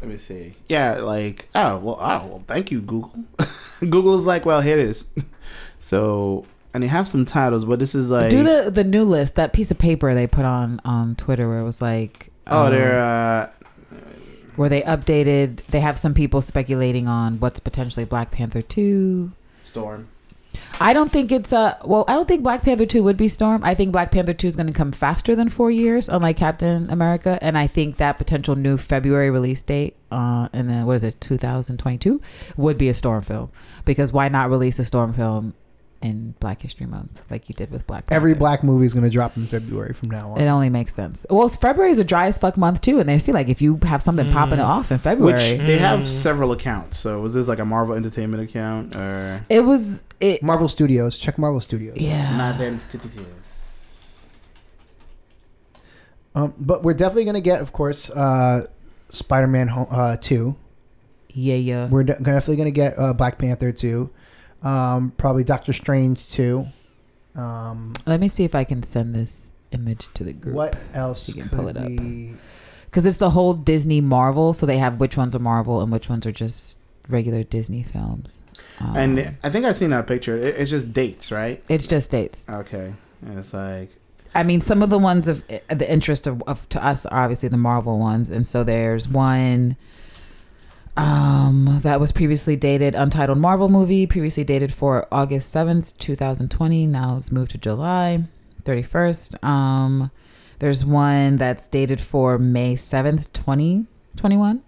Let 0.00 0.10
me 0.10 0.16
see. 0.16 0.54
Yeah, 0.68 0.94
like 0.96 1.48
oh 1.54 1.78
well, 1.78 1.98
oh 2.00 2.26
well, 2.26 2.44
thank 2.46 2.70
you, 2.70 2.80
Google. 2.80 3.14
Google's 3.80 4.26
like, 4.26 4.44
well, 4.44 4.60
here 4.60 4.78
it 4.78 4.86
is. 4.86 5.06
So, 5.84 6.44
and 6.74 6.82
they 6.82 6.88
have 6.88 7.08
some 7.08 7.24
titles, 7.24 7.64
but 7.64 7.78
this 7.78 7.94
is 7.94 8.10
like, 8.10 8.30
Do 8.30 8.42
the 8.42 8.70
the 8.70 8.84
new 8.84 9.04
list, 9.04 9.34
that 9.36 9.52
piece 9.52 9.70
of 9.70 9.78
paper 9.78 10.14
they 10.14 10.26
put 10.26 10.44
on 10.44 10.80
on 10.84 11.16
Twitter 11.16 11.48
where 11.48 11.58
it 11.58 11.64
was 11.64 11.82
like, 11.82 12.30
oh, 12.46 12.66
um, 12.66 12.70
they're 12.72 12.98
uh, 12.98 13.50
where 14.56 14.68
they 14.68 14.82
updated. 14.82 15.60
They 15.68 15.80
have 15.80 15.98
some 15.98 16.14
people 16.14 16.42
speculating 16.42 17.08
on 17.08 17.40
what's 17.40 17.60
potentially 17.60 18.04
Black 18.04 18.30
Panther 18.30 18.62
two. 18.62 19.32
Storm. 19.62 20.08
I 20.80 20.92
don't 20.92 21.10
think 21.10 21.32
it's 21.32 21.52
a 21.52 21.78
well. 21.84 22.04
I 22.08 22.14
don't 22.14 22.28
think 22.28 22.42
Black 22.42 22.62
Panther 22.62 22.84
two 22.84 23.02
would 23.02 23.16
be 23.16 23.28
Storm. 23.28 23.64
I 23.64 23.74
think 23.74 23.92
Black 23.92 24.10
Panther 24.10 24.34
two 24.34 24.46
is 24.48 24.56
going 24.56 24.66
to 24.66 24.72
come 24.72 24.92
faster 24.92 25.34
than 25.34 25.48
four 25.48 25.70
years, 25.70 26.08
unlike 26.08 26.36
Captain 26.36 26.90
America. 26.90 27.38
And 27.40 27.56
I 27.56 27.66
think 27.66 27.96
that 27.96 28.18
potential 28.18 28.56
new 28.56 28.76
February 28.76 29.30
release 29.30 29.62
date, 29.62 29.96
uh, 30.10 30.48
and 30.52 30.68
then 30.68 30.84
what 30.84 30.96
is 30.96 31.04
it, 31.04 31.20
two 31.20 31.38
thousand 31.38 31.78
twenty 31.78 31.96
two, 31.96 32.20
would 32.56 32.76
be 32.76 32.90
a 32.90 32.94
Storm 32.94 33.22
film. 33.22 33.50
Because 33.86 34.12
why 34.12 34.28
not 34.28 34.50
release 34.50 34.78
a 34.78 34.84
Storm 34.84 35.14
film 35.14 35.54
in 36.02 36.34
Black 36.40 36.62
History 36.62 36.86
Month 36.86 37.30
like 37.30 37.48
you 37.48 37.54
did 37.54 37.70
with 37.70 37.86
Black 37.86 38.06
Panther? 38.06 38.14
Every 38.16 38.34
black 38.34 38.62
movie 38.64 38.86
is 38.86 38.94
going 38.94 39.04
to 39.04 39.10
drop 39.10 39.36
in 39.36 39.46
February 39.46 39.94
from 39.94 40.10
now 40.10 40.32
on. 40.32 40.40
It 40.40 40.46
only 40.46 40.68
makes 40.70 40.94
sense. 40.94 41.24
Well, 41.30 41.48
February 41.48 41.90
is 41.92 41.98
a 41.98 42.04
dry 42.04 42.26
as 42.26 42.38
fuck 42.38 42.56
month 42.56 42.80
too, 42.80 42.98
and 43.00 43.08
they 43.08 43.18
see 43.18 43.32
like 43.32 43.48
if 43.48 43.62
you 43.62 43.78
have 43.84 44.02
something 44.02 44.30
popping 44.30 44.58
Mm. 44.58 44.64
off 44.66 44.90
in 44.92 44.98
February, 44.98 45.34
Which 45.34 45.42
February, 45.42 45.66
they 45.66 45.78
have 45.78 46.00
Mm. 46.00 46.06
several 46.06 46.52
accounts. 46.52 46.98
So, 46.98 47.20
was 47.20 47.34
this 47.34 47.48
like 47.48 47.58
a 47.58 47.64
Marvel 47.64 47.94
Entertainment 47.94 48.42
account 48.42 48.96
or 48.96 49.40
it 49.48 49.60
was 49.64 50.04
it. 50.20 50.42
Marvel 50.42 50.68
Studios. 50.68 51.18
Check 51.18 51.38
Marvel 51.38 51.60
Studios. 51.60 51.96
Yeah. 51.96 52.52
Um, 56.34 56.54
but 56.58 56.82
we're 56.82 56.94
definitely 56.94 57.24
going 57.24 57.34
to 57.34 57.40
get, 57.42 57.60
of 57.60 57.72
course, 57.72 58.10
uh, 58.10 58.66
Spider-Man 59.10 59.68
Ho- 59.68 59.88
uh, 59.90 60.16
two. 60.16 60.56
Yeah, 61.34 61.56
yeah. 61.56 61.88
We're 61.88 62.04
definitely 62.04 62.56
going 62.56 62.66
to 62.68 62.70
get 62.72 62.98
uh, 62.98 63.12
Black 63.12 63.38
Panther 63.38 63.72
two. 63.72 64.10
Um, 64.62 65.12
probably 65.16 65.44
Doctor 65.44 65.72
Strange 65.72 66.30
too. 66.30 66.66
Um, 67.34 67.94
Let 68.06 68.20
me 68.20 68.28
see 68.28 68.44
if 68.44 68.54
I 68.54 68.64
can 68.64 68.82
send 68.82 69.14
this 69.14 69.52
image 69.72 70.08
to 70.14 70.24
the 70.24 70.32
group. 70.32 70.54
what 70.54 70.76
else? 70.94 71.28
You 71.28 71.34
can 71.34 71.48
could 71.48 71.58
pull 71.58 71.68
it 71.68 71.76
up. 71.76 71.90
Because 72.84 73.06
it's 73.06 73.16
the 73.16 73.30
whole 73.30 73.54
Disney 73.54 74.00
Marvel, 74.02 74.52
so 74.52 74.66
they 74.66 74.76
have 74.78 75.00
which 75.00 75.16
ones 75.16 75.34
are 75.34 75.38
Marvel 75.40 75.80
and 75.80 75.90
which 75.90 76.08
ones 76.10 76.26
are 76.26 76.32
just 76.32 76.76
regular 77.08 77.42
Disney 77.42 77.82
films. 77.82 78.42
Um, 78.80 78.96
And 78.96 79.36
I 79.42 79.48
think 79.50 79.64
I've 79.64 79.76
seen 79.76 79.90
that 79.90 80.06
picture. 80.06 80.36
It- 80.36 80.56
It's 80.58 80.70
just 80.70 80.92
dates, 80.92 81.32
right? 81.32 81.62
it's 81.68 81.86
just 81.86 82.10
dates. 82.10 82.46
Okay. 82.48 82.92
And 83.24 83.38
it's 83.38 83.54
like, 83.54 83.90
I 84.34 84.42
mean, 84.42 84.60
some 84.60 84.82
of 84.82 84.90
the 84.90 84.98
ones 84.98 85.26
of 85.28 85.42
uh, 85.50 85.74
the 85.74 85.90
interest 85.90 86.26
of, 86.26 86.42
of 86.46 86.68
to 86.70 86.84
us 86.84 87.04
are 87.06 87.22
obviously 87.24 87.48
the 87.48 87.56
Marvel 87.58 87.98
ones, 87.98 88.30
and 88.30 88.46
so 88.46 88.62
there's 88.64 89.08
one 89.08 89.76
um 90.96 91.78
that 91.82 92.00
was 92.00 92.12
previously 92.12 92.56
dated 92.56 92.94
untitled 92.94 93.38
Marvel 93.38 93.68
movie, 93.68 94.06
previously 94.06 94.44
dated 94.44 94.72
for 94.74 95.06
August 95.10 95.50
seventh, 95.50 95.96
two 95.98 96.14
thousand 96.16 96.50
twenty. 96.50 96.86
Now 96.86 97.16
it's 97.16 97.32
moved 97.32 97.52
to 97.52 97.58
July 97.58 98.24
thirty 98.64 98.82
first. 98.82 99.42
Um, 99.44 100.10
there's 100.58 100.84
one 100.84 101.36
that's 101.36 101.66
dated 101.68 102.00
for 102.00 102.38
May 102.38 102.76
seventh, 102.76 103.32
twenty 103.32 103.86
twenty 104.16 104.36
one. 104.36 104.62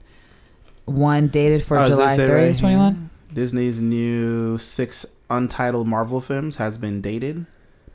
One 0.86 1.28
dated 1.28 1.62
for 1.62 1.78
Oh, 1.78 1.86
July 1.86 2.16
say 2.16 2.22
right 2.22 2.28
thirtieth, 2.28 2.59
twenty 2.60 2.76
one. 2.76 3.10
Disney's 3.32 3.80
new 3.80 4.59
six 4.59 5.05
untitled 5.28 5.86
Marvel 5.88 6.20
films 6.20 6.56
has 6.56 6.78
been 6.78 7.01
dated. 7.01 7.46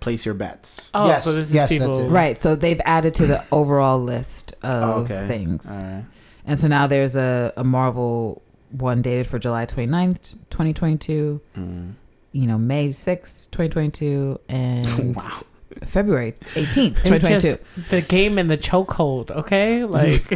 Place 0.02 0.26
your 0.26 0.34
bets. 0.36 0.92
Oh, 0.94 1.08
Yes, 1.08 1.24
so 1.26 1.34
this 1.34 1.50
is 1.50 1.54
yes, 1.54 1.70
people. 1.70 2.10
Right. 2.10 2.42
So 2.42 2.56
they've 2.56 2.80
added 2.86 3.14
to 3.16 3.28
the 3.28 3.44
overall 3.52 4.00
list 4.02 4.54
of 4.64 4.84
Oh, 4.84 5.02
okay. 5.04 5.28
things. 5.28 5.70
All 5.70 5.84
right. 5.84 6.06
And 6.50 6.60
so 6.60 6.68
now 6.68 6.88
there's 6.88 7.16
a, 7.16 7.54
a 7.56 7.64
Marvel 7.64 8.42
one 8.72 9.02
dated 9.02 9.28
for 9.28 9.38
July 9.40 9.66
29th, 9.66 10.34
2022, 10.50 11.40
Mm. 11.56 11.94
you 12.32 12.48
know, 12.48 12.58
May 12.58 12.90
6th, 12.90 13.52
2022, 13.52 14.40
and 14.50 15.16
Wow. 15.16 15.44
February 15.86 16.34
18th, 16.56 17.04
2022. 17.04 17.40
just 17.40 17.90
the 17.92 18.02
game 18.02 18.38
in 18.40 18.48
the 18.48 18.58
chokehold, 18.58 19.30
okay? 19.32 19.84
Like 19.86 20.30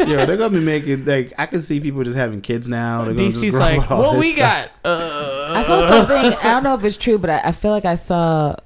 Yo, 0.00 0.26
they're 0.26 0.36
gonna 0.36 0.58
be 0.58 0.64
making 0.64 1.04
like 1.04 1.32
I 1.38 1.46
can 1.46 1.62
see 1.62 1.78
people 1.80 2.02
just 2.02 2.16
having 2.16 2.40
kids 2.40 2.68
now. 2.68 3.04
They're 3.04 3.14
DC's 3.14 3.56
like, 3.58 3.88
what 3.88 4.18
we 4.18 4.32
stuff." 4.32 4.70
got? 4.82 4.90
Uh, 4.90 5.52
I 5.56 5.62
saw 5.62 5.80
something. 5.82 6.16
I 6.42 6.50
don't 6.52 6.64
know 6.64 6.74
if 6.74 6.84
it's 6.84 6.96
true, 6.96 7.18
but 7.18 7.30
I, 7.30 7.40
I 7.44 7.52
feel 7.52 7.70
like 7.70 7.84
I 7.84 7.94
saw 7.94 8.56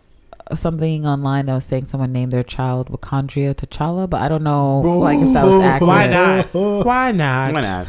something 0.55 1.07
online 1.07 1.47
that 1.47 1.55
was 1.55 1.65
saying 1.65 1.85
someone 1.87 2.13
named 2.13 2.33
their 2.33 2.43
child 2.43 2.89
Wakandria 2.91 3.55
T'Challa, 3.55 4.09
but 4.11 4.21
I 4.21 4.29
don't 4.29 4.43
know 4.45 4.81
like 4.81 5.19
if 5.19 5.33
that 5.33 5.45
was 5.45 5.63
accurate. 5.63 5.89
Why 5.89 6.07
not? 6.09 6.55
Why 6.85 7.13
not? 7.13 7.53
Why 7.55 7.61
not? 7.63 7.87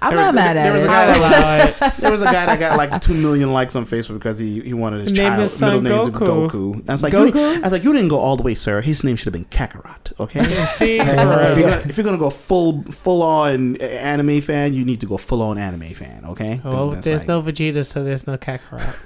I'm 0.00 0.14
There 0.14 0.24
not 0.26 0.34
mad 0.36 0.56
there 0.56 0.66
at 0.66 0.72
was 0.74 0.84
it. 0.84 0.86
a 0.86 0.88
guy 0.90 1.10
I'd 1.10 1.16
allow 1.16 1.88
it. 1.88 1.96
There 1.96 2.10
was 2.12 2.22
a 2.22 2.26
guy 2.26 2.46
that 2.46 2.60
got 2.60 2.76
like 2.78 3.00
two 3.00 3.14
million 3.14 3.52
likes 3.52 3.74
on 3.74 3.84
Facebook 3.84 4.14
because 4.14 4.38
he, 4.38 4.60
he 4.60 4.72
wanted 4.72 5.00
his 5.00 5.10
Named 5.12 5.18
child 5.34 5.40
his 5.42 5.60
middle 5.60 5.80
name 5.82 6.04
to 6.04 6.12
be 6.12 6.18
Goku. 6.24 6.48
Goku. 6.48 6.72
And 6.74 6.88
I 6.88 6.92
was 6.92 7.02
like, 7.02 7.12
Goku? 7.12 7.34
You, 7.34 7.56
I 7.56 7.58
was 7.62 7.72
like, 7.72 7.82
you 7.82 7.92
didn't 7.92 8.06
go 8.10 8.18
all 8.20 8.36
the 8.36 8.44
way, 8.44 8.54
sir. 8.54 8.80
His 8.80 9.02
name 9.02 9.16
should 9.16 9.24
have 9.24 9.32
been 9.32 9.46
Kakarot. 9.46 10.12
Okay. 10.20 10.44
See, 10.66 11.00
if, 11.00 11.06
you're 11.08 11.16
gonna, 11.16 11.82
if 11.88 11.96
you're 11.96 12.04
gonna 12.04 12.16
go 12.16 12.30
full 12.30 12.84
full 12.84 13.24
on 13.24 13.74
anime 13.80 14.40
fan, 14.40 14.72
you 14.72 14.84
need 14.84 15.00
to 15.00 15.06
go 15.06 15.16
full 15.16 15.42
on 15.42 15.58
anime 15.58 15.82
fan. 15.94 16.24
Okay. 16.26 16.60
well, 16.64 16.90
there's 16.90 17.22
like- 17.22 17.28
no 17.28 17.42
Vegeta, 17.42 17.84
so 17.84 18.04
there's 18.04 18.24
no 18.28 18.36
Kakarot. 18.38 19.02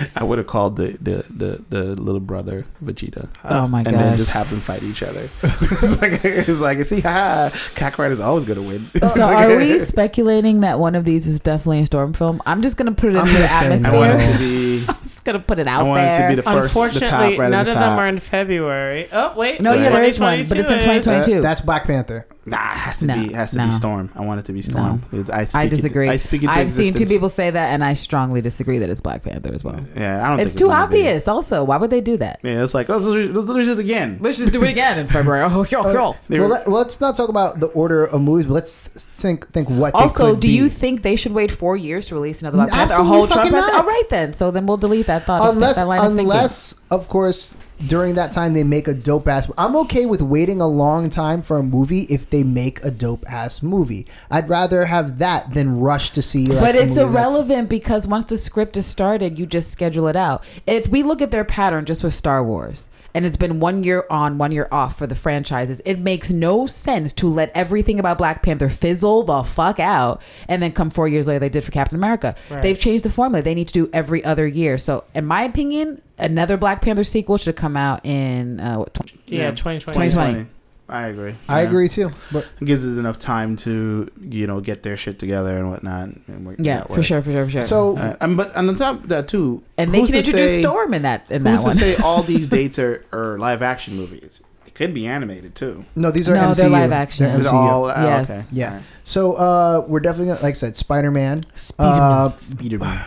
I 0.16 0.24
would 0.24 0.38
have 0.38 0.46
called 0.46 0.76
the, 0.76 0.96
the 1.00 1.24
the 1.30 1.64
the 1.68 2.00
little 2.00 2.20
brother 2.20 2.64
Vegeta. 2.82 3.28
oh 3.44 3.66
my 3.68 3.82
god! 3.82 3.92
and 3.94 4.02
then 4.02 4.16
just 4.16 4.30
have 4.30 4.48
them 4.50 4.60
fight 4.60 4.82
each 4.82 5.02
other. 5.02 5.20
it's 5.42 6.00
like 6.02 6.24
it's 6.24 6.60
like 6.60 6.78
see, 6.80 7.00
ha, 7.00 7.50
Kakarot 7.74 8.10
is 8.10 8.20
always 8.20 8.44
gonna 8.44 8.62
win. 8.62 8.86
It's 8.94 9.14
so 9.14 9.20
like- 9.20 9.48
are 9.48 9.56
we 9.56 9.78
speculating 9.80 10.60
that 10.60 10.78
one 10.78 10.94
of 10.94 11.04
these 11.04 11.26
is 11.26 11.40
definitely 11.40 11.80
a 11.80 11.86
storm 11.86 12.12
film? 12.12 12.40
I'm 12.46 12.62
just 12.62 12.76
gonna 12.76 12.92
put 12.92 13.12
it 13.12 13.16
I'm 13.16 13.26
into 13.26 13.32
the 13.40 13.46
gonna 13.48 13.88
I 13.88 13.96
want 13.96 14.10
it 14.10 14.24
atmosphere. 14.24 14.32
to 14.32 14.38
be. 14.38 14.84
I'm 14.88 15.02
just 15.02 15.24
gonna 15.24 15.38
put 15.40 15.58
it 15.58 15.66
I 15.66 15.72
out 15.72 15.86
want 15.86 16.00
it 16.00 16.04
there. 16.04 16.22
to 16.22 16.28
be 16.28 16.34
the 16.36 16.42
first, 16.42 16.74
the 16.74 16.80
Unfortunately, 16.82 17.08
top, 17.08 17.38
right 17.38 17.50
none 17.50 17.64
the 17.64 17.72
of 17.72 17.78
them 17.78 17.98
are 17.98 18.08
in 18.08 18.18
February. 18.20 19.08
Oh 19.12 19.34
wait, 19.36 19.60
No, 19.60 19.74
yeah, 19.74 19.90
there 19.90 20.04
is 20.04 20.18
one, 20.18 20.44
but 20.44 20.56
it's 20.58 20.70
in 20.70 20.78
2022 20.80 21.02
2022. 21.02 21.38
Uh, 21.38 21.42
that's 21.42 21.60
Black 21.60 21.84
Panther. 21.84 22.26
Nah, 22.44 22.56
it 22.72 22.76
has 22.76 22.98
to 22.98 23.06
No, 23.06 23.14
be. 23.14 23.26
It 23.26 23.34
has 23.34 23.52
to 23.52 23.58
no. 23.58 23.66
be 23.66 23.70
Storm. 23.70 24.10
I 24.16 24.20
want 24.24 24.40
it 24.40 24.46
to 24.46 24.52
be 24.52 24.62
Storm. 24.62 25.00
I, 25.32 25.44
speak 25.44 25.56
I 25.56 25.62
it- 25.64 25.70
disagree. 25.70 26.08
I 26.08 26.16
speak 26.16 26.42
it 26.42 26.46
to 26.46 26.58
I've 26.58 26.72
seen 26.72 26.92
two 26.92 27.06
people 27.06 27.28
say 27.28 27.50
that, 27.50 27.68
and 27.72 27.84
I 27.84 27.92
strongly 27.92 28.40
disagree 28.40 28.78
that 28.78 28.90
it's 28.90 29.00
Black 29.00 29.22
Panther 29.22 29.52
as 29.54 29.62
well. 29.62 29.78
Yeah, 29.96 30.24
I 30.26 30.30
don't. 30.30 30.40
It's 30.40 30.54
think 30.54 30.58
too 30.62 30.68
gonna 30.68 30.88
be. 30.88 30.98
obvious. 30.98 31.28
Also, 31.28 31.62
why 31.62 31.76
would 31.76 31.90
they 31.90 32.00
do 32.00 32.16
that? 32.16 32.40
Yeah, 32.42 32.64
it's 32.64 32.74
like 32.74 32.90
oh, 32.90 32.94
let's 32.94 33.06
do 33.06 33.32
let's 33.32 33.46
do 33.46 33.58
it 33.58 33.78
again. 33.78 34.18
Let's 34.20 34.38
just 34.38 34.52
do 34.52 34.60
it 34.64 34.70
again 34.70 34.98
in 34.98 35.06
February. 35.16 35.42
Oh, 35.44 35.64
yo, 35.70 35.92
yo. 35.92 36.14
Well, 36.28 36.48
let, 36.48 36.66
let's 36.68 37.00
not 37.00 37.16
talk 37.16 37.28
about 37.28 37.60
the 37.60 37.68
order 37.68 38.06
of 38.06 38.20
movies, 38.20 38.46
but 38.46 38.54
let's 38.54 38.88
think 38.88 39.46
think 39.52 39.68
what. 39.70 39.92
they 39.92 40.00
Also, 40.00 40.32
could 40.32 40.40
do 40.40 40.48
be. 40.48 40.54
you 40.54 40.68
think 40.68 41.02
they 41.02 41.14
should 41.14 41.32
wait 41.32 41.52
four 41.52 41.76
years 41.76 42.06
to 42.08 42.14
release 42.16 42.42
another 42.42 42.56
Black 42.56 42.70
Panther? 42.70 42.82
A 42.82 42.84
Absolutely 42.96 43.16
whole 43.18 43.26
Trump 43.28 43.40
fucking 43.50 43.52
not. 43.52 43.74
All 43.74 43.86
right, 43.86 44.08
then. 44.10 44.32
So 44.32 44.50
then 44.50 44.66
we'll 44.66 44.78
delete 44.78 45.06
that 45.06 45.26
thought. 45.26 45.42
of- 45.42 45.54
unless 45.54 45.76
that 45.76 45.86
line 45.86 46.00
of 46.04 46.18
unless 46.18 46.74
of 46.90 47.08
course 47.08 47.56
during 47.86 48.14
that 48.14 48.32
time 48.32 48.54
they 48.54 48.64
make 48.64 48.88
a 48.88 48.94
dope 48.94 49.28
ass 49.28 49.50
i'm 49.58 49.76
okay 49.76 50.06
with 50.06 50.22
waiting 50.22 50.60
a 50.60 50.66
long 50.66 51.10
time 51.10 51.42
for 51.42 51.58
a 51.58 51.62
movie 51.62 52.02
if 52.02 52.28
they 52.30 52.42
make 52.42 52.82
a 52.84 52.90
dope 52.90 53.24
ass 53.30 53.62
movie 53.62 54.06
i'd 54.30 54.48
rather 54.48 54.84
have 54.84 55.18
that 55.18 55.52
than 55.54 55.80
rush 55.80 56.10
to 56.10 56.22
see 56.22 56.46
like, 56.46 56.60
but 56.60 56.74
a 56.74 56.82
it's 56.82 56.96
movie 56.96 57.10
irrelevant 57.10 57.68
because 57.68 58.06
once 58.06 58.24
the 58.26 58.38
script 58.38 58.76
is 58.76 58.86
started, 58.86 59.38
you 59.38 59.46
just 59.46 59.70
schedule 59.70 60.08
it 60.08 60.16
out. 60.16 60.44
If 60.66 60.88
we 60.88 61.02
look 61.02 61.22
at 61.22 61.30
their 61.30 61.44
pattern 61.44 61.84
just 61.84 62.04
with 62.04 62.14
Star 62.14 62.44
Wars, 62.44 62.90
and 63.14 63.26
it's 63.26 63.36
been 63.36 63.60
one 63.60 63.84
year 63.84 64.06
on, 64.10 64.38
one 64.38 64.52
year 64.52 64.68
off 64.72 64.96
for 64.96 65.06
the 65.06 65.14
franchises, 65.14 65.82
it 65.84 65.98
makes 65.98 66.32
no 66.32 66.66
sense 66.66 67.12
to 67.14 67.28
let 67.28 67.50
everything 67.54 68.00
about 68.00 68.18
Black 68.18 68.42
Panther 68.42 68.68
fizzle 68.68 69.22
the 69.22 69.42
fuck 69.42 69.78
out 69.78 70.22
and 70.48 70.62
then 70.62 70.72
come 70.72 70.90
four 70.90 71.08
years 71.08 71.26
later 71.26 71.40
they 71.40 71.48
did 71.48 71.64
for 71.64 71.72
Captain 71.72 71.98
America. 71.98 72.34
Right. 72.50 72.62
They've 72.62 72.78
changed 72.78 73.04
the 73.04 73.10
formula. 73.10 73.42
They 73.42 73.54
need 73.54 73.68
to 73.68 73.74
do 73.74 73.90
every 73.92 74.24
other 74.24 74.46
year. 74.46 74.78
So, 74.78 75.04
in 75.14 75.26
my 75.26 75.42
opinion, 75.42 76.00
another 76.18 76.56
Black 76.56 76.80
Panther 76.82 77.04
sequel 77.04 77.36
should 77.38 77.56
come 77.56 77.76
out 77.76 78.04
in 78.04 78.60
uh, 78.60 78.76
what, 78.76 78.94
tw- 78.94 79.12
Yeah, 79.26 79.50
2020. 79.52 79.80
2020. 80.10 80.46
I 80.88 81.06
agree. 81.06 81.34
i 81.48 81.62
Yeah. 81.62 81.68
agree 81.68 81.88
too 81.88 82.10
but 82.32 82.46
It 82.60 82.66
gives 82.66 82.84
it 82.84 82.98
enough 82.98 83.18
time 83.18 83.56
to 83.58 84.10
you 84.20 84.46
know 84.46 84.60
get 84.60 84.82
their 84.82 84.96
shit 84.98 85.18
together 85.18 85.56
and 85.56 85.70
whatnot. 85.70 86.10
And 86.28 86.44
work 86.46 86.56
yeah, 86.58 86.82
for 86.84 87.02
sure, 87.02 87.22
for 87.22 87.30
sure, 87.32 87.44
for 87.46 87.50
sure. 87.50 87.60
so 87.62 87.96
Uh, 87.96 88.16
and 88.20 88.36
but 88.36 88.54
on 88.56 88.66
the 88.66 88.74
top 88.74 88.96
of 88.96 89.08
that 89.08 89.26
too, 89.26 89.62
and 89.78 89.90
they 89.94 89.98
can 90.00 90.06
to 90.08 90.18
introduce 90.18 90.50
say- 90.50 90.60
Storm 90.60 90.92
in 90.92 91.02
that 91.02 91.30
in 91.30 91.46
Who's 91.46 91.60
that 91.62 91.62
to 91.62 91.66
one. 91.68 91.74
say 91.76 91.96
all 91.96 92.22
these 92.22 92.46
dates 92.58 92.78
are, 92.78 93.04
are 93.12 93.38
live 93.38 93.62
action 93.62 93.96
movies? 93.96 94.42
It 94.66 94.74
could 94.74 94.92
be 94.92 95.06
animated 95.06 95.54
too. 95.54 95.84
no 95.96 96.10
these 96.10 96.28
are 96.28 96.34
No, 96.34 96.48
MCU. 96.50 96.56
they're 96.56 96.68
live 96.70 96.92
action. 96.92 97.26
They're 97.26 97.40
MCU. 97.40 97.52
all 97.54 97.84
oh, 97.86 97.88
Yes. 97.88 98.30
okay. 98.30 98.42
Yeah. 98.52 98.66
All 98.68 98.74
right. 98.74 98.82
so 99.04 99.32
uh 99.34 99.84
we're 99.88 100.00
definitely 100.00 100.26
gonna 100.32 100.42
like 100.42 100.56
i 100.56 100.58
said 100.58 100.76
spider-man 100.76 101.42
Spider-Man. 101.54 102.00
uh 102.02 102.36
Spider-Man. 102.36 103.04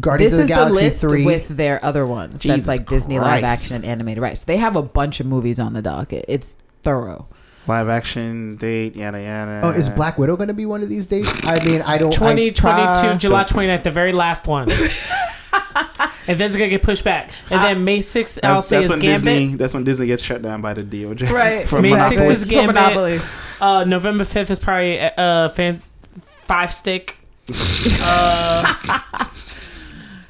Guardians 0.00 0.32
this 0.32 0.40
of 0.42 0.48
the 0.48 0.54
is 0.54 0.56
galaxy 0.58 0.74
the 0.74 0.84
list 0.84 1.00
3 1.00 1.24
with 1.24 1.48
their 1.48 1.84
other 1.84 2.06
ones. 2.06 2.42
Jesus 2.42 2.66
that's 2.66 2.68
like 2.68 2.88
Disney 2.88 3.18
live 3.18 3.44
action 3.44 3.76
and 3.76 3.84
animated. 3.84 4.22
Right. 4.22 4.36
So 4.36 4.44
they 4.46 4.56
have 4.56 4.76
a 4.76 4.82
bunch 4.82 5.20
of 5.20 5.26
movies 5.26 5.58
on 5.60 5.72
the 5.72 5.82
docket. 5.82 6.24
It's 6.28 6.56
thorough. 6.82 7.26
live 7.66 7.88
action 7.88 8.56
date 8.56 8.96
yada 8.96 9.20
yada. 9.20 9.60
oh 9.64 9.70
is 9.70 9.88
black 9.90 10.16
widow 10.18 10.34
gonna 10.36 10.54
be 10.54 10.64
one 10.64 10.82
of 10.82 10.88
these 10.88 11.06
dates 11.06 11.30
i 11.44 11.62
mean 11.62 11.82
i 11.82 11.98
don't 11.98 12.08
I, 12.08 12.34
2022, 12.34 13.00
try- 13.00 13.16
July 13.16 13.44
29th, 13.44 13.82
the 13.82 13.90
very 13.90 14.12
last 14.12 14.46
one. 14.46 14.68
and 16.26 16.38
then 16.38 16.48
it's 16.48 16.56
gonna 16.56 16.70
get 16.70 16.82
pushed 16.82 17.04
back. 17.04 17.30
And 17.50 17.62
then 17.62 17.84
May 17.84 17.98
6th, 17.98 18.38
I'll 18.42 18.56
That's, 18.56 18.66
say 18.68 18.76
that's 18.76 18.86
is 18.86 18.90
when 18.90 19.00
Gambit. 19.00 19.24
Disney. 19.24 19.54
That's 19.56 19.74
when 19.74 19.84
Disney 19.84 20.06
gets 20.06 20.22
shut 20.22 20.42
down 20.42 20.62
by 20.62 20.74
the 20.74 20.82
DOJ. 20.82 21.30
Right. 21.30 21.68
For 21.68 21.82
May 21.82 21.90
Monopoly. 21.90 22.20
6th 22.20 22.30
is 22.30 22.44
Gambit. 22.44 22.74
Monopoly. 22.74 23.20
Uh, 23.60 23.84
November 23.84 24.24
5th 24.24 24.50
is 24.50 24.58
probably 24.58 24.98
uh, 25.00 25.48
fan, 25.50 25.80
Five 26.18 26.72
Stick. 26.72 27.18
Uh, 28.02 28.64
Yo. 28.88 29.29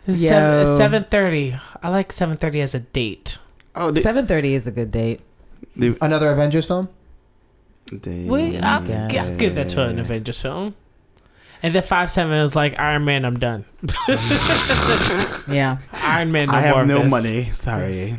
Seven 0.09 1.05
thirty. 1.05 1.57
I 1.83 1.89
like 1.89 2.13
seven 2.13 2.37
thirty 2.37 2.61
as 2.61 2.75
a 2.75 2.81
date. 2.81 3.39
Oh, 3.75 3.91
they, 3.91 4.01
Seven 4.01 4.27
thirty 4.27 4.55
is 4.55 4.67
a 4.67 4.73
good 4.73 4.91
date. 4.91 5.21
they, 5.77 5.95
another 6.01 6.33
avengers 6.33 6.67
film 6.67 6.89
they, 7.93 8.25
We, 8.25 8.59
I'll, 8.59 8.85
Yeah. 8.85 9.09
g- 9.09 9.19
I'll 9.19 9.37
give 9.39 9.55
that 9.55 9.69
to 9.71 9.85
an 9.87 9.99
Avengers 9.99 10.41
film. 10.41 10.75
And 11.63 11.75
then 11.75 11.83
five 11.83 12.11
seven 12.11 12.33
is 12.39 12.57
like 12.57 12.79
Iron 12.81 13.05
Man. 13.05 13.25
I'm 13.25 13.39
done. 13.39 13.65
Yeah. 15.49 15.79
Iron 15.93 16.33
Man. 16.33 16.47
No 16.49 16.53
I 16.55 16.61
have 16.61 16.87
no 16.87 17.03
this. 17.03 17.11
money. 17.11 17.43
Sorry. 17.45 18.19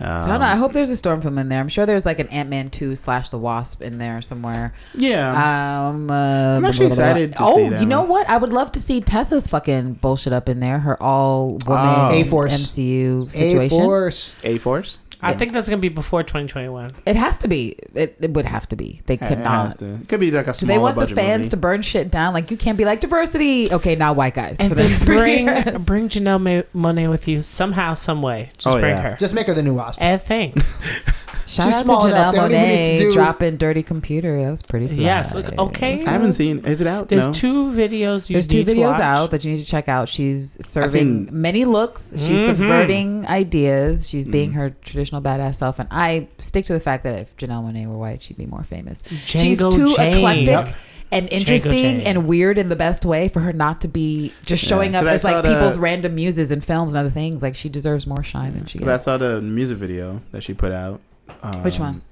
Um, 0.00 0.18
So 0.18 0.24
I 0.26 0.28
don't 0.28 0.40
know. 0.40 0.46
I 0.46 0.56
hope 0.56 0.72
there's 0.72 0.90
a 0.90 0.96
storm 0.96 1.20
film 1.20 1.38
in 1.38 1.48
there. 1.48 1.60
I'm 1.60 1.68
sure 1.68 1.86
there's 1.86 2.06
like 2.06 2.18
an 2.18 2.28
Ant 2.28 2.48
Man 2.48 2.70
two 2.70 2.94
slash 2.96 3.30
the 3.30 3.38
Wasp 3.38 3.82
in 3.82 3.98
there 3.98 4.22
somewhere. 4.22 4.72
Yeah. 4.94 5.88
Um, 5.88 6.10
uh, 6.10 6.56
I'm 6.56 6.64
actually 6.64 6.86
excited 6.86 7.32
to 7.36 7.42
oh, 7.42 7.56
see 7.56 7.68
that 7.70 7.80
you 7.80 7.86
know 7.86 8.02
what? 8.02 8.28
I 8.28 8.36
would 8.36 8.52
love 8.52 8.72
to 8.72 8.80
see 8.80 9.00
Tessa's 9.00 9.46
fucking 9.48 9.94
bullshit 9.94 10.32
up 10.32 10.48
in 10.48 10.60
there. 10.60 10.78
Her 10.78 11.00
all 11.02 11.58
woman 11.66 11.94
Oh. 11.98 12.10
A-Force. 12.12 12.52
MCU 12.76 13.30
situation. 13.32 13.76
A 13.78 13.80
Force. 13.84 14.40
A 14.44 14.58
Force. 14.58 14.98
I 15.20 15.34
think 15.34 15.52
that's 15.52 15.68
gonna 15.68 15.80
be 15.80 15.88
before 15.88 16.22
2021. 16.22 16.92
It 17.06 17.16
has 17.16 17.38
to 17.38 17.48
be. 17.48 17.76
It, 17.94 18.16
it 18.20 18.30
would 18.34 18.44
have 18.44 18.68
to 18.68 18.76
be. 18.76 19.00
They 19.06 19.16
could 19.16 19.32
It 19.32 19.38
not. 19.40 19.66
has 19.66 19.76
to. 19.76 19.94
It 19.96 20.08
could 20.08 20.20
be 20.20 20.30
like 20.30 20.46
a 20.46 20.52
Do 20.52 20.58
smaller 20.58 20.74
they 20.74 20.78
want 20.82 20.94
the 20.96 21.00
budget 21.02 21.16
fans 21.16 21.38
movie. 21.40 21.50
to 21.50 21.56
burn 21.56 21.82
shit 21.82 22.10
down? 22.10 22.34
Like 22.34 22.50
you 22.50 22.56
can't 22.56 22.78
be 22.78 22.84
like 22.84 23.00
diversity. 23.00 23.72
Okay, 23.72 23.96
now 23.96 24.12
white 24.12 24.34
guys 24.34 24.58
And 24.60 24.68
for 24.68 24.74
the 24.74 24.82
then 24.82 24.90
next 24.90 25.04
three 25.04 25.16
bring 25.16 25.46
years. 25.46 25.86
bring 25.86 26.08
Janelle 26.08 26.40
Ma- 26.74 26.90
Monáe 26.92 27.10
with 27.10 27.26
you 27.28 27.42
somehow, 27.42 27.94
some 27.94 28.22
way. 28.22 28.50
Just 28.58 28.76
Oh, 28.76 28.80
bring 28.80 28.94
yeah. 28.94 29.10
her. 29.10 29.16
just 29.16 29.34
make 29.34 29.46
her 29.48 29.54
the 29.54 29.62
new 29.62 29.74
wasp 29.74 30.00
And 30.00 30.20
thanks. 30.22 30.76
Shout 31.48 31.64
She's 31.68 31.76
out 31.76 31.84
small 31.86 32.02
to 32.02 32.08
enough, 32.08 32.34
Janelle 32.34 32.48
they 32.50 32.54
don't 32.58 32.64
even 32.64 32.68
need 32.68 32.98
to 32.98 33.04
Monáe 33.04 33.08
do- 33.08 33.12
dropping 33.14 33.56
"Dirty 33.56 33.82
Computer." 33.82 34.42
That 34.42 34.50
was 34.50 34.62
pretty. 34.62 34.86
Fly. 34.88 34.96
Yes, 34.98 35.34
look, 35.34 35.50
okay. 35.58 36.04
I 36.04 36.10
haven't 36.10 36.34
seen. 36.34 36.58
Is 36.66 36.82
it 36.82 36.86
out? 36.86 37.08
There's 37.08 37.26
no. 37.28 37.32
two 37.32 37.70
videos 37.70 38.28
you 38.28 38.34
There's 38.34 38.46
two 38.46 38.58
need 38.58 38.68
to 38.68 38.74
videos 38.74 38.90
watch. 38.92 39.00
out 39.00 39.30
that 39.30 39.46
you 39.46 39.52
need 39.52 39.56
to 39.58 39.64
check 39.64 39.88
out. 39.88 40.10
She's 40.10 40.58
serving 40.60 40.90
seen- 40.90 41.28
many 41.32 41.64
looks. 41.64 42.12
She's 42.18 42.42
Mhm. 42.42 42.46
subverting 42.48 43.26
ideas. 43.28 44.06
She's 44.06 44.28
being 44.28 44.50
Mhm. 44.50 44.56
her 44.56 44.70
traditional 45.08 45.22
badass 45.22 45.56
self. 45.56 45.78
And 45.78 45.88
I 45.90 46.28
stick 46.38 46.64
to 46.66 46.72
the 46.72 46.80
fact 46.80 47.04
that 47.04 47.18
if 47.20 47.36
Janelle 47.36 47.64
Monáe 47.64 47.86
were 47.86 47.96
white, 47.96 48.22
she'd 48.22 48.36
be 48.36 48.46
more 48.46 48.62
famous. 48.62 49.02
She's 49.24 49.58
too 49.58 49.94
Jane. 49.94 50.18
eclectic 50.18 50.46
Yep. 50.48 50.74
and 51.12 51.28
interesting 51.30 52.02
and 52.04 52.26
weird 52.26 52.58
in 52.58 52.68
the 52.68 52.76
best 52.76 53.04
way 53.04 53.28
for 53.28 53.40
her 53.40 53.52
not 53.52 53.80
to 53.82 53.88
be 53.88 54.32
just 54.44 54.64
showing 54.64 54.92
Yeah. 54.92 54.98
up 55.00 55.04
'Cause 55.04 55.10
I 55.10 55.14
as 55.14 55.24
like 55.24 55.42
the- 55.44 55.54
people's 55.54 55.78
random 55.78 56.14
muses 56.14 56.52
in 56.52 56.60
films 56.60 56.94
and 56.94 57.00
other 57.00 57.10
things. 57.10 57.42
Like 57.42 57.54
she 57.54 57.68
deserves 57.68 58.06
more 58.06 58.22
shine 58.22 58.54
than 58.54 58.66
she 58.66 58.78
But 58.78 58.88
I 58.88 58.96
saw 58.98 59.16
the 59.16 59.40
music 59.40 59.78
video 59.78 60.20
that 60.32 60.42
she 60.42 60.54
put 60.54 60.72
out. 60.72 61.00
Um, 61.42 61.62
Which 61.62 61.78
one? 61.78 62.02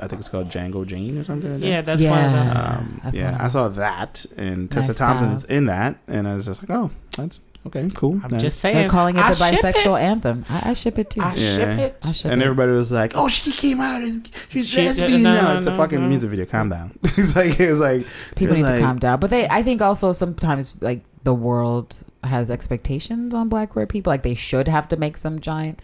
I 0.00 0.06
think 0.08 0.18
it's 0.20 0.30
called 0.30 0.48
Django 0.48 0.86
Jane 0.86 1.18
or 1.18 1.24
something. 1.24 1.52
like 1.52 1.60
that. 1.60 1.66
Yeah, 1.66 1.82
that's 1.82 2.02
one 2.04 2.24
of 2.24 2.32
them. 2.32 2.46
Yeah. 2.46 2.76
Um, 2.78 3.00
That's 3.04 3.16
one 3.16 3.22
yeah, 3.24 3.34
of 3.34 3.40
I 3.42 3.48
saw 3.48 3.68
that, 3.68 4.24
and 4.38 4.70
Tessa 4.70 4.88
Nice 4.88 4.98
Thompson 4.98 5.28
is 5.30 5.44
in 5.44 5.66
that, 5.66 5.96
and 6.08 6.26
I 6.26 6.34
was 6.36 6.46
just 6.46 6.62
like, 6.62 6.70
oh, 6.70 6.90
that's 7.18 7.42
okay, 7.66 7.88
cool. 7.94 8.20
I'm 8.24 8.30
Yeah. 8.32 8.38
just 8.38 8.60
saying. 8.60 8.76
They're 8.76 8.88
calling 8.88 9.16
it 9.16 9.24
I 9.24 9.30
the 9.30 9.36
bisexual 9.36 9.98
It. 10.00 10.04
anthem. 10.04 10.44
I, 10.48 10.70
I 10.70 10.72
ship 10.74 10.98
it 10.98 11.10
too. 11.10 11.20
I 11.20 11.34
Yeah. 11.34 11.56
ship 11.56 11.78
it. 11.78 11.98
I 12.04 12.12
ship 12.12 12.30
and 12.32 12.40
it. 12.40 12.44
everybody 12.44 12.72
was 12.72 12.90
like, 12.92 13.12
"Oh, 13.14 13.28
she 13.28 13.52
came 13.52 13.80
out 13.80 14.02
as 14.02 14.20
she's 14.50 14.68
She- 14.68 14.84
lesbian 14.86 15.22
no, 15.22 15.32
now." 15.32 15.52
no, 15.52 15.58
It's 15.58 15.66
a 15.66 15.74
fucking 15.74 16.00
no. 16.00 16.08
music 16.08 16.30
video. 16.30 16.46
Calm 16.46 16.68
down. 16.68 16.92
it's 17.04 17.34
like 17.36 17.58
it's 17.60 17.80
like 17.80 18.06
People 18.36 18.56
it's 18.56 18.62
need 18.64 18.70
like, 18.70 18.80
to 18.80 18.84
calm 18.86 18.98
down. 18.98 19.20
But 19.20 19.30
they, 19.30 19.48
I 19.48 19.62
think, 19.62 19.80
also 19.82 20.12
sometimes 20.12 20.74
like 20.80 21.02
the 21.24 21.34
world 21.34 21.98
has 22.22 22.50
expectations 22.50 23.34
on 23.34 23.48
black 23.48 23.70
queer 23.70 23.86
people. 23.86 24.10
Like 24.10 24.22
they 24.22 24.34
should 24.34 24.68
have 24.68 24.88
to 24.90 24.96
make 24.96 25.16
some 25.16 25.40
giant 25.40 25.80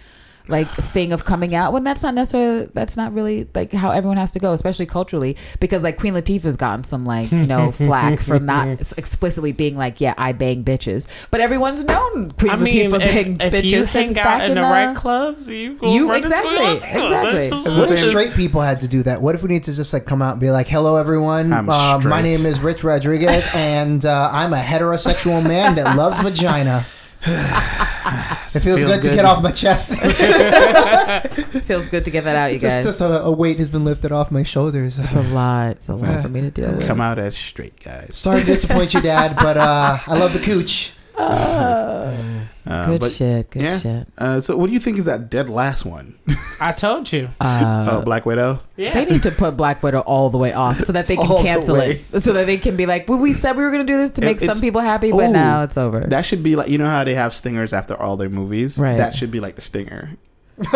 like 0.48 0.68
thing 0.68 1.12
of 1.12 1.24
coming 1.24 1.54
out 1.54 1.72
when 1.72 1.82
that's 1.84 2.02
not 2.02 2.14
necessarily 2.14 2.66
that's 2.74 2.96
not 2.96 3.12
really 3.12 3.48
like 3.54 3.72
how 3.72 3.90
everyone 3.90 4.16
has 4.16 4.32
to 4.32 4.38
go 4.38 4.52
especially 4.52 4.86
culturally 4.86 5.36
because 5.60 5.82
like 5.82 5.98
queen 5.98 6.14
latifah's 6.14 6.56
gotten 6.56 6.82
some 6.82 7.04
like 7.06 7.30
you 7.30 7.46
know 7.46 7.70
flack 7.70 8.18
for 8.18 8.38
not 8.40 8.68
explicitly 8.98 9.52
being 9.52 9.76
like 9.76 10.00
yeah 10.00 10.14
i 10.18 10.32
bang 10.32 10.64
bitches 10.64 11.06
but 11.30 11.40
everyone's 11.40 11.84
known 11.84 12.30
queen 12.32 12.50
I 12.50 12.56
mean, 12.56 12.90
latifah 12.90 12.98
bangs 12.98 13.40
if, 13.40 13.54
if 13.54 13.64
bitches 13.64 13.70
you 13.70 13.84
since 13.84 14.14
hang 14.14 14.18
out 14.20 14.24
back 14.24 14.48
in 14.48 14.54
the 14.56 14.62
uh, 14.62 14.70
right 14.70 14.96
clubs, 14.96 15.48
you 15.48 15.74
go 15.74 15.92
you- 15.92 16.12
exactly, 16.12 16.72
exactly. 16.72 17.50
That's 17.50 17.66
As 17.66 17.76
just- 17.76 17.92
if 17.92 17.98
straight 18.10 18.32
people 18.34 18.60
had 18.60 18.80
to 18.80 18.88
do 18.88 19.02
that. 19.04 19.20
What 19.22 19.34
if 19.34 19.42
we 19.42 19.48
need 19.48 19.64
to 19.64 19.72
just 19.72 19.92
like 19.92 20.04
come 20.04 20.20
out 20.22 20.32
and 20.32 20.40
be 20.40 20.50
like, 20.50 20.66
"Hello, 20.68 20.96
everyone. 20.96 21.52
I'm 21.52 21.68
Uh, 21.68 22.00
my 22.04 22.20
name 22.22 22.44
is 22.46 22.60
Rich 22.60 22.84
Rodriguez, 22.84 23.46
and 23.54 24.04
uh, 24.04 24.30
I'm 24.32 24.52
a 24.52 24.58
heterosexual 24.58 25.46
man 25.46 25.74
that 25.76 25.96
loves 25.96 26.20
vagina." 26.22 26.82
it 27.26 28.60
feels, 28.60 28.82
good, 28.82 29.02
to 29.02 29.10
get 29.10 29.26
off 29.26 29.42
my 29.42 29.52
chest. 29.52 29.90
feels 31.64 31.88
good 31.88 32.04
to 32.04 32.10
get 32.10 32.24
that 32.24 32.34
out 32.34 32.52
you 32.52 32.58
just 32.58 32.78
guys 32.78 32.84
just 32.84 33.00
a, 33.02 33.22
a 33.22 33.30
weight 33.30 33.58
has 33.58 33.68
been 33.68 33.84
lifted 33.84 34.10
off 34.10 34.30
my 34.30 34.42
shoulders. 34.42 34.98
it's 34.98 35.14
a 35.14 35.22
lot 35.22 35.72
it's 35.72 35.88
a 35.90 35.94
lot 35.94 36.22
for 36.22 36.30
me 36.30 36.40
to 36.40 36.50
deal 36.50 36.74
with 36.74 36.86
Come 36.86 37.00
out 37.00 37.18
as 37.18 37.36
straight 37.36 37.78
guys. 37.84 38.16
Sorry 38.16 38.40
to 38.40 38.46
disappoint 38.46 38.94
you, 38.94 39.02
Dad, 39.02 39.36
but 39.36 39.56
uh, 39.58 39.98
I 40.06 40.18
love 40.18 40.32
the 40.32 40.40
cooch. 40.40 40.94
Uh, 42.66 42.86
good 42.86 43.00
but, 43.00 43.10
shit 43.10 43.50
good 43.50 43.62
yeah. 43.62 43.78
shit 43.78 44.06
Uh, 44.18 44.38
so, 44.38 44.54
what 44.56 44.66
do 44.66 44.74
you 44.74 44.78
think 44.78 44.98
is 44.98 45.06
that 45.06 45.30
dead 45.30 45.48
last 45.48 45.86
one? 45.86 46.14
I 46.60 46.72
told 46.72 47.10
you. 47.10 47.30
uh, 47.40 47.88
oh, 47.90 48.02
Black 48.04 48.26
Widow. 48.26 48.60
Yeah. 48.76 48.92
They 48.92 49.06
need 49.06 49.22
to 49.22 49.30
put 49.30 49.56
Black 49.56 49.82
Widow 49.82 50.00
all 50.00 50.28
the 50.28 50.36
way 50.36 50.52
off 50.52 50.78
so 50.78 50.92
that 50.92 51.06
they 51.06 51.16
can 51.16 51.26
All 51.26 51.42
the 51.42 51.48
cancel 51.48 51.76
it. 51.76 52.04
So 52.20 52.34
that 52.34 52.44
they 52.46 52.58
can 52.58 52.76
be 52.76 52.84
like, 52.84 53.08
well, 53.08 53.18
we 53.18 53.32
said 53.32 53.56
we 53.56 53.64
were 53.64 53.70
going 53.70 53.84
to 53.84 53.90
do 53.92 53.96
this 53.96 54.10
to 54.12 54.22
It- 54.22 54.26
make 54.26 54.40
some 54.40 54.60
people 54.60 54.82
happy, 54.82 55.10
but 55.10 55.30
Ooh, 55.30 55.32
now 55.32 55.62
it's 55.62 55.78
over. 55.78 56.00
That 56.00 56.26
should 56.26 56.42
be 56.42 56.54
like 56.54 56.68
you 56.68 56.76
know 56.78 56.86
how 56.86 57.02
they 57.02 57.14
have 57.14 57.34
stingers 57.34 57.72
after 57.72 58.00
all 58.00 58.18
their 58.18 58.28
movies. 58.28 58.78
Right. 58.78 58.98
That 58.98 59.14
should 59.14 59.30
be 59.30 59.40
like 59.40 59.56
the 59.56 59.62
stinger. 59.62 60.10
and 60.58 60.68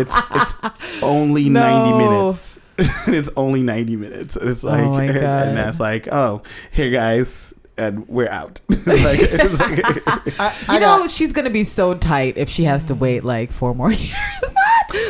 it's 0.00 0.16
it's 0.30 0.54
only 1.02 1.48
No. 1.48 1.60
ninety 1.60 1.98
minutes. 1.98 2.60
it's 2.78 3.30
only 3.36 3.62
ninety 3.62 3.96
minutes. 3.96 4.36
It's 4.36 4.62
like 4.62 4.84
Oh 4.84 4.94
and, 4.94 5.10
and 5.10 5.56
that's 5.56 5.80
like 5.80 6.06
oh 6.12 6.42
here 6.70 6.92
guys 6.92 7.52
and 7.78 8.06
we're 8.08 8.28
out. 8.28 8.60
it's 8.68 8.86
like, 9.04 9.18
it's 9.20 9.60
like 9.60 9.82
I, 10.40 10.50
you 10.50 10.64
I 10.68 10.78
know, 10.78 10.98
got, 11.00 11.10
she's 11.10 11.32
going 11.32 11.44
to 11.44 11.50
be 11.50 11.62
so 11.64 11.94
tight 11.94 12.36
if 12.36 12.48
she 12.48 12.64
has 12.64 12.84
to 12.84 12.94
wait 12.94 13.24
like 13.24 13.50
four 13.50 13.74
more 13.74 13.92
years. 13.92 14.14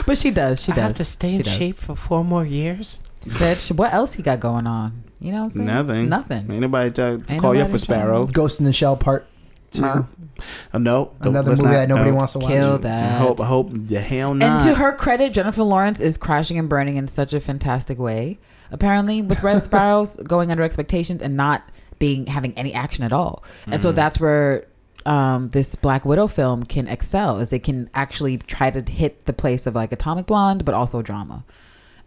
But 0.06 0.18
she 0.18 0.30
does. 0.30 0.60
She 0.62 0.72
does. 0.72 0.78
I 0.78 0.82
have 0.82 0.96
to 0.96 1.04
stay 1.04 1.30
She 1.30 1.36
in 1.36 1.42
does. 1.42 1.54
shape 1.54 1.76
for 1.76 1.94
four 1.96 2.24
more 2.24 2.44
years. 2.44 3.00
Bitch, 3.24 3.70
what 3.76 3.92
else 3.92 4.14
he 4.14 4.22
got 4.22 4.40
going 4.40 4.66
on? 4.66 5.02
You 5.20 5.32
know 5.32 5.38
what 5.38 5.44
I'm 5.44 5.50
saying? 5.50 5.66
nothing. 5.66 6.08
Nothing. 6.08 6.50
Ain't 6.50 6.60
nobody 6.60 6.90
to, 6.92 7.18
to 7.18 7.32
Ain't 7.32 7.40
call 7.40 7.54
you 7.54 7.62
up 7.62 7.70
for 7.70 7.78
Sparrow. 7.78 8.26
Ghost 8.26 8.60
in 8.60 8.66
the 8.66 8.72
Shell 8.72 8.98
Part 8.98 9.26
Two, 9.70 10.06
Oh, 10.74 10.78
no, 10.78 11.12
another 11.22 11.50
movie 11.50 11.62
not- 11.64 11.70
that 11.72 11.88
nobody 11.88 12.10
no. 12.10 12.16
wants 12.16 12.34
to 12.34 12.38
watch. 12.40 12.50
Kill 12.50 12.78
that. 12.78 13.04
I 13.04 13.08
that. 13.08 13.20
hope, 13.20 13.40
I 13.40 13.46
hope 13.46 13.68
the 13.72 14.00
hell 14.00 14.34
not. 14.34 14.46
And 14.46 14.60
to 14.68 14.74
her 14.74 14.92
credit, 14.94 15.32
Jennifer 15.32 15.62
Lawrence 15.62 15.98
is 15.98 16.16
crashing 16.16 16.58
and 16.58 16.68
burning 16.68 16.96
in 16.98 17.08
such 17.08 17.32
a 17.32 17.40
fantastic 17.40 17.98
way. 17.98 18.38
Apparently, 18.70 19.22
with 19.22 19.42
Red 19.42 19.62
Sparrows 19.62 20.16
going 20.16 20.50
under 20.50 20.62
expectations 20.62 21.22
and 21.22 21.36
not 21.36 21.62
being 21.98 22.26
having 22.26 22.52
any 22.58 22.72
action 22.74 23.04
at 23.04 23.12
all, 23.12 23.42
and 23.66 23.80
so 23.80 23.92
that's 23.92 24.18
where 24.20 24.66
um, 25.04 25.50
this 25.50 25.74
Black 25.76 26.04
Widow 26.04 26.26
film 26.26 26.64
can 26.64 26.88
excel, 26.88 27.38
is 27.38 27.52
it 27.52 27.62
can 27.62 27.88
actually 27.94 28.38
try 28.38 28.70
to 28.70 28.80
hit 28.90 29.24
the 29.26 29.32
place 29.32 29.66
of 29.66 29.74
like 29.74 29.92
Atomic 29.92 30.26
Blonde, 30.26 30.64
but 30.64 30.74
also 30.74 31.00
drama. 31.02 31.44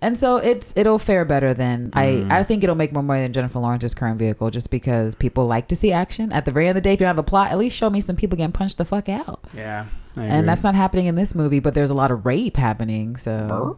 And 0.02 0.18
so 0.18 0.38
it's 0.38 0.74
it'll 0.78 0.98
fare 0.99 1.26
better 1.26 1.53
than 1.53 1.90
I 1.94 2.26
I 2.30 2.44
think 2.44 2.64
it'll 2.64 2.76
make 2.76 2.94
more 2.94 3.03
money 3.03 3.22
than 3.22 3.34
Jennifer 3.34 3.60
Lawrence's 3.60 3.94
current 3.94 4.18
vehicle 4.18 4.49
just 4.49 4.72
because 4.72 5.14
people 5.14 5.45
like 5.45 5.68
to 5.70 5.76
see 5.76 5.91
action. 5.91 6.32
At 6.32 6.45
the 6.45 6.52
very 6.52 6.70
end 6.70 6.78
of 6.78 6.84
the 6.84 6.88
day, 6.90 6.94
if 6.94 7.02
you 7.02 7.06
don't 7.06 7.16
have 7.16 7.20
a 7.20 7.24
plot, 7.24 7.52
at 7.52 7.57
least 7.57 7.76
show 7.76 7.90
me 7.90 7.99
some 7.99 8.16
people 8.16 8.38
getting 8.38 8.53
punched 8.53 8.78
the 8.78 8.86
fuck 8.86 9.10
out 9.10 9.41
yeah, 9.53 9.88
I 10.16 10.24
agree. 10.24 10.36
and 10.38 10.48
that's 10.48 10.64
not 10.64 10.74
happening 10.76 11.07
in 11.07 11.16
this 11.16 11.36
movie 11.36 11.60
but 11.60 11.74
there's 11.74 11.90
a 11.90 11.94
lot 11.94 12.11
of 12.11 12.26
rape 12.26 12.56
happening 12.56 13.18
so 13.18 13.78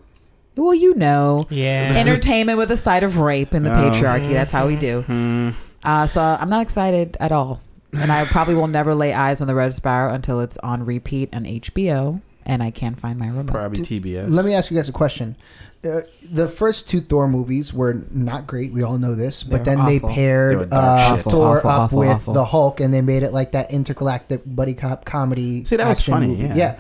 well 0.56 0.76
you 0.76 0.94
know 0.94 1.48
Yeah. 1.50 1.92
entertainment 1.96 2.60
with 2.60 2.70
a 2.70 2.78
side 2.78 3.02
of 3.02 3.18
rape 3.18 3.56
in 3.56 3.64
the 3.64 3.72
Oh. 3.72 3.90
patriarchy 3.90 4.32
that's 4.34 4.52
how 4.52 4.68
we 4.68 4.76
do 4.76 5.02
Hmm. 5.02 5.50
Uh, 5.84 6.06
so 6.08 6.22
i'm 6.40 6.50
not 6.50 6.62
excited 6.62 7.18
at 7.20 7.32
all 7.32 7.62
and 7.94 8.12
i 8.12 8.24
probably 8.26 8.56
will 8.56 8.68
never 8.68 8.94
lay 8.96 9.14
eyes 9.14 9.42
on 9.42 9.48
the 9.48 9.56
red 9.56 9.74
sparrow 9.74 10.14
until 10.14 10.40
it's 10.42 10.58
on 10.58 10.86
repeat 10.86 11.34
on 11.36 11.44
hbo 11.46 12.22
and 12.46 12.64
i 12.64 12.72
can't 12.72 13.00
find 13.00 13.18
my 13.20 13.28
remote 13.28 13.48
probably 13.48 13.80
TBS. 13.80 14.30
Let 14.30 14.46
me 14.46 14.54
ask 14.54 14.72
you 14.72 14.78
guys 14.78 14.90
a 14.90 14.92
question. 14.94 15.36
Uh, 15.84 16.02
the 16.32 16.48
first 16.48 16.88
two 16.88 17.00
Thor 17.02 17.28
movies 17.28 17.74
were 17.74 18.04
not 18.12 18.46
great. 18.46 18.72
We 18.72 18.84
all 18.84 19.00
know 19.00 19.16
this, 19.16 19.42
but 19.42 19.64
They 19.64 19.72
were 19.72 19.78
then 19.78 19.86
they 19.88 19.96
awful. 19.98 20.10
They 20.10 20.16
paired 20.16 20.70
dark 20.70 20.72
uh, 20.72 21.16
shit. 21.16 21.24
Thor 21.26 21.58
Awful, 21.58 21.70
up 21.72 21.80
awful, 21.80 22.00
with 22.00 22.10
awful. 22.10 22.34
the 22.36 22.46
Hulk, 22.46 22.80
and 22.82 22.94
they 22.94 23.02
made 23.02 23.24
it 23.24 23.34
like 23.34 23.54
that 23.54 23.74
intergalactic 23.74 24.42
buddy 24.46 24.76
cop 24.76 25.06
comedy. 25.06 25.66
See, 25.66 25.76
that 25.78 25.88
was 25.88 26.00
funny. 26.00 26.28
movie. 26.28 26.54
Yeah. 26.54 26.80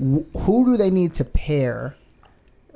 W- 0.00 0.26
Who 0.38 0.64
do 0.72 0.76
they 0.76 0.90
need 0.90 1.14
to 1.14 1.24
pair, 1.24 1.94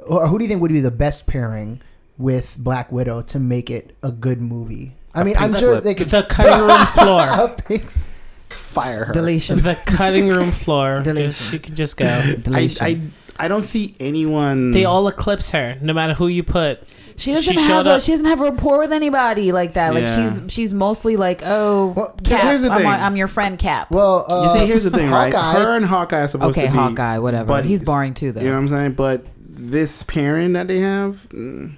or 0.09 0.28
who 0.28 0.38
do 0.38 0.44
you 0.44 0.48
think 0.48 0.62
would 0.62 0.70
be 0.70 0.78
the 0.80 0.93
best 0.93 1.26
pairing 1.26 1.80
with 2.16 2.56
Black 2.59 2.93
Widow 2.93 3.22
to 3.22 3.40
make 3.40 3.68
it 3.68 3.97
a 4.05 4.12
good 4.12 4.40
movie? 4.40 4.93
I 5.16 5.22
A 5.22 5.24
mean, 5.24 5.36
I'm 5.36 5.52
sure 5.52 5.72
slip. 5.74 5.84
they 5.84 5.94
could. 5.94 6.09
The 6.10 6.22
cutting 6.24 6.66
room 6.66 6.86
floor. 6.94 7.22
A 7.22 7.48
pink 7.48 7.86
s- 7.86 8.06
Fire 8.51 9.06
her. 9.06 9.12
deletion 9.12 9.56
The 9.56 9.74
cutting 9.86 10.28
room 10.28 10.51
floor. 10.51 11.01
Deletion. 11.02 11.30
Just, 11.30 11.52
you 11.52 11.59
can 11.59 11.74
just 11.74 11.97
go. 11.97 12.06
I, 12.06 12.34
deletion 12.36 13.12
I 13.38 13.44
I 13.44 13.48
don't 13.48 13.64
see 13.64 13.94
anyone. 14.01 14.70
They 14.70 14.84
all 14.84 15.09
eclipse 15.09 15.51
her, 15.51 15.76
no 15.82 15.93
matter 15.93 16.14
who 16.14 16.26
you 16.28 16.43
put. 16.43 16.80
she 17.16 17.32
doesn't 17.32 17.52
she 17.55 17.59
have 17.59 17.66
showed 17.66 17.86
a, 17.86 17.93
up- 17.94 18.02
she 18.02 18.12
doesn't 18.12 18.26
have 18.26 18.40
rapport 18.40 18.78
with 18.78 18.93
anybody 18.93 19.51
like 19.52 19.74
that 19.74 19.94
like 19.94 20.05
Yeah. 20.05 20.14
she's 20.26 20.40
she's 20.52 20.74
mostly 20.74 21.16
like 21.16 21.40
oh 21.44 21.88
Well, 21.97 22.06
'cause 22.09 22.26
Cap, 22.26 22.40
here's 22.43 22.62
the 22.62 22.70
I'm, 22.70 22.78
thing. 22.78 22.86
I'm 22.86 23.16
your 23.16 23.28
friend 23.28 23.59
cap 23.59 23.90
Well, 23.90 24.26
uh, 24.30 24.43
You 24.44 24.48
see, 24.51 24.66
here's 24.66 24.84
the 24.84 24.90
thing, 24.90 25.10
right? 25.10 25.32
Hawkeye- 25.34 25.59
Her 25.62 25.76
and 25.76 25.84
Hawkeye 25.86 26.20
are 26.20 26.28
supposed 26.28 26.56
okay 26.59 26.66
to 26.66 26.72
be. 26.72 26.78
hawkeye 26.78 27.18
whatever 27.18 27.47
buddies. 27.48 27.70
he's 27.70 27.84
boring 27.84 28.12
too 28.14 28.32
though 28.32 28.40
You 28.43 28.48
know 28.48 28.52
what 28.55 28.59
I'm 28.60 28.68
saying? 28.68 28.93
But 28.93 29.24
this 29.48 30.02
pairing 30.02 30.52
that 30.52 30.68
they 30.68 30.78
have, 30.80 31.26
mm, 31.30 31.72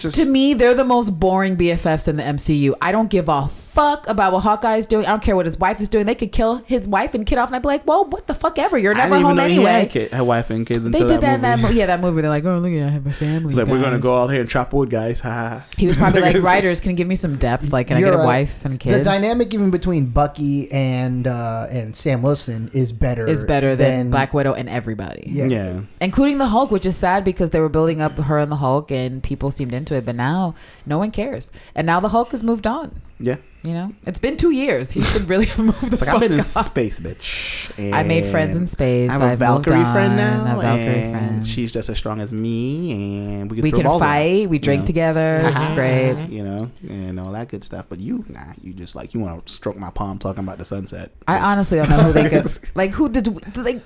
just 0.00 0.24
To 0.24 0.30
me, 0.30 0.54
they're 0.54 0.74
the 0.74 0.84
most 0.84 1.10
boring 1.10 1.56
BFFs 1.56 2.08
in 2.08 2.16
the 2.16 2.22
MCU. 2.22 2.74
I 2.80 2.92
don't 2.92 3.10
give 3.10 3.28
a 3.28 3.46
fuck 3.80 4.08
about 4.08 4.32
what 4.32 4.40
Hawkeye's 4.42 4.86
doing. 4.86 5.06
I 5.06 5.10
don't 5.10 5.22
care 5.22 5.36
what 5.36 5.46
his 5.46 5.58
wife 5.58 5.80
is 5.80 5.88
doing. 5.88 6.06
They 6.06 6.14
could 6.14 6.32
kill 6.32 6.56
his 6.66 6.86
wife 6.86 7.14
and 7.14 7.24
kid 7.26 7.38
off, 7.38 7.48
and 7.48 7.56
I'd 7.56 7.62
be 7.62 7.68
like, 7.68 7.86
well, 7.86 8.04
what 8.04 8.26
the 8.26 8.34
fuck 8.34 8.58
ever. 8.58 8.76
You're 8.78 8.92
I 8.94 9.08
never 9.08 9.08
didn't 9.16 9.20
even 9.20 9.26
home 9.28 9.36
know 9.38 9.46
he 9.48 9.54
anyway. 9.56 9.70
had 9.70 9.90
kid, 9.90 10.12
her 10.12 10.24
wife 10.24 10.50
and 10.50 10.66
kids 10.66 10.82
They 10.82 10.86
until 10.88 11.00
did 11.08 11.10
that 11.16 11.20
that 11.20 11.34
in 11.36 11.40
that 11.42 11.56
movie. 11.58 11.68
movie. 11.68 11.78
Yeah, 11.78 11.86
that 11.86 12.00
movie. 12.00 12.20
They're 12.20 12.30
like, 12.30 12.44
oh, 12.44 12.58
look, 12.58 12.72
I 12.72 12.88
have 12.88 13.06
a 13.06 13.10
family. 13.10 13.54
like 13.54 13.66
we're 13.68 13.80
gonna 13.80 13.98
go 13.98 14.22
out 14.22 14.28
here 14.30 14.40
and 14.42 14.50
chop 14.50 14.72
wood, 14.72 14.90
guys. 14.90 15.20
Ha, 15.20 15.28
ha, 15.30 15.48
ha. 15.60 15.66
He 15.76 15.86
was 15.86 15.96
probably 15.96 16.20
like, 16.20 16.30
It's- 16.30 16.44
writers, 16.52 16.80
can 16.80 16.90
you 16.90 16.96
give 16.96 17.08
me 17.08 17.14
some 17.14 17.36
depth? 17.36 17.72
Like, 17.72 17.88
can 17.88 17.96
I 17.96 18.00
You're 18.00 18.10
get 18.10 18.14
a 18.14 18.18
right. 18.18 18.26
wife 18.26 18.64
and 18.64 18.74
a 18.74 18.76
kid? 18.78 18.94
the 19.00 19.02
dynamic 19.04 19.52
even 19.54 19.70
between 19.70 20.06
Bucky 20.06 20.70
and 20.72 21.26
uh, 21.26 21.66
and 21.70 21.94
Sam 21.96 22.22
Wilson 22.22 22.70
is 22.74 22.92
better. 22.92 23.24
is 23.26 23.44
better 23.44 23.76
than 23.76 24.10
Black 24.10 24.34
Widow 24.34 24.54
and 24.54 24.68
everybody, 24.68 25.24
Yeah. 25.26 25.46
Yeah. 25.46 25.80
including 26.00 26.38
the 26.38 26.46
Hulk, 26.46 26.70
which 26.70 26.86
is 26.86 26.96
sad 26.96 27.24
because 27.24 27.50
they 27.50 27.60
were 27.60 27.68
building 27.68 28.00
up 28.00 28.12
her 28.12 28.38
and 28.38 28.50
the 28.52 28.56
Hulk, 28.56 28.90
and 28.90 29.22
people 29.22 29.50
seemed 29.50 29.72
into 29.72 29.94
it. 29.94 30.04
But 30.04 30.16
now, 30.16 30.54
no 30.86 30.98
one 30.98 31.10
cares, 31.10 31.50
and 31.74 31.86
now 31.86 32.00
the 32.00 32.08
Hulk 32.08 32.30
has 32.32 32.42
moved 32.42 32.66
on. 32.66 33.00
Yeah. 33.22 33.36
You 33.62 33.74
know, 33.74 33.92
it's 34.06 34.18
been 34.18 34.38
two 34.38 34.52
years. 34.52 34.90
He 34.90 35.02
should 35.02 35.28
really 35.28 35.44
have 35.52 35.58
moved 35.58 35.82
the 35.82 35.86
It's 35.88 36.00
like 36.00 36.06
fuck 36.08 36.14
I've 36.14 36.20
been 36.22 36.32
in 36.32 36.40
on. 36.40 36.46
space, 36.46 36.98
bitch. 36.98 37.92
I 37.92 38.02
made 38.04 38.24
friends 38.24 38.56
in 38.56 38.66
space. 38.66 39.10
I 39.10 39.12
have 39.12 39.22
a 39.22 39.26
I've 39.26 39.38
Valkyrie 39.38 39.84
friend 39.92 40.16
now, 40.16 40.56
A 40.56 40.62
Valkyrie 40.62 40.86
and 40.86 41.12
friend. 41.14 41.46
she's 41.46 41.70
just 41.70 41.90
as 41.90 41.98
strong 41.98 42.20
as 42.20 42.32
me, 42.32 43.38
and 43.42 43.50
we 43.50 43.58
can 43.58 43.62
we 43.64 43.68
throw 43.70 43.80
can 43.80 43.86
balls 43.86 44.00
around, 44.00 44.10
fight. 44.12 44.48
We 44.48 44.58
drink 44.58 44.80
know? 44.80 44.86
together. 44.86 45.42
It's 45.54 45.70
great. 45.72 46.28
You 46.30 46.42
know, 46.44 46.70
and 46.88 47.20
all 47.20 47.32
that 47.32 47.48
good 47.48 47.62
stuff. 47.62 47.84
But 47.90 48.00
you, 48.00 48.24
nah, 48.30 48.54
you 48.62 48.72
just 48.72 48.96
like 48.96 49.12
you 49.12 49.20
want 49.20 49.44
to 49.46 49.52
stroke 49.52 49.76
my 49.76 49.90
palm 49.90 50.18
talking 50.18 50.42
about 50.42 50.56
the 50.56 50.64
sunset. 50.64 51.12
I 51.28 51.36
bitch. 51.36 51.42
honestly 51.42 51.76
don't 51.76 51.90
know 51.90 51.96
who 51.98 52.12
they 52.12 52.30
could 52.30 52.46
like. 52.74 52.92
Who 52.92 53.10
did 53.10 53.56
like? 53.58 53.82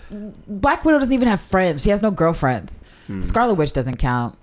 Black 0.47 0.85
Widow 0.85 1.01
doesn't 1.01 1.13
even 1.15 1.27
have 1.27 1.41
friends. 1.41 1.83
She 1.83 1.91
has 1.91 2.01
no 2.01 2.13
girlfriends. 2.13 2.81
Hmm. 3.09 3.23
Scarlet 3.23 3.55
Witch 3.55 3.73
doesn't 3.73 3.97
count. 3.97 4.39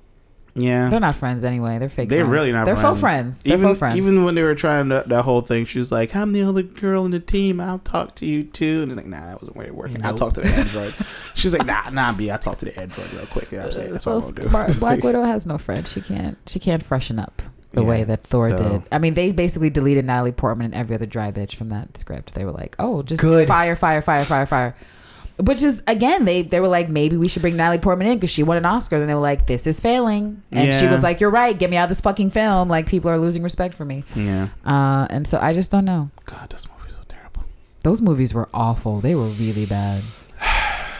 Yeah, 0.53 0.89
They're 0.89 0.99
not 0.99 1.15
friends 1.15 1.43
anyway. 1.43 1.77
They're 1.79 1.87
fake. 1.89 2.09
They're 2.09 2.19
friends. 2.25 2.31
really 2.33 2.51
not 2.51 2.65
They're 2.65 2.75
friends. 2.75 2.89
faux 2.89 2.99
friends. 2.99 3.43
They're 3.43 3.53
even, 3.57 3.67
faux 3.69 3.79
friends. 3.79 3.97
Even 3.97 4.23
when 4.25 4.35
they 4.35 4.43
were 4.43 4.55
trying 4.55 4.89
to, 4.89 5.03
that 5.07 5.21
whole 5.23 5.41
thing, 5.41 5.65
she 5.65 5.79
was 5.79 5.91
like, 5.91 6.15
I'm 6.15 6.33
the 6.33 6.41
only 6.43 6.63
girl 6.63 7.05
in 7.05 7.11
the 7.11 7.19
team. 7.21 7.59
I'll 7.61 7.79
talk 7.79 8.15
to 8.15 8.25
you 8.25 8.43
too. 8.43 8.81
And 8.81 8.91
they're 8.91 8.97
like, 8.97 9.05
nah, 9.05 9.25
that 9.27 9.41
wasn't 9.41 9.55
really 9.57 9.71
working. 9.71 10.03
I'll 10.03 10.15
talk 10.15 10.33
to 10.33 10.41
the 10.41 10.49
android. 10.49 10.93
She's 11.35 11.53
like, 11.57 11.65
nah, 11.65 11.89
nah, 11.89 12.11
B, 12.13 12.29
I'll 12.29 12.37
talk 12.37 12.57
to 12.57 12.65
the 12.65 12.77
android 12.79 13.11
real 13.13 13.25
quick. 13.27 13.53
I'm 13.53 13.71
saying, 13.71 13.91
that's 13.91 14.05
what 14.05 14.15
I'm 14.23 14.33
to 14.33 14.41
do. 14.41 14.79
Black 14.79 15.03
Widow 15.03 15.23
has 15.23 15.45
no 15.47 15.57
friends. 15.57 15.91
She 15.91 16.01
can't. 16.01 16.37
She 16.47 16.59
can't 16.59 16.83
freshen 16.83 17.17
up 17.19 17.41
the 17.71 17.81
Yeah, 17.83 17.87
way 17.87 18.03
that 18.03 18.23
Thor 18.23 18.49
so- 18.49 18.57
did. 18.57 18.83
I 18.91 18.97
mean, 18.99 19.13
they 19.13 19.31
basically 19.31 19.69
deleted 19.69 20.03
Natalie 20.03 20.33
Portman 20.33 20.65
and 20.65 20.75
every 20.75 20.95
other 20.95 21.05
dry 21.05 21.31
bitch 21.31 21.55
from 21.55 21.69
that 21.69 21.97
script. 21.97 22.33
They 22.33 22.43
were 22.43 22.51
like, 22.51 22.75
"Oh, 22.77 23.01
just 23.03 23.21
Good. 23.21 23.47
fire, 23.47 23.77
fire, 23.77 24.01
fire, 24.01 24.25
fire, 24.25 24.45
fire." 24.45 24.75
Which 25.43 25.63
is 25.63 25.81
again, 25.87 26.25
they 26.25 26.41
they 26.43 26.59
were 26.59 26.67
like, 26.67 26.89
maybe 26.89 27.17
we 27.17 27.27
should 27.27 27.41
bring 27.41 27.55
Natalie 27.55 27.77
Portman 27.79 28.07
in 28.07 28.17
because 28.17 28.29
she 28.29 28.43
won 28.43 28.57
an 28.57 28.65
Oscar. 28.65 28.99
Then 28.99 29.07
they 29.07 29.13
were 29.13 29.19
like, 29.21 29.47
this 29.47 29.65
is 29.67 29.79
failing, 29.79 30.41
and 30.51 30.73
she 30.73 30.87
was 30.87 31.03
like, 31.03 31.19
"You're 31.21 31.29
right. 31.31 31.57
Get 31.57 31.69
me 31.69 31.77
out 31.77 31.83
of 31.83 31.89
this 31.89 32.01
fucking 32.01 32.29
film. 32.31 32.67
Like 32.69 32.85
people 32.87 33.09
are 33.09 33.17
losing 33.17 33.43
respect 33.43 33.73
for 33.75 33.85
me." 33.85 34.03
Yeah. 34.15 34.49
Uh, 34.65 35.07
and 35.09 35.27
so 35.27 35.39
I 35.41 35.53
just 35.53 35.71
don't 35.71 35.85
know. 35.85 36.09
God, 36.25 36.49
this 36.49 36.67
movie's 36.69 36.95
so 36.95 37.01
terrible. 37.07 37.43
Those 37.83 38.01
movies 38.01 38.33
were 38.33 38.49
awful. 38.53 38.99
They 39.01 39.15
were 39.15 39.27
really 39.27 39.65
bad. 39.65 40.01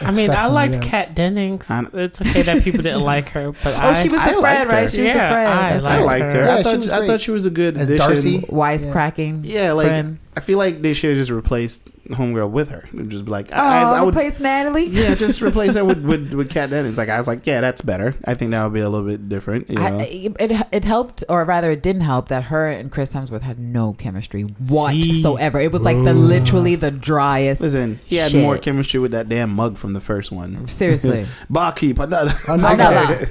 I 0.04 0.10
mean, 0.10 0.30
I 0.30 0.46
liked 0.46 0.72
them. 0.74 0.82
Kat 0.82 1.14
Dennings. 1.14 1.70
I- 1.70 1.84
It's 1.92 2.20
okay 2.20 2.42
that 2.42 2.64
people 2.64 2.82
didn't 2.82 3.02
like 3.02 3.28
her, 3.30 3.52
but 3.62 3.66
Oh, 3.76 3.78
I, 3.90 3.92
she 3.94 4.08
was 4.08 4.20
I 4.20 4.32
the 4.32 4.40
liked 4.40 4.56
friend, 4.56 4.70
her. 4.72 4.76
right? 4.78 4.90
She 4.90 5.00
was 5.02 5.08
Yeah, 5.10 5.28
the 5.28 5.32
friend. 5.32 5.48
I 5.48 5.72
That's 5.74 5.84
I 5.84 5.98
liked 6.02 6.32
her. 6.32 6.38
her. 6.40 6.44
Yeah, 6.46 6.54
I 6.54 6.56
she 6.58 6.62
thought 6.64 6.76
was 6.78 6.90
I 6.90 7.06
thought 7.06 7.20
she 7.20 7.30
was 7.30 7.46
a 7.46 7.50
good 7.50 7.76
As 7.78 7.88
addition. 7.88 8.06
Darcy? 8.08 8.40
Wisecracking. 8.40 9.40
Yeah, 9.44 9.72
like 9.72 9.86
friend. 9.86 10.18
I 10.36 10.40
feel 10.40 10.58
like 10.58 10.82
they 10.82 10.92
should 10.92 11.10
have 11.10 11.18
just 11.18 11.30
replaced 11.30 11.88
Homegirl 12.08 12.50
with 12.50 12.70
her. 12.70 12.88
And 12.92 13.10
Just 13.10 13.24
be 13.24 13.30
like, 13.30 13.48
Oh, 13.52 13.56
I, 13.56 13.82
I 13.82 14.00
would. 14.02 14.14
replace 14.14 14.40
Natalie. 14.40 14.86
Yeah, 14.86 15.14
just 15.14 15.40
replace 15.40 15.74
her 15.76 15.84
with 15.84 16.02
with, 16.04 16.34
with 16.34 16.50
Kat 16.50 16.70
Dennings. 16.70 16.98
Like 16.98 17.08
I 17.08 17.18
was 17.18 17.26
like, 17.28 17.46
yeah, 17.46 17.60
that's 17.60 17.80
better. 17.80 18.14
I 18.24 18.34
think 18.34 18.50
that 18.50 18.64
would 18.64 18.72
be 18.72 18.80
a 18.80 18.88
little 18.88 19.06
bit 19.06 19.28
different. 19.28 19.70
You 19.70 19.76
know? 19.76 19.98
I, 20.00 20.02
it 20.38 20.66
it 20.72 20.84
helped, 20.84 21.22
or 21.28 21.44
rather, 21.44 21.70
it 21.70 21.82
didn't 21.82 22.02
help 22.02 22.28
that 22.28 22.44
her 22.44 22.68
and 22.68 22.90
Chris 22.90 23.12
Hemsworth 23.14 23.42
had 23.42 23.58
no 23.58 23.92
chemistry 23.92 24.42
whatsoever. 24.68 25.60
It 25.60 25.70
was 25.72 25.84
like 25.84 26.02
the 26.02 26.12
literally 26.14 26.74
the 26.74 26.90
driest. 26.90 27.60
Listen, 27.60 28.00
he 28.04 28.16
had 28.16 28.30
Shit. 28.32 28.42
more 28.42 28.58
chemistry 28.58 28.98
with 29.00 29.12
that 29.12 29.28
damn 29.28 29.50
mug 29.50 29.76
from 29.78 29.92
the 29.92 30.00
first 30.00 30.32
one. 30.32 30.66
Seriously. 30.66 31.26
Barkeep, 31.50 31.98
another. 31.98 32.32
Another. 32.48 33.26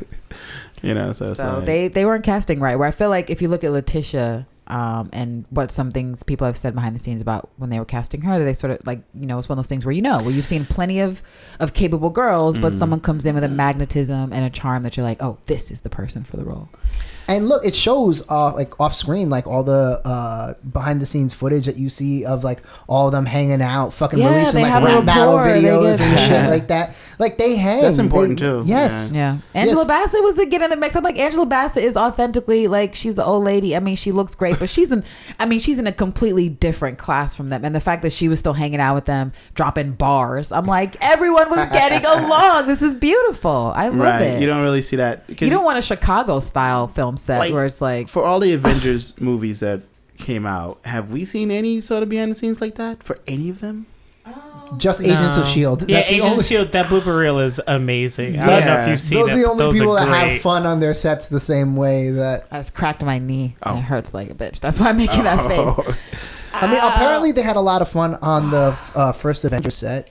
you 0.81 0.93
know, 0.93 1.11
so, 1.14 1.34
So 1.34 1.61
they 1.61 1.88
they 1.89 2.06
weren't 2.06 2.23
casting 2.23 2.60
right. 2.60 2.76
Where 2.77 2.88
I 2.88 2.91
feel 2.91 3.10
like 3.10 3.30
if 3.30 3.41
you 3.41 3.48
look 3.49 3.64
at 3.64 3.72
Letitia. 3.72 4.48
Um, 4.72 5.10
and 5.11 5.45
what 5.49 5.69
some 5.69 5.91
things 5.91 6.23
people 6.23 6.48
have 6.48 6.56
said 6.56 6.73
behind 6.73 6.95
the 6.95 6.99
scenes 6.99 7.22
about 7.22 7.49
when 7.57 7.69
they 7.69 7.77
were 7.77 7.84
casting 7.85 8.22
her, 8.22 8.39
that 8.39 8.45
they 8.45 8.53
sort 8.53 8.72
of 8.72 8.88
like 8.88 9.02
you 9.14 9.26
know 9.26 9.38
it's 9.38 9.49
one 9.49 9.57
of 9.57 9.64
those 9.64 9.68
things 9.68 9.85
where 9.85 9.91
you 9.91 10.02
know 10.02 10.22
where 10.22 10.31
you've 10.31 10.45
seen 10.45 10.64
plenty 10.65 11.02
of 11.02 11.22
of 11.60 11.73
capable 11.73 12.10
girls, 12.10 12.57
but 12.57 12.72
Mm. 12.72 12.76
someone 12.77 12.99
comes 13.02 13.26
in 13.26 13.35
with 13.35 13.43
a 13.43 13.49
magnetism 13.49 14.31
and 14.31 14.45
a 14.45 14.49
charm 14.49 14.84
that 14.84 14.95
you're 14.95 15.03
like, 15.06 15.22
oh, 15.22 15.38
this 15.48 15.72
is 15.72 15.81
the 15.81 15.89
person 15.89 16.23
for 16.23 16.38
the 16.38 16.45
role. 16.45 16.69
And 17.32 17.48
look, 17.49 17.66
it 17.66 17.76
shows 17.76 18.24
uh, 18.30 18.53
like 18.53 18.80
off 18.80 18.94
screen, 18.94 19.30
like 19.30 19.48
all 19.48 19.64
the 19.64 20.02
uh, 20.03 20.53
behind 20.72 21.02
the 21.02 21.06
scenes 21.06 21.34
footage 21.34 21.66
that 21.66 21.78
you 21.78 21.90
see 21.90 22.26
of 22.26 22.44
like 22.44 22.62
all 22.88 23.08
of 23.08 23.12
them 23.14 23.26
hanging 23.26 23.62
out, 23.62 23.94
fucking 23.94 24.20
Yeah, 24.20 24.30
releasing 24.34 24.62
like 24.62 24.84
rap 24.84 25.06
battle 25.06 25.38
videos 25.38 25.99
and 25.99 26.20
shit 26.20 26.49
like 26.49 26.68
that. 26.68 26.95
Like 27.20 27.38
they 27.38 27.56
hang. 27.56 27.82
That's 27.84 27.99
important, 27.99 28.40
They- 28.40 28.45
too. 28.48 28.64
Yes. 28.66 29.12
Yeah, 29.14 29.38
Angela 29.53 29.82
Yes. 29.82 29.88
Bassett 29.88 30.24
was 30.24 30.40
again 30.40 30.64
in 30.64 30.70
the 30.72 30.76
mix. 30.76 30.95
I'm 30.95 31.03
like, 31.03 31.20
Angela 31.20 31.45
Bassett 31.45 31.84
is 31.84 31.95
authentically 31.95 32.68
like 32.68 32.95
she's 32.95 33.18
an 33.18 33.26
old 33.26 33.44
lady. 33.44 33.76
I 33.76 33.80
mean, 33.80 33.95
she 33.95 34.12
looks 34.12 34.34
great, 34.36 34.58
but 34.60 34.70
she's 34.70 34.91
in. 34.91 35.03
I 35.40 35.45
mean, 35.45 35.60
she's 35.60 35.78
in 35.80 35.86
a 35.88 35.91
completely 35.91 36.49
different 36.49 36.98
class 36.98 37.36
from 37.36 37.49
them. 37.49 37.64
And 37.64 37.76
the 37.76 37.80
fact 37.80 38.02
that 38.02 38.12
she 38.12 38.28
was 38.28 38.40
still 38.40 38.53
hanging 38.53 38.80
out 38.80 38.95
with 38.95 39.06
them, 39.06 39.34
dropping 39.53 39.91
bars, 39.94 40.52
I'm 40.52 40.66
like, 40.66 40.95
everyone 41.02 41.49
was 41.49 41.66
getting 41.68 42.03
along. 42.06 42.68
This 42.68 42.82
is 42.82 42.95
beautiful. 42.95 43.72
I 43.76 43.90
love 43.90 43.99
right. 43.99 44.22
it. 44.22 44.41
You 44.41 44.48
don't 44.48 44.64
really 44.64 44.82
see 44.82 44.95
that. 44.95 45.24
You 45.30 45.49
don't 45.49 45.64
want 45.64 45.78
a 45.78 45.82
Chicago 45.82 46.40
style 46.40 46.88
film 46.88 47.18
set 47.22 47.39
Like, 47.39 47.53
where 47.53 47.65
it's 47.65 47.81
like, 47.81 48.07
for 48.07 48.23
all 48.23 48.39
the 48.39 48.53
Avengers 48.53 49.19
movies 49.22 49.60
that 49.61 49.81
came 50.18 50.45
out, 50.45 50.80
have 50.85 51.11
we 51.11 51.26
seen 51.26 51.52
any 51.52 51.81
sort 51.81 52.03
of 52.03 52.10
behind 52.10 52.31
the 52.31 52.35
scenes 52.35 52.61
like 52.61 52.76
that 52.76 53.02
for 53.03 53.18
any 53.27 53.49
of 53.49 53.60
them? 53.61 53.85
Just 54.77 55.02
Agents 55.02 55.35
No. 55.35 55.41
of 55.41 55.48
Shield. 55.49 55.84
Yeah, 55.89 55.98
That's 55.98 56.10
the 56.10 56.15
Agents 56.15 56.31
only- 56.31 56.39
of 56.39 56.45
Shield. 56.45 56.72
That 56.72 56.85
blooper 56.85 57.19
reel 57.19 57.39
is 57.39 57.60
amazing. 57.68 58.39
I 58.39 58.45
don't 58.45 58.65
know 58.65 58.81
if 58.84 58.88
you've 58.89 58.99
seen 59.02 59.19
Those 59.19 59.31
it. 59.31 59.34
are 59.34 59.38
the 59.39 59.49
only 59.49 59.64
Those 59.65 59.73
people 59.80 59.98
are 59.98 60.06
that 60.06 60.30
have 60.31 60.41
fun 60.41 60.65
on 60.65 60.80
their 60.80 60.93
sets 60.93 61.27
the 61.27 61.41
same 61.41 61.76
way 61.76 62.11
that. 62.11 62.48
I 62.52 62.60
just 62.60 62.73
cracked 62.73 63.02
my 63.03 63.18
knee 63.19 63.57
and 63.64 63.76
Oh. 63.76 63.80
it 63.80 63.81
hurts 63.81 64.14
like 64.14 64.30
a 64.30 64.34
bitch. 64.34 64.61
That's 64.61 64.80
why 64.80 64.88
I'm 64.89 64.98
making 64.98 65.23
that 65.23 65.45
face. 65.45 65.95
I 66.53 66.68
mean, 66.72 66.80
apparently 66.81 67.31
they 67.34 67.41
had 67.41 67.56
a 67.57 67.61
lot 67.61 67.81
of 67.81 67.89
fun 67.89 68.15
on 68.22 68.49
the 68.52 68.80
uh, 68.95 69.11
first 69.11 69.43
Avengers 69.43 69.76
set. 69.76 70.10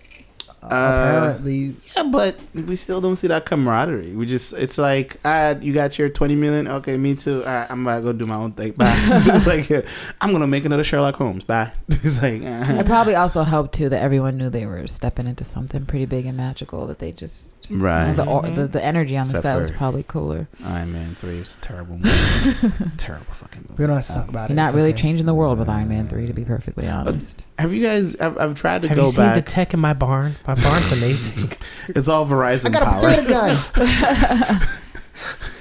Uh, 0.62 0.66
apparently, 0.68 1.74
Yeah, 1.96 2.02
but 2.04 2.36
we 2.54 2.76
still 2.76 3.00
don't 3.00 3.16
see 3.16 3.26
that 3.28 3.46
camaraderie. 3.46 4.12
We 4.12 4.26
just, 4.26 4.52
it's 4.52 4.76
like, 4.78 5.18
ah, 5.24 5.54
you 5.60 5.72
got 5.72 5.98
your 5.98 6.08
20 6.08 6.36
million. 6.36 6.68
Okay, 6.68 6.96
me 6.96 7.14
too. 7.14 7.42
Right, 7.42 7.66
I'm 7.70 7.82
about 7.82 7.96
to 7.98 8.02
go 8.02 8.12
do 8.12 8.26
my 8.26 8.34
own 8.36 8.52
thing. 8.52 8.72
Bye. 8.72 8.94
it's 9.10 9.46
like, 9.46 9.70
uh, 9.70 9.82
I'm 10.20 10.30
going 10.30 10.42
to 10.42 10.46
make 10.46 10.64
another 10.64 10.84
Sherlock 10.84 11.14
Holmes. 11.16 11.44
Bye. 11.44 11.72
It's 12.02 12.22
like, 12.22 12.42
uh, 12.42 12.80
It 12.80 12.86
probably 12.86 13.14
also 13.14 13.42
helped 13.42 13.74
too 13.74 13.88
that 13.90 14.02
everyone 14.02 14.36
knew 14.38 14.50
they 14.50 14.66
were 14.66 14.86
stepping 14.86 15.26
into 15.26 15.44
something 15.44 15.86
pretty 15.86 16.06
big 16.06 16.26
and 16.26 16.36
magical. 16.36 16.86
That 16.86 16.98
they 16.98 17.12
just 17.12 17.68
you 17.70 17.76
know, 17.78 17.84
right. 17.84 18.12
the, 18.14 18.24
or, 18.26 18.42
the 18.42 18.66
the 18.68 18.84
energy 18.84 19.16
on 19.16 19.24
the 19.24 19.30
Except 19.30 19.42
set 19.42 19.58
was 19.58 19.70
probably 19.70 20.02
cooler. 20.02 20.48
Iron 20.64 20.92
Man 20.92 21.14
3 21.14 21.30
is 21.32 21.56
a 21.56 21.60
terrible 21.60 21.96
movie. 21.98 22.72
terrible 22.96 23.32
fucking 23.32 23.62
movie. 23.68 23.82
we 23.82 23.86
don't 23.86 23.96
have 23.96 24.06
to 24.06 24.12
talk 24.12 24.28
about 24.28 24.48
You're 24.48 24.54
it. 24.54 24.56
not 24.56 24.66
It's 24.66 24.74
really 24.74 24.90
okay. 24.90 24.98
changing 25.02 25.26
the 25.26 25.34
world 25.34 25.58
with 25.58 25.68
Iron 25.68 25.88
Man 25.88 26.08
three, 26.08 26.26
to 26.26 26.32
be 26.32 26.44
perfectly 26.44 26.88
honest. 26.88 27.46
Have 27.60 27.72
you 27.74 27.82
guys, 27.82 28.16
I've, 28.16 28.38
I've 28.38 28.54
tried 28.54 28.82
to 28.82 28.88
Have 28.88 28.96
go 28.96 29.04
you 29.04 29.10
seen 29.10 29.24
back. 29.24 29.34
the 29.36 29.42
tech 29.50 29.74
in 29.74 29.80
my 29.80 29.92
barn? 29.92 30.36
My 30.46 30.54
barn's 30.54 30.92
amazing. 30.92 31.52
it's 31.88 32.08
all 32.08 32.26
Verizon 32.26 32.66
I 32.66 32.70
got 32.70 32.82
a 32.82 32.86
power. 32.86 33.00
potato 33.00 33.28
gun. 33.28 34.60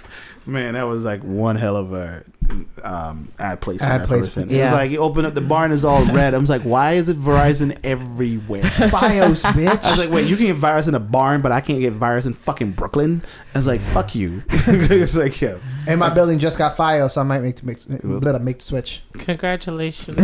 Man, 0.50 0.74
that 0.74 0.84
was 0.84 1.06
like 1.06 1.22
one 1.24 1.56
hell 1.56 1.76
of 1.76 1.94
a 1.94 2.24
um, 2.84 3.32
ad 3.38 3.62
placement. 3.62 4.02
Ad 4.02 4.08
placement. 4.08 4.50
seen. 4.50 4.60
It 4.60 4.64
was 4.64 4.72
like 4.72 4.92
you 4.92 5.00
open 5.00 5.26
up 5.26 5.34
the 5.34 5.42
barn 5.42 5.72
is 5.72 5.86
all 5.86 6.04
red. 6.06 6.34
I 6.34 6.38
was 6.38 6.50
like, 6.50 6.64
why 6.64 6.94
is 6.94 7.10
it 7.10 7.18
Verizon 7.18 7.78
everywhere? 7.84 8.64
Fios, 8.64 9.44
bitch. 9.54 9.84
I 9.84 9.90
was 9.90 10.00
like, 10.00 10.10
wait, 10.10 10.28
you 10.28 10.36
can 10.36 10.48
get 10.48 10.58
Fios 10.58 10.88
in 10.88 10.96
a 10.96 11.00
barn, 11.00 11.42
but 11.42 11.52
I 11.52 11.62
can't 11.62 11.80
get 11.80 11.94
Fios 11.94 12.26
in 12.26 12.34
fucking 12.34 12.72
Brooklyn. 12.72 13.24
I 13.54 13.60
was 13.60 13.68
like, 13.68 13.82
fuck 13.82 14.16
you. 14.16 14.44
it's 14.50 15.16
like, 15.16 15.40
yeah. 15.42 15.58
and 15.88 16.00
my 16.00 16.10
building 16.10 16.40
just 16.40 16.58
got 16.58 16.76
Fios, 16.76 17.12
so 17.12 17.22
I 17.22 17.24
might 17.24 17.42
make 17.42 17.58
to 17.58 17.68
make, 17.68 17.78
better 18.04 18.40
make 18.40 18.60
the 18.60 18.66
switch. 18.66 19.02
Congratulations. 19.14 20.18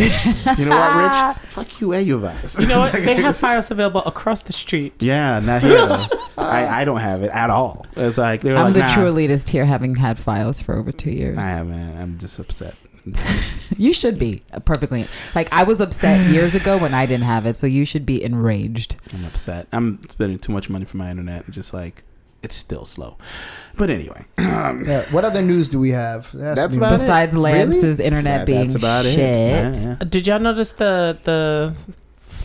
You 0.57 0.65
know 0.65 0.75
what, 0.75 1.35
Rich? 1.35 1.43
fuck 1.49 1.81
you 1.81 1.93
and 1.93 2.07
your 2.07 2.19
Fios. 2.19 2.59
you 2.59 2.67
know 2.67 2.79
what? 2.79 2.93
They 2.93 3.15
have 3.15 3.35
Fios 3.35 3.71
available 3.71 4.03
across 4.03 4.41
the 4.41 4.53
street. 4.53 5.01
yeah, 5.01 5.39
not 5.39 5.61
here. 5.61 6.07
Though. 6.35 6.43
I, 6.43 6.81
I 6.81 6.85
don't 6.85 6.99
have 6.99 7.23
it 7.23 7.31
at 7.31 7.49
all. 7.49 7.85
It's 7.95 8.17
like 8.17 8.41
they 8.41 8.51
were 8.51 8.57
I'm 8.57 8.65
like, 8.65 8.73
the 8.73 8.79
nah. 8.81 8.93
true 8.93 9.03
elitist 9.05 9.49
here, 9.49 9.65
having 9.65 9.95
had 9.95 10.17
Fios 10.17 10.61
for 10.61 10.75
over 10.75 10.91
two 10.91 11.11
years. 11.11 11.37
I 11.37 11.63
man, 11.63 11.97
I'm 12.01 12.17
just 12.17 12.39
upset. 12.39 12.75
You 13.77 13.91
should 13.93 14.17
be 14.17 14.41
uh, 14.53 14.59
perfectly 14.59 15.05
like 15.33 15.51
I 15.51 15.63
was 15.63 15.81
upset 15.81 16.29
years 16.31 16.55
ago 16.55 16.77
when 16.77 16.93
I 16.93 17.05
didn't 17.05 17.25
have 17.25 17.45
it, 17.45 17.57
so 17.57 17.67
you 17.67 17.83
should 17.83 18.05
be 18.05 18.23
enraged. 18.23 18.95
I'm 19.13 19.25
upset. 19.25 19.67
I'm 19.73 19.99
spending 20.09 20.39
too 20.39 20.53
much 20.53 20.69
money 20.69 20.85
for 20.85 20.97
my 20.97 21.11
internet. 21.11 21.49
Just 21.49 21.73
like 21.73 22.03
it's 22.41 22.55
still 22.55 22.85
slow. 22.85 23.17
But 23.75 23.89
anyway, 23.89 24.23
Yeah. 24.39 25.05
What 25.11 25.25
other 25.25 25.41
news 25.41 25.67
do 25.67 25.77
we 25.79 25.89
have? 25.89 26.31
There 26.31 26.45
has 26.45 26.55
to 26.57 26.61
That's 26.61 26.75
be- 26.75 26.79
about 26.79 26.93
it. 26.93 26.99
Besides 26.99 27.33
Really? 27.33 27.51
Lance's 27.53 27.99
internet 27.99 28.39
yeah, 28.41 28.45
being 28.45 28.61
that's 28.61 28.75
about 28.75 29.05
shit. 29.05 29.17
it. 29.19 29.75
Yeah, 29.77 29.97
yeah. 29.99 30.05
Did 30.07 30.27
y'all 30.27 30.39
notice 30.39 30.73
the 30.73 31.17
the 31.23 31.75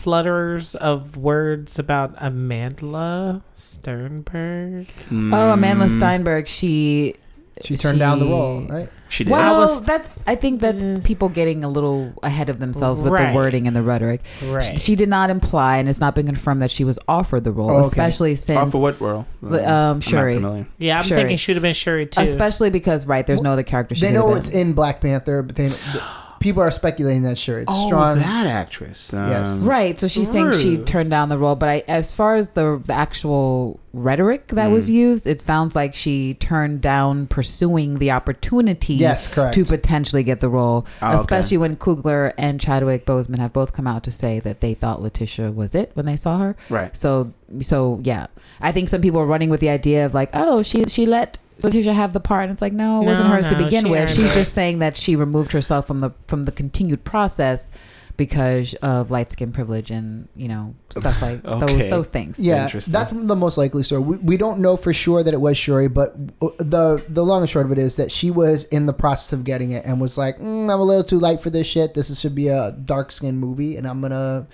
flutterers 0.03 0.75
of 0.75 1.17
words 1.17 1.77
about 1.79 2.15
Amandla 2.17 3.41
Stenberg? 3.55 4.87
Oh, 5.11 5.51
Amanda 5.51 5.85
Mm, 5.85 5.89
Steinberg, 5.89 6.47
she 6.47 7.15
She 7.63 7.77
turned 7.77 7.99
down 7.99 8.17
the 8.17 8.25
role, 8.25 8.61
right? 8.61 8.89
She 9.07 9.23
did. 9.23 9.29
Well, 9.31 9.55
I 9.55 9.59
was- 9.59 9.83
that's 9.83 10.17
I 10.25 10.33
think 10.35 10.61
that's 10.61 10.81
Eh. 10.81 10.97
people 11.03 11.29
getting 11.29 11.63
a 11.63 11.67
little 11.69 12.11
ahead 12.23 12.49
of 12.49 12.57
themselves 12.59 13.03
with 13.03 13.11
Right. 13.11 13.31
the 13.31 13.35
wording 13.35 13.67
and 13.67 13.75
the 13.75 13.83
rhetoric. 13.83 14.21
Right. 14.49 14.79
She 14.79 14.95
did 14.95 15.09
not 15.09 15.29
imply, 15.29 15.77
and 15.77 15.87
it's 15.87 15.99
not 15.99 16.15
been 16.15 16.25
confirmed 16.25 16.61
that 16.63 16.71
she 16.71 16.83
was 16.83 16.97
offered 17.07 17.43
the 17.43 17.51
role, 17.51 17.69
Oh, 17.69 17.75
okay. 17.79 17.87
especially 17.87 18.35
since 18.35 18.57
Off 18.57 18.73
of 18.73 18.81
what 18.81 18.99
world? 18.99 19.25
Um, 19.43 19.53
I'm 19.53 19.93
not 19.97 20.03
Shuri. 20.03 20.65
yeah, 20.79 20.97
I'm 20.97 21.03
Sure. 21.03 21.17
thinking 21.17 21.37
should 21.37 21.55
have 21.55 21.61
been 21.61 21.73
Shuri 21.73 22.07
too. 22.07 22.21
especially 22.21 22.71
because 22.71 23.05
right, 23.05 23.27
there's 23.27 23.43
no 23.43 23.51
other 23.51 23.63
character. 23.63 23.93
She 23.93 24.07
They 24.07 24.11
know 24.11 24.29
been. 24.29 24.37
it's 24.37 24.49
in 24.49 24.73
Black 24.73 24.99
Panther, 25.01 25.43
but 25.43 25.55
they, 25.55 25.67
the, 25.67 26.01
people 26.41 26.61
are 26.61 26.71
speculating 26.71 27.21
that 27.21 27.37
sure 27.37 27.59
it's 27.59 27.71
Oh, 27.73 27.87
strong. 27.87 28.17
that 28.17 28.47
actress. 28.47 29.13
Um, 29.13 29.29
Yes. 29.29 29.57
Right, 29.59 29.97
so 29.97 30.07
she's 30.09 30.29
saying 30.29 30.51
she 30.53 30.77
turned 30.77 31.09
down 31.09 31.29
the 31.29 31.37
role, 31.37 31.55
but 31.55 31.69
I, 31.69 31.83
as 31.87 32.13
far 32.13 32.35
as 32.35 32.49
the, 32.49 32.81
the 32.85 32.93
actual 32.93 33.79
rhetoric 33.93 34.47
that 34.47 34.71
was 34.71 34.89
Mm. 34.89 34.93
used, 34.93 35.27
it 35.27 35.39
sounds 35.41 35.75
like 35.75 35.93
she 35.95 36.33
turned 36.35 36.81
down 36.81 37.27
pursuing 37.27 37.99
the 37.99 38.11
opportunity 38.11 38.95
Yes, 38.95 39.27
correct. 39.27 39.53
to 39.55 39.63
potentially 39.65 40.23
get 40.23 40.39
the 40.39 40.49
role, 40.49 40.85
Oh, 41.01 41.07
okay. 41.07 41.15
especially 41.15 41.57
when 41.57 41.75
Coogler 41.75 42.33
and 42.37 42.59
Chadwick 42.59 43.05
Boseman 43.05 43.39
have 43.39 43.53
both 43.53 43.73
come 43.73 43.87
out 43.87 44.03
to 44.03 44.11
say 44.11 44.39
that 44.39 44.61
they 44.61 44.73
thought 44.73 45.01
Letitia 45.01 45.51
was 45.51 45.75
it 45.75 45.91
when 45.93 46.05
they 46.05 46.15
saw 46.17 46.39
her. 46.39 46.55
Right. 46.69 46.95
So, 46.97 47.31
so 47.61 47.99
yeah, 48.03 48.27
I 48.61 48.71
think 48.71 48.89
some 48.89 49.01
people 49.01 49.19
are 49.19 49.25
running 49.25 49.49
with 49.49 49.59
the 49.59 49.69
idea 49.69 50.05
of 50.05 50.13
like, 50.13 50.29
oh, 50.33 50.63
she 50.63 50.85
she 50.85 51.05
let 51.05 51.37
Letitia 51.63 51.93
have 51.93 52.13
the 52.13 52.19
part, 52.19 52.43
and 52.43 52.51
it's 52.51 52.61
like, 52.61 52.73
no, 52.73 53.01
it 53.01 53.05
wasn't 53.05 53.29
No, 53.29 53.35
hers 53.35 53.47
to 53.47 53.55
begin 53.57 53.89
with. 53.89 54.09
She's 54.09 54.31
it. 54.31 54.33
just 54.33 54.53
saying 54.53 54.79
that 54.79 54.95
she 54.97 55.15
removed 55.15 55.51
herself 55.51 55.87
from 55.87 55.99
the 55.99 56.11
from 56.27 56.43
the 56.45 56.51
continued 56.51 57.03
process 57.03 57.69
because 58.17 58.75
of 58.83 59.09
light 59.09 59.31
skin 59.31 59.51
privilege 59.51 59.89
and 59.89 60.27
you 60.35 60.47
know 60.47 60.75
stuff 60.91 61.19
like 61.21 61.41
those 61.43 61.63
Okay. 61.63 61.89
those 61.89 62.09
things. 62.09 62.39
Yeah, 62.39 62.67
that's 62.67 63.11
the 63.11 63.35
most 63.35 63.57
likely 63.57 63.83
story. 63.83 64.01
We, 64.01 64.17
we 64.17 64.37
don't 64.37 64.59
know 64.59 64.75
for 64.77 64.93
sure 64.93 65.23
that 65.23 65.33
it 65.33 65.41
was 65.41 65.57
Shuri, 65.57 65.87
but 65.87 66.15
the 66.59 67.03
the 67.09 67.23
long 67.25 67.41
and 67.41 67.49
short 67.49 67.65
of 67.65 67.71
it 67.71 67.79
is 67.79 67.95
that 67.95 68.11
she 68.11 68.29
was 68.29 68.65
in 68.65 68.85
the 68.85 68.93
process 68.93 69.33
of 69.33 69.43
getting 69.43 69.71
it 69.71 69.85
and 69.85 69.99
was 69.99 70.17
like, 70.17 70.37
mm, 70.37 70.63
"I'm 70.71 70.79
a 70.79 70.83
little 70.83 71.03
too 71.03 71.19
light 71.19 71.41
for 71.41 71.49
this 71.49 71.65
shit. 71.67 71.93
This 71.95 72.19
should 72.19 72.35
be 72.35 72.49
a 72.49 72.73
dark 72.73 73.11
skin 73.11 73.37
movie, 73.37 73.77
and 73.77 73.87
I'm 73.87 74.01
gonna 74.01 74.45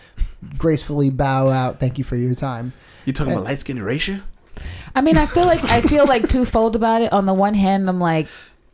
gracefully 0.58 1.10
bow 1.10 1.50
out. 1.50 1.80
Thank 1.80 1.98
you 1.98 2.04
for 2.04 2.16
your 2.16 2.36
time." 2.36 2.74
You 3.06 3.14
talking 3.14 3.34
about 3.34 3.46
light 3.46 3.60
skin 3.62 3.78
erasure? 3.78 4.22
I 4.98 5.02
mean, 5.02 5.18
I 5.18 5.28
feel 5.28 5.46
like 5.46 5.64
I 5.66 5.82
feel 5.82 6.06
like 6.08 6.28
twofold 6.28 6.76
about 6.76 7.02
it. 7.04 7.14
On 7.14 7.26
the 7.28 7.34
one 7.34 7.54
hand, 7.54 7.88
I'm 7.88 8.00
like, 8.00 8.28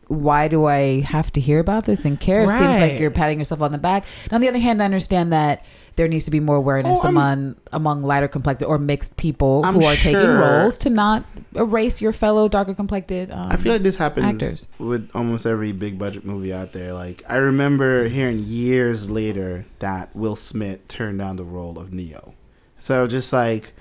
why 0.07 0.47
do 0.47 0.65
I 0.65 1.01
have 1.01 1.31
to 1.33 1.41
hear 1.41 1.59
about 1.59 1.83
this 1.83 2.05
and 2.05 2.17
care? 2.19 2.43
It 2.43 2.49
seems 2.49 2.79
like 2.79 2.97
you're 2.99 3.11
patting 3.11 3.39
yourself 3.39 3.61
on 3.61 3.71
the 3.73 3.77
back. 3.77 4.05
And 4.25 4.33
on 4.33 4.41
the 4.41 4.47
other 4.47 4.59
hand, 4.59 4.81
I 4.81 4.85
understand 4.85 5.33
that 5.33 5.65
there 5.95 6.07
needs 6.07 6.25
to 6.25 6.31
be 6.31 6.39
more 6.39 6.55
awareness 6.55 6.99
Oh, 7.03 7.07
I'm- 7.07 7.17
among 7.17 7.55
among 7.73 8.03
lighter 8.03 8.27
complected 8.29 8.65
or 8.65 8.77
mixed 8.79 9.17
people 9.17 9.63
I'm 9.65 9.75
who 9.75 9.83
are 9.85 9.95
taking 9.95 10.21
sure. 10.21 10.39
roles 10.39 10.77
to 10.77 10.89
not 10.89 11.25
erase 11.55 12.01
your 12.01 12.13
fellow 12.13 12.47
darker 12.47 12.73
complected. 12.73 13.29
Um, 13.29 13.51
I 13.51 13.57
feel 13.57 13.73
like 13.73 13.83
this 13.83 13.97
happens 13.97 14.25
actors. 14.25 14.67
with 14.79 15.09
almost 15.13 15.45
every 15.45 15.71
big 15.73 15.99
budget 15.99 16.25
movie 16.25 16.53
out 16.53 16.71
there. 16.71 16.93
Like 16.93 17.21
I 17.27 17.35
remember 17.35 18.05
hearing 18.07 18.39
years 18.39 19.09
later 19.09 19.65
that 19.79 20.15
Will 20.15 20.35
Smith 20.37 20.87
turned 20.87 21.19
down 21.19 21.35
the 21.35 21.43
role 21.43 21.77
of 21.77 21.91
Neo. 21.91 22.33
So 22.79 23.05
just 23.07 23.31
like 23.33 23.73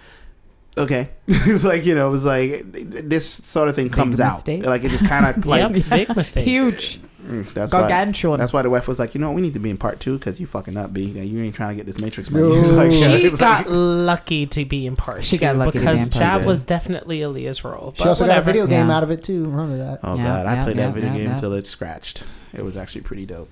okay. 0.78 1.10
it's 1.28 1.64
like 1.64 1.84
you 1.86 1.94
know, 1.94 2.08
it 2.08 2.10
was 2.10 2.24
like 2.24 2.62
this 2.72 3.28
sort 3.28 3.68
of 3.68 3.74
thing 3.76 3.90
comes 3.90 4.20
out. 4.20 4.34
mistake. 4.34 4.64
Like 4.66 4.84
it 4.84 4.90
just 4.90 5.06
kind 5.06 5.26
of 5.26 5.44
like 5.46 5.74
yep, 5.74 5.88
big 5.90 6.16
mistake. 6.16 6.44
Huge, 6.46 7.00
mm, 7.24 7.52
that's 7.54 7.72
why. 7.72 7.80
gargantuan. 7.80 8.38
That's 8.38 8.52
why 8.52 8.62
the 8.62 8.70
wife 8.70 8.88
was 8.88 8.98
like, 8.98 9.14
you 9.14 9.20
know, 9.20 9.32
we 9.32 9.40
need 9.42 9.52
to 9.54 9.58
be 9.60 9.70
in 9.70 9.76
part 9.76 10.00
two 10.00 10.18
because 10.18 10.40
you 10.40 10.46
fucking 10.46 10.76
up, 10.76 10.92
B. 10.92 11.04
You 11.04 11.42
ain't 11.42 11.54
trying 11.54 11.70
to 11.70 11.76
get 11.76 11.86
this 11.86 12.00
Matrix 12.00 12.30
money. 12.30 12.44
No. 12.52 12.60
Like, 12.74 12.92
She 12.92 13.24
it's 13.26 13.40
got 13.40 13.66
like- 13.66 13.76
lucky 13.76 14.46
to 14.46 14.64
be 14.64 14.86
in 14.86 14.96
part 14.96 15.24
She 15.24 15.36
two 15.36 15.40
got 15.40 15.56
lucky 15.56 15.72
to 15.72 15.78
be 15.78 15.84
because 15.84 16.02
in 16.02 16.10
part 16.10 16.40
that 16.40 16.46
was 16.46 16.62
definitely 16.62 17.20
Aaliyah's 17.20 17.64
role. 17.64 17.92
She 17.96 18.02
but 18.04 18.08
also 18.10 18.26
got 18.26 18.38
a 18.38 18.42
video 18.42 18.66
game 18.66 18.88
Yeah. 18.88 18.96
out 18.96 19.02
of 19.02 19.10
it 19.10 19.22
too. 19.22 19.44
Remember 19.44 19.76
that? 19.78 20.00
oh 20.02 20.16
Yeah, 20.16 20.24
god, 20.24 20.46
I 20.46 20.64
played 20.64 20.76
yeah, 20.76 20.86
that 20.86 20.94
video 20.94 21.10
yeah, 21.10 21.16
game 21.18 21.26
yeah. 21.28 21.34
until 21.34 21.52
it 21.54 21.66
scratched. 21.66 22.24
It 22.54 22.62
was 22.64 22.76
actually 22.76 23.00
pretty 23.02 23.26
dope. 23.26 23.50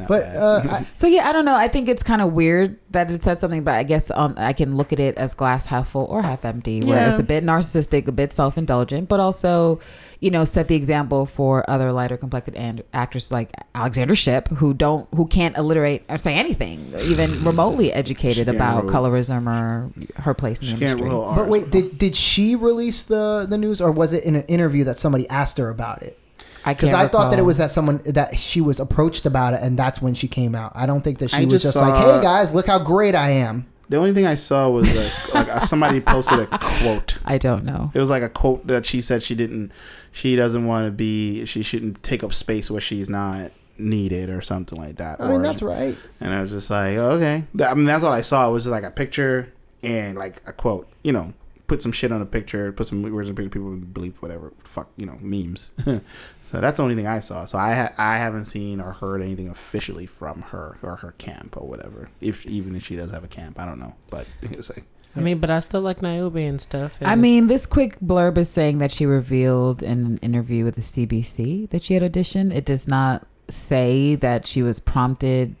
Not 0.00 0.08
But 0.08 0.24
uh, 0.24 0.62
I, 0.68 0.86
So 0.94 1.06
yeah, 1.06 1.28
I 1.28 1.32
don't 1.32 1.44
know. 1.44 1.54
I 1.54 1.68
think 1.68 1.88
it's 1.88 2.02
kind 2.02 2.20
of 2.22 2.32
weird 2.32 2.78
that 2.90 3.10
it 3.10 3.22
said 3.22 3.38
something, 3.38 3.62
but 3.62 3.74
I 3.74 3.84
guess 3.84 4.10
um, 4.10 4.34
I 4.36 4.52
can 4.52 4.76
look 4.76 4.92
at 4.92 4.98
it 4.98 5.16
as 5.16 5.32
glass 5.34 5.66
half 5.66 5.88
full 5.90 6.06
or 6.06 6.22
half 6.22 6.44
empty, 6.44 6.82
where 6.82 6.98
Yeah. 7.00 7.08
it's 7.08 7.18
a 7.20 7.22
bit 7.22 7.44
narcissistic, 7.44 8.08
a 8.08 8.12
bit 8.12 8.32
self 8.32 8.58
indulgent, 8.58 9.08
but 9.08 9.20
also, 9.20 9.78
you 10.18 10.30
know, 10.30 10.44
set 10.44 10.66
the 10.68 10.74
example 10.74 11.24
for 11.26 11.68
other 11.70 11.92
lighter 11.92 12.16
complected 12.16 12.56
and 12.56 12.82
actors 12.92 13.30
like 13.30 13.50
Alexandra 13.74 14.16
Shipp 14.16 14.48
who 14.48 14.74
don't 14.74 15.06
who 15.14 15.26
can't 15.26 15.56
alliterate 15.56 16.02
or 16.08 16.18
say 16.18 16.34
anything, 16.34 16.92
even 17.04 17.44
remotely 17.44 17.92
educated 17.92 18.48
about 18.48 18.84
roll. 18.84 18.92
colorism 18.92 19.46
or 19.46 19.90
her 20.22 20.34
place 20.34 20.60
in 20.60 20.66
she 20.66 20.74
the 20.74 20.80
can't 20.80 20.90
industry. 21.00 21.10
roll 21.10 21.34
but 21.34 21.48
wait, 21.48 21.70
did 21.70 21.96
did 21.96 22.16
she 22.16 22.56
release 22.56 23.04
the 23.04 23.46
the 23.48 23.56
news 23.58 23.80
or 23.80 23.92
was 23.92 24.12
it 24.12 24.24
in 24.24 24.34
an 24.36 24.44
interview 24.44 24.84
that 24.84 24.98
somebody 24.98 25.28
asked 25.30 25.58
her 25.58 25.68
about 25.68 26.02
it? 26.02 26.18
I 26.64 26.74
Because 26.74 26.90
can't 26.90 27.02
I 27.02 27.08
thought 27.08 27.30
that 27.30 27.38
it 27.38 27.42
was 27.42 27.58
that 27.58 27.70
someone 27.70 28.00
that 28.06 28.38
she 28.38 28.60
was 28.60 28.80
approached 28.80 29.26
about 29.26 29.54
it, 29.54 29.60
and 29.62 29.78
that's 29.78 30.00
when 30.02 30.14
she 30.14 30.28
came 30.28 30.54
out. 30.54 30.72
I 30.74 30.86
don't 30.86 31.02
think 31.02 31.18
that 31.18 31.30
she 31.30 31.38
I 31.38 31.44
was 31.44 31.62
just 31.62 31.64
just 31.64 31.76
like, 31.76 31.94
"Hey 31.94 32.20
guys, 32.22 32.54
look 32.54 32.66
how 32.66 32.78
great 32.78 33.14
I 33.14 33.30
am." 33.30 33.66
the 33.90 33.96
only 33.96 34.12
thing 34.12 34.24
I 34.24 34.36
saw 34.36 34.68
was 34.68 34.86
like, 34.94 35.34
like 35.34 35.48
uh, 35.48 35.60
somebody 35.60 36.00
posted 36.00 36.38
a 36.38 36.46
quote. 36.46 37.18
I 37.24 37.38
don't 37.38 37.64
know. 37.64 37.90
It 37.92 37.98
was 37.98 38.08
like 38.08 38.22
a 38.22 38.28
quote 38.28 38.64
that 38.68 38.86
she 38.86 39.00
said 39.00 39.20
she 39.20 39.34
didn't, 39.34 39.72
she 40.12 40.36
doesn't 40.36 40.64
want 40.64 40.86
to 40.86 40.92
be, 40.92 41.44
she 41.44 41.64
shouldn't 41.64 42.00
take 42.04 42.22
up 42.22 42.32
space 42.32 42.70
where 42.70 42.80
she's 42.80 43.10
not 43.10 43.50
needed 43.78 44.30
or 44.30 44.42
something 44.42 44.80
like 44.80 44.94
that. 44.96 45.20
I 45.20 45.24
mean, 45.26 45.40
Or- 45.40 45.42
that's 45.42 45.60
right. 45.60 45.96
And 46.20 46.32
I 46.32 46.40
was 46.40 46.50
just 46.52 46.70
like, 46.70 46.96
okay. 46.98 47.42
I 47.64 47.74
mean, 47.74 47.84
that's 47.86 48.04
all 48.04 48.12
I 48.12 48.20
saw. 48.20 48.48
It 48.48 48.52
was 48.52 48.62
just 48.62 48.70
like 48.70 48.84
a 48.84 48.92
picture 48.92 49.52
and 49.82 50.16
like 50.16 50.40
a 50.46 50.52
quote. 50.52 50.88
You 51.02 51.10
know, 51.12 51.32
put 51.70 51.80
some 51.80 51.92
shit 51.92 52.10
on 52.10 52.20
a 52.20 52.26
picture, 52.26 52.72
put 52.72 52.88
some 52.88 53.00
words 53.00 53.28
on 53.28 53.32
a 53.32 53.36
picture, 53.36 53.48
people 53.48 53.70
would 53.70 53.94
believe 53.94 54.20
whatever. 54.20 54.52
Fuck, 54.64 54.90
you 54.96 55.06
know, 55.06 55.16
memes. 55.20 55.70
so 56.42 56.60
that's 56.60 56.78
the 56.78 56.82
only 56.82 56.96
thing 56.96 57.06
I 57.06 57.20
saw. 57.20 57.44
So 57.44 57.58
I 57.58 57.74
ha- 57.74 57.94
I 57.96 58.16
haven't 58.16 58.46
seen 58.46 58.80
or 58.80 58.90
heard 58.90 59.22
anything 59.22 59.48
officially 59.48 60.04
from 60.04 60.42
her 60.42 60.78
or 60.82 60.96
her 60.96 61.12
camp 61.12 61.56
or 61.56 61.68
whatever. 61.68 62.10
If 62.20 62.44
even 62.44 62.74
if 62.74 62.84
she 62.84 62.96
does 62.96 63.12
have 63.12 63.22
a 63.22 63.28
camp, 63.28 63.60
I 63.60 63.66
don't 63.66 63.78
know. 63.78 63.94
But 64.10 64.26
it's 64.42 64.68
like, 64.68 64.84
I 65.14 65.20
mean, 65.20 65.38
but 65.38 65.48
I 65.48 65.60
still 65.60 65.80
like 65.80 66.02
Niobe 66.02 66.38
and 66.38 66.60
stuff. 66.60 66.98
I 67.02 67.14
mean, 67.14 67.46
this 67.46 67.66
quick 67.66 68.00
blurb 68.00 68.36
is 68.36 68.50
saying 68.50 68.78
that 68.78 68.90
she 68.90 69.06
revealed 69.06 69.84
in 69.84 70.04
an 70.06 70.18
interview 70.22 70.64
with 70.64 70.74
the 70.74 70.80
CBC 70.80 71.70
that 71.70 71.84
she 71.84 71.94
had 71.94 72.02
auditioned. 72.02 72.52
It 72.52 72.64
does 72.64 72.88
not 72.88 73.28
say 73.46 74.16
that 74.16 74.44
she 74.44 74.62
was 74.62 74.80
prompted 74.80 75.54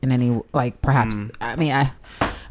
in 0.00 0.12
any 0.12 0.40
like 0.52 0.80
perhaps. 0.80 1.16
Mm. 1.16 1.36
I 1.40 1.56
mean, 1.56 1.72
I 1.72 1.92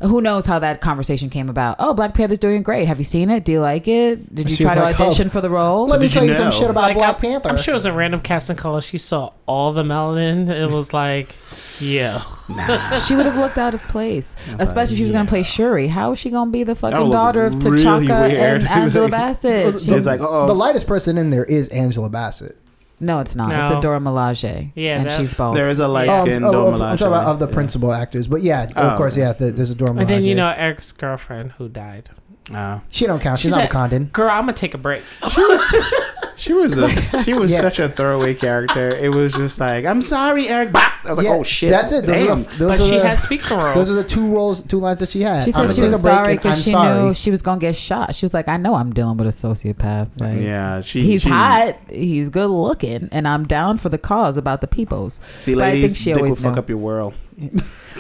who 0.02 0.22
knows 0.22 0.46
how 0.46 0.60
that 0.60 0.82
conversation 0.82 1.30
came 1.30 1.50
about. 1.50 1.78
Oh, 1.80 1.94
Black 1.94 2.14
Panther's 2.14 2.40
doing 2.40 2.64
great. 2.64 2.88
Have 2.88 2.98
you 2.98 3.04
seen 3.04 3.30
it? 3.30 3.46
Do 3.46 3.52
you 3.54 3.60
like 3.62 3.88
it? 3.88 4.34
Did 4.34 4.50
you 4.50 4.56
She 4.56 4.64
try 4.64 4.70
was 4.72 4.76
to 4.78 4.82
like, 4.84 5.00
oh. 5.00 5.06
audition 5.06 5.30
for 5.30 5.42
the 5.42 5.50
role? 5.50 5.86
Let 5.88 6.00
me 6.02 6.08
did 6.08 6.14
tell 6.14 6.24
you 6.24 6.30
you 6.32 6.36
some 6.36 6.52
shit 6.52 6.70
about 6.70 6.84
Like, 6.84 6.98
Black 6.98 7.16
I'm- 7.16 7.22
Panther. 7.22 7.50
I'm 7.50 7.58
sure 7.58 7.74
it 7.74 7.76
was 7.76 7.86
a 7.86 7.94
random 7.94 8.20
casting 8.22 8.56
call. 8.56 8.80
She 8.82 8.98
saw 8.98 9.32
all 9.46 9.72
the 9.72 9.84
melanin. 9.84 10.50
It 10.50 10.72
was 10.72 10.94
like, 10.94 11.36
yeah. 11.80 12.20
nah. 12.50 13.00
she 13.00 13.16
would 13.16 13.26
have 13.26 13.38
looked 13.38 13.58
out 13.58 13.74
of 13.74 13.82
place, 13.84 14.36
especially 14.60 14.94
if 14.96 14.98
she 14.98 15.04
was 15.04 15.12
going 15.12 15.26
to 15.26 15.30
play 15.30 15.44
Shuri. 15.44 15.88
How 15.88 16.12
is 16.12 16.20
she 16.20 16.30
going 16.30 16.50
to 16.50 16.52
be 16.52 16.64
the 16.64 16.72
would 16.72 16.78
fucking 16.80 17.00
look 17.00 17.12
daughter 17.12 17.46
of 17.46 17.64
really 17.64 17.84
T'Chaka 17.84 18.28
weird. 18.30 18.34
and 18.64 18.68
Angela 18.68 19.04
like- 19.04 19.12
Bassett? 19.12 19.82
She- 19.82 19.92
It's 19.92 20.06
like, 20.08 20.20
oh, 20.22 20.48
the 20.48 20.56
lightest 20.56 20.88
person 20.88 21.18
in 21.18 21.30
there 21.30 21.46
is 21.46 21.70
Angela 21.70 22.10
Bassett. 22.10 22.58
No, 23.00 23.20
it's 23.20 23.36
not. 23.36 23.50
No. 23.50 23.68
It's 23.68 23.78
a 23.78 23.82
Dora 23.82 24.00
Milaje. 24.00 24.72
Yeah, 24.76 24.98
and 25.00 25.10
that- 25.10 25.20
she's 25.20 25.34
bald. 25.34 25.58
there 25.58 25.70
is 25.70 25.80
a 25.80 25.88
light 25.88 26.08
Oh, 26.10 26.14
I'm, 26.22 26.26
skinned 26.28 26.46
oh, 26.46 26.52
Doma 26.54 26.74
I'm 26.82 26.98
talking 26.98 27.08
about 27.08 27.26
of 27.28 27.40
the 27.40 27.48
Yeah. 27.48 27.54
principal 27.54 27.92
actors, 27.92 28.28
but 28.28 28.42
yeah, 28.42 28.68
Oh, 28.76 28.82
of 28.90 28.98
course, 28.98 29.18
yeah. 29.18 29.34
The, 29.34 29.52
there's 29.52 29.70
a 29.72 29.76
Dora 29.76 29.92
And 29.92 30.08
then 30.08 30.24
you 30.24 30.34
Milaje. 30.34 30.38
know 30.38 30.50
Eric's 30.56 30.92
girlfriend 30.94 31.52
who 31.54 31.68
died. 31.68 32.10
Uh, 32.54 32.80
she 32.90 33.06
don't 33.08 33.20
count. 33.20 33.40
She's, 33.40 33.52
She's 33.52 33.56
not 33.58 33.66
a- 33.66 33.74
Wakandan. 33.74 34.12
Girl, 34.14 34.30
I'm 34.30 34.42
gonna 34.42 34.54
take 34.54 34.74
a 34.76 34.78
break. 34.78 35.04
She 36.38 36.54
was 36.54 36.78
a, 36.78 36.88
she 37.24 37.34
was 37.34 37.52
Yeah. 37.52 37.62
such 37.62 37.80
a 37.80 37.88
throwaway 37.90 38.34
character. 38.34 38.90
It 38.90 39.14
was 39.16 39.34
just 39.34 39.60
like, 39.60 39.86
I'm 39.86 40.02
sorry, 40.02 40.48
Eric. 40.50 40.72
Bop. 40.72 40.92
I 41.06 41.10
was 41.10 41.18
like, 41.20 41.26
Yeah, 41.28 41.34
oh 41.34 41.44
shit. 41.44 41.70
That's 41.72 41.92
it. 41.92 42.06
Those, 42.06 42.16
are 42.24 42.26
Damn. 42.28 42.44
the, 42.44 42.50
those, 42.50 42.58
but 42.60 42.80
are 42.80 42.84
she 42.90 42.98
the, 42.98 43.08
had 43.08 43.20
speaking 43.22 43.58
roles. 43.58 43.76
those 43.76 43.92
are 43.92 43.94
the 43.96 44.04
two 44.04 44.28
roles, 44.34 44.64
two 44.64 44.80
lines 44.80 45.00
that 45.00 45.10
she 45.10 45.22
had. 45.22 45.44
She 45.44 45.54
I'm 45.54 45.68
said 45.68 45.76
she 45.76 45.82
was 45.88 46.04
a 46.04 46.08
break 46.08 46.16
sorry 46.16 46.36
because 46.36 46.64
she 46.64 46.72
sorry. 46.72 47.04
knew 47.08 47.14
she 47.14 47.32
was 47.32 47.42
gonna 47.42 47.60
get 47.62 47.76
shot. 47.76 48.16
She 48.16 48.26
was 48.26 48.34
like, 48.34 48.48
"I 48.48 48.58
know 48.58 48.76
I'm 48.76 48.92
dealing 48.94 49.18
with 49.18 49.28
a 49.28 49.32
sociopath. 49.32 50.20
Like, 50.20 50.42
yeah, 50.42 50.82
she. 50.82 51.04
he's 51.04 51.22
she, 51.22 51.30
hot, 51.30 51.78
he's 51.90 52.30
good 52.30 52.50
looking, 52.50 53.10
and 53.12 53.28
I'm 53.28 53.46
down 53.46 53.78
for 53.78 53.90
the 53.90 53.98
cause 53.98 54.38
about 54.38 54.62
the 54.62 54.68
peoples." 54.68 55.22
See, 55.40 55.54
But 55.56 55.64
I 55.64 55.72
think 55.72 55.82
ladies, 55.84 55.98
she 55.98 56.06
dick 56.14 56.16
will 56.22 56.30
always 56.30 56.42
fuck 56.42 56.58
up 56.58 56.70
your 56.70 56.78
world. 56.80 57.14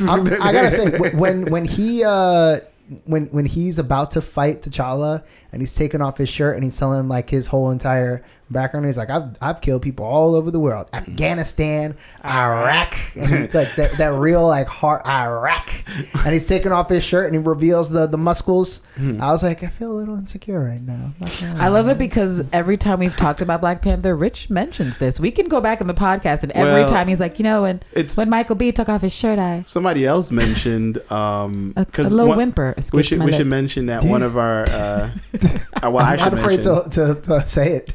I'm- 0.08 0.24
gotta 0.24 0.72
say, 0.72 1.10
when 1.12 1.46
when 1.52 1.66
he 1.66 2.04
uh, 2.04 2.60
when 3.06 3.26
when 3.28 3.46
he's 3.46 3.80
about 3.80 4.12
to 4.12 4.22
fight 4.22 4.62
T'Challa 4.62 5.24
and 5.52 5.62
he's 5.62 5.76
taking 5.76 6.02
off 6.02 6.18
his 6.18 6.30
shirt 6.30 6.56
and 6.56 6.64
he's 6.64 6.78
telling 6.78 7.00
him 7.00 7.10
like 7.10 7.30
his 7.30 7.48
whole 7.48 7.72
entire 7.72 8.24
background, 8.52 8.86
he's 8.86 8.98
like, 8.98 9.10
"I've 9.10 9.36
I've 9.42 9.62
killed 9.62 9.82
people 9.82 10.06
all 10.06 10.36
over 10.36 10.52
the 10.52 10.60
world, 10.60 10.88
Afghanistan, 10.94 11.96
Iraq, 12.24 12.96
and 13.16 13.28
he, 13.28 13.58
like 13.58 13.76
that, 13.76 13.92
that 13.98 14.08
real 14.14 14.48
like 14.48 14.68
heart 14.68 15.06
Iraq." 15.06 15.72
And 16.14 16.34
he's 16.34 16.48
taking 16.48 16.72
off 16.72 16.90
his 16.90 17.04
shirt 17.04 17.26
and 17.26 17.36
he 17.36 17.40
reveals 17.40 17.90
the 17.90 18.08
the 18.08 18.18
muscles. 18.18 18.82
Hmm. 18.96 19.22
I 19.22 19.32
was 19.32 19.44
like, 19.44 19.64
I 19.64 19.68
feel 19.68 19.92
a 19.92 19.98
little 19.98 20.18
insecure 20.18 20.64
right 20.64 20.82
now. 20.82 21.14
I 21.58 21.70
love 21.70 21.88
it 21.88 21.98
because 21.98 22.52
every 22.54 22.78
time 22.78 23.00
we've 23.00 23.16
talked 23.16 23.42
about 23.42 23.62
Black 23.62 23.82
Panther, 23.82 24.16
Rich 24.16 24.50
mentions 24.50 24.98
this. 24.98 25.20
We 25.20 25.32
can 25.32 25.48
go 25.48 25.62
back 25.62 25.82
in 25.82 25.88
the 25.88 25.94
podcast, 25.94 26.44
and 26.44 26.52
every 26.52 26.82
Well, 26.82 26.88
time 26.88 27.08
he's 27.08 27.20
like, 27.20 27.40
"You 27.40 27.44
know, 27.44 27.64
when 27.64 27.82
It's 27.94 28.18
when 28.18 28.30
Michael 28.30 28.56
B 28.56 28.72
took 28.72 28.90
off 28.90 29.02
his 29.02 29.14
shirt, 29.14 29.40
I 29.40 29.64
somebody 29.66 30.06
else 30.06 30.32
mentioned 30.32 31.00
um 31.12 31.74
a, 31.76 31.82
a 31.82 31.86
because 31.86 32.14
little 32.14 32.36
whimper 32.36 32.74
we 32.76 32.80
escaped 32.80 33.06
should 33.08 33.20
my 33.20 33.26
we 33.26 33.32
should 33.34 33.48
mention 33.48 33.88
that 33.88 34.04
one 34.04 34.22
of 34.22 34.38
our 34.38 34.70
uh 34.70 35.10
well 35.84 35.98
I 35.98 36.14
I'm 36.14 36.18
should 36.20 36.34
not 36.34 36.42
afraid 36.42 36.62
to, 36.64 36.88
to, 36.92 37.16
to 37.22 37.46
say 37.48 37.74
it. 37.74 37.94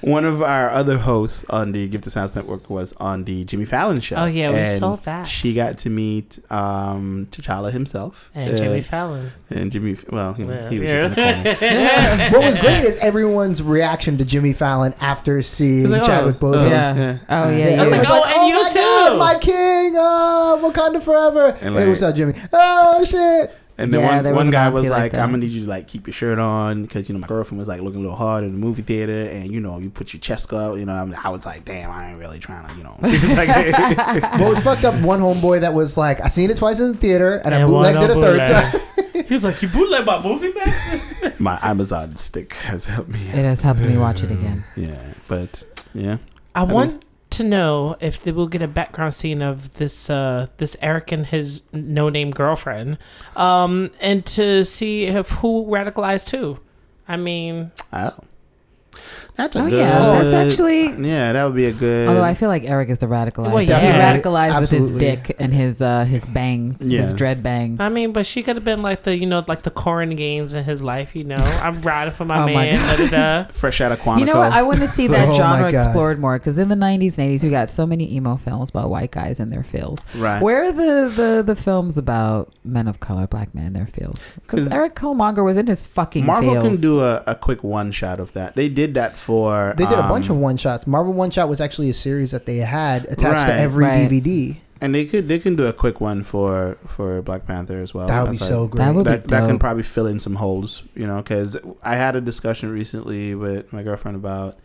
one 0.00 0.24
of 0.24 0.42
our 0.42 0.70
other 0.70 0.96
hosts 0.96 1.44
on 1.50 1.72
the 1.72 1.88
Gifted 1.88 2.12
Sounds 2.12 2.36
Network 2.36 2.70
was 2.70 2.92
on 2.94 3.24
the 3.24 3.44
Jimmy 3.44 3.64
Fallon 3.64 3.98
show. 3.98 4.14
Oh, 4.16 4.26
yeah, 4.26 4.50
we 4.50 4.58
and 4.58 4.68
saw 4.68 4.94
that. 4.94 5.24
She 5.26 5.54
got 5.54 5.78
to 5.78 5.90
meet 5.90 6.38
um 6.52 7.26
T'Challa 7.32 7.72
himself 7.72 8.30
and 8.32 8.54
uh, 8.54 8.56
Jimmy 8.56 8.80
Fallon. 8.80 9.32
and 9.50 9.72
Jimmy. 9.72 9.96
Well, 10.08 10.34
he, 10.34 10.44
Yeah. 10.44 10.70
he 10.70 10.78
was 10.78 10.88
just 10.88 11.18
in 11.18 11.42
the 11.42 11.54
corner. 11.56 12.30
what 12.38 12.44
was 12.46 12.58
great 12.58 12.84
is 12.84 12.96
everyone's 12.98 13.60
reaction 13.60 14.18
to 14.18 14.24
Jimmy 14.24 14.52
Fallon 14.52 14.94
after 15.00 15.42
seeing 15.42 15.80
He's 15.80 15.90
like, 15.90 16.02
oh, 16.02 16.06
Chadwick 16.06 16.36
oh, 16.40 16.46
Boseman. 16.46 16.70
Yeah. 16.70 16.94
yeah. 16.94 17.18
Oh 17.28 17.50
yeah, 17.50 17.56
Yeah, 17.56 17.68
yeah. 17.70 17.80
I 17.80 17.82
was 17.82 17.90
like, 17.90 18.00
everyone's 18.02 18.24
oh, 18.24 18.40
and 18.40 18.48
you 18.48 18.62
my 18.62 18.68
too." 18.70 18.78
God, 18.78 19.18
my 19.18 19.38
king, 19.40 19.92
oh, 19.96 20.72
Wakanda 20.72 21.02
forever. 21.02 21.46
And 21.60 21.74
hey, 21.74 21.80
like- 21.80 21.88
what's 21.88 22.02
up, 22.02 22.14
Jimmy? 22.14 22.34
Oh 22.52 23.04
shit! 23.04 23.50
And 23.78 23.92
then 23.92 24.00
Yeah, 24.00 24.22
one, 24.22 24.34
one 24.34 24.50
guy 24.50 24.70
was 24.70 24.88
like 24.88 25.12
like, 25.12 25.14
"I'm 25.14 25.30
gonna 25.30 25.38
need 25.38 25.50
you 25.50 25.64
to 25.64 25.68
like 25.68 25.86
keep 25.86 26.06
your 26.06 26.14
shirt 26.14 26.38
on 26.38 26.82
because 26.82 27.08
you 27.08 27.12
know 27.14 27.18
my 27.20 27.26
girlfriend 27.26 27.58
was 27.58 27.68
like 27.68 27.82
looking 27.82 28.00
a 28.00 28.02
little 28.02 28.16
hard 28.16 28.42
in 28.42 28.52
the 28.52 28.58
movie 28.58 28.82
theater, 28.82 29.28
and 29.30 29.52
you 29.52 29.60
know 29.60 29.78
you 29.78 29.90
put 29.90 30.14
your 30.14 30.20
chest 30.20 30.52
up. 30.52 30.78
You 30.78 30.86
know, 30.86 30.94
I, 30.94 31.04
mean, 31.04 31.18
I 31.22 31.28
was 31.28 31.44
like, 31.44 31.64
damn, 31.66 31.90
I 31.90 32.10
ain't 32.10 32.18
really 32.18 32.38
trying 32.38 32.66
to, 32.68 32.74
you 32.74 32.82
know." 32.82 32.96
It's 33.02 33.36
like, 33.36 34.40
What 34.40 34.48
was 34.48 34.60
fucked 34.60 34.84
up? 34.84 34.94
One 35.02 35.20
homeboy 35.20 35.60
that 35.60 35.74
was 35.74 35.96
like, 35.96 36.20
I 36.20 36.28
seen 36.28 36.50
it 36.50 36.56
twice 36.56 36.80
in 36.80 36.92
the 36.92 36.98
theater, 36.98 37.36
and, 37.44 37.54
I 37.54 37.60
And 37.60 37.72
one 37.72 37.92
bootlegged 37.94 38.10
it 38.10 38.16
a 38.16 38.20
third 38.20 38.46
time. 38.46 38.80
He 39.26 39.32
was 39.32 39.44
like, 39.44 39.60
"You 39.62 39.68
bootleg 39.68 40.04
my 40.04 40.22
movie, 40.22 40.52
man." 40.52 41.32
my 41.38 41.58
Amazon 41.62 42.16
stick 42.16 42.52
has 42.52 42.84
helped 42.86 43.08
me. 43.08 43.18
It 43.20 43.44
has 43.44 43.62
helped 43.62 43.80
me 43.80 43.96
watch 43.96 44.22
it 44.22 44.30
again. 44.30 44.62
Yeah, 44.76 45.14
but 45.26 45.64
yeah, 45.94 46.18
I, 46.54 46.64
mean- 46.66 46.74
want 46.74 47.04
to 47.36 47.44
know 47.44 47.96
if 48.00 48.20
they 48.22 48.32
will 48.32 48.46
get 48.46 48.62
a 48.62 48.68
background 48.68 49.14
scene 49.14 49.42
of 49.42 49.74
this 49.74 50.10
uh 50.10 50.46
this 50.56 50.76
Eric 50.80 51.12
and 51.12 51.26
his 51.26 51.62
no 51.72 52.08
name 52.08 52.30
girlfriend, 52.30 52.98
um, 53.36 53.90
and 54.00 54.24
to 54.26 54.64
see 54.64 55.04
if 55.04 55.30
who 55.30 55.66
radicalized 55.66 56.30
who. 56.30 56.60
I 57.08 57.16
mean, 57.16 57.72
oh, 57.92 58.18
that's 59.36 59.54
a 59.56 59.60
Oh 59.62 59.68
good. 59.68 59.78
yeah, 59.78 60.22
that's 60.22 60.32
actually. 60.34 60.86
yeah, 61.06 61.32
that 61.32 61.44
would 61.44 61.54
be 61.54 61.66
a 61.66 61.72
good. 61.72 62.08
Although 62.08 62.24
I 62.24 62.34
feel 62.34 62.48
like 62.48 62.64
Eric 62.64 62.88
is 62.88 62.98
the 62.98 63.06
radicalized. 63.06 63.52
Well, 63.52 63.58
He 63.58 63.68
yeah. 63.68 64.16
radicalized 64.18 64.60
with 64.60 64.70
his 64.70 64.90
dick 64.92 65.34
and 65.38 65.52
his 65.52 65.82
uh 65.82 66.04
his 66.04 66.26
bangs, 66.26 66.80
his 66.88 67.12
dread 67.12 67.42
bangs. 67.42 67.78
I 67.80 67.88
mean, 67.90 68.12
but 68.12 68.24
she 68.26 68.42
could 68.42 68.56
have 68.56 68.64
been 68.64 68.82
like 68.82 69.02
the 69.02 69.16
you 69.16 69.26
know 69.26 69.44
like 69.46 69.62
the 69.62 69.70
Corin 69.70 70.16
gains 70.16 70.54
in 70.54 70.64
his 70.64 70.80
life. 70.82 71.14
You 71.14 71.24
know, 71.24 71.36
I'm 71.36 71.80
riding 71.80 72.14
for 72.14 72.24
my 72.24 72.42
Oh 72.42 72.46
man. 72.46 72.74
da, 72.74 73.06
da, 73.06 73.42
da. 73.44 73.48
fresh 73.52 73.80
out 73.80 73.92
of 73.92 73.98
Quantico. 74.00 74.18
You 74.20 74.24
know 74.26 74.38
what? 74.38 74.52
I 74.52 74.62
want 74.62 74.80
to 74.80 74.88
see 74.88 75.06
that 75.08 75.28
Oh 75.28 75.34
genre 75.34 75.68
explored 75.68 76.18
more 76.18 76.38
because 76.38 76.58
in 76.58 76.68
the 76.68 76.74
90s 76.74 77.18
and 77.18 77.28
80s, 77.38 77.44
we 77.44 77.50
got 77.50 77.68
so 77.70 77.86
many 77.86 78.14
emo 78.14 78.36
films 78.36 78.70
about 78.70 78.88
white 78.90 79.10
guys 79.10 79.40
and 79.40 79.52
their 79.52 79.62
feels. 79.64 80.04
right? 80.16 80.40
Where 80.42 80.64
are 80.64 80.72
the, 80.72 81.12
the, 81.14 81.42
the 81.46 81.56
films 81.56 81.96
about 81.98 82.52
men 82.64 82.88
of 82.88 83.00
color, 83.00 83.26
black 83.26 83.54
men, 83.54 83.66
and 83.66 83.76
their 83.76 83.86
feels? 83.86 84.32
Because 84.34 84.64
'Cause 84.64 84.72
Eric 84.72 84.94
Killmonger 84.94 85.44
was 85.44 85.56
in 85.56 85.66
his 85.66 85.86
fucking 85.86 86.24
Marvel 86.24 86.52
feels. 86.52 86.64
can 86.64 86.80
do 86.80 87.00
a, 87.00 87.22
a 87.26 87.34
quick 87.34 87.62
one 87.62 87.92
shot 87.92 88.18
of 88.20 88.32
that. 88.32 88.54
They 88.56 88.68
did 88.68 88.85
that 88.94 89.16
for. 89.16 89.74
They 89.76 89.84
did 89.86 89.98
a 89.98 90.02
bunch 90.08 90.30
um, 90.30 90.36
of 90.36 90.42
one 90.42 90.56
shots. 90.56 90.86
Marvel 90.86 91.12
One 91.12 91.30
Shot 91.30 91.48
was 91.48 91.60
actually 91.60 91.90
a 91.90 91.94
series 91.94 92.30
that 92.30 92.46
they 92.46 92.56
had 92.58 93.04
attached 93.06 93.44
to 93.46 93.50
Right. 93.52 93.58
every 93.60 93.84
Right. 93.84 94.08
DVD. 94.10 94.56
and 94.80 94.94
they 94.94 95.06
could 95.06 95.26
they 95.26 95.38
can 95.38 95.56
do 95.56 95.66
a 95.66 95.72
quick 95.72 96.00
one 96.00 96.22
for 96.22 96.76
for 96.86 97.22
Black 97.22 97.46
Panther 97.46 97.78
as 97.80 97.94
well. 97.94 98.06
That 98.08 98.22
would 98.22 98.32
be 98.32 98.36
That's 98.38 98.48
so 98.48 98.62
like- 98.62 98.70
great. 98.72 98.84
That 98.84 98.94
would 98.94 99.04
be 99.04 99.10
that, 99.10 99.28
that 99.28 99.40
can 99.40 99.50
dope. 99.52 99.60
probably 99.60 99.82
fill 99.82 100.06
in 100.06 100.20
some 100.20 100.34
holes, 100.34 100.82
you 100.94 101.06
know, 101.06 101.16
because 101.16 101.56
I 101.82 101.96
had 101.96 102.14
a 102.16 102.20
discussion 102.20 102.70
recently 102.70 103.34
with 103.34 103.72
my 103.72 103.82
girlfriend 103.82 104.16
about 104.16 104.58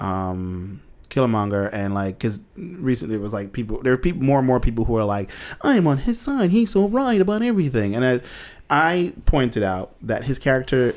um 0.00 0.80
Killmonger 1.08 1.70
and 1.72 1.94
like 1.94 2.18
because 2.18 2.42
recently 2.56 3.14
it 3.14 3.20
was 3.20 3.32
like 3.32 3.52
people 3.52 3.80
there 3.82 3.92
are 3.92 3.96
people 3.98 4.22
more 4.22 4.38
and 4.38 4.46
more 4.46 4.60
people 4.60 4.84
who 4.84 4.96
are 4.96 5.04
like 5.04 5.30
I'm 5.62 5.86
on 5.86 5.98
his 5.98 6.20
side 6.20 6.50
he's 6.50 6.70
so 6.72 6.88
right 6.88 7.20
about 7.20 7.42
everything 7.42 7.94
and 7.94 8.04
I 8.04 8.20
I 8.68 9.12
pointed 9.24 9.62
out 9.62 9.94
that 10.02 10.24
his 10.24 10.38
character 10.38 10.94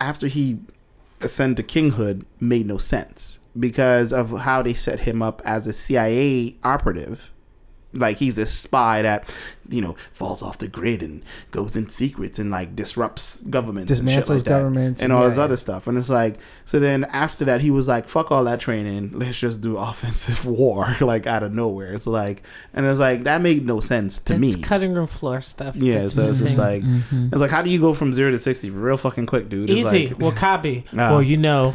after 0.00 0.26
he 0.26 0.58
ascended 1.24 1.68
to 1.68 1.80
kinghood 1.80 2.24
made 2.40 2.66
no 2.66 2.78
sense 2.78 3.40
because 3.58 4.12
of 4.12 4.40
how 4.40 4.62
they 4.62 4.74
set 4.74 5.00
him 5.00 5.22
up 5.22 5.40
as 5.44 5.66
a 5.66 5.72
CIA 5.72 6.56
operative. 6.62 7.30
Like 7.92 8.16
he's 8.16 8.34
this 8.34 8.52
spy 8.52 9.02
that 9.02 9.28
you 9.68 9.80
know 9.80 9.94
falls 10.12 10.42
off 10.42 10.58
the 10.58 10.68
grid 10.68 11.02
and 11.02 11.22
goes 11.50 11.76
in 11.76 11.88
secrets 11.88 12.38
and 12.38 12.50
like 12.50 12.76
disrupts 12.76 13.40
governments 13.48 13.90
and 13.98 14.10
shit 14.10 14.24
Dismantles 14.24 14.28
like 14.28 14.44
governments 14.44 15.00
and 15.00 15.12
all 15.12 15.22
yeah, 15.22 15.28
this 15.28 15.38
yeah. 15.38 15.44
other 15.44 15.56
stuff 15.56 15.86
and 15.86 15.96
it's 15.96 16.10
like 16.10 16.36
so 16.64 16.78
then 16.78 17.04
after 17.04 17.44
that 17.46 17.60
he 17.62 17.70
was 17.70 17.88
like 17.88 18.08
fuck 18.08 18.30
all 18.30 18.44
that 18.44 18.60
training 18.60 19.10
let's 19.18 19.38
just 19.40 19.60
do 19.60 19.76
offensive 19.88 20.46
war 20.46 20.94
like 21.00 21.26
out 21.26 21.42
of 21.42 21.52
nowhere 21.52 21.92
it's 21.94 22.06
like 22.06 22.42
and 22.74 22.84
it's 22.86 22.98
like 22.98 23.24
that 23.24 23.40
made 23.40 23.64
no 23.64 23.80
sense 23.80 24.18
to 24.18 24.34
it's 24.34 24.40
me 24.40 24.62
cutting 24.62 24.92
room 24.92 25.06
floor 25.06 25.40
stuff. 25.40 25.76
yeah 25.76 26.00
that's 26.00 26.14
so 26.14 26.22
it's 26.28 26.40
just 26.40 26.58
missing. 26.58 26.60
like 26.60 26.82
Mhm. 26.82 27.28
it's 27.32 27.40
like 27.40 27.50
how 27.50 27.62
do 27.62 27.70
you 27.70 27.80
go 27.80 27.94
from 27.94 28.12
zero 28.12 28.30
to 28.30 28.38
60 28.38 28.70
real 28.70 28.96
fucking 28.96 29.26
quick 29.26 29.48
dude 29.48 29.70
it's 29.70 29.80
Easy. 29.80 30.08
like 30.08 30.18
W'Kabi. 30.18 30.84
Nah. 30.92 31.10
well, 31.12 31.22
you 31.22 31.36
know, 31.36 31.74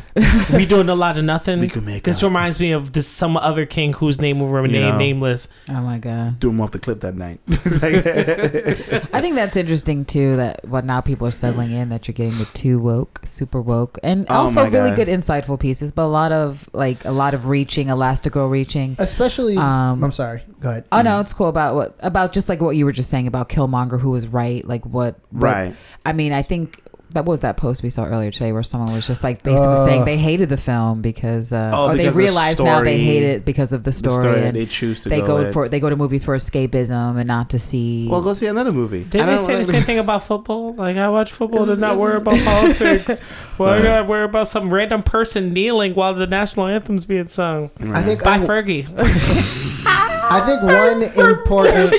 we 0.54 0.66
doing 0.66 0.88
a 0.90 0.96
lot 0.96 1.18
of 1.18 1.24
nothing. 1.26 1.60
we 1.60 1.68
could 1.68 1.84
make 1.84 2.04
This 2.04 2.24
out. 2.24 2.28
reminds 2.28 2.60
me 2.60 2.72
of 2.72 2.94
this 2.94 3.08
some 3.08 3.36
other 3.38 3.66
king 3.66 3.94
whose 3.94 4.22
name 4.22 4.40
will 4.40 4.48
remain 4.48 4.74
You 4.76 4.80
know. 4.82 4.98
nameless. 4.98 5.48
Oh 5.70 5.82
my 5.82 5.98
god. 5.98 6.40
do 6.40 6.50
him 6.50 6.62
off 6.62 6.72
the 6.72 6.80
clip 6.80 7.02
that 7.02 7.16
night 7.16 7.40
It's 7.84 8.92
like- 8.92 9.06
I 9.16 9.22
think 9.22 9.36
that's 9.36 9.56
interesting 9.58 10.06
too. 10.06 10.36
That 10.36 10.68
what 10.68 10.86
now 10.86 11.02
people 11.02 11.28
are 11.28 11.32
settling 11.32 11.72
in 11.72 11.90
that 11.90 12.08
you're 12.08 12.14
getting 12.14 12.38
the 12.38 12.46
too 12.54 12.80
woke, 12.80 13.22
super 13.26 13.62
woke, 13.62 13.98
and 14.04 14.26
Oh 14.30 14.42
also 14.42 14.64
my 14.64 14.70
really 14.70 14.90
God. 14.92 14.96
good 14.98 15.08
insightful 15.08 15.60
pieces, 15.60 15.92
but 15.92 16.04
a 16.04 16.08
lot 16.08 16.32
of 16.32 16.70
like 16.74 17.06
a 17.06 17.12
lot 17.12 17.34
of 17.34 17.48
reaching, 17.48 17.88
Elastico 17.88 18.50
reaching. 18.50 18.96
Especially, 19.00 19.58
Um, 19.58 20.04
I'm 20.04 20.12
sorry. 20.12 20.42
Go 20.60 20.70
ahead. 20.70 20.86
Oh 20.92 21.02
no, 21.02 21.20
it's 21.20 21.34
cool 21.34 21.48
about 21.48 21.76
what 21.76 21.96
about 22.00 22.34
just 22.34 22.50
like 22.50 22.62
what 22.62 22.76
you 22.76 22.86
were 22.86 22.92
just 22.92 23.10
saying 23.10 23.28
about 23.28 23.50
Killmonger, 23.50 24.00
who 24.00 24.12
was 24.12 24.28
right. 24.28 24.66
Like 24.68 24.86
what, 24.86 25.20
what 25.32 25.42
right 25.44 25.76
I 26.06 26.14
mean, 26.14 26.34
I 26.34 26.42
think 26.42 26.82
that 27.12 27.26
was 27.26 27.40
that 27.40 27.58
post 27.58 27.82
we 27.82 27.90
saw 27.90 28.06
earlier 28.06 28.30
today 28.30 28.52
where 28.52 28.62
someone 28.64 28.94
was 28.94 29.08
just 29.08 29.24
like 29.24 29.42
basically 29.42 29.74
Uh. 29.74 29.86
saying 29.86 30.06
they 30.06 30.18
hated 30.18 30.50
the 30.50 30.58
film 30.58 31.02
because, 31.02 31.52
uh, 31.52 31.72
Oh, 31.74 31.88
or 31.88 31.94
because 31.94 31.98
they 32.06 32.10
the 32.12 32.16
realize 32.18 32.60
now 32.60 32.82
they 32.84 33.00
hate 33.00 33.24
it 33.24 33.46
because 33.46 33.74
of 33.74 33.84
the 33.84 33.90
the 33.90 33.94
story, 33.94 34.16
story 34.22 34.42
and 34.44 34.56
they 34.56 34.66
choose 34.68 35.02
to 35.02 35.10
they 35.10 35.22
go, 35.22 35.28
go 35.28 35.36
with. 35.38 35.54
for 35.54 35.68
they 35.68 35.80
go 35.80 35.90
to 35.90 35.96
movies 35.96 36.24
for 36.24 36.36
escapism 36.36 37.18
and 37.18 37.28
not 37.28 37.50
to 37.50 37.58
see. 37.60 38.08
well 38.08 38.22
go 38.22 38.34
see 38.34 38.46
another 38.46 38.72
movie 38.72 39.04
Did 39.06 39.22
I 39.22 39.26
they 39.26 39.32
don't 39.32 39.40
say 39.40 39.56
the 39.56 39.66
same 39.66 39.82
thing 39.82 39.98
about 40.00 40.26
football? 40.26 40.74
Like 40.76 40.98
I 40.98 41.10
watch 41.10 41.32
football 41.32 41.66
to 41.66 41.72
This 41.72 41.80
not 41.80 41.98
worry 41.98 42.18
about 42.18 42.38
politics. 42.44 43.22
Well, 43.58 43.70
I 43.70 43.76
Right. 43.78 43.84
gotta 43.84 44.04
worry 44.08 44.24
about 44.24 44.48
some 44.48 44.74
random 44.74 45.04
person 45.04 45.52
kneeling 45.52 45.94
while 45.94 46.14
the 46.14 46.28
national 46.28 46.68
anthem's 46.68 47.04
being 47.04 47.28
sung. 47.28 47.72
I 47.92 48.02
think 48.04 48.24
By 48.24 48.36
I, 48.36 48.40
Fergie. 48.40 48.86
I 49.86 50.40
think 50.46 50.62
one 50.64 51.04
important. 51.30 51.94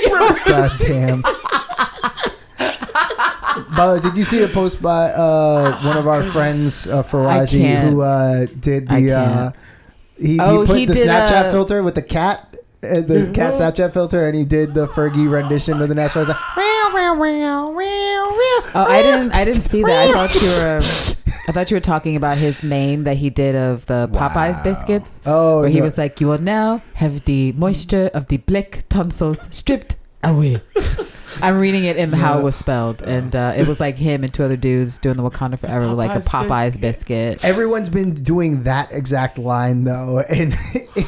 God 3.75 3.77
damn. 3.77 4.01
But 4.01 4.03
did 4.03 4.17
you 4.17 4.23
see 4.23 4.43
a 4.43 4.47
post 4.47 4.81
by 4.81 5.11
uh, 5.11 5.79
one 5.83 5.97
of 5.97 6.07
our 6.07 6.23
friends, 6.23 6.87
uh, 6.87 7.03
Faraji, 7.03 7.81
who 7.89 8.01
uh, 8.01 8.45
did 8.59 8.87
the? 8.87 9.11
Uh, 9.13 9.51
he, 10.17 10.39
Oh, 10.39 10.61
he 10.61 10.67
put 10.67 10.77
he 10.77 10.85
the 10.85 10.93
Snapchat 10.93 11.45
uh, 11.45 11.51
filter 11.51 11.81
with 11.81 11.95
the 11.95 12.01
cat, 12.03 12.55
uh, 12.83 13.01
the 13.01 13.31
cat 13.33 13.53
Snapchat 13.55 13.91
filter, 13.93 14.27
and 14.27 14.35
he 14.37 14.45
did 14.45 14.73
the 14.73 14.87
Fergie 14.87 15.29
rendition 15.31 15.81
of 15.81 15.89
the 15.89 15.95
national. 15.95 16.25
anthem. 16.29 16.37
Oh, 18.73 18.85
I 18.87 19.01
didn't. 19.01 19.31
I 19.33 19.45
didn't 19.45 19.61
see 19.61 19.83
that. 19.83 20.09
I 20.09 20.13
thought 20.13 20.35
you 20.41 20.47
were. 20.49 20.79
I 21.47 21.51
thought 21.51 21.71
you 21.71 21.75
were 21.75 21.81
talking 21.81 22.15
about 22.15 22.37
his 22.37 22.61
meme 22.63 23.03
that 23.05 23.17
he 23.17 23.29
did 23.29 23.55
of 23.55 23.85
the 23.87 24.07
Popeyes 24.13 24.57
Wow. 24.57 24.63
biscuits, 24.63 25.21
Oh, 25.25 25.61
where 25.61 25.69
he 25.69 25.79
no. 25.79 25.85
was 25.85 25.97
like, 25.97 26.21
"You 26.21 26.27
will 26.27 26.37
now 26.41 26.81
have 26.95 27.25
the 27.25 27.51
moisture 27.53 28.09
of 28.13 28.27
the 28.27 28.37
black 28.37 28.83
tonsils 28.89 29.47
stripped 29.51 29.95
away." 30.23 30.61
I'm 31.41 31.59
reading 31.59 31.83
it 31.85 31.97
in 31.97 32.11
how 32.13 32.39
it 32.39 32.43
was 32.43 32.55
spelled, 32.55 33.01
and 33.01 33.35
uh, 33.35 33.53
it 33.57 33.67
was 33.67 33.79
like 33.79 33.97
him 33.97 34.23
and 34.23 34.33
two 34.33 34.43
other 34.43 34.57
dudes 34.57 34.97
doing 34.99 35.15
the 35.17 35.23
Wakanda 35.23 35.57
Forever, 35.59 35.89
with 35.89 35.97
like 35.97 36.11
a 36.15 36.19
Popeyes 36.19 36.47
Popeyes 36.47 36.81
biscuit. 36.81 37.43
Everyone's 37.43 37.89
been 37.89 38.13
doing 38.13 38.63
that 38.63 38.91
exact 38.91 39.37
line 39.37 39.83
though, 39.83 40.19
in, 40.29 40.53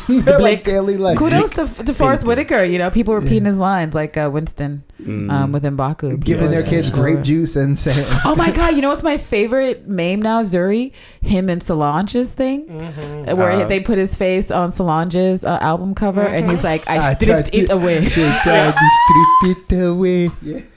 in 0.10 0.26
their 0.26 0.40
like 0.40 0.40
Blick. 0.40 0.64
daily 0.64 0.98
life. 0.98 1.18
Kudos 1.18 1.52
to, 1.52 1.68
to 1.86 1.94
Forrest. 1.94 2.26
Whitaker. 2.26 2.64
You 2.64 2.78
know, 2.80 2.90
people 2.90 3.14
repeating 3.16 3.46
his 3.46 3.60
lines 3.60 3.94
like 3.96 4.18
uh, 4.18 4.30
Winston 4.34 4.84
Mm. 5.04 5.30
um, 5.30 5.52
with 5.52 5.64
Mbaku. 5.64 6.24
Giving 6.24 6.50
their 6.50 6.64
kids 6.64 6.88
it. 6.88 6.94
grape 6.94 7.24
juice 7.24 7.58
and 7.58 7.78
saying, 7.78 8.08
Oh 8.26 8.36
my 8.38 8.52
god! 8.52 8.74
You 8.76 8.82
know 8.82 8.88
what's 8.88 9.04
my 9.04 9.18
favorite 9.18 9.86
meme 9.86 10.22
now? 10.22 10.44
Zuri, 10.44 10.94
him 11.22 11.50
and 11.50 11.62
Solange's 11.62 12.34
thing, 12.34 12.68
Mm-hmm. 12.68 13.36
where 13.36 13.52
Uh, 13.52 13.66
they 13.66 13.82
put 13.82 13.98
his 13.98 14.16
face 14.16 14.50
on 14.50 14.72
Solange's 14.72 15.44
uh, 15.44 15.58
album 15.62 15.94
cover, 15.94 16.22
and 16.22 16.50
he's 16.50 16.64
like, 16.64 16.90
"I 16.90 17.00
I 17.00 17.14
stripped 17.16 17.52
tried 17.52 17.64
it 17.64 17.72
away." 17.72 17.96
"Your 17.96 18.30
daddy 18.46 18.78
strip 19.10 19.72
it 19.74 19.84
away." 19.90 20.23
Yeah. 20.42 20.60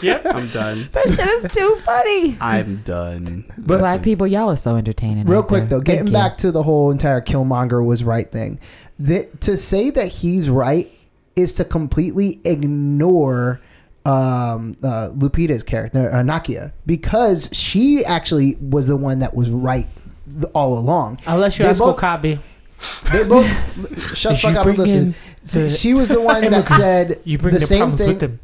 Yep. 0.00 0.26
I'm 0.26 0.46
done 0.50 0.88
that 0.92 1.08
shit 1.10 1.26
is 1.26 1.50
too 1.50 1.74
funny. 1.84 2.36
I'm 2.40 2.76
done 2.82 3.44
But- 3.58 3.78
Black 3.80 4.02
people, 4.02 4.28
y'all 4.28 4.48
are 4.50 4.54
so 4.56 4.76
entertaining. 4.76 5.26
Real 5.26 5.40
out 5.40 5.48
quick 5.48 5.62
there. 5.68 5.78
though, 5.78 5.80
getting 5.80 5.98
Thank 6.04 6.08
you. 6.10 6.12
back 6.12 6.38
to 6.38 6.52
the 6.52 6.62
whole 6.62 6.92
entire 6.92 7.20
Killmonger 7.20 7.84
was 7.84 8.04
right 8.04 8.30
thing. 8.30 8.60
The, 9.00 9.24
to 9.40 9.56
say 9.56 9.90
that 9.90 10.06
he's 10.06 10.48
right 10.48 10.88
is 11.34 11.54
to 11.54 11.64
completely 11.64 12.40
ignore 12.44 13.60
um, 14.04 14.76
uh, 14.84 15.08
Lupita's 15.14 15.64
character, 15.64 16.10
uh, 16.12 16.16
Nakia, 16.22 16.72
because 16.86 17.48
she 17.52 18.04
actually 18.04 18.54
was 18.60 18.86
the 18.86 18.96
one 18.96 19.18
that 19.20 19.34
was 19.34 19.50
right 19.50 19.88
th- 20.26 20.44
all 20.54 20.78
along. 20.78 21.18
Unless 21.26 21.58
you 21.58 21.64
They 21.64 21.70
ask 21.70 21.80
both- 21.82 21.96
Okabe. 21.96 22.38
They 23.12 23.24
both 23.28 23.46
shut 24.16 24.34
the 24.34 24.38
fuck 24.38 24.56
up 24.56 24.66
and 24.66 24.78
listen. 24.78 25.14
the 25.52 25.68
She 25.68 25.94
was 25.94 26.08
the 26.08 26.20
one 26.20 26.42
that 26.50 26.66
said 26.68 27.20
you 27.24 27.38
bring 27.38 27.54
the 27.54 27.60
the, 27.60 27.66
same 27.66 27.78
problems 27.78 28.00
thing. 28.00 28.08
with 28.10 28.20
them. 28.20 28.40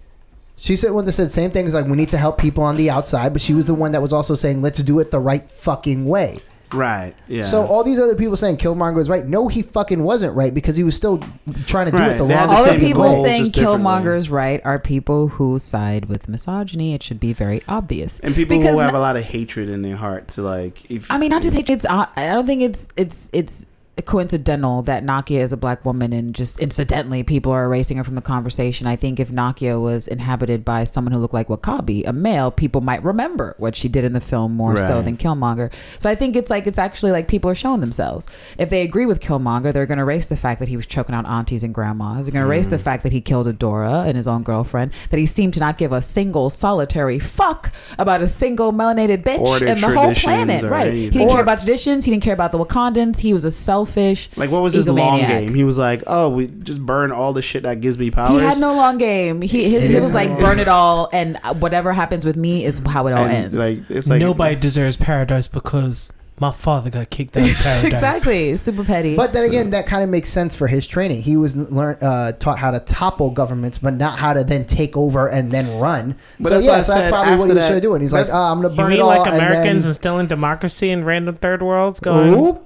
She 0.61 0.75
said 0.77 0.91
one 0.93 1.05
that 1.07 1.13
said 1.13 1.31
same 1.31 1.51
thing 1.51 1.67
as 1.67 1.73
like 1.75 1.87
we 1.87 1.97
need 1.97 2.11
to 2.11 2.19
help 2.19 2.37
people 2.39 2.65
on 2.65 2.77
the 2.77 2.91
outside, 2.91 3.33
but 3.33 3.41
she 3.41 3.55
was 3.55 3.67
the 3.67 3.75
one 3.75 3.93
that 3.93 4.03
was 4.03 4.13
also 4.13 4.35
saying 4.35 4.61
let's 4.61 4.83
do 4.83 4.99
it 4.99 5.11
the 5.11 5.21
right 5.21 5.49
fucking 5.49 6.05
way. 6.05 6.37
right 6.75 7.15
yeah 7.29 7.45
So 7.45 7.65
all 7.67 7.83
these 7.83 7.99
other 7.99 8.15
people 8.15 8.37
saying 8.37 8.59
Killmonger 8.59 8.97
was 8.97 9.09
right. 9.09 9.25
No, 9.25 9.49
he 9.49 9.63
fucking 9.63 10.03
wasn't 10.03 10.37
right 10.37 10.53
because 10.53 10.77
he 10.77 10.83
was 10.85 10.95
still 10.97 11.19
trying 11.67 11.87
to 11.87 11.93
do 11.93 11.97
Right. 11.99 12.11
it 12.11 12.19
the 12.19 12.27
They 12.27 12.35
had 12.35 12.47
long 12.51 12.57
the 12.65 12.71
All 12.71 12.79
the 12.79 12.87
people 12.87 13.03
goal, 13.05 13.23
saying 13.23 13.37
just. 13.39 13.53
Killmonger 13.55 14.19
is 14.19 14.29
right 14.31 14.61
are 14.67 14.79
people 14.79 15.29
who 15.29 15.59
side 15.61 16.07
with 16.07 16.29
misogyny. 16.29 16.93
It 16.93 17.03
should 17.05 17.21
be 17.21 17.33
very 17.33 17.63
obvious. 17.69 18.21
and 18.21 18.35
people 18.35 18.59
Because 18.59 18.73
who 18.75 18.81
have 18.81 18.95
a 18.95 18.99
lot 18.99 19.17
of 19.17 19.25
hatred 19.25 19.69
in 19.71 19.81
their 19.83 19.97
heart 19.97 20.29
to 20.33 20.43
like 20.43 20.91
if 20.91 21.11
I 21.11 21.17
mean, 21.19 21.31
not 21.31 21.43
just 21.43 21.55
hate. 21.57 21.71
It's 21.71 21.87
uh, 21.87 22.07
I 22.17 22.35
don't 22.35 22.47
think 22.47 22.63
it's 22.63 22.89
it's 22.97 23.31
it's 23.33 23.65
coincidental 24.03 24.83
that 24.83 25.05
Nakia 25.05 25.41
is 25.41 25.53
a 25.53 25.57
black 25.57 25.85
woman 25.85 26.13
and 26.13 26.35
just 26.35 26.59
incidentally 26.59 27.23
people 27.23 27.53
are 27.53 27.65
erasing 27.65 27.97
her 27.97 28.05
from 28.05 28.15
the 28.15 28.23
conversation. 28.23 28.87
I 28.87 28.97
think 28.97 29.21
if 29.21 29.31
Nakia 29.31 29.81
was 29.81 30.09
inhabited 30.09 30.65
by 30.65 30.85
someone 30.85 31.13
who 31.13 31.19
looked 31.19 31.35
like 31.35 31.49
W'Kabi, 31.49 32.07
a 32.07 32.13
male, 32.13 32.51
people 32.51 32.81
might 32.81 33.03
remember 33.03 33.55
what 33.59 33.77
she 33.77 33.89
did 33.89 34.05
in 34.05 34.13
the 34.13 34.21
film 34.21 34.55
more 34.55 34.77
so 34.77 35.03
than 35.03 35.17
Killmonger. 35.17 35.73
So 35.99 36.09
I 36.09 36.15
think 36.15 36.37
it's 36.37 36.51
like 36.51 36.67
it's 36.67 36.79
actually 36.79 37.13
like 37.13 37.29
people 37.29 37.51
are 37.51 37.55
showing 37.55 37.81
themselves. 37.81 38.27
If 38.59 38.71
they 38.71 38.83
agree 38.83 39.07
with 39.07 39.21
Killmonger, 39.21 39.73
they're 39.73 39.87
going 39.87 39.99
to 39.99 40.03
erase 40.03 40.29
the 40.29 40.37
fact 40.37 40.61
that 40.61 40.69
he 40.69 40.77
was 40.77 40.87
choking 40.87 41.15
out 41.15 41.27
aunties 41.27 41.65
and 41.65 41.75
grandmas. 41.75 42.27
They're 42.27 42.33
going 42.33 42.43
to 42.43 42.47
hmm. 42.47 42.53
erase 42.53 42.69
the 42.69 42.79
fact 42.79 43.03
that 43.03 43.13
he 43.13 43.21
killed 43.21 43.47
Adora 43.47 44.07
and 44.07 44.17
his 44.17 44.29
own 44.29 44.43
girlfriend. 44.43 44.93
That 45.11 45.19
he 45.19 45.27
seemed 45.27 45.55
to 45.55 45.61
not 45.61 45.79
give 45.79 45.93
a 45.93 46.03
single 46.03 46.51
solitary 46.51 47.19
fuck 47.19 47.73
about 47.99 48.23
a 48.23 48.27
single 48.27 48.73
melanated 48.73 49.23
bitch 49.23 49.61
in 49.61 49.81
the 49.81 49.89
whole 49.89 50.15
planet. 50.15 50.63
Right? 50.65 50.93
He 50.93 51.07
anything. 51.07 51.11
didn't 51.11 51.29
Or- 51.29 51.33
care 51.35 51.43
about 51.43 51.59
traditions. 51.59 52.05
He 52.05 52.11
didn't 52.11 52.23
care 52.23 52.35
about 52.35 52.53
the 52.53 52.59
Wakandans. 52.59 53.21
He 53.21 53.33
was 53.33 53.45
a 53.45 53.51
selfish. 53.89 54.29
like 54.37 54.51
what 54.51 54.63
was 54.63 54.75
his 54.75 54.89
long 54.89 55.19
game 55.21 55.55
he 55.55 55.65
was 55.65 55.79
like 55.79 56.03
oh 56.07 56.29
we 56.29 56.47
just 56.47 56.85
burn 56.85 57.11
all 57.13 57.33
the 57.33 57.43
shit 57.43 57.63
that 57.65 57.81
gives 57.81 57.99
me 57.99 58.11
powers 58.11 58.31
He 58.31 58.47
had 58.47 58.59
no 58.59 58.75
long 58.75 58.99
game. 58.99 59.43
He 59.43 59.71
his 59.71 59.91
it 59.91 60.03
was 60.03 60.15
like 60.15 60.29
burn 60.39 60.59
it 60.59 60.69
all, 60.69 61.09
and 61.13 61.39
whatever 61.59 61.93
happens 61.93 62.25
with 62.25 62.37
me 62.37 62.65
is 62.65 62.79
how 62.87 63.07
it 63.07 63.13
all 63.13 63.25
And, 63.25 63.33
ends. 63.55 63.57
like 63.57 63.91
it's 63.91 64.09
like 64.09 64.21
Nobody 64.21 64.57
deserves 64.57 64.97
paradise 64.97 65.49
because 65.49 66.13
my 66.41 66.53
father 66.53 66.89
got 66.89 67.11
kicked 67.11 67.37
out 67.37 67.49
of 67.51 67.57
paradise. 67.65 67.85
exactly, 67.93 68.57
super 68.57 68.85
petty. 68.85 69.17
But 69.17 69.33
then 69.33 69.43
again, 69.45 69.71
that 69.71 69.87
kind 69.87 70.05
of 70.05 70.09
makes 70.09 70.31
sense 70.31 70.55
for 70.55 70.69
his 70.69 70.87
training. 70.87 71.23
He 71.23 71.37
was 71.37 71.57
learn 71.57 71.97
uh, 72.01 72.31
taught 72.33 72.59
how 72.59 72.71
to 72.71 72.79
topple 72.81 73.31
governments, 73.31 73.79
but 73.79 73.95
not 73.95 74.19
how 74.19 74.35
to 74.35 74.45
then 74.45 74.65
take 74.65 74.97
over 74.97 75.27
and 75.29 75.51
then 75.51 75.81
run. 75.81 76.15
But 76.39 76.49
so 76.51 76.55
that's 76.55 76.65
yeah, 76.67 76.71
why 76.73 76.77
I 76.77 76.81
so 76.81 76.93
that's 76.93 77.05
said 77.05 77.11
probably 77.11 77.31
what 77.31 77.33
after 77.33 77.37
he 77.49 77.55
was 77.55 77.55
that- 77.55 77.67
trying 77.69 77.81
to 77.81 77.87
do. 77.89 77.95
And 77.95 78.03
he's 78.03 78.13
like, 78.13 78.27
oh, 78.33 78.37
I'm 78.39 78.63
gonna 78.63 78.71
You 78.73 78.77
burn 78.77 78.89
mean 78.91 78.99
it 78.99 79.03
all. 79.03 79.09
like 79.09 79.27
and 79.27 79.35
Americans 79.37 79.85
then, 79.85 79.91
instilling 79.91 80.27
democracy 80.29 80.91
in 80.91 81.05
random 81.05 81.37
third 81.37 81.61
worlds? 81.63 81.99
Going, 81.99 82.35
Ooh, 82.35 82.61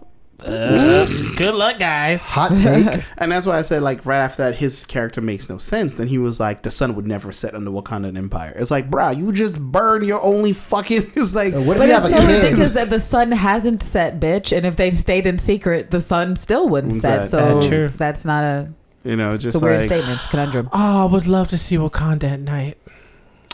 uh, 0.45 1.07
good 1.37 1.55
luck, 1.55 1.79
guys. 1.79 2.27
hot 2.27 2.57
take. 2.59 3.03
and 3.19 3.31
that's 3.33 3.47
why 3.47 3.59
I 3.59 3.63
said 3.63 3.83
like 3.83 4.05
right 4.07 4.19
after 4.19 4.43
that 4.45 4.57
his 4.57 4.85
character 4.87 5.21
makes 5.21 5.49
no 5.49 5.59
sense. 5.59 5.95
Then 5.95 6.09
he 6.09 6.19
was 6.19 6.39
like 6.41 6.63
the 6.63 6.71
sun 6.71 6.95
would 6.95 7.07
never 7.07 7.33
set 7.33 7.55
on 7.55 7.65
the 7.65 7.73
Wakandan 7.73 8.17
Empire. 8.17 8.53
It's 8.57 8.71
like, 8.71 8.91
bro, 8.91 9.11
you 9.11 9.33
just 9.33 9.61
burn 9.61 10.05
your 10.05 10.23
only 10.23 10.53
fucking. 10.53 11.03
It's 11.17 11.35
like 11.35 11.55
what 11.55 11.77
if 11.77 11.79
But 11.79 11.87
you 11.89 11.93
have 11.95 12.05
it's 12.05 12.15
so 12.15 12.21
kid? 12.21 12.43
ridiculous 12.43 12.75
that 12.75 12.91
the 12.91 13.01
sun 13.01 13.33
hasn't 13.33 13.83
set, 13.83 14.19
bitch. 14.21 14.57
And 14.57 14.67
if 14.67 14.77
they 14.77 14.91
stayed 14.91 15.27
in 15.27 15.39
secret, 15.39 15.91
the 15.91 16.01
sun 16.01 16.37
still 16.37 16.69
wouldn't 16.69 16.93
Wouldn't 16.93 17.03
set. 17.03 17.25
set. 17.25 17.31
So 17.31 17.55
That's 17.55 17.67
true. 17.69 17.89
that's 17.97 18.25
not 18.25 18.45
a. 18.45 18.73
You 19.05 19.17
know, 19.17 19.33
It's 19.33 19.43
just 19.45 19.57
a 19.61 19.65
weird 19.65 19.79
like 19.81 19.87
statement. 19.87 20.15
It's 20.17 20.27
conundrum. 20.27 20.69
Oh, 20.73 21.03
I 21.03 21.13
would 21.13 21.27
love 21.27 21.49
to 21.49 21.59
see 21.59 21.77
Wakanda 21.77 22.25
at 22.35 22.41
night. 22.41 22.79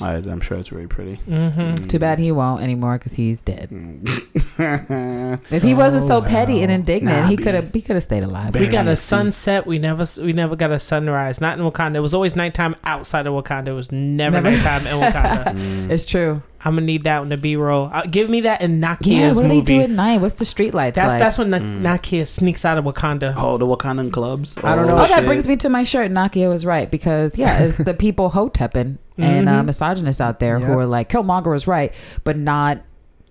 I, 0.01 0.15
I'm 0.16 0.41
sure 0.41 0.57
it's 0.59 0.69
very 0.69 0.87
pretty. 0.87 1.16
Mm-hmm. 1.29 1.87
Too 1.89 1.99
bad 1.99 2.19
he 2.19 2.31
won't 2.31 2.62
anymore 2.62 2.99
because 2.99 3.15
he's 3.15 3.43
dead. 3.43 3.70
Mm. 3.70 5.53
If 5.53 5.62
he 5.62 5.75
wasn't 5.75 6.03
so 6.03 6.19
Oh, 6.19 6.23
petty 6.23 6.62
and 6.62 6.73
indignant, 6.73 7.16
Nah, 7.16 7.27
he 7.29 7.37
could 7.37 7.55
have. 7.55 7.73
He 7.73 7.81
could 7.81 7.95
have 7.95 8.03
stayed 8.03 8.25
alive. 8.25 8.55
We 8.55 8.66
got 8.66 8.87
a 8.89 8.97
sunset. 8.97 9.66
We 9.66 9.79
never 9.79 10.05
we 10.20 10.33
never 10.33 10.57
got 10.57 10.70
a 10.73 10.79
sunrise. 10.81 11.41
Not 11.41 11.59
in 11.59 11.65
Wakanda. 11.65 11.97
It 11.97 12.01
was 12.01 12.12
always 12.15 12.35
nighttime 12.35 12.75
outside 12.85 13.27
of 13.27 13.35
Wakanda. 13.35 13.69
It 13.69 13.73
was 13.73 13.93
never, 13.93 14.41
Never. 14.41 14.51
nighttime 14.51 14.87
in 14.87 14.97
Wakanda. 15.01 15.45
Mm. 15.55 15.91
It's 15.99 16.05
true. 16.05 16.43
I'm 16.65 16.75
gonna 16.75 16.87
need 16.87 17.05
that 17.05 17.23
in 17.23 17.29
the 17.29 17.37
B 17.37 17.55
roll. 17.57 17.89
Uh, 17.93 18.03
give 18.11 18.29
me 18.29 18.41
that 18.41 18.63
in 18.63 18.81
Nakia's 18.81 19.07
Yeah. 19.07 19.29
Nakia's 19.29 19.37
What 19.41 19.43
do 19.43 19.49
they 19.49 19.61
do 19.61 19.73
movie. 19.75 19.85
at 19.85 19.91
night? 19.91 20.21
What's 20.21 20.35
the 20.35 20.45
street 20.45 20.75
lights 20.75 20.97
That's 20.97 21.11
like? 21.13 21.21
that's 21.21 21.39
when 21.39 21.51
Na- 21.51 21.59
Mm. 21.59 21.83
Nakia 21.83 22.27
sneaks 22.27 22.65
out 22.65 22.79
of 22.79 22.85
Wakanda. 22.85 23.33
Oh, 23.37 23.59
the 23.59 23.67
Wakandan 23.67 24.11
clubs. 24.13 24.57
I 24.65 24.75
don't 24.75 24.87
know. 24.89 24.99
Oh, 24.99 25.07
that 25.07 25.25
brings 25.25 25.47
me 25.47 25.57
to 25.59 25.69
my 25.69 25.85
shirt. 25.85 26.11
Nakia 26.11 26.49
was 26.49 26.67
right 26.67 26.91
because 26.91 27.39
yeah, 27.39 27.61
it's 27.63 27.79
the 27.79 27.95
people 28.07 28.31
hotepping 28.33 28.99
and 29.19 29.49
uh, 29.49 29.63
Mhm. 29.63 29.67
misogynists 29.67 30.21
out 30.21 30.41
there 30.41 30.59
who 30.59 30.69
Yep. 30.73 30.79
are 30.79 30.87
like 30.87 31.09
Killmonger 31.11 31.53
was 31.53 31.67
right, 31.69 31.93
but 32.25 32.37
not 32.37 32.81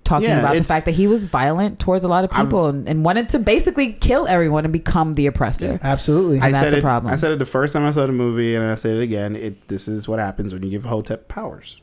talking 0.06 0.30
Yeah, 0.30 0.40
about 0.40 0.56
the 0.56 0.64
fact 0.64 0.86
that 0.86 0.94
he 0.94 1.06
was 1.06 1.26
violent 1.26 1.80
towards 1.80 2.06
a 2.06 2.08
lot 2.08 2.24
of 2.24 2.32
people 2.32 2.68
and, 2.68 2.88
and 2.88 3.04
wanted 3.04 3.28
to 3.28 3.40
basically 3.40 3.92
kill 3.92 4.26
everyone 4.26 4.64
and 4.64 4.72
become 4.72 5.16
the 5.16 5.28
oppressor. 5.28 5.82
Absolutely. 5.84 6.40
I- 6.40 6.44
I 6.44 6.46
And 6.46 6.56
that's 6.56 6.66
said 6.68 6.74
a 6.76 6.78
it, 6.78 6.82
problem. 6.82 7.12
I 7.12 7.18
said 7.18 7.34
it 7.34 7.40
the 7.40 7.46
first 7.46 7.74
time 7.74 7.84
I 7.86 7.92
saw 7.92 8.06
the 8.06 8.14
movie, 8.14 8.56
and 8.56 8.64
I 8.64 8.76
said 8.76 8.96
it 8.96 9.02
again. 9.04 9.36
It 9.36 9.68
this 9.68 9.90
is 9.90 10.08
what 10.08 10.20
happens 10.20 10.54
when 10.54 10.64
you 10.64 10.70
give 10.70 10.86
Hotep 10.86 11.28
powers. 11.28 11.76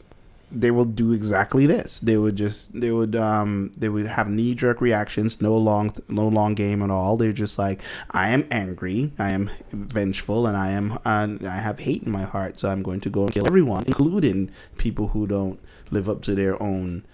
They 0.55 0.70
will 0.70 0.85
do 0.85 1.12
exactly 1.12 1.66
this. 1.66 2.01
They 2.01 2.16
would 2.16 2.36
just 2.36 2.78
they 2.78 2.90
would 2.90 3.16
um 3.16 3.72
they 3.76 3.89
would 3.89 4.06
have 4.06 4.28
knee 4.28 4.55
jerk 4.55 4.81
reactions, 4.81 5.40
no 5.43 5.56
long 5.56 5.93
no 6.09 6.28
long 6.28 6.55
game 6.55 6.82
at 6.82 6.90
all. 6.90 7.16
They're 7.16 7.32
just 7.32 7.59
like 7.59 7.81
I 8.10 8.28
am 8.28 8.47
angry, 8.51 9.12
I 9.18 9.31
am 9.31 9.51
vengeful, 9.70 10.47
and 10.47 10.56
I 10.56 10.70
am 10.70 10.98
uh, 11.05 11.28
I 11.44 11.56
have 11.56 11.81
hate 11.81 12.05
in 12.05 12.12
my 12.12 12.22
heart, 12.22 12.60
so 12.60 12.70
I'm 12.70 12.82
going 12.82 13.01
to 13.01 13.10
go 13.10 13.24
and 13.24 13.32
kill 13.32 13.47
everyone, 13.47 13.85
including 13.86 14.51
people 14.78 15.09
who 15.09 15.26
don't 15.26 15.59
live 15.90 16.09
up 16.09 16.22
to 16.22 16.35
their 16.35 16.60
own 16.62 17.05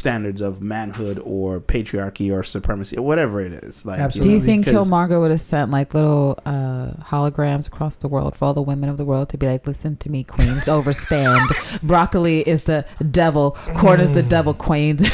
standards 0.00 0.40
of 0.40 0.60
manhood 0.60 1.20
or 1.24 1.60
patriarchy 1.60 2.32
or 2.32 2.42
supremacy 2.42 2.96
or 2.96 3.02
whatever 3.06 3.40
it 3.40 3.52
is. 3.52 3.84
Like, 3.86 4.00
Absolutely. 4.00 4.30
Do 4.32 4.34
you 4.36 4.40
think 4.42 4.64
because- 4.64 4.88
Killmonger 4.88 5.20
would 5.20 5.30
have 5.30 5.40
sent 5.40 5.70
like 5.70 5.94
little 5.94 6.38
uh, 6.44 6.92
holograms 7.04 7.66
across 7.68 7.96
the 7.96 8.08
world 8.08 8.34
for 8.34 8.46
all 8.46 8.54
the 8.54 8.62
women 8.62 8.88
of 8.88 8.96
the 8.96 9.04
world 9.04 9.28
to 9.28 9.38
be 9.38 9.46
like, 9.46 9.66
listen 9.66 9.96
to 9.98 10.10
me, 10.10 10.24
queens, 10.24 10.64
overstand. 10.68 11.46
Broccoli 11.82 12.40
is 12.48 12.64
the 12.64 12.84
devil, 13.10 13.52
corn 13.76 14.00
is 14.00 14.10
the 14.12 14.22
devil, 14.22 14.54
queens. 14.54 15.08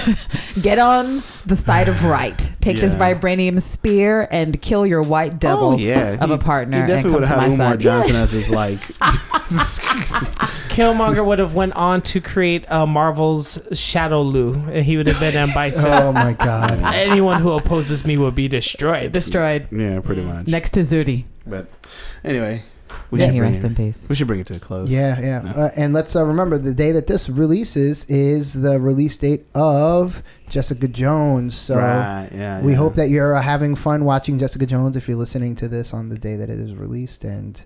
Get 0.63 0.79
on 0.79 1.05
the 1.47 1.57
side 1.57 1.89
of 1.89 2.05
right. 2.05 2.39
Take 2.61 2.79
this 2.79 2.95
vibranium 2.97 3.61
spear 3.61 4.29
and 4.31 4.61
kill 4.63 4.87
your 4.87 5.03
white 5.03 5.39
devil 5.39 5.71
Oh, 5.73 5.77
yeah. 5.77 6.13
of 6.23 6.29
He- 6.31 6.35
a 6.35 6.39
partner 6.39 6.77
He 6.77 6.81
and 6.83 6.89
definitely 6.89 7.11
come 7.11 7.21
would 7.21 7.27
to 7.27 7.33
have 7.35 7.39
my 7.39 7.45
had 7.45 7.55
Umar 7.55 7.73
side. 7.73 7.81
Johnson 7.81 8.17
as 8.17 8.31
his 8.33 8.51
like. 8.63 8.81
Killmonger 10.77 11.25
would 11.25 11.39
have 11.39 11.55
went 11.55 11.73
on 11.75 12.03
to 12.03 12.21
create 12.21 12.71
uh, 12.71 12.87
Marvel's 12.87 13.59
Shadaloo, 13.71 14.76
and 14.77 14.85
he 14.85 14.99
would 14.99 15.07
have 15.07 15.19
been 15.19 15.35
M 15.35 15.53
Bison. 15.55 15.87
oh 15.91 16.13
my 16.13 16.33
god. 16.39 16.73
Anyone 16.95 17.41
who 17.41 17.53
opposes 17.53 18.05
me 18.05 18.19
will 18.19 18.31
be 18.31 18.47
destroyed. 18.47 19.11
Destroyed. 19.11 19.69
yeah, 19.73 20.01
pretty 20.01 20.23
much. 20.23 20.47
Next 20.47 20.71
to 20.71 20.81
Zudi. 20.81 21.25
But 21.47 21.69
anyway, 22.23 22.63
we 23.11 23.19
May 23.19 23.25
should 23.25 23.35
he 23.35 23.41
bring 23.41 23.51
rest 23.51 23.65
it, 23.65 23.67
in 23.69 23.75
peace. 23.75 24.09
we 24.09 24.15
should 24.15 24.27
bring 24.27 24.41
it 24.41 24.47
to 24.49 24.57
a 24.57 24.59
close. 24.59 24.91
Yeah, 24.91 25.19
yeah. 25.21 25.41
No. 25.41 25.51
Uh, 25.51 25.71
and 25.77 25.95
let's 25.95 26.15
uh, 26.15 26.25
remember 26.25 26.59
the 26.59 26.75
day 26.75 26.93
that 26.93 27.07
this 27.07 27.31
releases 27.31 28.05
is 28.11 28.53
the 28.53 28.79
release 28.79 29.17
date 29.17 29.47
of 29.55 30.23
Jessica 30.51 30.89
Jones. 30.89 31.57
So 31.57 31.77
right. 31.77 32.29
Yeah. 32.33 32.61
we 32.61 32.73
yeah. 32.73 32.79
hope 32.79 32.97
that 32.97 33.09
you're 33.09 33.35
uh, 33.35 33.41
having 33.41 33.77
fun 33.77 34.05
watching 34.05 34.39
Jessica 34.39 34.67
Jones 34.67 34.97
if 34.97 35.09
you're 35.09 35.17
listening 35.17 35.55
to 35.57 35.69
this 35.69 35.95
on 35.95 36.11
the 36.11 36.19
day 36.19 36.37
that 36.37 36.51
it 36.51 36.59
is 36.59 36.75
released 36.75 37.25
and 37.25 37.65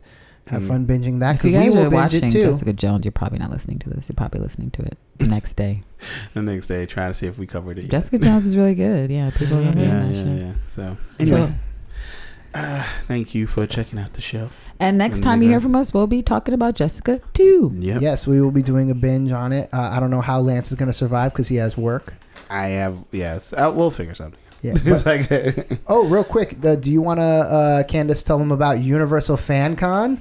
have 0.51 0.62
Mm. 0.62 0.68
fun 0.68 0.86
binging 0.86 1.20
that 1.20 1.36
If 1.36 1.44
you 1.44 1.51
because 1.51 1.64
we 1.64 1.70
guys 1.70 1.74
will 1.74 1.86
are 1.86 1.90
binge 1.90 2.02
watching 2.02 2.24
it 2.24 2.32
too. 2.32 2.43
Jessica 2.44 2.72
Jones, 2.72 3.05
you're 3.05 3.12
probably 3.12 3.39
not 3.39 3.51
listening 3.51 3.78
to 3.81 3.90
this. 3.90 4.09
You're 4.09 4.14
probably 4.16 4.40
listening 4.40 4.70
to 4.72 4.82
it 4.82 4.98
the 5.18 5.27
next 5.27 5.55
day. 5.55 5.82
the 6.35 6.43
next 6.43 6.66
day 6.66 6.86
trying 6.86 7.10
to 7.10 7.14
see 7.14 7.27
if 7.27 7.39
we 7.39 7.47
covered 7.47 7.78
it. 7.78 7.82
yet. 7.82 7.90
Jessica 7.90 8.18
Jones 8.18 8.47
is 8.47 8.56
really 8.56 8.74
good. 8.74 9.10
Yeah, 9.10 9.31
people 9.31 9.59
are 9.59 9.62
gonna 9.62 9.77
be 9.77 9.82
Yeah, 9.82 10.01
that 10.06 10.14
yeah, 10.14 10.22
shit. 10.22 10.39
yeah. 10.40 10.52
So 10.68 10.97
So- 11.18 11.36
anyway, 11.36 11.52
uh, 12.55 12.85
thank 13.06 13.35
you 13.35 13.47
for 13.47 13.66
checking 13.66 13.98
out 13.98 14.14
the 14.14 14.20
show. 14.20 14.51
and 14.81 14.98
next 14.98 15.16
And 15.18 15.24
time 15.24 15.43
you 15.43 15.48
hear 15.48 15.60
from 15.60 15.77
us, 15.77 15.94
we'll 15.94 16.06
be 16.06 16.22
talking 16.22 16.52
about 16.55 16.74
Jessica 16.74 17.20
too. 17.32 17.72
Yep. 17.81 18.02
Yes, 18.02 18.27
we 18.27 18.40
will 18.40 18.51
be 18.51 18.62
doing 18.62 18.90
a 18.90 18.94
binge 18.94 19.31
on 19.31 19.52
it. 19.52 19.68
Uh, 19.72 19.81
I 19.81 20.01
don't 20.01 20.10
know 20.10 20.20
how 20.20 20.40
Lance 20.40 20.70
is 20.70 20.77
going 20.77 20.89
to 20.89 20.93
survive 20.93 21.32
because 21.32 21.48
he 21.48 21.56
has 21.56 21.77
work. 21.78 22.14
I 22.48 22.68
have. 22.68 22.98
Yes. 23.12 23.52
Uh, 23.52 23.70
we'll 23.74 23.90
figure 23.93 24.14
something. 24.14 24.39
Yeah. 24.62 24.74
but- 24.85 25.06
like. 25.31 25.81
oh, 25.86 26.06
real 26.09 26.24
quick, 26.24 26.56
uh, 26.64 26.74
do 26.74 26.90
you 26.90 27.01
want 27.01 27.18
to, 27.18 27.22
uh, 27.22 27.82
Candace, 27.85 28.22
tell 28.22 28.39
them 28.39 28.51
about 28.52 28.81
Universal 28.81 29.36
Fan 29.36 29.77
Con? 29.77 30.20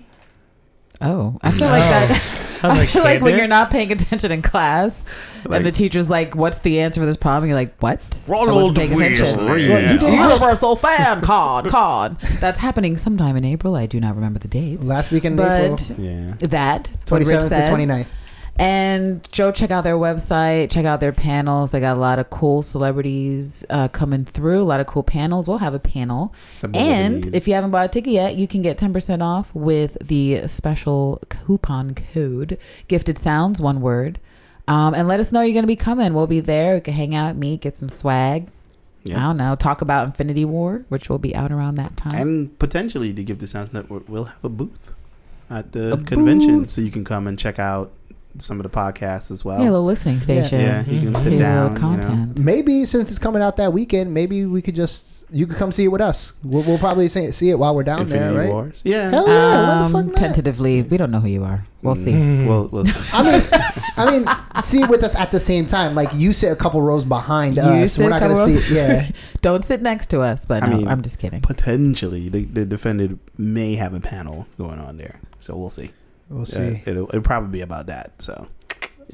Oh, 1.01 1.37
I 1.41 1.51
feel 1.51 1.67
like 1.69 1.81
that. 1.81 2.35
I 2.61 2.67
was 2.77 2.77
I 2.79 2.85
feel 2.87 3.03
like 3.03 3.21
when 3.21 3.37
you're 3.37 3.47
not 3.47 3.71
paying 3.71 3.91
attention 3.93 4.33
in 4.33 4.41
class, 4.41 5.01
Like- 5.45 5.57
and 5.57 5.65
the 5.65 5.71
teacher's 5.71 6.09
like, 6.09 6.35
"What's 6.35 6.59
the 6.59 6.81
answer 6.81 6.99
for 6.99 7.05
this 7.05 7.15
problem?" 7.15 7.47
You're 7.49 7.57
like, 7.57 7.73
"What?" 7.79 8.01
Ronald 8.27 8.77
wasn't 8.77 8.77
paying 8.77 9.13
attention. 9.13 9.47
You 9.47 9.97
did- 9.97 10.01
Universal 10.13 10.75
fan 10.75 11.21
card, 11.21 11.67
card. 11.67 12.19
That's 12.41 12.59
happening 12.59 12.97
sometime 12.97 13.37
in 13.37 13.45
April. 13.45 13.75
I 13.75 13.85
do 13.85 13.99
not 14.01 14.15
remember 14.15 14.39
the 14.39 14.49
dates, 14.49 14.87
Last 14.89 15.09
weekend 15.11 15.39
in 15.39 15.45
April, 15.45 15.77
yeah. 15.97 16.33
that 16.39 16.91
27th 17.05 17.29
to 17.29 17.41
said. 17.41 17.69
29th. 17.69 18.07
And 18.59 19.31
Joe, 19.31 19.51
check 19.53 19.71
out 19.71 19.85
their 19.85 19.95
website, 19.95 20.69
check 20.69 20.85
out 20.85 20.99
their 20.99 21.13
panels. 21.13 21.71
They 21.71 21.79
got 21.79 21.95
a 21.95 21.99
lot 21.99 22.19
of 22.19 22.29
cool 22.29 22.61
celebrities 22.61 23.63
uh, 23.69 23.87
coming 23.87 24.25
through, 24.25 24.61
a 24.61 24.63
lot 24.63 24.81
of 24.81 24.87
cool 24.87 25.03
panels. 25.03 25.47
We'll 25.47 25.59
have 25.59 25.73
a 25.73 25.79
panel. 25.79 26.33
And 26.73 27.33
if 27.33 27.47
you 27.47 27.53
haven't 27.53 27.71
bought 27.71 27.85
a 27.85 27.89
ticket 27.89 28.11
yet, 28.11 28.35
you 28.35 28.47
can 28.47 28.61
get 28.61 28.77
10% 28.77 29.21
off 29.21 29.55
with 29.55 29.97
the 30.01 30.47
special 30.47 31.21
coupon 31.29 31.95
code 31.95 32.57
Gifted 32.89 33.17
Sounds, 33.17 33.61
one 33.61 33.79
word. 33.79 34.19
Um, 34.67 34.93
and 34.93 35.07
let 35.07 35.19
us 35.19 35.31
know 35.31 35.41
you're 35.41 35.53
going 35.53 35.63
to 35.63 35.67
be 35.67 35.75
coming. 35.75 36.13
We'll 36.13 36.27
be 36.27 36.41
there. 36.41 36.75
We 36.75 36.81
can 36.81 36.93
hang 36.93 37.15
out, 37.15 37.35
meet, 37.35 37.61
get 37.61 37.77
some 37.77 37.89
swag. 37.89 38.49
I 39.07 39.11
don't 39.13 39.37
know. 39.37 39.55
Talk 39.55 39.81
about 39.81 40.05
Infinity 40.05 40.45
War, 40.45 40.85
which 40.89 41.09
will 41.09 41.17
be 41.17 41.35
out 41.35 41.51
around 41.51 41.75
that 41.75 41.97
time. 41.97 42.13
And 42.13 42.59
potentially 42.59 43.11
the 43.11 43.23
the 43.23 43.47
Sounds 43.47 43.73
Network 43.73 44.07
will 44.07 44.25
have 44.25 44.43
a 44.43 44.49
booth 44.49 44.93
at 45.49 45.71
the 45.71 45.93
A 45.93 45.97
convention, 45.97 46.59
booth. 46.59 46.69
so 46.69 46.81
you 46.81 46.91
can 46.91 47.03
come 47.03 47.25
and 47.25 47.39
check 47.39 47.57
out 47.57 47.91
some 48.37 48.59
of 48.59 48.63
the 48.63 48.69
podcasts 48.69 49.31
as 49.31 49.43
well. 49.43 49.57
yeah, 49.59 49.65
a 49.69 49.71
little 49.71 49.85
listening 49.85 50.19
station. 50.21 50.59
Yeah, 50.61 50.83
you 50.85 50.99
can 51.01 51.13
Mhm. 51.13 51.17
sit 51.17 51.39
down. 51.39 51.75
real 51.75 51.91
You 51.91 51.97
know. 51.97 52.27
Maybe 52.37 52.85
since 52.85 53.09
it's 53.09 53.19
coming 53.19 53.41
out 53.41 53.57
that 53.57 53.73
weekend, 53.73 54.13
maybe 54.13 54.45
we 54.45 54.61
could 54.61 54.75
just 54.75 55.17
you 55.31 55.45
could 55.45 55.57
come 55.57 55.71
see 55.71 55.83
it 55.83 55.89
with 55.89 56.01
us. 56.01 56.33
We'll, 56.43 56.63
we'll 56.63 56.79
probably 56.79 57.07
see, 57.07 57.31
see 57.31 57.51
it 57.51 57.59
while 57.59 57.75
we're 57.75 57.83
down 57.83 58.01
Infinity 58.01 58.33
there, 58.33 58.43
right? 58.45 58.49
Wars. 58.49 58.81
Yeah. 58.83 59.09
Hell 59.11 59.27
yeah! 59.27 59.67
Why 59.67 59.77
the 59.77 59.85
Um, 59.85 59.91
fuck 59.91 60.05
not? 60.07 60.15
tentatively, 60.15 60.81
we 60.81 60.97
don't 60.97 61.11
know 61.11 61.19
who 61.19 61.27
you 61.27 61.43
are. 61.43 61.65
We'll 61.83 61.95
see. 61.95 62.11
Mm, 62.13 62.47
We'll, 62.47 62.67
we'll 62.71 62.85
see. 62.85 63.09
I 63.13 63.23
mean, 63.23 63.41
I 63.97 64.11
mean, 64.17 64.61
see 64.61 64.81
it 64.81 64.89
with 64.89 65.03
us 65.03 65.15
at 65.15 65.31
the 65.31 65.39
same 65.39 65.65
time. 65.67 65.93
Like 65.95 66.09
you 66.13 66.33
sit 66.33 66.51
a 66.51 66.55
couple 66.55 66.81
rows 66.81 67.05
behind 67.05 67.57
You 67.57 67.61
us. 67.63 67.97
We're 67.97 68.09
not 68.09 68.21
gonna 68.21 68.35
couple 68.35 68.47
see. 68.55 68.55
It. 68.55 68.71
Yeah, 68.71 69.09
Don't 69.41 69.63
sit 69.63 69.81
next 69.83 70.07
to 70.11 70.21
us, 70.21 70.45
but 70.47 70.63
I 70.63 70.67
no, 70.69 70.77
mean, 70.77 70.87
I'm 70.87 71.01
just 71.03 71.19
kidding. 71.19 71.41
potentially 71.41 72.29
the, 72.29 72.45
the 72.45 72.65
Defended 72.65 73.19
may 73.37 73.75
have 73.75 73.93
a 73.93 73.99
panel 73.99 74.47
going 74.57 74.79
on 74.79 74.97
there, 74.97 75.19
so 75.39 75.55
we'll 75.55 75.69
see. 75.69 75.91
We'll 76.29 76.45
see. 76.45 76.81
it'll, 76.85 77.07
it'll 77.09 77.21
probably 77.21 77.49
be 77.49 77.61
about 77.61 77.87
that. 77.87 78.21
So, 78.21 78.47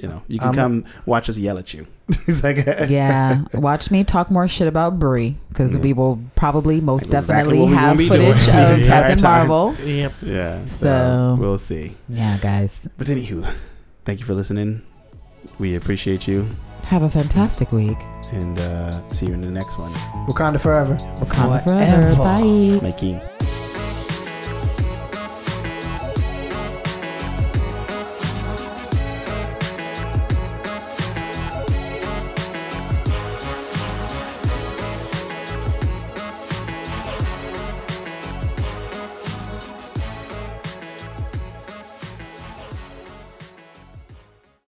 you 0.02 0.08
know, 0.10 0.22
you 0.28 0.40
can 0.40 0.50
Um, 0.50 0.56
come 0.56 0.86
watch 1.06 1.30
us 1.30 1.38
yell 1.38 1.58
at 1.58 1.74
you. 1.74 1.88
it's 2.28 2.44
like 2.44 2.58
yeah, 2.90 3.44
watch 3.54 3.90
me 3.90 4.04
talk 4.04 4.30
more 4.30 4.48
shit 4.48 4.68
about 4.68 5.00
Brie 5.00 5.38
because 5.50 5.76
Yeah. 5.76 5.82
we 5.82 5.94
will 5.94 6.20
probably 6.36 6.82
most 6.82 7.06
Exactly 7.06 7.34
definitely 7.36 7.60
what 7.62 7.74
have 7.74 7.98
footage 7.98 8.38
of 8.50 8.54
the 8.54 8.74
entire 8.76 8.84
Captain 8.84 9.18
time. 9.18 9.48
Marvel. 9.48 9.74
Yep. 9.86 10.14
yeah. 10.22 10.66
So- 10.66 11.38
we'll 11.40 11.58
see. 11.58 11.96
Yeah, 12.10 12.38
guys, 12.42 12.88
But 12.98 13.08
anywho, 13.08 13.52
thank 14.04 14.20
you 14.20 14.26
for 14.26 14.34
listening. 14.36 14.84
We 15.60 15.76
appreciate 15.76 16.28
you, 16.28 16.48
have 16.86 17.02
a 17.04 17.10
fantastic 17.10 17.72
week. 17.72 17.98
and 18.34 18.58
uh, 18.60 18.92
see 19.10 19.28
you 19.28 19.34
in 19.34 19.42
the 19.42 19.50
next 19.52 19.78
one. 19.80 19.92
Wakanda 20.28 20.60
forever. 20.60 20.96
Wakanda 20.96 21.64
Forever. 21.64 22.16
forever. 22.16 22.16
Bye. 22.18 22.80
Mikey. 22.82 23.35